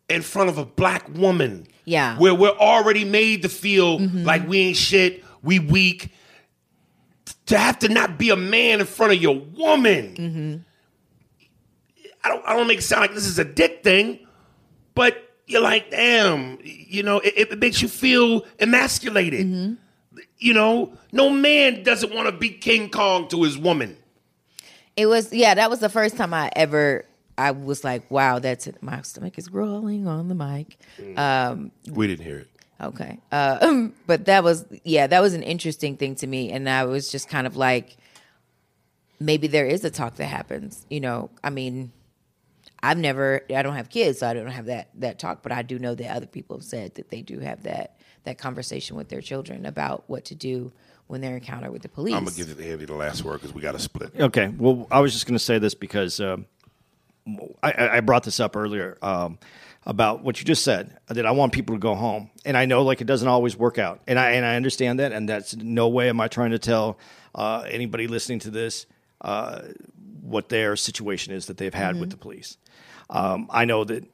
in 0.09 0.21
front 0.21 0.49
of 0.49 0.57
a 0.57 0.65
black 0.65 1.07
woman. 1.15 1.67
Yeah. 1.85 2.17
Where 2.17 2.35
we're 2.35 2.49
already 2.49 3.05
made 3.05 3.41
to 3.41 3.49
feel 3.49 3.99
mm-hmm. 3.99 4.23
like 4.23 4.47
we 4.47 4.59
ain't 4.59 4.77
shit, 4.77 5.23
we 5.41 5.59
weak. 5.59 6.13
To 7.47 7.57
have 7.57 7.79
to 7.79 7.89
not 7.89 8.17
be 8.17 8.29
a 8.29 8.35
man 8.35 8.79
in 8.79 8.85
front 8.85 9.13
of 9.13 9.21
your 9.21 9.39
woman. 9.39 10.15
Mm-hmm. 10.15 10.55
I 12.23 12.29
don't 12.29 12.45
I 12.45 12.55
don't 12.55 12.67
make 12.67 12.79
it 12.79 12.83
sound 12.83 13.01
like 13.01 13.13
this 13.13 13.25
is 13.25 13.39
a 13.39 13.43
dick 13.43 13.83
thing, 13.83 14.19
but 14.93 15.17
you're 15.47 15.61
like, 15.61 15.89
damn, 15.89 16.59
you 16.63 17.03
know, 17.03 17.19
it, 17.19 17.33
it 17.51 17.59
makes 17.59 17.81
you 17.81 17.87
feel 17.87 18.45
emasculated. 18.59 19.47
Mm-hmm. 19.47 19.73
You 20.41 20.53
know, 20.53 20.91
no 21.11 21.29
man 21.29 21.83
doesn't 21.83 22.13
want 22.13 22.25
to 22.27 22.31
be 22.31 22.49
King 22.49 22.89
Kong 22.89 23.27
to 23.29 23.43
his 23.43 23.57
woman. 23.57 23.95
It 24.97 25.05
was 25.05 25.31
yeah, 25.31 25.53
that 25.53 25.69
was 25.69 25.79
the 25.79 25.87
first 25.87 26.17
time 26.17 26.33
I 26.33 26.51
ever 26.55 27.05
I 27.37 27.51
was 27.51 27.83
like, 27.83 28.09
wow, 28.11 28.39
that's 28.39 28.67
it. 28.67 28.81
My 28.83 29.01
stomach 29.03 29.37
is 29.37 29.47
growling 29.47 30.07
on 30.07 30.27
the 30.27 30.35
mic. 30.35 30.77
Um, 31.15 31.71
We 31.87 32.07
didn't 32.07 32.25
hear 32.25 32.39
it. 32.39 32.47
okay. 32.81 33.19
Uh, 33.31 33.87
but 34.07 34.25
that 34.25 34.43
was 34.43 34.65
yeah, 34.83 35.07
that 35.07 35.21
was 35.21 35.33
an 35.35 35.43
interesting 35.43 35.95
thing 35.95 36.15
to 36.15 36.27
me 36.27 36.51
and 36.51 36.67
I 36.67 36.85
was 36.85 37.11
just 37.11 37.29
kind 37.29 37.45
of 37.47 37.55
like 37.55 37.97
maybe 39.19 39.47
there 39.47 39.67
is 39.67 39.85
a 39.85 39.91
talk 39.91 40.15
that 40.15 40.25
happens, 40.25 40.85
you 40.89 40.99
know. 40.99 41.29
I 41.43 41.51
mean, 41.51 41.91
I've 42.83 42.97
never 42.97 43.41
I 43.53 43.61
don't 43.61 43.75
have 43.75 43.89
kids, 43.89 44.19
so 44.19 44.27
I 44.27 44.33
don't 44.33 44.47
have 44.47 44.65
that 44.65 44.89
that 44.95 45.19
talk, 45.19 45.43
but 45.43 45.51
I 45.51 45.61
do 45.61 45.77
know 45.79 45.93
that 45.95 46.15
other 46.15 46.25
people 46.25 46.57
have 46.57 46.63
said 46.65 46.95
that 46.95 47.09
they 47.09 47.21
do 47.21 47.39
have 47.39 47.63
that 47.63 47.97
that 48.23 48.37
conversation 48.37 48.95
with 48.95 49.09
their 49.09 49.21
children 49.21 49.65
about 49.65 50.03
what 50.07 50.25
to 50.25 50.35
do 50.35 50.71
when 51.07 51.21
they're 51.21 51.35
encountered 51.35 51.71
with 51.71 51.81
the 51.81 51.89
police. 51.89 52.15
I'm 52.15 52.23
gonna 52.23 52.35
give 52.35 52.49
it 52.49 52.57
to 52.57 52.71
Andy 52.71 52.85
the 52.85 52.93
last 52.95 53.23
word 53.23 53.41
because 53.41 53.53
we 53.53 53.61
got 53.61 53.73
to 53.73 53.79
split. 53.79 54.11
Okay. 54.19 54.47
Well, 54.47 54.87
I 54.89 54.99
was 55.01 55.11
just 55.13 55.25
going 55.25 55.35
to 55.37 55.43
say 55.43 55.59
this 55.59 55.73
because 55.75 56.19
um, 56.19 56.45
I- 57.61 57.71
I, 57.71 57.97
I 57.97 57.99
brought 57.99 58.23
this 58.23 58.39
up 58.39 58.55
earlier 58.55 58.97
um, 59.01 59.37
about 59.85 60.23
what 60.23 60.39
you 60.39 60.45
just 60.45 60.63
said 60.63 60.97
that 61.07 61.25
I 61.25 61.31
want 61.31 61.51
people 61.53 61.75
to 61.75 61.79
go 61.79 61.95
home, 61.95 62.29
and 62.45 62.55
I 62.55 62.65
know 62.65 62.83
like 62.83 63.01
it 63.01 63.07
doesn't 63.07 63.27
always 63.27 63.57
work 63.57 63.77
out, 63.77 64.01
and 64.07 64.17
I 64.17 64.31
and 64.31 64.45
I 64.45 64.55
understand 64.55 64.99
that, 64.99 65.11
and 65.11 65.27
that's 65.27 65.55
no 65.55 65.87
way 65.89 66.09
am 66.09 66.21
I 66.21 66.27
trying 66.27 66.51
to 66.51 66.59
tell 66.59 66.97
uh, 67.35 67.65
anybody 67.67 68.07
listening 68.07 68.39
to 68.39 68.49
this 68.51 68.85
uh, 69.21 69.61
what 70.21 70.49
their 70.49 70.75
situation 70.75 71.33
is 71.33 71.47
that 71.47 71.57
they've 71.57 71.73
had 71.73 71.99
with 71.99 72.09
the 72.11 72.17
police. 72.17 72.57
Um, 73.11 73.47
I 73.51 73.65
know 73.65 73.83
that 73.83 74.05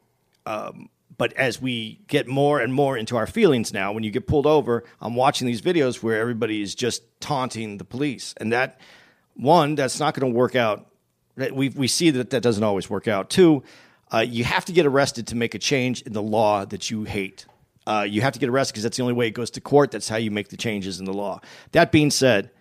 but 1.18 1.34
as 1.34 1.62
we 1.62 2.00
get 2.08 2.28
more 2.28 2.60
and 2.60 2.74
more 2.74 2.96
into 2.96 3.18
our 3.18 3.26
feelings 3.26 3.74
now, 3.74 3.92
when 3.92 4.04
you 4.04 4.12
get 4.12 4.28
pulled 4.28 4.46
over, 4.46 4.84
I'm 5.02 5.16
watching 5.16 5.48
these 5.48 5.62
videos 5.62 6.04
where 6.04 6.20
everybody 6.20 6.62
is 6.62 6.76
just 6.76 7.04
taunting 7.20 7.78
the 7.78 7.84
police, 7.84 8.36
and 8.38 8.54
that 8.54 8.80
one, 9.36 9.76
that's 9.76 10.00
not 10.00 10.14
going 10.14 10.32
to 10.32 10.38
work 10.38 10.56
out. 10.56 10.88
We 11.36 11.70
we 11.70 11.88
see 11.88 12.12
that 12.12 12.30
that 12.32 12.42
doesn't 12.42 12.64
always 12.64 12.90
work 12.90 13.08
out. 13.08 13.30
Two, 13.30 13.64
uh, 14.12 14.20
you 14.20 14.44
have 14.44 14.66
to 14.66 14.72
get 14.72 14.86
arrested 14.86 15.28
to 15.28 15.36
make 15.36 15.56
a 15.56 15.60
change 15.60 16.02
in 16.04 16.14
the 16.14 16.22
law 16.22 16.66
that 16.66 16.90
you 16.90 17.04
hate. 17.04 17.46
Uh, 17.86 18.06
you 18.08 18.22
have 18.22 18.34
to 18.34 18.40
get 18.40 18.50
arrested 18.50 18.74
because 18.74 18.84
that's 18.84 18.98
the 18.98 19.04
only 19.04 19.14
way 19.14 19.28
it 19.28 19.32
goes 19.32 19.50
to 19.52 19.62
court. 19.62 19.92
That's 19.92 20.10
how 20.10 20.18
you 20.18 20.30
make 20.30 20.50
the 20.50 20.58
changes 20.58 21.00
in 21.00 21.06
the 21.06 21.14
law. 21.14 21.40
That 21.72 21.92
being 21.92 22.12
said, 22.12 22.52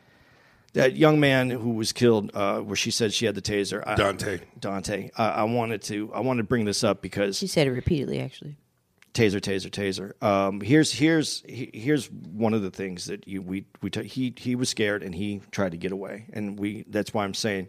that 0.77 0.97
young 0.97 1.19
man 1.21 1.51
who 1.51 1.71
was 1.71 1.93
killed, 1.93 2.31
uh, 2.35 2.61
where 2.61 2.77
she 2.77 2.91
said 2.91 3.13
she 3.13 3.27
had 3.27 3.35
the 3.35 3.43
taser, 3.43 3.83
I- 3.87 3.95
Daunte. 3.97 4.41
Daunte. 4.61 5.11
I, 5.17 5.29
I 5.29 5.43
wanted 5.45 5.83
to 5.83 6.11
I 6.15 6.21
wanted 6.21 6.43
to 6.43 6.49
bring 6.49 6.65
this 6.65 6.85
up 6.85 7.03
because 7.03 7.37
she 7.39 7.47
said 7.47 7.67
it 7.67 7.73
repeatedly 7.73 8.21
actually. 8.21 8.57
taser, 9.15 9.41
taser, 9.41 9.71
taser. 9.71 10.23
Um, 10.23 10.61
here's 10.61 10.93
here's 10.93 11.43
he- 11.49 11.71
here's 11.73 12.11
one 12.11 12.55
of 12.55 12.63
the 12.63 12.71
things 12.71 13.07
that 13.07 13.27
you 13.27 13.43
we 13.43 13.65
we 13.83 13.91
t- 13.91 14.05
he 14.07 14.33
he 14.37 14.55
was 14.55 14.69
scared 14.69 15.03
and 15.03 15.15
he 15.15 15.41
tried 15.51 15.73
to 15.73 15.79
get 15.79 15.93
away, 15.93 16.27
and 16.33 16.59
we 16.59 16.85
that's 16.89 17.13
why 17.13 17.25
I'm 17.25 17.35
saying 17.35 17.69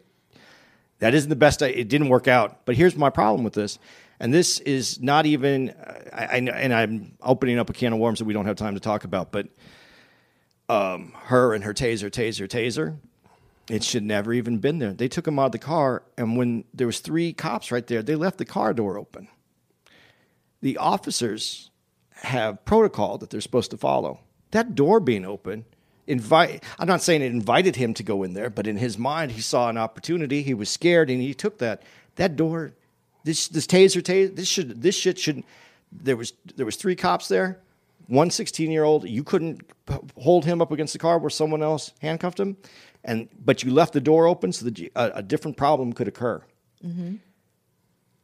that 0.99 1.13
isn't 1.13 1.29
the 1.29 1.35
best. 1.35 1.61
I, 1.63 1.67
it 1.67 1.87
didn't 1.89 2.09
work 2.09 2.27
out, 2.27 2.65
but 2.65 2.75
here's 2.75 2.95
my 2.95 3.09
problem 3.09 3.43
with 3.43 3.53
this, 3.53 3.79
and 4.19 4.33
this 4.33 4.59
is 4.59 4.99
not 5.01 5.25
even. 5.25 5.73
I, 6.11 6.37
I 6.37 6.39
know- 6.41 6.51
and 6.53 6.73
I'm 6.73 7.15
opening 7.21 7.57
up 7.59 7.69
a 7.69 7.73
can 7.73 7.93
of 7.93 7.99
worms 7.99 8.19
that 8.19 8.25
we 8.25 8.33
don't 8.33 8.45
have 8.47 8.57
time 8.57 8.73
to 8.73 8.79
talk 8.81 9.03
about, 9.05 9.31
but 9.31 9.47
um, 10.69 11.13
her 11.25 11.53
and 11.53 11.63
her 11.63 11.73
taser, 11.73 12.09
taser, 12.09 12.47
taser. 12.47 12.97
It 13.69 13.83
should 13.83 14.03
never 14.03 14.33
even 14.33 14.59
been 14.59 14.79
there. 14.79 14.93
They 14.93 15.09
took 15.09 15.27
him 15.27 15.39
out 15.39 15.47
of 15.47 15.51
the 15.51 15.59
car, 15.59 16.03
and 16.17 16.37
when 16.37 16.63
there 16.73 16.87
was 16.87 16.99
three 16.99 17.33
cops 17.33 17.71
right 17.71 17.85
there, 17.85 18.01
they 18.01 18.15
left 18.15 18.37
the 18.37 18.45
car 18.45 18.73
door 18.73 18.97
open 18.97 19.27
the 20.61 20.77
officers 20.77 21.69
have 22.11 22.63
protocol 22.65 23.17
that 23.17 23.29
they're 23.29 23.41
supposed 23.41 23.71
to 23.71 23.77
follow. 23.77 24.19
That 24.51 24.75
door 24.75 24.99
being 24.99 25.25
open, 25.25 25.65
invite. 26.07 26.63
I'm 26.79 26.87
not 26.87 27.01
saying 27.01 27.21
it 27.21 27.31
invited 27.31 27.75
him 27.75 27.93
to 27.95 28.03
go 28.03 28.23
in 28.23 28.33
there, 28.33 28.49
but 28.49 28.65
in 28.65 28.77
his 28.77 28.97
mind, 28.97 29.33
he 29.33 29.41
saw 29.41 29.69
an 29.69 29.77
opportunity. 29.77 30.41
He 30.41 30.53
was 30.53 30.69
scared, 30.69 31.09
and 31.09 31.21
he 31.21 31.33
took 31.33 31.59
that. 31.59 31.83
That 32.15 32.35
door, 32.35 32.73
this 33.23 33.47
this 33.47 33.67
taser, 33.67 34.01
taser, 34.01 34.35
this 34.35 34.47
should 34.47 34.81
this 34.81 34.95
shit 34.95 35.19
shouldn't. 35.19 35.45
There 35.91 36.17
was 36.17 36.33
there 36.55 36.65
was 36.65 36.75
three 36.75 36.95
cops 36.95 37.27
there. 37.27 37.59
One 38.07 38.29
16 38.31 38.71
year 38.71 38.83
old, 38.83 39.07
you 39.07 39.23
couldn't 39.23 39.61
hold 40.17 40.45
him 40.45 40.61
up 40.61 40.71
against 40.71 40.93
the 40.93 40.99
car 40.99 41.19
where 41.19 41.29
someone 41.29 41.61
else 41.61 41.93
handcuffed 42.01 42.39
him, 42.39 42.57
and 43.03 43.27
but 43.43 43.63
you 43.63 43.71
left 43.71 43.93
the 43.93 44.01
door 44.01 44.27
open 44.27 44.51
so 44.51 44.65
that 44.65 44.79
you, 44.79 44.89
a, 44.95 45.11
a 45.15 45.23
different 45.23 45.57
problem 45.57 45.93
could 45.93 46.07
occur. 46.07 46.41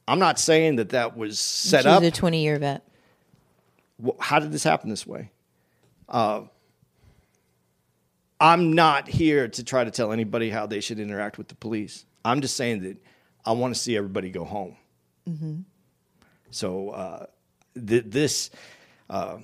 I'm 0.07 0.19
not 0.19 0.39
saying 0.39 0.77
that 0.77 0.89
that 0.89 1.17
was 1.17 1.39
set 1.39 1.83
she 1.83 1.89
up 1.89 2.03
a 2.03 2.11
twenty 2.11 2.43
year 2.43 2.59
vet. 2.59 2.87
how 4.19 4.39
did 4.39 4.51
this 4.51 4.63
happen 4.63 4.89
this 4.89 5.05
way? 5.05 5.31
Uh, 6.07 6.43
I'm 8.39 8.73
not 8.73 9.07
here 9.07 9.47
to 9.47 9.63
try 9.63 9.83
to 9.85 9.91
tell 9.91 10.11
anybody 10.11 10.49
how 10.49 10.65
they 10.65 10.81
should 10.81 10.99
interact 10.99 11.37
with 11.37 11.47
the 11.47 11.55
police. 11.55 12.05
I'm 12.25 12.41
just 12.41 12.57
saying 12.57 12.83
that 12.83 12.97
I 13.45 13.53
want 13.53 13.73
to 13.73 13.79
see 13.79 13.95
everybody 13.95 14.29
go 14.29 14.43
home. 14.43 14.75
So 16.51 16.89
uh, 16.89 17.25
th- 17.87 18.03
this, 18.05 18.49
uh, 19.09 19.37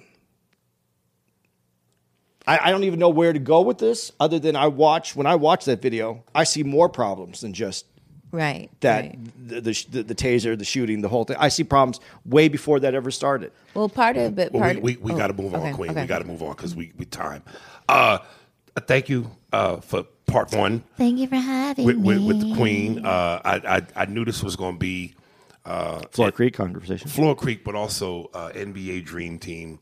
I, 2.49 2.67
I 2.67 2.71
don't 2.71 2.83
even 2.83 2.99
know 2.99 3.09
where 3.09 3.31
to 3.31 3.39
go 3.39 3.61
with 3.61 3.77
this, 3.77 4.11
other 4.19 4.39
than 4.39 4.55
I 4.55 4.67
watch 4.67 5.15
when 5.15 5.27
I 5.27 5.35
watch 5.35 5.65
that 5.65 5.81
video, 5.81 6.23
I 6.33 6.43
see 6.45 6.63
more 6.63 6.89
problems 6.89 7.41
than 7.41 7.53
just 7.53 7.85
Right. 8.31 8.69
that 8.81 9.05
right. 9.05 9.47
the, 9.47 9.61
the 9.61 9.85
the 9.89 10.03
the 10.03 10.15
taser, 10.15 10.57
the 10.57 10.65
shooting, 10.65 11.01
the 11.01 11.09
whole 11.09 11.23
thing. 11.25 11.37
I 11.39 11.49
see 11.49 11.63
problems 11.63 11.99
way 12.25 12.47
before 12.47 12.79
that 12.81 12.93
ever 12.93 13.11
started. 13.11 13.51
Well, 13.73 13.89
part 13.89 14.17
of 14.17 14.37
it. 14.39 14.51
Well, 14.51 14.61
Part 14.63 14.81
we, 14.81 14.97
we, 14.97 15.01
we 15.01 15.11
oh, 15.13 15.17
got 15.17 15.27
to 15.27 15.33
move 15.33 15.53
on, 15.53 15.61
okay, 15.61 15.73
Queen. 15.73 15.91
okay. 15.91 16.01
We 16.01 16.07
got 16.07 16.19
to 16.19 16.25
move 16.25 16.43
on 16.43 16.55
because 16.55 16.75
we, 16.75 16.91
we 16.97 17.05
time. 17.05 17.43
Uh, 17.87 18.19
uh, 18.75 18.81
thank 18.81 19.09
you 19.09 19.31
uh, 19.51 19.77
for 19.77 20.03
part 20.27 20.53
one 20.53 20.83
Thank 20.97 21.17
you 21.17 21.27
for 21.27 21.37
having 21.37 21.85
with, 21.85 21.97
me. 21.97 22.03
with, 22.03 22.21
with 22.27 22.39
the 22.49 22.55
Queen. 22.55 23.03
Uh, 23.05 23.41
I, 23.43 23.77
I 23.77 23.87
I 24.03 24.05
knew 24.05 24.25
this 24.25 24.43
was 24.43 24.55
going 24.55 24.75
to 24.75 24.79
be 24.79 25.15
uh 25.65 26.01
Floor 26.11 26.31
Creek 26.31 26.53
conversation. 26.53 27.07
Floor 27.09 27.35
Creek, 27.35 27.63
but 27.63 27.75
also 27.75 28.29
uh, 28.33 28.49
NBA 28.53 29.05
Dream 29.05 29.39
Team, 29.39 29.79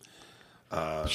uh, 0.72 1.08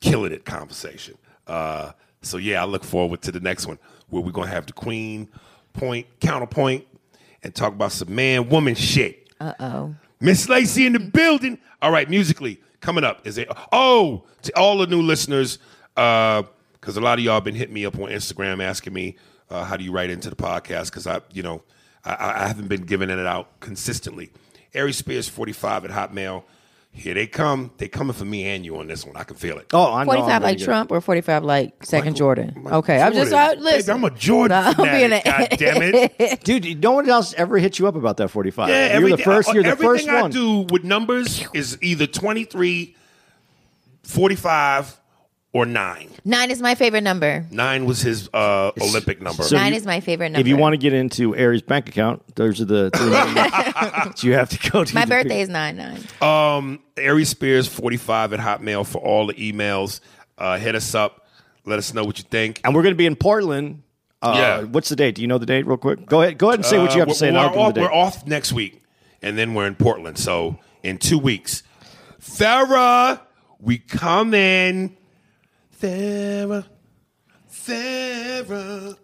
killing 0.00 0.32
it 0.32 0.44
conversation. 0.44 1.16
Uh, 1.46 1.92
so 2.22 2.36
yeah, 2.38 2.62
I 2.62 2.66
look 2.66 2.84
forward 2.84 3.22
to 3.22 3.32
the 3.32 3.40
next 3.40 3.66
one 3.66 3.78
where 4.08 4.22
we're 4.22 4.32
gonna 4.32 4.48
have 4.48 4.66
the 4.66 4.72
Queen 4.72 5.28
point 5.72 6.06
counterpoint 6.20 6.86
and 7.42 7.54
talk 7.54 7.72
about 7.72 7.92
some 7.92 8.14
man 8.14 8.48
woman 8.48 8.74
shit. 8.74 9.28
Uh 9.40 9.52
oh. 9.60 9.94
Miss 10.20 10.48
Lacey 10.48 10.86
in 10.86 10.92
the 10.94 10.98
building. 10.98 11.58
All 11.82 11.90
right, 11.90 12.08
musically 12.08 12.60
coming 12.80 13.04
up 13.04 13.26
is 13.26 13.38
it? 13.38 13.48
Oh, 13.72 14.24
to 14.42 14.56
all 14.56 14.78
the 14.78 14.86
new 14.86 15.02
listeners, 15.02 15.58
because 15.94 16.96
a 16.96 17.00
lot 17.00 17.18
of 17.18 17.24
y'all 17.24 17.40
been 17.40 17.54
hitting 17.54 17.74
me 17.74 17.84
up 17.84 17.96
on 17.96 18.10
Instagram 18.10 18.62
asking 18.62 18.92
me 18.92 19.16
uh, 19.50 19.64
how 19.64 19.76
do 19.76 19.84
you 19.84 19.92
write 19.92 20.10
into 20.10 20.30
the 20.30 20.36
podcast 20.36 20.86
because 20.86 21.06
I, 21.06 21.20
you 21.32 21.42
know, 21.42 21.62
I, 22.04 22.44
I 22.44 22.48
haven't 22.48 22.68
been 22.68 22.82
giving 22.82 23.10
it 23.10 23.18
out 23.18 23.60
consistently. 23.60 24.32
Ari 24.74 24.92
Spears 24.92 25.28
forty 25.28 25.52
five 25.52 25.84
at 25.84 25.90
Hotmail. 25.90 26.44
Here 26.98 27.12
they 27.12 27.26
come. 27.26 27.70
They 27.76 27.88
coming 27.88 28.14
for 28.14 28.24
me 28.24 28.46
and 28.46 28.64
you 28.64 28.78
on 28.78 28.86
this 28.88 29.04
one. 29.04 29.16
I 29.16 29.24
can 29.24 29.36
feel 29.36 29.58
it. 29.58 29.66
Oh, 29.74 29.92
I 29.92 30.02
know. 30.04 30.06
Forty 30.06 30.22
I'm 30.22 30.28
five 30.28 30.42
like 30.42 30.58
Trump 30.58 30.90
or 30.90 31.00
forty 31.02 31.20
five 31.20 31.44
like 31.44 31.84
second 31.84 32.12
Michael- 32.12 32.18
Jordan. 32.18 32.54
Michael 32.62 32.78
okay, 32.78 33.00
I'm 33.00 33.12
just 33.12 33.30
Jordan. 33.32 33.58
uh, 33.58 33.62
listen. 33.62 33.94
Baby, 33.94 34.06
I'm 34.08 34.12
a 34.12 34.18
Jordan 34.18 34.62
No, 34.64 34.70
I'm 34.84 34.98
being 34.98 35.10
fanatic. 35.20 35.26
a- 35.26 35.48
God 35.48 35.58
damn 35.58 35.82
it. 35.82 36.40
Dude, 36.44 36.82
no 36.82 36.92
one 36.92 37.08
else 37.08 37.34
ever 37.34 37.58
hit 37.58 37.78
you 37.78 37.86
up 37.86 37.96
about 37.96 38.16
that 38.16 38.28
45. 38.28 38.68
Yeah, 38.70 38.74
you're 38.74 38.88
the 38.88 38.94
everything- 38.94 39.24
first. 39.24 39.48
uh, 39.50 39.52
You're 39.52 39.62
the 39.62 39.68
everything 39.68 39.90
first 39.94 40.08
I 40.08 40.22
one. 40.22 40.30
do 40.30 40.60
with 40.70 40.84
numbers 40.84 41.44
is 41.52 41.78
either 41.82 42.06
23, 42.06 42.96
45, 44.02 45.00
or 45.56 45.64
nine. 45.64 46.10
Nine 46.24 46.50
is 46.50 46.60
my 46.60 46.74
favorite 46.74 47.00
number. 47.02 47.46
Nine 47.50 47.86
was 47.86 48.00
his 48.02 48.28
uh, 48.34 48.72
Olympic 48.80 49.22
number. 49.22 49.42
So 49.42 49.56
Nine 49.56 49.72
you- 49.72 49.78
is 49.78 49.86
my 49.86 50.00
favorite 50.00 50.28
number. 50.30 50.40
If 50.40 50.46
you 50.48 50.56
want 50.56 50.74
to 50.74 50.76
get 50.76 50.92
into 50.92 51.34
Ari's 51.34 51.62
bank 51.62 51.88
account, 51.88 52.22
those 52.36 52.60
are 52.60 52.64
the 52.66 52.90
three 52.90 53.10
numbers 54.04 54.22
you 54.22 54.34
have 54.34 54.50
to 54.50 54.70
go 54.70 54.84
to. 54.84 54.94
my 54.94 55.04
the- 55.04 55.10
birthday 55.10 55.40
is 55.40 55.48
nine 55.48 55.76
nine. 55.76 56.00
Um, 56.20 56.80
Ari 56.98 57.24
Spears 57.24 57.66
45 57.68 58.34
at 58.34 58.40
Hotmail 58.40 58.86
for 58.86 58.98
all 58.98 59.26
the 59.26 59.34
emails. 59.34 60.00
Uh, 60.36 60.58
hit 60.58 60.74
us 60.74 60.94
up. 60.94 61.26
Let 61.64 61.78
us 61.78 61.94
know 61.94 62.04
what 62.04 62.18
you 62.18 62.24
think. 62.30 62.60
And 62.64 62.74
we're 62.74 62.82
going 62.82 62.94
to 62.94 62.98
be 62.98 63.06
in 63.06 63.16
Portland. 63.16 63.82
Uh, 64.20 64.34
Yeah. 64.36 64.62
What's 64.64 64.88
the 64.90 64.96
date? 64.96 65.14
Do 65.14 65.22
you 65.22 65.28
know 65.28 65.38
the 65.38 65.46
date 65.46 65.66
real 65.66 65.76
quick? 65.78 66.04
Go 66.06 66.20
ahead. 66.22 66.36
Go 66.38 66.48
ahead 66.48 66.58
and 66.60 66.66
say 66.66 66.78
what 66.78 66.92
you 66.94 67.00
have 67.00 67.08
Uh, 67.08 67.12
to 67.12 67.18
say. 67.18 67.28
and 67.28 67.36
we're, 67.36 67.42
I'll 67.42 67.48
give 67.50 67.56
you 67.56 67.62
off, 67.62 67.74
the 67.74 67.80
date. 67.80 67.80
we're 67.82 67.92
off 67.94 68.26
next 68.26 68.52
week, 68.52 68.82
and 69.22 69.38
then 69.38 69.54
we're 69.54 69.66
in 69.66 69.74
Portland. 69.74 70.18
So 70.18 70.58
in 70.82 70.98
two 70.98 71.18
weeks. 71.18 71.62
Farrah, 72.20 73.20
we 73.60 73.78
coming. 73.78 74.96
Farrah, 75.80 76.64
Farrah. 77.50 78.96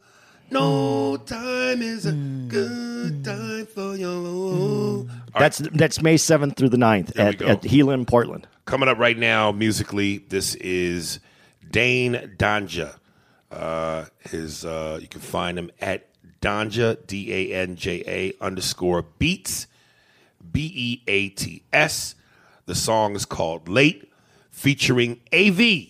No 0.51 1.17
time 1.17 1.83
is 1.83 2.07
a 2.07 2.13
good 2.13 3.25
time 3.25 3.67
for 3.67 3.97
you. 3.97 5.09
That's 5.39 5.59
that's 5.59 6.03
May 6.03 6.17
seventh 6.17 6.57
through 6.57 6.69
the 6.71 6.77
9th 6.77 7.15
There 7.15 7.25
we 7.27 7.31
at, 7.31 7.39
go. 7.39 7.47
at 7.47 7.63
Gila 7.63 7.95
in 7.95 8.05
Portland. 8.07 8.47
Coming 8.65 8.89
up 8.89 8.99
right 8.99 9.19
now, 9.19 9.51
musically, 9.53 10.19
this 10.19 10.55
is 10.57 11.21
Dane 11.71 12.35
Danja. 12.39 12.97
Uh, 13.51 14.07
his 14.31 14.65
uh, 14.65 14.99
you 15.01 15.09
can 15.09 15.21
find 15.21 15.59
him 15.59 15.71
at 15.81 16.09
Danja 16.41 17.07
D 17.07 17.33
A 17.33 17.55
N 17.55 17.77
J 17.77 18.03
A 18.07 18.45
underscore 18.45 19.03
Beats 19.03 19.67
B 20.51 20.71
E 20.75 21.03
A 21.07 21.29
T 21.31 21.63
S. 21.73 22.15
The 22.67 22.75
song 22.75 23.15
is 23.17 23.25
called 23.25 23.69
Late, 23.69 24.11
featuring 24.51 25.21
AV. 25.33 25.89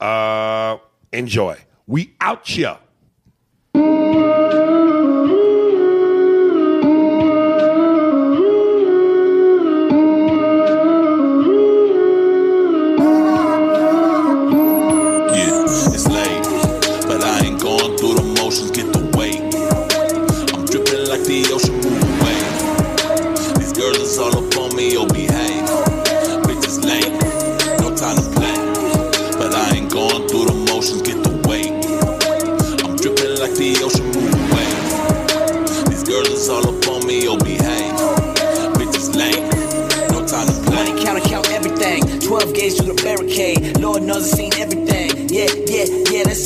Uh, 0.00 0.78
enjoy. 1.12 1.56
We 1.86 2.14
out 2.20 2.56
ya. 2.56 2.78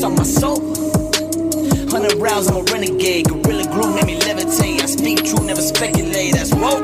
On 0.02 0.14
my 0.14 0.22
soul. 0.22 0.60
100 0.60 2.14
rounds, 2.16 2.48
I'm 2.48 2.56
a 2.56 2.62
renegade. 2.72 3.26
Gorilla 3.26 3.64
glue 3.64 3.94
made 3.94 4.06
me 4.06 4.18
levitate. 4.20 4.80
I 4.80 4.86
speak 4.86 5.24
true, 5.24 5.44
never 5.44 5.60
speculate. 5.60 6.32
That's 6.32 6.54
whoa. 6.54 6.78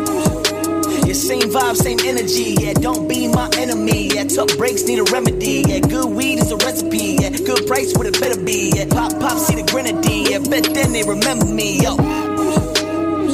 Yeah, 1.06 1.12
same 1.12 1.48
vibe, 1.50 1.76
same 1.76 1.98
energy. 2.04 2.56
Yeah, 2.60 2.74
don't 2.74 3.08
be 3.08 3.28
my 3.28 3.48
enemy. 3.56 4.08
Yeah, 4.14 4.24
tough 4.24 4.56
breaks 4.58 4.84
need 4.84 4.98
a 4.98 5.04
remedy. 5.04 5.64
Yeah, 5.66 5.80
good 5.80 6.06
weed 6.06 6.40
is 6.40 6.50
a 6.50 6.56
recipe. 6.56 7.16
Yeah, 7.20 7.30
good 7.30 7.66
price, 7.66 7.94
what 7.96 8.06
it 8.06 8.20
better 8.20 8.42
be. 8.42 8.72
Yeah, 8.74 8.86
pop, 8.86 9.12
pop, 9.20 9.38
see 9.38 9.54
the 9.54 9.66
grenadine. 9.70 10.26
Yeah, 10.26 10.38
bet 10.50 10.64
then 10.74 10.92
they 10.92 11.02
remember 11.02 11.46
me. 11.46 11.80
Yo, 11.80 11.96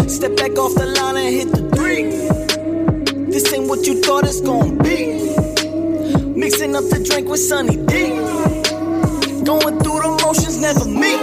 step 0.07 0.37
back 0.37 0.57
off 0.59 0.75
the 0.75 0.87
line 0.87 1.17
and 1.17 1.35
hit 1.35 1.49
the 1.51 1.63
three. 1.75 2.05
This 3.31 3.53
ain't 3.53 3.69
what 3.69 3.87
you 3.87 4.01
thought 4.03 4.25
it's 4.25 4.41
gonna 4.41 4.83
be. 4.83 5.33
Mixing 6.39 6.77
up 6.77 6.85
the 6.91 7.03
drink 7.09 7.29
with 7.29 7.41
Sunny 7.41 7.77
D. 7.87 8.12
Going 9.45 9.79
through 9.83 9.99
the 9.99 10.21
motions, 10.23 10.59
never 10.61 10.85
me. 10.87 11.15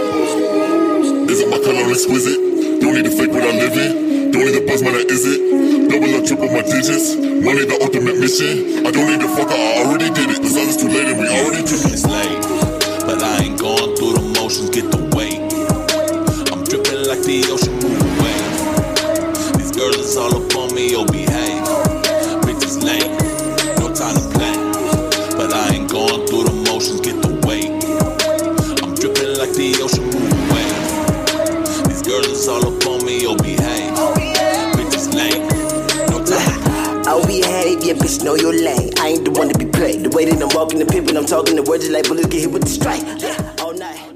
Is 1.28 1.40
it 1.40 1.48
my 1.48 1.56
color 1.56 1.88
exquisite? 1.88 2.36
Don't 2.80 2.92
need 2.92 3.04
to 3.04 3.10
fake 3.10 3.32
what 3.32 3.44
I 3.44 3.52
live 3.52 3.72
in. 3.72 4.30
Don't 4.30 4.44
need 4.44 4.60
the 4.60 4.64
buzz, 4.68 4.82
man, 4.82 4.92
that 4.92 5.08
is 5.08 5.24
it. 5.24 5.40
Double 5.88 6.12
up, 6.16 6.24
triple 6.28 6.52
my 6.52 6.60
digits. 6.60 7.16
Money, 7.16 7.64
the 7.64 7.78
ultimate 7.80 8.20
mission. 8.20 8.84
I 8.84 8.90
don't 8.92 9.08
need 9.08 9.24
to 9.24 9.28
fuck, 9.28 9.48
I 9.48 9.84
already 9.84 10.12
did 10.12 10.36
it. 10.36 10.42
The 10.42 10.50
sun 10.52 10.68
is 10.68 10.76
too 10.76 10.88
late 10.88 11.08
and 11.08 11.16
we 11.16 11.28
already 11.28 11.64
did 11.64 11.80
it. 11.80 11.92
It's 11.96 12.04
late, 12.04 12.44
but 13.08 13.22
I 13.24 13.44
ain't 13.44 13.58
going 13.58 13.96
through 13.96 14.12
the 14.20 14.24
motions. 14.36 14.68
Get 14.68 14.92
the 14.92 15.00
weight. 15.16 15.40
I'm 16.52 16.64
dripping 16.64 17.08
like 17.08 17.24
the 17.24 17.40
ocean 17.48 17.59
behave, 38.18 38.22
yeah, 38.22 38.24
bitch, 38.24 38.24
know 38.24 38.34
your 38.34 38.52
lane. 38.52 38.90
I 38.98 39.08
ain't 39.08 39.24
the 39.24 39.30
one 39.30 39.48
to 39.48 39.58
be 39.58 39.66
played. 39.66 40.02
The 40.02 40.10
way 40.10 40.24
that 40.24 40.42
I'm 40.42 40.48
walking 40.56 40.78
the 40.78 40.86
pit 40.86 41.04
when 41.04 41.16
I'm 41.16 41.26
talking, 41.26 41.56
the 41.56 41.62
words 41.62 41.84
just 41.84 41.92
like 41.92 42.06
bullets 42.08 42.26
get 42.28 42.40
hit 42.40 42.50
with 42.50 42.62
the 42.62 42.68
strike. 42.68 43.02
Yeah, 43.20 43.54
all 43.62 43.74
night. 43.74 44.06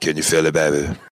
Can 0.00 0.16
you 0.16 0.22
feel 0.22 0.46
it, 0.46 0.54
baby? 0.54 1.09